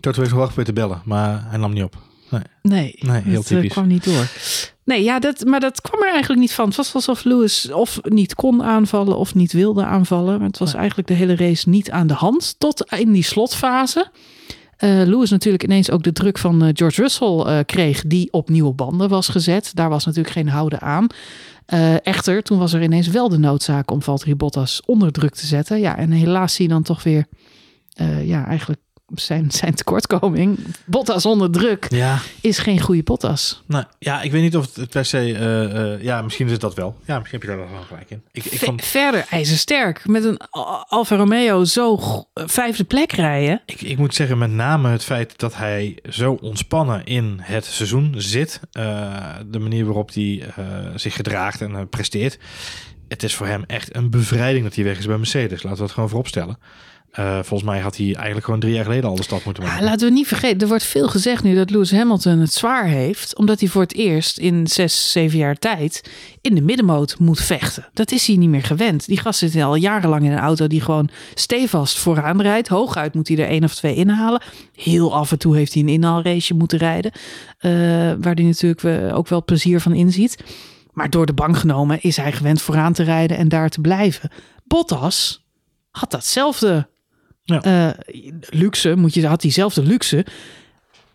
Toto 0.00 0.18
heeft 0.20 0.32
gewacht 0.32 0.54
bij 0.54 0.64
te 0.64 0.72
bellen, 0.72 1.02
maar 1.04 1.44
hij 1.48 1.58
nam 1.58 1.72
niet 1.72 1.82
op. 1.82 1.96
Nee. 2.30 2.42
Nee, 2.62 2.98
Nee, 2.98 3.22
heel 3.22 3.32
dat 3.34 3.42
eh, 3.42 3.48
typisch. 3.48 3.72
kwam 3.72 3.86
niet 3.86 4.04
door. 4.04 4.28
Nee, 4.84 5.02
ja, 5.02 5.18
dat, 5.18 5.44
maar 5.44 5.60
dat 5.60 5.80
kwam 5.80 6.02
er 6.02 6.10
eigenlijk 6.10 6.40
niet 6.40 6.52
van. 6.52 6.66
Het 6.66 6.76
was 6.76 6.94
alsof 6.94 7.24
Lewis 7.24 7.70
of 7.70 8.00
niet 8.02 8.34
kon 8.34 8.62
aanvallen 8.62 9.16
of 9.16 9.34
niet 9.34 9.52
wilde 9.52 9.84
aanvallen. 9.84 10.38
Maar 10.38 10.46
het 10.46 10.58
was 10.58 10.74
eigenlijk 10.74 11.08
de 11.08 11.14
hele 11.14 11.36
race 11.36 11.68
niet 11.68 11.90
aan 11.90 12.06
de 12.06 12.14
hand. 12.14 12.54
Tot 12.58 12.92
in 12.92 13.12
die 13.12 13.22
slotfase. 13.22 14.10
Eh 14.82 15.02
Lewis 15.04 15.30
natuurlijk 15.30 15.62
ineens 15.62 15.90
ook 15.90 16.02
de 16.02 16.12
druk 16.12 16.38
van 16.38 16.62
eh, 16.62 16.68
George 16.72 17.00
Russell 17.00 17.38
eh, 17.38 17.58
kreeg, 17.66 18.02
die 18.06 18.32
op 18.32 18.48
nieuwe 18.48 18.72
banden 18.72 19.08
was 19.08 19.28
gezet. 19.28 19.70
Daar 19.74 19.88
was 19.88 20.04
natuurlijk 20.04 20.34
geen 20.34 20.48
houden 20.48 20.80
aan. 20.80 21.06
Echter, 22.02 22.42
toen 22.42 22.58
was 22.58 22.72
er 22.72 22.82
ineens 22.82 23.08
wel 23.08 23.28
de 23.28 23.38
noodzaak 23.38 23.90
om 23.90 24.02
Valtteri 24.02 24.34
Bottas 24.34 24.82
onder 24.86 25.12
druk 25.12 25.34
te 25.34 25.46
zetten. 25.46 25.80
Ja, 25.80 25.96
en 25.96 26.10
helaas 26.10 26.54
zie 26.54 26.64
je 26.64 26.72
dan 26.72 26.82
toch 26.82 27.02
weer, 27.02 27.26
ja, 28.22 28.46
eigenlijk 28.46 28.80
zijn, 29.14 29.50
zijn 29.50 29.74
tekortkoming. 29.74 30.58
Bottas 30.84 31.26
onder 31.26 31.50
druk 31.50 31.86
Ja, 31.90 32.18
is 32.40 32.58
geen 32.58 32.80
goede 32.80 33.02
Bottas. 33.02 33.62
nou, 33.66 33.84
ja, 33.98 34.22
ik 34.22 34.30
weet 34.32 34.42
niet 34.42 34.56
of 34.56 34.74
het 34.74 34.90
per 34.90 35.04
se... 35.04 35.18
eh, 35.18 35.92
eh, 35.94 36.02
ja, 36.02 36.22
misschien 36.22 36.46
is 36.46 36.52
het 36.52 36.60
dat 36.60 36.74
wel. 36.74 36.96
Ja, 37.04 37.18
misschien 37.18 37.40
heb 37.40 37.50
je 37.50 37.56
daar 37.56 37.70
wel 37.70 37.82
gelijk 37.88 38.10
in. 38.10 38.22
Ik, 38.32 38.44
ik 38.44 38.58
Ve- 38.58 38.64
vond, 38.64 38.84
Verder 38.84 39.26
ijzersterk. 39.30 40.06
Met 40.06 40.24
een 40.24 40.36
Al- 40.50 40.84
Alfa 40.88 41.16
Romeo 41.16 41.64
zo 41.64 42.00
vijfde 42.34 42.84
plek 42.84 43.12
rijden. 43.12 43.62
ik, 43.66 43.80
ik 43.80 43.98
moet 43.98 44.14
zeggen, 44.14 44.38
met 44.38 44.50
name 44.50 44.88
het 44.88 45.04
feit 45.04 45.38
dat 45.38 45.56
hij 45.56 45.98
zo 46.08 46.38
ontspannen 46.40 47.04
in 47.04 47.38
het 47.42 47.64
seizoen 47.64 48.14
zit. 48.16 48.60
eh, 48.72 49.34
de 49.46 49.58
manier 49.58 49.84
waarop 49.84 50.14
hij 50.14 50.44
zich 50.94 51.14
gedraagt 51.14 51.60
en 51.60 51.88
presteert. 51.88 52.38
Het 53.08 53.22
is 53.22 53.34
voor 53.34 53.46
hem 53.46 53.64
echt 53.66 53.96
een 53.96 54.10
bevrijding 54.10 54.64
dat 54.64 54.74
hij 54.74 54.84
weg 54.84 54.98
is 54.98 55.06
bij 55.06 55.16
Mercedes. 55.16 55.62
Laten 55.62 55.70
we 55.78 55.84
dat 55.84 55.90
gewoon 55.90 56.08
vooropstellen. 56.08 56.58
Eh 57.12 57.34
volgens 57.34 57.62
mij 57.62 57.80
had 57.80 57.96
hij 57.96 58.14
eigenlijk 58.14 58.44
gewoon 58.44 58.60
drie 58.60 58.72
jaar 58.74 58.84
geleden 58.84 59.10
al 59.10 59.16
de 59.16 59.22
stap 59.22 59.44
moeten 59.44 59.62
maken. 59.62 59.84
laten 59.84 60.06
we 60.08 60.12
niet 60.12 60.26
vergeten, 60.26 60.60
er 60.60 60.68
wordt 60.68 60.84
veel 60.84 61.08
gezegd 61.08 61.42
nu 61.42 61.54
dat 61.54 61.70
Lewis 61.70 61.92
Hamilton 61.92 62.38
het 62.38 62.52
zwaar 62.52 62.86
heeft. 62.86 63.36
Omdat 63.36 63.60
hij 63.60 63.68
voor 63.68 63.82
het 63.82 63.94
eerst 63.94 64.38
in 64.38 64.66
zes, 64.66 65.12
zeven 65.12 65.38
jaar 65.38 65.58
tijd 65.58 66.10
in 66.40 66.54
de 66.54 66.60
middenmoot 66.62 67.18
moet 67.18 67.40
vechten. 67.40 67.88
Dat 67.92 68.10
is 68.12 68.26
hij 68.26 68.36
niet 68.36 68.48
meer 68.48 68.62
gewend. 68.62 69.06
Die 69.06 69.18
gast 69.20 69.38
zit 69.38 69.56
al 69.62 69.74
jarenlang 69.74 70.24
in 70.24 70.32
een 70.32 70.38
auto 70.38 70.66
die 70.66 70.80
gewoon 70.80 71.08
stevast 71.34 71.98
vooraan 71.98 72.40
rijdt. 72.42 72.68
Hooguit 72.68 73.14
moet 73.14 73.28
hij 73.28 73.38
er 73.38 73.48
één 73.48 73.64
of 73.64 73.74
twee 73.74 73.94
inhalen. 73.94 74.42
Heel 74.74 75.14
af 75.14 75.30
en 75.32 75.38
toe 75.38 75.56
heeft 75.56 75.72
hij 75.74 75.82
een 75.82 75.88
inhaalrace 75.88 76.54
moeten 76.54 76.78
rijden. 76.78 77.12
eh, 77.58 77.70
waar 78.20 78.34
hij 78.34 78.44
natuurlijk 78.44 79.14
ook 79.14 79.28
wel 79.28 79.44
plezier 79.44 79.80
van 79.80 79.92
inziet. 79.94 80.44
Maar 80.92 81.10
door 81.10 81.26
de 81.26 81.32
bank 81.32 81.56
genomen 81.56 82.02
is 82.02 82.16
hij 82.16 82.32
gewend 82.32 82.62
vooraan 82.62 82.92
te 82.92 83.02
rijden 83.02 83.36
en 83.36 83.48
daar 83.48 83.68
te 83.68 83.80
blijven. 83.80 84.30
Bottas 84.64 85.44
had 85.90 86.10
datzelfde 86.10 86.90
Ja. 87.44 87.62
eh, 87.62 88.14
luxe, 88.50 88.96
moet 88.96 89.14
je, 89.14 89.26
had 89.26 89.40
diezelfde 89.40 89.82
luxe. 89.82 90.26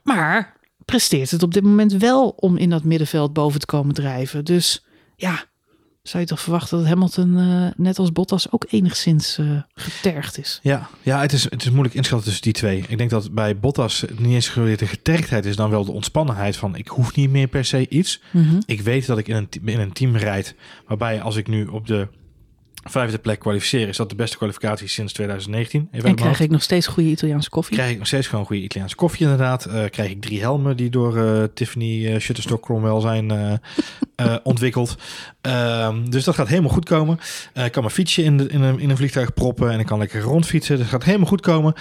Maar 0.03 0.55
presteert 0.85 1.31
het 1.31 1.43
op 1.43 1.53
dit 1.53 1.63
moment 1.63 1.93
wel 1.93 2.29
om 2.29 2.57
in 2.57 2.69
dat 2.69 2.83
middenveld 2.83 3.33
boven 3.33 3.59
te 3.59 3.65
komen 3.65 3.93
drijven. 3.93 4.45
Dus 4.45 4.85
ja, 5.15 5.45
zou 6.07 6.23
je 6.23 6.29
toch 6.29 6.41
verwachten 6.41 6.77
dat 6.77 6.87
Hamilton 6.87 7.37
eh, 7.37 7.67
net 7.75 7.99
als 7.99 8.11
Bottas 8.11 8.51
ook 8.51 8.65
enigszins 8.69 9.37
eh, 9.37 9.61
getergd 9.73 10.37
is. 10.37 10.59
Ja, 10.63 10.89
ja 11.01 11.21
het, 11.21 11.33
is, 11.33 11.43
het 11.43 11.61
is 11.61 11.69
moeilijk 11.69 11.95
inschatten 11.95 12.25
tussen 12.27 12.43
die 12.43 12.53
twee. 12.53 12.85
Ik 12.87 12.97
denk 12.97 13.09
dat 13.09 13.31
bij 13.31 13.59
Bottas 13.59 14.05
niet 14.17 14.33
eens 14.33 14.53
de 14.53 14.87
getergdheid 14.87 15.45
is 15.45 15.55
dan 15.55 15.69
wel 15.69 15.85
de 15.85 15.91
ontspannenheid 15.91 16.55
van 16.55 16.75
ik 16.75 16.87
hoef 16.87 17.15
niet 17.15 17.29
meer 17.29 17.47
per 17.47 17.65
se 17.65 17.89
iets. 17.89 18.21
Mhm. 18.31 18.59
Ik 18.65 18.81
weet 18.81 19.05
dat 19.05 19.17
ik 19.17 19.27
in 19.27 19.35
een, 19.35 19.49
in 19.65 19.79
een 19.79 19.93
team 19.93 20.15
rijd 20.15 20.55
waarbij 20.87 21.21
als 21.21 21.35
ik 21.35 21.47
nu 21.47 21.65
op 21.65 21.87
de 21.87 22.07
vijfde 22.89 23.17
plek 23.17 23.39
kwalificeer, 23.39 23.87
is 23.87 23.97
dat 23.97 24.09
de 24.09 24.15
beste 24.15 24.37
kwalificatie 24.37 24.87
sinds 24.87 25.13
2019. 25.13 25.87
Even 25.91 26.09
En 26.09 26.15
krijg 26.15 26.39
ik 26.39 26.49
nog 26.49 26.63
steeds 26.63 26.87
goede 26.87 27.09
Italiaanse 27.09 27.49
koffie? 27.49 27.75
Krijg 27.75 27.91
ik 27.91 27.97
nog 27.97 28.07
steeds 28.07 28.27
gewoon 28.27 28.45
goede 28.45 28.61
Italiaanse 28.61 28.95
koffie 28.95 29.21
inderdaad. 29.21 29.65
Eh, 29.65 29.83
krijg 29.89 30.09
ik 30.09 30.21
drie 30.21 30.41
helmen 30.41 30.77
die 30.77 30.89
door 30.89 31.17
eh, 31.17 31.43
Tiffany 31.53 32.07
eh, 32.07 32.19
Shutterstock 32.19 32.61
Cromwell 32.61 33.01
zijn 33.01 33.59
ontwikkeld. 34.43 34.95
Ehm, 35.41 36.09
dus 36.09 36.23
dat 36.23 36.35
gaat 36.35 36.47
helemaal 36.47 36.71
goed 36.71 36.85
komen. 36.85 37.19
Ik 37.53 37.71
kan 37.71 37.83
mijn 37.83 37.95
fietsje 37.95 38.23
in, 38.23 38.37
de, 38.37 38.47
in, 38.47 38.61
een, 38.61 38.79
in 38.79 38.89
een 38.89 38.97
vliegtuig 38.97 39.33
proppen 39.33 39.71
en 39.71 39.79
ik 39.79 39.85
kan 39.85 39.99
lekker 39.99 40.21
rondfietsen. 40.21 40.75
Dus 40.75 40.83
dat 40.85 40.93
gaat 40.93 41.03
helemaal 41.03 41.27
goed 41.27 41.41
komen. 41.41 41.73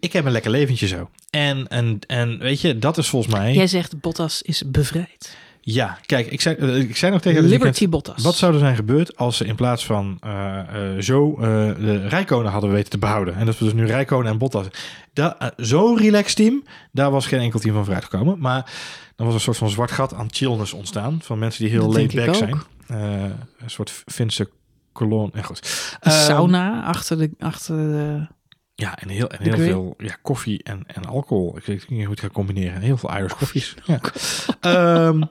Ik 0.00 0.12
heb 0.12 0.24
een 0.24 0.32
lekker 0.32 0.50
leventje 0.50 0.86
zo. 0.86 1.10
En, 1.30 1.68
en, 1.68 1.98
en 2.06 2.38
weet 2.38 2.60
je, 2.60 2.78
dat 2.78 2.98
is 2.98 3.08
volgens 3.08 3.34
mij... 3.34 3.52
Jij 3.52 3.66
zegt 3.66 4.00
Bottas 4.00 4.42
is 4.42 4.62
bevrijd. 4.66 5.36
Ja, 5.66 5.98
kijk, 6.06 6.26
ik 6.26 6.40
zei, 6.40 6.56
eh, 6.56 6.78
ik 6.78 6.96
zei 6.96 7.12
nog 7.12 7.20
tegen 7.20 7.38
het 7.42 7.48
weekend, 7.50 7.80
Liberty 7.80 7.88
Bottas. 7.88 8.22
wat 8.24 8.34
zou 8.34 8.52
er 8.52 8.58
zijn 8.58 8.76
gebeurd 8.76 9.16
als 9.16 9.36
ze 9.36 9.44
in 9.44 9.54
plaats 9.54 9.86
van 9.86 10.16
eh, 10.20 10.58
eh, 10.94 11.00
zo 11.02 11.34
de 11.78 12.06
Rijkonen 12.08 12.52
hadden 12.52 12.70
weten 12.70 12.90
te 12.90 12.98
behouden? 12.98 13.34
En 13.34 13.46
dat 13.46 13.58
we 13.58 13.64
dus 13.64 13.74
nu 13.74 13.86
Rijkonen 13.86 14.32
en 14.32 14.38
Bottas. 14.38 14.66
Da- 15.12 15.38
eh, 15.38 15.48
Zo'n 15.56 15.98
relaxed 15.98 16.36
team, 16.36 16.62
daar 16.92 17.10
was 17.10 17.26
geen 17.26 17.40
enkel 17.40 17.58
team 17.60 17.74
van 17.74 17.84
vooruit 17.84 18.04
gekomen. 18.04 18.38
Maar 18.38 18.72
dan 19.16 19.26
was 19.26 19.34
een 19.34 19.40
soort 19.40 19.56
van 19.56 19.70
zwart 19.70 19.90
gat 19.90 20.14
aan 20.14 20.28
chillness 20.30 20.72
ontstaan. 20.72 21.18
Van 21.22 21.38
mensen 21.38 21.62
die 21.62 21.72
heel 21.72 21.82
Dat 21.86 21.94
laid 21.96 22.10
denk 22.12 22.26
ik 22.26 22.40
back 22.40 22.50
ook. 22.50 22.66
zijn. 22.86 23.32
Een 23.58 23.70
soort 23.70 23.90
Finse 24.06 24.50
kolon. 24.92 25.30
En 25.32 25.44
goed. 25.44 25.96
Een 26.00 26.12
Ehm, 26.12 26.20
sauna 26.24 26.82
achter 26.84 27.18
de... 27.18 27.30
Achter 27.38 27.76
de 27.76 28.26
Ja, 28.74 28.98
en 28.98 29.08
heel, 29.08 29.28
en 29.28 29.44
De 29.44 29.56
heel 29.56 29.64
veel 29.66 29.94
ja, 29.98 30.16
koffie 30.22 30.62
en, 30.62 30.82
en 30.86 31.04
alcohol. 31.04 31.56
Ik 31.56 31.64
weet 31.64 31.88
niet 31.90 32.00
hoe 32.02 32.10
het 32.10 32.20
gaat 32.20 32.32
combineren. 32.32 32.80
Heel 32.80 32.96
veel 32.96 33.16
Irish 33.16 33.32
koffies. 33.32 33.74
Ja. 33.84 34.00
Ehm, 34.60 35.22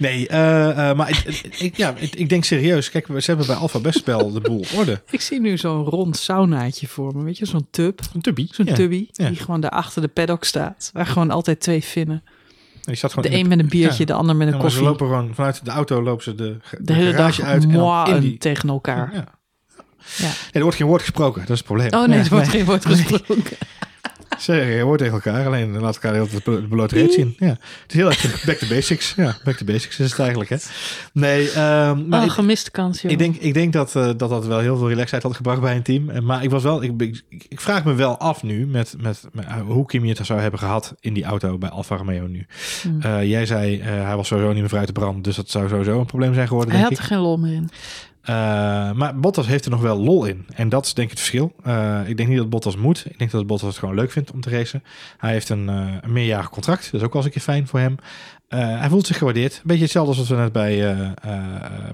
nee, 0.00 0.28
eh, 0.28 0.90
eh, 0.90 0.96
maar 0.96 1.24
ik, 1.58 1.76
ja, 1.76 1.94
ik, 1.96 2.14
ik 2.14 2.28
denk 2.28 2.44
serieus. 2.44 2.90
Kijk, 2.90 3.06
we 3.06 3.22
hebben 3.24 3.46
bij 3.46 3.56
Alpha 3.56 3.78
best 3.78 4.04
wel 4.04 4.32
de 4.32 4.40
boel 4.40 4.58
op 4.58 4.68
orde. 4.74 5.02
ik 5.10 5.20
zie 5.20 5.40
nu 5.40 5.58
zo'n 5.58 5.84
rond 5.84 6.16
saunaatje 6.16 6.86
voor 6.86 7.16
me. 7.16 7.24
Weet 7.24 7.38
je, 7.38 7.46
zo'n 7.46 7.66
tub. 7.70 8.00
Een 8.14 8.20
tubby. 8.20 8.48
Zo'n 8.50 8.66
ja. 8.66 8.74
tubby 8.74 9.08
ja. 9.12 9.28
die 9.28 9.38
gewoon 9.38 9.60
daar 9.60 9.70
achter 9.70 10.02
de 10.02 10.08
paddock 10.08 10.44
staat. 10.44 10.90
Waar 10.92 11.06
gewoon 11.06 11.30
altijd 11.30 11.60
twee 11.60 11.84
vinnen. 11.84 12.22
Die 12.80 12.94
staat 12.94 13.12
gewoon 13.12 13.30
De 13.30 13.36
een 13.36 13.48
met 13.48 13.58
een 13.58 13.68
biertje, 13.68 14.06
de 14.06 14.12
ander 14.12 14.36
met 14.36 14.46
een 14.46 14.52
maar 14.52 14.70
ze 14.70 14.76
koffie. 14.76 14.90
lopen 14.90 15.06
gewoon 15.06 15.34
vanuit 15.34 15.64
de 15.64 15.70
auto 15.70 16.02
lopen 16.02 16.24
ze 16.24 16.34
de, 16.34 16.56
de, 16.70 16.76
de 16.82 16.92
hele 16.92 17.12
dag 17.12 17.40
uit 17.40 17.64
en 17.64 18.20
die. 18.20 18.38
tegen 18.38 18.68
elkaar. 18.68 19.10
Ja. 19.14 19.24
Nee, 20.18 20.32
er 20.52 20.62
wordt 20.62 20.76
geen 20.76 20.86
woord 20.86 21.00
gesproken. 21.00 21.40
Dat 21.40 21.50
is 21.50 21.56
het 21.56 21.66
probleem. 21.66 21.92
Oh 21.92 22.08
nee, 22.08 22.18
er 22.18 22.28
wordt 22.28 22.48
geen 22.48 22.64
woord 22.64 22.86
gesproken. 22.86 23.56
Zeg, 24.40 24.74
je 24.76 24.80
hoort 24.80 24.98
tegen 24.98 25.14
elkaar, 25.14 25.46
alleen 25.46 25.78
laat 25.78 25.94
elkaar 25.94 26.12
heel 26.14 26.28
de 26.44 26.66
blote 26.68 26.94
reet 26.94 27.12
zien. 27.12 27.34
Ja. 27.38 27.46
Het 27.48 27.58
is 27.88 27.94
heel 27.94 28.06
erg 28.08 28.44
back 28.44 28.56
to 28.56 28.66
basics. 28.68 29.12
Ja, 29.16 29.36
back 29.44 29.56
to 29.56 29.64
basics 29.64 29.98
is 30.00 30.10
het 30.10 30.18
eigenlijk, 30.20 30.50
hè. 30.50 30.56
Nee, 31.12 31.50
ehm, 31.50 32.08
maar 32.08 32.18
Oh, 32.20 32.24
ik, 32.26 32.30
gemiste 32.32 32.70
kans, 32.70 33.02
joh. 33.02 33.10
ik, 33.12 33.18
denk, 33.18 33.36
ik 33.36 33.54
denk 33.54 33.72
dat, 33.72 33.96
eh, 33.96 34.04
dat 34.04 34.18
dat 34.18 34.46
wel 34.46 34.58
heel 34.58 34.76
veel 34.76 34.88
relaxheid 34.88 35.22
had 35.22 35.36
gebracht 35.36 35.60
bij 35.60 35.76
een 35.76 35.82
team. 35.82 36.10
En- 36.10 36.24
Maar 36.24 36.42
ik 36.42 36.50
was 36.50 36.62
wel, 36.62 36.82
ik, 36.82 36.92
ik, 37.00 37.22
ik 37.48 37.60
vraag 37.60 37.84
me 37.84 37.94
wel 37.94 38.18
af 38.18 38.42
nu 38.42 38.66
met, 38.66 38.94
met, 39.00 39.22
met 39.32 39.44
uh, 39.44 39.60
hoe 39.66 39.86
Kimi 39.86 40.08
het 40.08 40.26
zou 40.26 40.40
hebben 40.40 40.60
gehad 40.60 40.94
in 41.00 41.14
die 41.14 41.24
auto 41.24 41.58
bij 41.58 41.68
Alfa 41.70 41.96
Romeo 41.96 42.26
nu. 42.26 42.46
Hmm. 42.82 43.00
Eh, 43.00 43.28
jij 43.28 43.46
zei, 43.46 43.80
eh, 43.80 43.86
hij 43.86 44.16
was 44.16 44.26
sowieso 44.28 44.50
niet 44.52 44.60
meer 44.60 44.68
vrij 44.68 44.86
te 44.86 44.92
branden, 44.92 45.22
dus 45.22 45.36
dat 45.36 45.50
zou 45.50 45.68
sowieso 45.68 46.00
een 46.00 46.06
probleem 46.06 46.34
zijn 46.34 46.48
geworden, 46.48 46.70
Hij 46.74 46.80
denk 46.80 46.92
had 46.92 47.04
ik. 47.04 47.10
er 47.10 47.14
geen 47.16 47.24
lol 47.24 47.36
meer 47.38 47.54
in. 47.54 47.70
Eh, 48.30 48.92
maar 48.92 49.18
Bottas 49.20 49.46
heeft 49.46 49.64
er 49.64 49.70
nog 49.70 49.80
wel 49.80 49.98
lol 49.98 50.24
in. 50.24 50.46
En 50.54 50.68
dat 50.68 50.86
is 50.86 50.94
denk 50.94 51.10
ik 51.10 51.18
het 51.18 51.26
verschil. 51.26 51.52
Eh, 51.62 52.00
ik 52.06 52.16
denk 52.16 52.28
niet 52.28 52.38
dat 52.38 52.50
Bottas 52.50 52.76
moet. 52.76 53.04
Ik 53.08 53.18
denk 53.18 53.30
dat 53.30 53.46
Bottas 53.46 53.68
het 53.68 53.78
gewoon 53.78 53.94
leuk 53.94 54.10
vindt 54.10 54.30
om 54.30 54.40
te 54.40 54.50
racen. 54.50 54.82
Hij 55.16 55.32
heeft 55.32 55.48
een, 55.48 55.68
eh, 55.68 55.94
een 56.00 56.12
meerjarig 56.12 56.50
contract. 56.50 56.84
Dat 56.84 57.00
is 57.00 57.06
ook 57.06 57.12
wel 57.12 57.22
eens 57.22 57.24
een 57.24 57.30
keer 57.30 57.54
fijn 57.54 57.66
voor 57.66 57.78
hem. 57.78 57.96
Hij 58.48 58.88
voelt 58.88 59.06
zich 59.06 59.18
gewaardeerd. 59.18 59.54
Een 59.54 59.60
beetje 59.64 59.82
hetzelfde 59.82 60.10
als 60.10 60.18
wat 60.18 60.28
we 60.28 60.42
net 60.42 60.52
bij, 60.52 60.96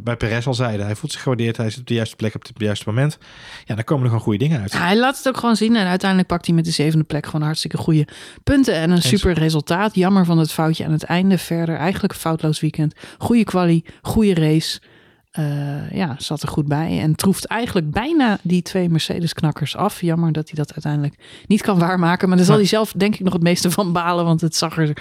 bij 0.03 0.17
Perez 0.17 0.47
al 0.47 0.55
zeiden. 0.55 0.87
Hij 0.87 0.95
voelt 0.95 1.13
zich 1.13 1.23
gewaardeerd. 1.23 1.57
Hij 1.57 1.71
zit 1.71 1.81
op 1.81 1.87
de 1.87 1.95
juiste 1.95 2.17
plek 2.17 2.35
op 2.35 2.43
het 2.43 2.53
juiste 2.57 2.85
moment. 2.87 3.19
Ja, 3.65 3.75
dan 3.75 3.85
komen 3.85 4.03
er 4.03 4.09
gewoon 4.09 4.25
goede 4.25 4.39
dingen 4.39 4.61
uit. 4.61 4.73
Ja, 4.73 4.79
hij 4.79 4.97
laat 4.97 5.17
het 5.17 5.29
ook 5.29 5.37
gewoon 5.37 5.57
zien. 5.57 5.77
En 5.77 5.87
uiteindelijk 5.87 6.29
pakt 6.29 6.47
hij 6.47 6.55
met 6.55 6.65
de 6.65 6.71
zevende 6.71 7.05
plek 7.05 7.27
gewoon 7.27 7.43
hartstikke 7.43 7.77
goede 7.77 8.07
punten. 8.45 8.75
En 8.75 8.91
een 8.91 9.03
super 9.03 9.33
resultaat. 9.33 9.95
Jammer 9.95 10.25
van 10.25 10.39
het 10.39 10.53
foutje 10.53 10.85
aan 10.85 10.93
het 10.93 11.05
einde. 11.05 11.39
Verder 11.39 11.77
eigenlijk 11.77 12.13
een 12.13 12.21
foutloos 12.21 12.61
weekend. 12.61 12.95
Goede 13.19 13.45
quali, 13.45 13.85
goede 14.03 14.35
race. 14.35 14.81
Eh, 15.37 15.91
ja, 15.93 16.15
zat 16.19 16.43
er 16.43 16.49
goed 16.49 16.67
bij. 16.67 17.01
En 17.01 17.15
troeft 17.15 17.45
eigenlijk 17.45 17.91
bijna 17.91 18.39
die 18.43 18.63
twee 18.63 18.89
Mercedes-knakkers 18.89 19.77
af. 19.77 20.01
Jammer 20.01 20.33
dat 20.33 20.47
hij 20.49 20.55
dat 20.59 20.73
uiteindelijk 20.73 21.15
niet 21.47 21.63
kan 21.63 21.79
waarmaken. 21.79 22.29
Maar 22.29 22.37
daar 22.37 22.47
zal 22.47 22.57
hij 22.57 22.65
zelf 22.65 22.93
denk 22.93 23.15
ik 23.15 23.21
nog 23.21 23.33
het 23.33 23.43
meeste 23.43 23.71
van 23.71 23.93
balen. 23.93 24.25
Want 24.25 24.41
het 24.41 24.57
zag 24.57 24.79
er 24.79 24.97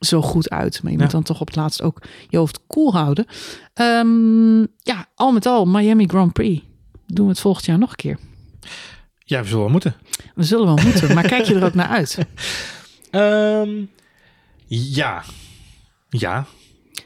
zo 0.00 0.22
goed 0.22 0.50
uit. 0.50 0.82
Maar 0.82 0.92
je 0.92 0.96
Ja. 0.98 1.02
moet 1.02 1.12
dan 1.12 1.22
toch 1.22 1.40
op 1.40 1.46
het 1.46 1.56
laatst 1.56 1.82
ook 1.82 2.02
je 2.28 2.36
hoofd 2.36 2.60
koel 2.66 2.92
houden. 2.92 3.26
Ehm, 3.74 4.58
ja, 4.78 5.06
al 5.14 5.32
met 5.32 5.46
al, 5.46 5.66
Miami 5.66 6.06
Grand 6.06 6.32
Prix. 6.32 6.62
Doen 7.06 7.24
we 7.24 7.30
het 7.32 7.40
volgend 7.40 7.64
jaar 7.66 7.78
nog 7.78 7.90
een 7.90 7.96
keer. 7.96 8.18
Ja, 9.18 9.40
we 9.40 9.46
zullen 9.46 9.62
wel 9.62 9.72
moeten. 9.72 9.94
We 10.34 10.42
zullen 10.42 10.66
wel 10.66 10.78
moeten, 10.84 11.14
maar 11.14 11.26
kijk 11.26 11.44
je 11.44 11.54
er 11.54 11.64
ook 11.64 11.74
naar 11.74 11.88
uit? 11.88 12.18
Ehm, 13.10 13.70
ja. 14.66 15.22
Ja. 16.08 16.46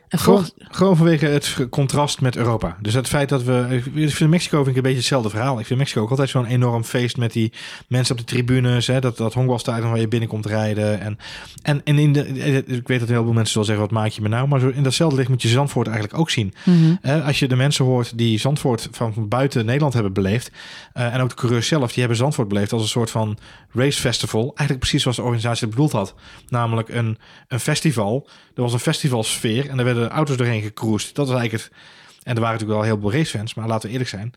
Gewoon, 0.08 0.50
gewoon 0.58 0.96
vanwege 0.96 1.26
het 1.26 1.66
contrast 1.70 2.20
met 2.20 2.36
Europa. 2.36 2.76
Dus 2.80 2.94
het 2.94 3.08
feit 3.08 3.28
dat 3.28 3.42
we... 3.42 3.82
Ik 3.94 4.10
vind 4.10 4.30
Mexico 4.30 4.56
vind 4.56 4.68
ik 4.68 4.76
een 4.76 4.82
beetje 4.82 4.98
hetzelfde 4.98 5.30
verhaal. 5.30 5.58
Ik 5.60 5.66
vind 5.66 5.78
Mexico 5.78 6.02
ook 6.02 6.10
altijd 6.10 6.28
zo'n 6.28 6.46
enorm 6.46 6.84
feest 6.84 7.16
met 7.16 7.32
die 7.32 7.52
mensen 7.88 8.14
op 8.14 8.20
de 8.20 8.26
tribunes. 8.26 8.86
Hè, 8.86 9.00
dat, 9.00 9.16
dat 9.16 9.34
honkbalstadion 9.34 9.90
waar 9.90 10.00
je 10.00 10.08
binnenkomt 10.08 10.46
rijden. 10.46 11.00
En, 11.00 11.18
en, 11.62 11.80
en 11.84 11.98
in 11.98 12.12
de, 12.12 12.26
ik 12.66 12.88
weet 12.88 13.00
dat 13.00 13.08
heel 13.08 13.22
veel 13.22 13.32
mensen 13.32 13.52
zullen 13.52 13.66
zeggen, 13.66 13.84
wat 13.84 13.94
maak 13.94 14.10
je 14.10 14.22
me 14.22 14.28
nou? 14.28 14.48
Maar 14.48 14.60
zo 14.60 14.68
in 14.68 14.82
datzelfde 14.82 15.16
licht 15.16 15.28
moet 15.28 15.42
je 15.42 15.48
Zandvoort 15.48 15.86
eigenlijk 15.86 16.18
ook 16.18 16.30
zien. 16.30 16.54
Mhm. 16.64 17.22
Als 17.24 17.38
je 17.38 17.48
de 17.48 17.56
mensen 17.56 17.84
hoort 17.84 18.18
die 18.18 18.38
Zandvoort 18.38 18.88
van 18.90 19.28
buiten 19.28 19.64
Nederland 19.64 19.94
hebben 19.94 20.12
beleefd. 20.12 20.50
eh, 20.92 21.14
en 21.14 21.20
ook 21.20 21.28
de 21.28 21.34
coureurs 21.34 21.66
zelf, 21.66 21.88
die 21.88 21.98
hebben 21.98 22.16
Zandvoort 22.16 22.48
beleefd 22.48 22.72
als 22.72 22.82
een 22.82 22.88
soort 22.88 23.10
van 23.10 23.38
race 23.72 24.00
festival. 24.00 24.42
Eigenlijk 24.42 24.78
precies 24.78 25.02
zoals 25.02 25.16
de 25.16 25.22
organisatie 25.22 25.66
het 25.66 25.74
bedoeld 25.74 25.92
had. 25.92 26.14
Namelijk 26.48 26.88
een, 26.88 27.18
een 27.48 27.60
festival. 27.60 28.28
Er 28.54 28.62
was 28.62 28.72
een 28.72 28.78
festivalsfeer 28.78 29.68
en 29.68 29.78
er 29.78 29.84
werden 29.96 30.16
auto's 30.16 30.36
doorheen 30.36 30.62
gecruised. 30.62 31.14
Dat 31.14 31.28
was 31.28 31.38
eigenlijk 31.38 31.64
het. 31.64 31.78
En 32.22 32.34
er 32.34 32.40
waren 32.40 32.58
natuurlijk 32.58 32.80
wel 32.80 32.90
heel 32.90 33.00
veel 33.00 33.18
racefans, 33.18 33.54
maar 33.54 33.66
laten 33.66 33.86
we 33.86 33.92
eerlijk 33.92 34.10
zijn. 34.10 34.32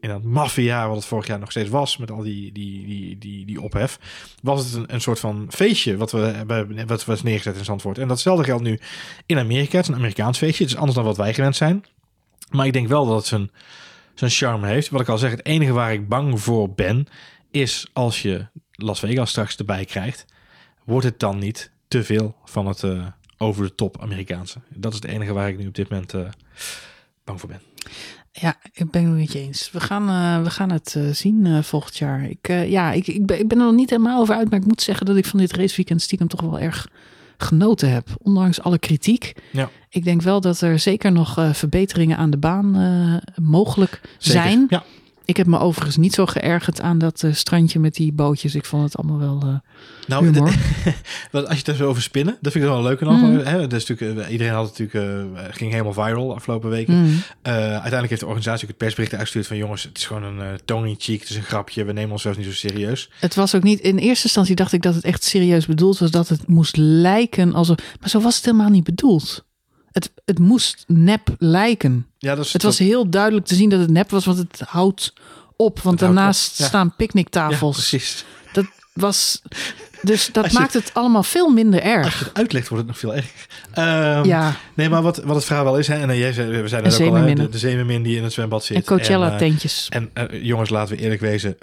In 0.00 0.08
dat 0.08 0.22
maffe 0.22 0.62
jaar, 0.62 0.88
wat 0.88 0.96
het 0.96 1.06
vorig 1.06 1.26
jaar 1.26 1.38
nog 1.38 1.50
steeds 1.50 1.68
was, 1.68 1.96
met 1.96 2.10
al 2.10 2.22
die, 2.22 2.52
die, 2.52 2.86
die, 2.86 3.18
die, 3.18 3.46
die 3.46 3.60
ophef, 3.60 3.98
was 4.42 4.64
het 4.64 4.74
een, 4.74 4.94
een 4.94 5.00
soort 5.00 5.20
van 5.20 5.46
feestje 5.50 5.96
wat 5.96 6.12
we 6.12 6.18
hebben 6.18 6.86
wat 6.86 7.04
was 7.04 7.22
neergezet 7.22 7.56
in 7.56 7.64
Zandvoort. 7.64 7.98
En 7.98 8.08
datzelfde 8.08 8.44
geldt 8.44 8.62
nu 8.62 8.78
in 9.26 9.38
Amerika. 9.38 9.76
Het 9.76 9.86
is 9.86 9.88
een 9.88 10.00
Amerikaans 10.00 10.38
feestje. 10.38 10.64
Het 10.64 10.72
is 10.72 10.78
anders 10.78 10.96
dan 10.96 11.04
wat 11.04 11.16
wij 11.16 11.34
gewend 11.34 11.56
zijn. 11.56 11.84
Maar 12.50 12.66
ik 12.66 12.72
denk 12.72 12.88
wel 12.88 13.06
dat 13.06 13.16
het 13.16 13.26
zijn, 13.26 13.50
zijn 14.14 14.30
charme 14.30 14.66
heeft. 14.66 14.88
Wat 14.88 15.00
ik 15.00 15.08
al 15.08 15.18
zeg, 15.18 15.30
het 15.30 15.46
enige 15.46 15.72
waar 15.72 15.92
ik 15.92 16.08
bang 16.08 16.40
voor 16.40 16.70
ben, 16.70 17.06
is 17.50 17.86
als 17.92 18.22
je 18.22 18.46
Las 18.72 18.98
Vegas 18.98 19.30
straks 19.30 19.56
erbij 19.56 19.84
krijgt, 19.84 20.24
wordt 20.84 21.06
het 21.06 21.20
dan 21.20 21.38
niet 21.38 21.70
te 21.88 22.04
veel 22.04 22.36
van 22.44 22.66
het 22.66 22.82
eh, 22.82 23.06
over 23.42 23.64
de 23.64 23.74
top 23.74 24.00
Amerikaanse. 24.00 24.58
Dat 24.74 24.92
is 24.92 25.00
het 25.02 25.10
enige 25.10 25.32
waar 25.32 25.48
ik 25.48 25.58
nu 25.58 25.66
op 25.66 25.74
dit 25.74 25.88
moment 25.88 26.14
eh, 26.14 26.20
bang 27.24 27.40
voor 27.40 27.48
ben. 27.48 27.60
Ja, 28.32 28.56
ik 28.72 28.90
ben 28.90 29.04
het 29.04 29.16
met 29.16 29.32
je 29.32 29.38
eens. 29.38 29.70
We 29.70 29.80
gaan, 29.80 30.08
eh, 30.08 30.44
we 30.44 30.50
gaan 30.50 30.70
het 30.70 30.94
eh, 30.96 31.08
zien 31.10 31.64
volgend 31.64 31.96
jaar. 31.96 32.24
Ik, 32.24 32.48
ja, 32.48 32.92
ik, 32.92 33.06
ik, 33.06 33.26
ben, 33.26 33.38
ik 33.38 33.48
ben 33.48 33.58
er 33.58 33.64
nog 33.64 33.74
niet 33.74 33.90
helemaal 33.90 34.20
over 34.20 34.34
uit, 34.34 34.50
maar 34.50 34.58
ik 34.58 34.66
moet 34.66 34.82
zeggen 34.82 35.06
dat 35.06 35.16
ik 35.16 35.26
van 35.26 35.38
dit 35.38 35.52
raceweekend 35.52 36.02
stiekem 36.02 36.28
toch 36.28 36.40
wel 36.40 36.58
erg 36.58 36.88
genoten 37.36 37.90
heb. 37.92 38.08
Ondanks 38.18 38.60
alle 38.60 38.78
kritiek. 38.78 39.32
Ja. 39.52 39.70
Ik 39.88 40.04
denk 40.04 40.22
wel 40.22 40.40
dat 40.40 40.60
er 40.60 40.78
zeker 40.78 41.12
nog 41.12 41.48
verbeteringen 41.52 42.16
aan 42.16 42.30
de 42.30 42.36
baan 42.36 42.70
mogelijk 43.40 44.00
Zeker. 44.18 44.42
zijn. 44.42 44.66
Ja, 44.68 44.84
Ik 45.24 45.36
heb 45.36 45.46
me 45.46 45.58
overigens 45.58 45.96
niet 45.96 46.14
zo 46.14 46.26
geërgerd 46.26 46.80
aan 46.80 46.98
dat 46.98 47.22
eh, 47.22 47.32
strandje 47.32 47.78
met 47.78 47.94
die 47.94 48.12
bootjes. 48.12 48.54
Ik 48.54 48.64
vond 48.64 48.82
het 48.84 48.96
allemaal 48.96 49.18
wel 49.18 49.40
eh 49.42 49.54
nou, 50.06 50.30
de- 50.30 50.40
als 51.48 51.58
je 51.58 51.62
het 51.64 51.76
zo 51.76 51.88
over 51.88 52.02
spinnen, 52.02 52.36
dat 52.40 52.52
vind 52.52 52.64
ik 52.64 52.70
wel 52.70 52.82
leuk 52.82 53.00
en. 53.00 53.06
Mm. 53.06 53.38
Hè, 53.38 53.60
dat 53.60 53.72
is 53.72 53.86
natuurlijk, 53.86 54.20
eh, 54.20 54.32
iedereen 54.32 54.52
had 54.52 54.68
het 54.68 54.78
natuurlijk, 54.78 55.36
eh, 55.36 55.44
ging 55.54 55.70
helemaal 55.70 55.92
viral 55.92 56.34
afgelopen 56.34 56.70
weken. 56.70 56.94
Mm. 56.94 57.22
Uiteindelijk 57.42 58.08
heeft 58.08 58.20
de 58.20 58.26
organisatie 58.26 58.62
ook 58.62 58.68
het 58.68 58.78
persbericht 58.78 59.12
uitgestuurd 59.12 59.46
van 59.46 59.56
jongens, 59.56 59.82
het 59.82 59.98
is 59.98 60.06
gewoon 60.06 60.22
een 60.22 60.38
uh, 60.38 60.46
tongue 60.64 60.88
in 60.88 60.96
cheek, 60.98 61.20
het 61.20 61.30
is 61.30 61.36
een 61.36 61.42
grapje, 61.42 61.84
we 61.84 61.92
nemen 61.92 62.12
onszelf 62.12 62.36
niet 62.36 62.46
zo 62.46 62.52
serieus. 62.52 63.10
Het 63.20 63.34
was 63.34 63.54
ook 63.54 63.62
niet. 63.62 63.80
In 63.80 63.98
eerste 63.98 64.24
instantie 64.24 64.54
dacht 64.54 64.72
ik 64.72 64.82
dat 64.82 64.94
het 64.94 65.04
echt 65.04 65.24
serieus 65.24 65.66
bedoeld 65.66 65.98
was. 65.98 66.10
Dat 66.10 66.28
het 66.28 66.48
moest 66.48 66.76
lijken 66.76 67.54
alsof. 67.54 67.76
Maar 68.00 68.08
zo 68.08 68.20
was 68.20 68.36
het 68.36 68.44
helemaal 68.44 68.68
niet 68.70 68.84
bedoeld. 68.84 69.44
Het, 69.92 70.10
het 70.24 70.38
moest 70.38 70.84
nep 70.86 71.28
lijken. 71.38 72.06
Ja, 72.18 72.34
dat 72.34 72.44
is 72.44 72.52
Het 72.52 72.62
was 72.62 72.78
heel 72.78 73.10
duidelijk 73.10 73.46
te 73.46 73.54
zien 73.54 73.68
dat 73.68 73.80
het 73.80 73.90
nep 73.90 74.10
was, 74.10 74.24
want 74.24 74.38
het 74.38 74.60
houdt 74.66 75.12
op. 75.56 75.80
Want 75.80 76.00
Het 76.00 76.08
daarnaast 76.08 76.52
op, 76.52 76.58
ja. 76.58 76.64
staan 76.66 76.86
ja, 76.86 76.94
picknicktafels. 76.96 77.76
precies. 77.88 78.24
dat 78.52 78.64
was. 78.92 79.42
Dus 80.02 80.28
dat 80.32 80.42
Als 80.44 80.52
je- 80.52 80.58
maakt 80.58 80.72
het 80.72 80.90
allemaal 80.94 81.22
veel 81.22 81.48
minder 81.48 81.80
Als 81.80 81.88
erg. 81.90 82.18
je 82.18 82.24
het 82.24 82.34
uitlegt, 82.34 82.68
wordt 82.68 82.86
het 82.88 82.92
nog 82.92 83.00
veel 83.12 83.14
erger. 83.14 83.46
Ehm, 83.72 84.24
Ja, 84.26 84.56
Nee, 84.74 84.88
maar 84.88 85.02
wat, 85.02 85.16
wat 85.16 85.36
het 85.36 85.44
verhaal 85.44 85.64
wel 85.64 85.78
is, 85.78 85.86
hè, 85.86 85.94
en 85.94 86.10
eh, 86.10 86.18
jij 86.18 86.32
zei, 86.32 86.62
we 86.62 86.68
zijn 86.68 86.82
net 86.82 87.00
ook 87.00 87.08
al, 87.08 87.14
hè, 87.14 87.34
de, 87.34 87.48
de 87.48 87.58
zeemermin 87.58 88.02
die 88.02 88.16
in 88.16 88.22
het 88.22 88.32
zwembad 88.32 88.64
zit. 88.64 88.76
en 88.76 88.84
Coachella 88.84 89.26
En, 89.26 89.32
eh, 89.32 89.38
tentjes. 89.38 89.86
En 89.90 90.10
eh, 90.12 90.42
jongens, 90.44 90.70
laten 90.70 90.96
we 90.96 91.02
eerlijk 91.02 91.20
wezen, 91.20 91.56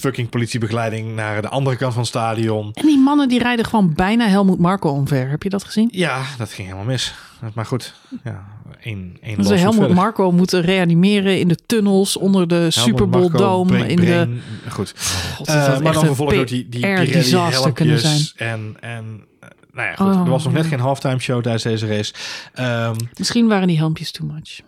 fucking 0.00 0.28
politiebegeleiding 0.28 1.14
naar 1.14 1.42
de 1.42 1.48
andere 1.48 1.76
kant 1.76 1.92
van 1.92 2.00
het 2.02 2.10
stadion. 2.10 2.70
En 2.72 2.86
die 2.86 2.98
mannen 2.98 3.28
die 3.28 3.38
rijden 3.38 3.64
gewoon 3.64 3.92
bijna 3.94 4.26
Helmoet 4.26 4.58
Marco 4.58 4.88
omver. 4.90 5.28
Heb 5.28 5.42
je 5.42 5.48
dat 5.48 5.64
gezien? 5.64 5.88
Ja, 5.92 6.22
dat 6.38 6.52
ging 6.52 6.66
helemaal 6.68 6.90
mis. 6.90 7.14
Maar 7.54 7.66
goed, 7.66 7.94
ja, 8.24 8.46
één, 8.80 9.16
één 9.22 9.36
lawsuit 9.36 9.60
Helmoet. 9.60 9.94
Marco 9.94 10.32
moeten 10.32 10.60
reanimeren 10.62 11.38
in 11.38 11.48
de 11.48 11.56
tunnels 11.66 12.16
onder 12.16 12.48
de 12.48 12.54
Helmut 12.54 12.72
Super 12.74 13.08
Bowl 13.08 13.30
dome. 13.30 13.70
break 13.70 13.88
In 13.88 13.96
de. 13.96 14.38
Goed. 14.68 14.94
God, 15.36 15.46
Eh, 15.48 15.80
maar 15.80 15.92
dan 15.92 16.04
vervolgens 16.04 16.38
ook 16.38 16.48
die, 16.48 16.68
die 16.68 16.80
Pirelli 16.80 17.72
kunnen 17.72 17.98
zijn. 17.98 18.20
En, 18.36 18.76
en 18.80 19.24
eh, 19.40 19.48
nou 19.72 19.88
ja, 19.88 19.94
goed, 19.94 20.14
Oh, 20.14 20.20
er 20.24 20.30
was 20.30 20.44
nog 20.44 20.52
net 20.52 20.66
geen 20.66 20.80
halftime 20.80 21.18
show 21.18 21.42
tijdens 21.42 21.62
deze 21.62 21.86
race. 21.86 22.14
Ehm, 22.54 22.96
Misschien 23.18 23.48
waren 23.48 23.68
die 23.68 23.78
helmpjes 23.78 24.10
too 24.10 24.26
much. 24.26 24.60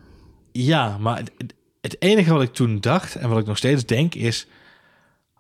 Ja, 0.53 0.97
maar 1.01 1.16
het, 1.18 1.33
het 1.80 1.97
enige 1.99 2.33
wat 2.33 2.43
ik 2.43 2.53
toen 2.53 2.80
dacht 2.80 3.14
en 3.14 3.28
wat 3.28 3.39
ik 3.39 3.47
nog 3.47 3.57
steeds 3.57 3.87
denk 3.87 4.14
is... 4.14 4.47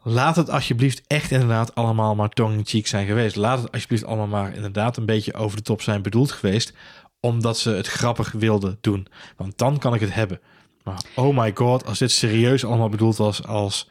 Laat 0.02 0.36
het 0.36 0.50
alsjeblieft 0.50 1.02
echt 1.06 1.30
inderdaad 1.30 1.74
allemaal 1.74 2.14
maar 2.14 2.28
tongue 2.28 2.58
in 2.58 2.66
cheek 2.66 2.86
zijn 2.86 3.06
geweest. 3.06 3.36
Laat 3.36 3.62
het 3.62 3.72
alsjeblieft 3.72 4.04
allemaal 4.04 4.26
maar 4.26 4.54
inderdaad 4.54 4.96
een 4.96 5.06
beetje 5.06 5.34
over 5.34 5.56
de 5.56 5.62
top 5.62 5.82
zijn 5.82 6.02
bedoeld 6.02 6.32
geweest. 6.32 6.72
Omdat 7.20 7.58
ze 7.58 7.70
het 7.70 7.86
grappig 7.86 8.32
wilden 8.32 8.78
doen. 8.80 9.06
Want 9.36 9.58
dan 9.58 9.78
kan 9.78 9.94
ik 9.94 10.00
het 10.00 10.14
hebben. 10.14 10.40
Maar 10.84 11.02
oh 11.16 11.36
my 11.36 11.52
god, 11.54 11.86
als 11.86 11.98
dit 11.98 12.10
serieus 12.10 12.64
allemaal 12.64 12.88
bedoeld 12.88 13.16
was 13.16 13.44
als... 13.46 13.88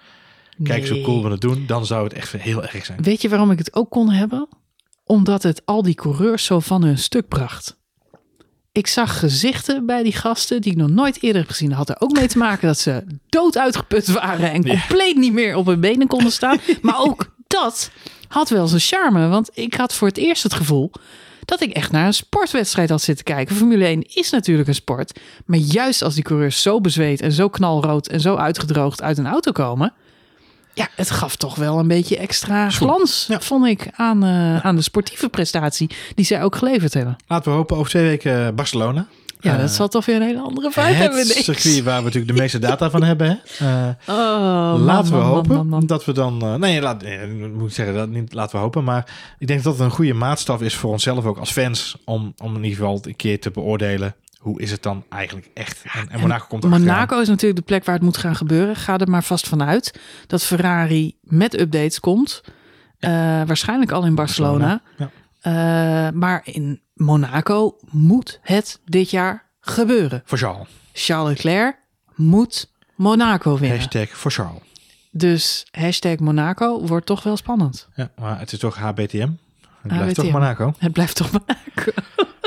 Kijk, 0.64 0.86
zo 0.86 1.02
cool 1.02 1.24
we 1.24 1.30
het 1.30 1.42
doen, 1.42 1.66
dan 1.66 1.86
zou 1.86 2.04
het 2.04 2.14
echt 2.14 2.32
heel 2.32 2.64
erg 2.64 2.86
zijn. 2.86 3.02
Weet 3.02 3.22
je 3.22 3.30
waarom 3.30 3.52
ik 3.52 3.58
het 3.58 3.76
ook 3.76 3.90
kon 3.90 4.10
hebben? 4.10 4.48
Omdat 5.04 5.44
het 5.44 5.62
al 5.66 5.82
die 5.82 5.96
coureurs 5.96 6.46
zo 6.46 6.60
van 6.60 6.84
hun 6.84 6.98
stuk 6.98 7.28
bracht. 7.28 7.78
Ik 8.74 8.88
zag 8.88 9.20
gezichten 9.20 9.86
bij 9.86 10.04
die 10.04 10.14
gasten 10.14 10.62
die 10.62 10.72
ik 10.72 10.78
nog 10.78 10.90
nooit 10.90 11.22
eerder 11.24 11.42
heb 11.42 11.50
gezien. 11.50 11.70
Dat 11.70 11.78
had 11.78 11.90
er 11.90 11.96
ook 12.00 12.12
mee 12.12 12.28
te 12.28 12.38
maken 12.38 12.68
dat 12.68 12.80
ze 12.80 13.04
dood 13.30 13.58
uitgeput 13.58 14.08
waren 14.08 14.52
en 14.52 14.62
Ja. 14.62 14.70
compleet 14.70 15.16
niet 15.16 15.34
meer 15.34 15.56
op 15.56 15.66
hun 15.66 15.80
benen 15.80 16.08
konden 16.08 16.32
staan. 16.32 16.58
Maar 16.82 17.00
ook 17.00 17.36
dat 17.48 17.92
had 18.28 18.50
wel 18.50 18.68
zijn 18.68 18.82
charme. 18.82 19.28
Want 19.28 19.50
ik 19.54 19.74
had 19.74 19.94
voor 19.94 20.08
het 20.08 20.18
eerst 20.18 20.44
het 20.44 20.54
gevoel 20.54 20.92
dat 21.46 21.62
ik 21.62 21.72
echt 21.72 21.92
naar 21.92 22.06
een 22.06 22.14
sportwedstrijd 22.14 22.90
had 22.90 23.02
zitten 23.02 23.26
kijken. 23.26 23.56
Formule 23.56 23.86
1 23.86 24.02
is 24.16 24.30
natuurlijk 24.30 24.68
een 24.68 24.76
sport. 24.76 25.20
Maar 25.46 25.60
juist 25.60 26.02
als 26.02 26.14
die 26.14 26.24
coureurs 26.24 26.62
zo 26.62 26.82
bezweet 26.82 27.22
en 27.22 27.32
zo 27.32 27.50
knalrood 27.50 28.08
en 28.08 28.20
zo 28.20 28.36
uitgedroogd 28.36 29.02
uit 29.02 29.18
een 29.18 29.28
auto 29.28 29.52
komen. 29.52 29.94
Ja, 30.74 30.88
het 30.96 31.10
gaf 31.12 31.36
toch 31.36 31.56
wel 31.56 31.80
een 31.80 31.88
beetje 31.88 32.18
extra 32.18 32.70
glans, 32.70 33.26
Ja. 33.28 33.40
vond 33.42 33.66
ik, 33.66 33.88
aan, 33.96 34.24
eh, 34.24 34.66
aan 34.66 34.76
de 34.76 34.82
sportieve 34.82 35.30
prestatie 35.30 35.90
die 36.16 36.26
zij 36.26 36.44
ook 36.44 36.56
geleverd 36.56 36.94
hebben. 36.94 37.16
Laten 37.28 37.52
we 37.52 37.58
hopen 37.58 37.78
over 37.78 37.90
twee 37.90 38.04
weken 38.04 38.46
eh, 38.48 38.54
Barcelona. 38.54 39.08
Ja, 39.40 39.54
Eh, 39.54 39.60
dat 39.60 39.70
zal 39.72 39.88
toch 39.88 40.06
weer 40.06 40.16
een 40.16 40.22
hele 40.22 40.40
andere 40.42 40.72
vibe 40.72 40.88
hebben. 40.88 41.20
Het 41.20 41.28
circuit 41.28 41.84
waar 41.84 41.98
we 41.98 42.04
natuurlijk 42.04 42.34
de 42.34 42.40
meeste 42.42 42.60
data 42.60 42.90
van 42.90 43.04
hebben. 43.04 43.28
Hè? 43.58 43.66
Eh, 43.66 43.90
Oh, 44.18 44.76
laten 44.86 45.12
we 45.12 45.18
man, 45.18 45.28
hopen 45.28 45.56
man, 45.56 45.68
man. 45.68 45.86
dat 45.86 46.06
we 46.06 46.12
dan. 46.14 46.42
eh, 46.42 46.56
nee, 46.56 46.82
laat, 46.82 47.02
nee, 47.02 47.28
moet 47.28 47.68
ik 47.70 47.76
zeggen 47.76 47.96
dat 47.96 48.10
niet. 48.10 48.34
Laten 48.34 48.56
we 48.56 48.62
hopen, 48.62 48.84
maar 48.84 49.06
ik 49.40 49.48
denk 49.48 49.64
dat 49.64 49.74
het 49.74 49.82
een 49.82 49.92
goede 49.92 50.14
maatstaf 50.14 50.62
is 50.62 50.76
voor 50.76 50.92
onszelf 50.92 51.26
ook 51.26 51.38
als 51.38 51.52
fans 51.52 51.96
om, 52.06 52.34
om 52.38 52.56
in 52.56 52.64
ieder 52.64 52.78
geval 52.78 53.00
een 53.02 53.16
keer 53.16 53.40
te 53.40 53.52
beoordelen 53.52 54.16
hoe 54.42 54.62
is 54.62 54.72
het 54.72 54.84
dan 54.84 55.04
eigenlijk 55.10 55.50
echt. 55.54 55.84
En, 55.94 56.10
en 56.10 56.20
Monaco 56.20 56.46
komt 56.48 56.64
er 56.64 56.70
Monaco 56.70 57.20
is 57.20 57.28
natuurlijk 57.28 57.60
de 57.60 57.66
plek 57.66 57.86
waar 57.86 57.96
het 57.96 58.04
moet 58.04 58.18
gaan 58.18 58.36
gebeuren. 58.36 58.76
Ga 58.76 58.98
er 58.98 59.10
maar 59.10 59.24
vast 59.24 59.48
vanuit 59.48 60.00
dat 60.28 60.44
Ferrari 60.44 61.18
met 61.22 61.60
updates 61.60 62.00
komt. 62.00 62.42
Eh, 63.00 63.12
waarschijnlijk 63.44 63.92
al 63.92 64.06
in 64.06 64.16
Barcelona. 64.16 64.82
Ja. 64.98 65.10
Eh, 65.42 66.14
maar 66.14 66.42
in 66.44 66.82
Monaco 66.94 67.78
moet 67.90 68.40
het 68.42 68.80
dit 68.86 69.10
jaar 69.10 69.50
gebeuren. 69.60 70.22
voor 70.26 70.38
Charles. 70.38 70.68
Charles 70.94 71.30
Leclerc 71.30 71.78
moet 72.16 72.72
Monaco 72.96 73.58
winnen. 73.58 73.78
Hashtag 73.78 74.10
voor 74.10 74.32
Charles. 74.32 74.62
Dus 75.12 75.68
hashtag 75.72 76.18
Monaco 76.18 76.86
wordt 76.86 77.06
toch 77.06 77.24
wel 77.24 77.38
spannend. 77.38 77.90
Ja, 77.96 78.12
maar 78.16 78.40
het 78.40 78.52
is 78.52 78.60
toch 78.60 78.78
HBTM. 78.78 79.30
Het 79.82 79.94
blijft 79.94 80.16
toch 80.16 80.32
Monaco. 80.32 80.74
Het 80.78 80.92
blijft 80.92 81.16
toch 81.16 81.32
Monaco. 81.32 81.92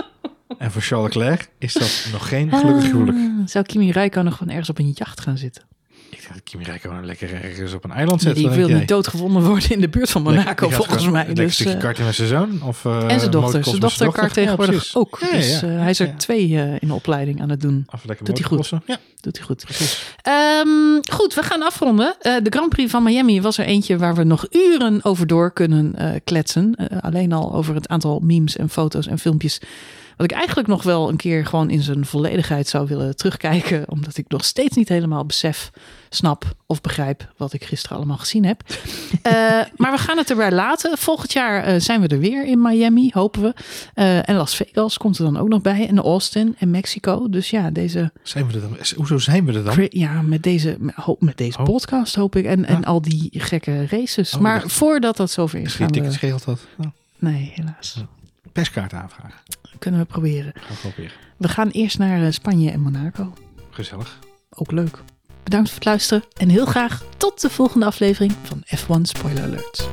En 0.65 0.71
voor 0.71 0.83
Charles 0.83 1.15
Leclerc 1.15 1.49
is 1.59 1.73
dat 1.73 2.07
nog 2.12 2.29
geen 2.29 2.51
gelukkig 2.51 2.91
huwelijk. 2.91 3.17
Ah, 3.17 3.47
Zou 3.47 3.65
Kimi 3.65 3.91
Räikkönen 3.91 4.29
nog 4.29 4.39
van 4.39 4.49
ergens 4.49 4.69
op 4.71 4.79
een 4.79 4.91
jacht 4.95 5.21
gaan 5.21 5.39
zitten? 5.39 5.62
Ik 6.11 6.21
denk 6.21 6.33
dat 6.35 6.43
Kimi 6.43 6.65
Räikkönen 6.65 7.07
lekker 7.07 7.43
ergens 7.45 7.73
op 7.73 7.85
een 7.85 7.91
eiland 7.91 8.23
zit. 8.23 8.35
Die 8.35 8.49
wil 8.49 8.69
niet 8.69 8.89
doodgevonden 8.89 9.43
worden 9.43 9.71
in 9.71 9.81
de 9.81 9.89
buurt 9.89 10.11
van 10.11 10.23
Monaco, 10.23 10.69
volgens 10.69 10.97
gewoon 10.97 11.12
mij. 11.12 11.27
Lekker 11.27 11.45
Dus, 11.45 11.55
stukje 11.55 11.73
eh, 11.73 11.81
karten 11.81 12.05
met 12.05 12.15
zijn 12.15 12.29
zoon? 12.29 12.62
Of, 12.62 12.85
eh, 12.85 13.11
en 13.11 13.19
zijn 13.21 13.31
dochter. 13.31 13.65
Zijn 13.65 13.81
dochter 13.81 14.12
kart 14.12 14.33
tegenwoordig 14.33 14.95
ook. 14.95 15.19
Ja, 15.21 15.31
dus 15.31 15.61
ja. 15.61 15.69
eh, 15.69 15.79
hij 15.79 15.91
is 15.91 16.01
er 16.01 16.17
twee 16.17 16.49
in 16.79 16.89
de 16.89 16.95
opleiding 16.95 17.41
aan 17.41 17.51
het 17.51 17.61
doen. 17.61 17.87
Even 17.95 18.07
lekker 18.09 18.27
Doet 18.27 18.39
hij 18.39 18.47
goed. 18.47 18.69
Ja, 18.87 18.99
Doet 19.21 19.37
hij 19.37 19.47
goed. 19.47 19.65
precies. 19.65 20.15
Ehm, 20.23 20.69
goed, 21.12 21.35
we 21.35 21.43
gaan 21.43 21.62
afronden. 21.62 22.15
De 22.21 22.51
Grand 22.51 22.69
Prix 22.69 22.91
van 22.91 23.03
Miami 23.03 23.41
was 23.41 23.59
er 23.59 23.65
eentje 23.65 23.99
waar 23.99 24.15
we 24.15 24.25
nog 24.25 24.47
uren 24.51 25.05
over 25.05 25.27
door 25.27 25.53
kunnen 25.53 25.95
kletsen. 26.25 26.77
Alleen 27.01 27.33
al 27.33 27.55
over 27.55 27.75
het 27.75 27.89
aantal 27.89 28.21
memes 28.23 28.57
en 28.57 28.69
foto's 28.69 29.07
en 29.07 29.19
filmpjes. 29.19 29.61
Wat 30.17 30.31
ik 30.31 30.37
eigenlijk 30.37 30.69
nog 30.69 30.83
wel 30.83 31.09
een 31.09 31.17
keer 31.17 31.47
gewoon 31.47 31.71
in 31.71 31.83
zijn 31.83 32.07
volledigheid 32.07 32.69
zou 32.69 32.87
willen 32.87 33.17
terugkijken. 33.17 33.89
Omdat 33.91 34.17
ik 34.17 34.25
nog 34.29 34.45
steeds 34.45 34.77
niet 34.77 34.89
helemaal 34.89 35.25
besef, 35.27 35.71
snap 36.09 36.45
of 36.67 36.81
begrijp 36.81 37.33
wat 37.37 37.53
ik 37.53 37.65
gisteren 37.65 37.97
allemaal 37.97 38.17
gezien 38.19 38.45
heb. 38.45 38.62
Eh, 39.23 39.33
maar 39.77 39.93
we 39.93 39.99
gaan 39.99 40.17
het 40.19 40.31
erbij 40.31 40.51
laten. 40.53 40.99
Volgend 40.99 41.33
jaar 41.33 41.65
eh, 41.65 41.81
zijn 41.81 42.01
we 42.01 42.09
er 42.09 42.19
weer 42.19 42.45
in 42.47 42.62
Miami, 42.62 43.11
hopen 43.15 43.43
we. 43.43 43.55
Eh, 43.95 44.29
en 44.29 44.35
Las 44.37 44.55
Vegas 44.57 44.97
komt 44.99 45.19
er 45.19 45.25
dan 45.25 45.37
ook 45.37 45.49
nog 45.49 45.61
bij. 45.62 45.89
En 45.89 45.99
Austin 45.99 46.55
en 46.59 46.71
Mexico. 46.71 47.29
Dus 47.29 47.51
ja, 47.51 47.71
deze 47.71 48.12
Zijn 48.23 48.47
we 48.47 48.55
er 48.55 48.61
dan? 48.61 48.77
Hoezo 48.97 49.19
zijn 49.19 49.45
we 49.45 49.53
er 49.53 49.65
dan? 49.65 49.87
Ja, 49.91 50.23
met 50.23 50.43
deze, 50.43 50.77
met, 50.79 50.95
hoop- 50.95 51.21
met 51.21 51.37
deze 51.37 51.59
Oh. 51.59 51.65
podcast 51.65 52.15
hoop 52.15 52.37
ik. 52.37 52.45
En, 52.45 52.65
en 52.65 52.85
al 52.85 53.03
die 53.03 53.29
gekke 53.33 53.87
races. 53.87 54.35
Oh, 54.35 54.41
maar 54.41 54.61
dacht- 54.61 54.73
voordat 54.73 55.17
dat 55.17 55.31
zover 55.31 55.59
is, 55.59 55.62
Misschien 55.65 55.85
gaan 55.85 55.95
tickets 55.95 56.21
we... 56.21 56.45
dat. 56.45 56.61
Nou, 56.77 56.91
Nee, 57.19 57.53
helaas. 57.55 57.97
perskaart 58.53 58.93
aanvragen. 58.93 59.39
Kunnen 59.85 60.03
we 60.03 60.07
proberen. 60.07 60.53
Gaan 60.55 60.74
we 60.74 60.80
proberen. 60.80 61.16
We 61.37 61.49
gaan 61.49 61.68
eerst 61.68 61.99
naar 61.99 62.22
eh, 62.22 62.30
Spanje 62.30 62.70
en 62.70 62.80
Monaco. 62.80 63.32
Gezellig. 63.70 64.18
Ook 64.51 64.72
leuk. 64.72 64.99
Bedankt 65.43 65.68
voor 65.68 65.76
het 65.76 65.85
luisteren. 65.85 66.24
En 66.37 66.49
heel 66.49 66.66
graag 66.66 67.05
tot 67.16 67.41
de 67.41 67.51
volgende 67.51 67.87
aflevering 67.87 68.32
van 68.43 68.62
F1 68.76 69.03
Spoiler 69.03 69.43
Alerts. 69.43 69.89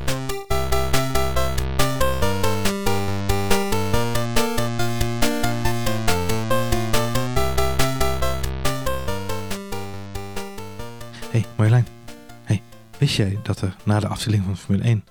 hey, 11.32 11.46
Marjolein. 11.58 11.88
Hey, 12.44 12.62
wist 12.98 13.16
jij 13.16 13.40
dat 13.44 13.62
er 13.62 13.76
na 13.84 14.00
de 14.00 14.08
afdeling 14.08 14.44
van 14.44 14.58
Formule 14.58 14.84
1 14.84 15.04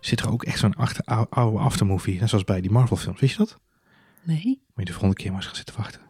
zit 0.00 0.20
er 0.20 0.30
ook 0.30 0.44
echt 0.44 0.58
zo'n 0.58 0.74
oude 1.30 1.58
aftermovie, 1.58 2.20
net 2.20 2.28
zoals 2.28 2.44
bij 2.44 2.60
die 2.60 2.70
Marvel 2.70 2.96
films. 2.96 3.20
Wist 3.20 3.32
je 3.32 3.38
dat? 3.38 3.60
Nee? 4.24 4.44
Moet 4.44 4.60
je 4.74 4.84
de 4.84 4.92
volgende 4.92 5.16
keer 5.16 5.26
maar 5.26 5.36
eens 5.36 5.46
gaan 5.46 5.56
zitten 5.56 5.76
wachten. 5.76 6.00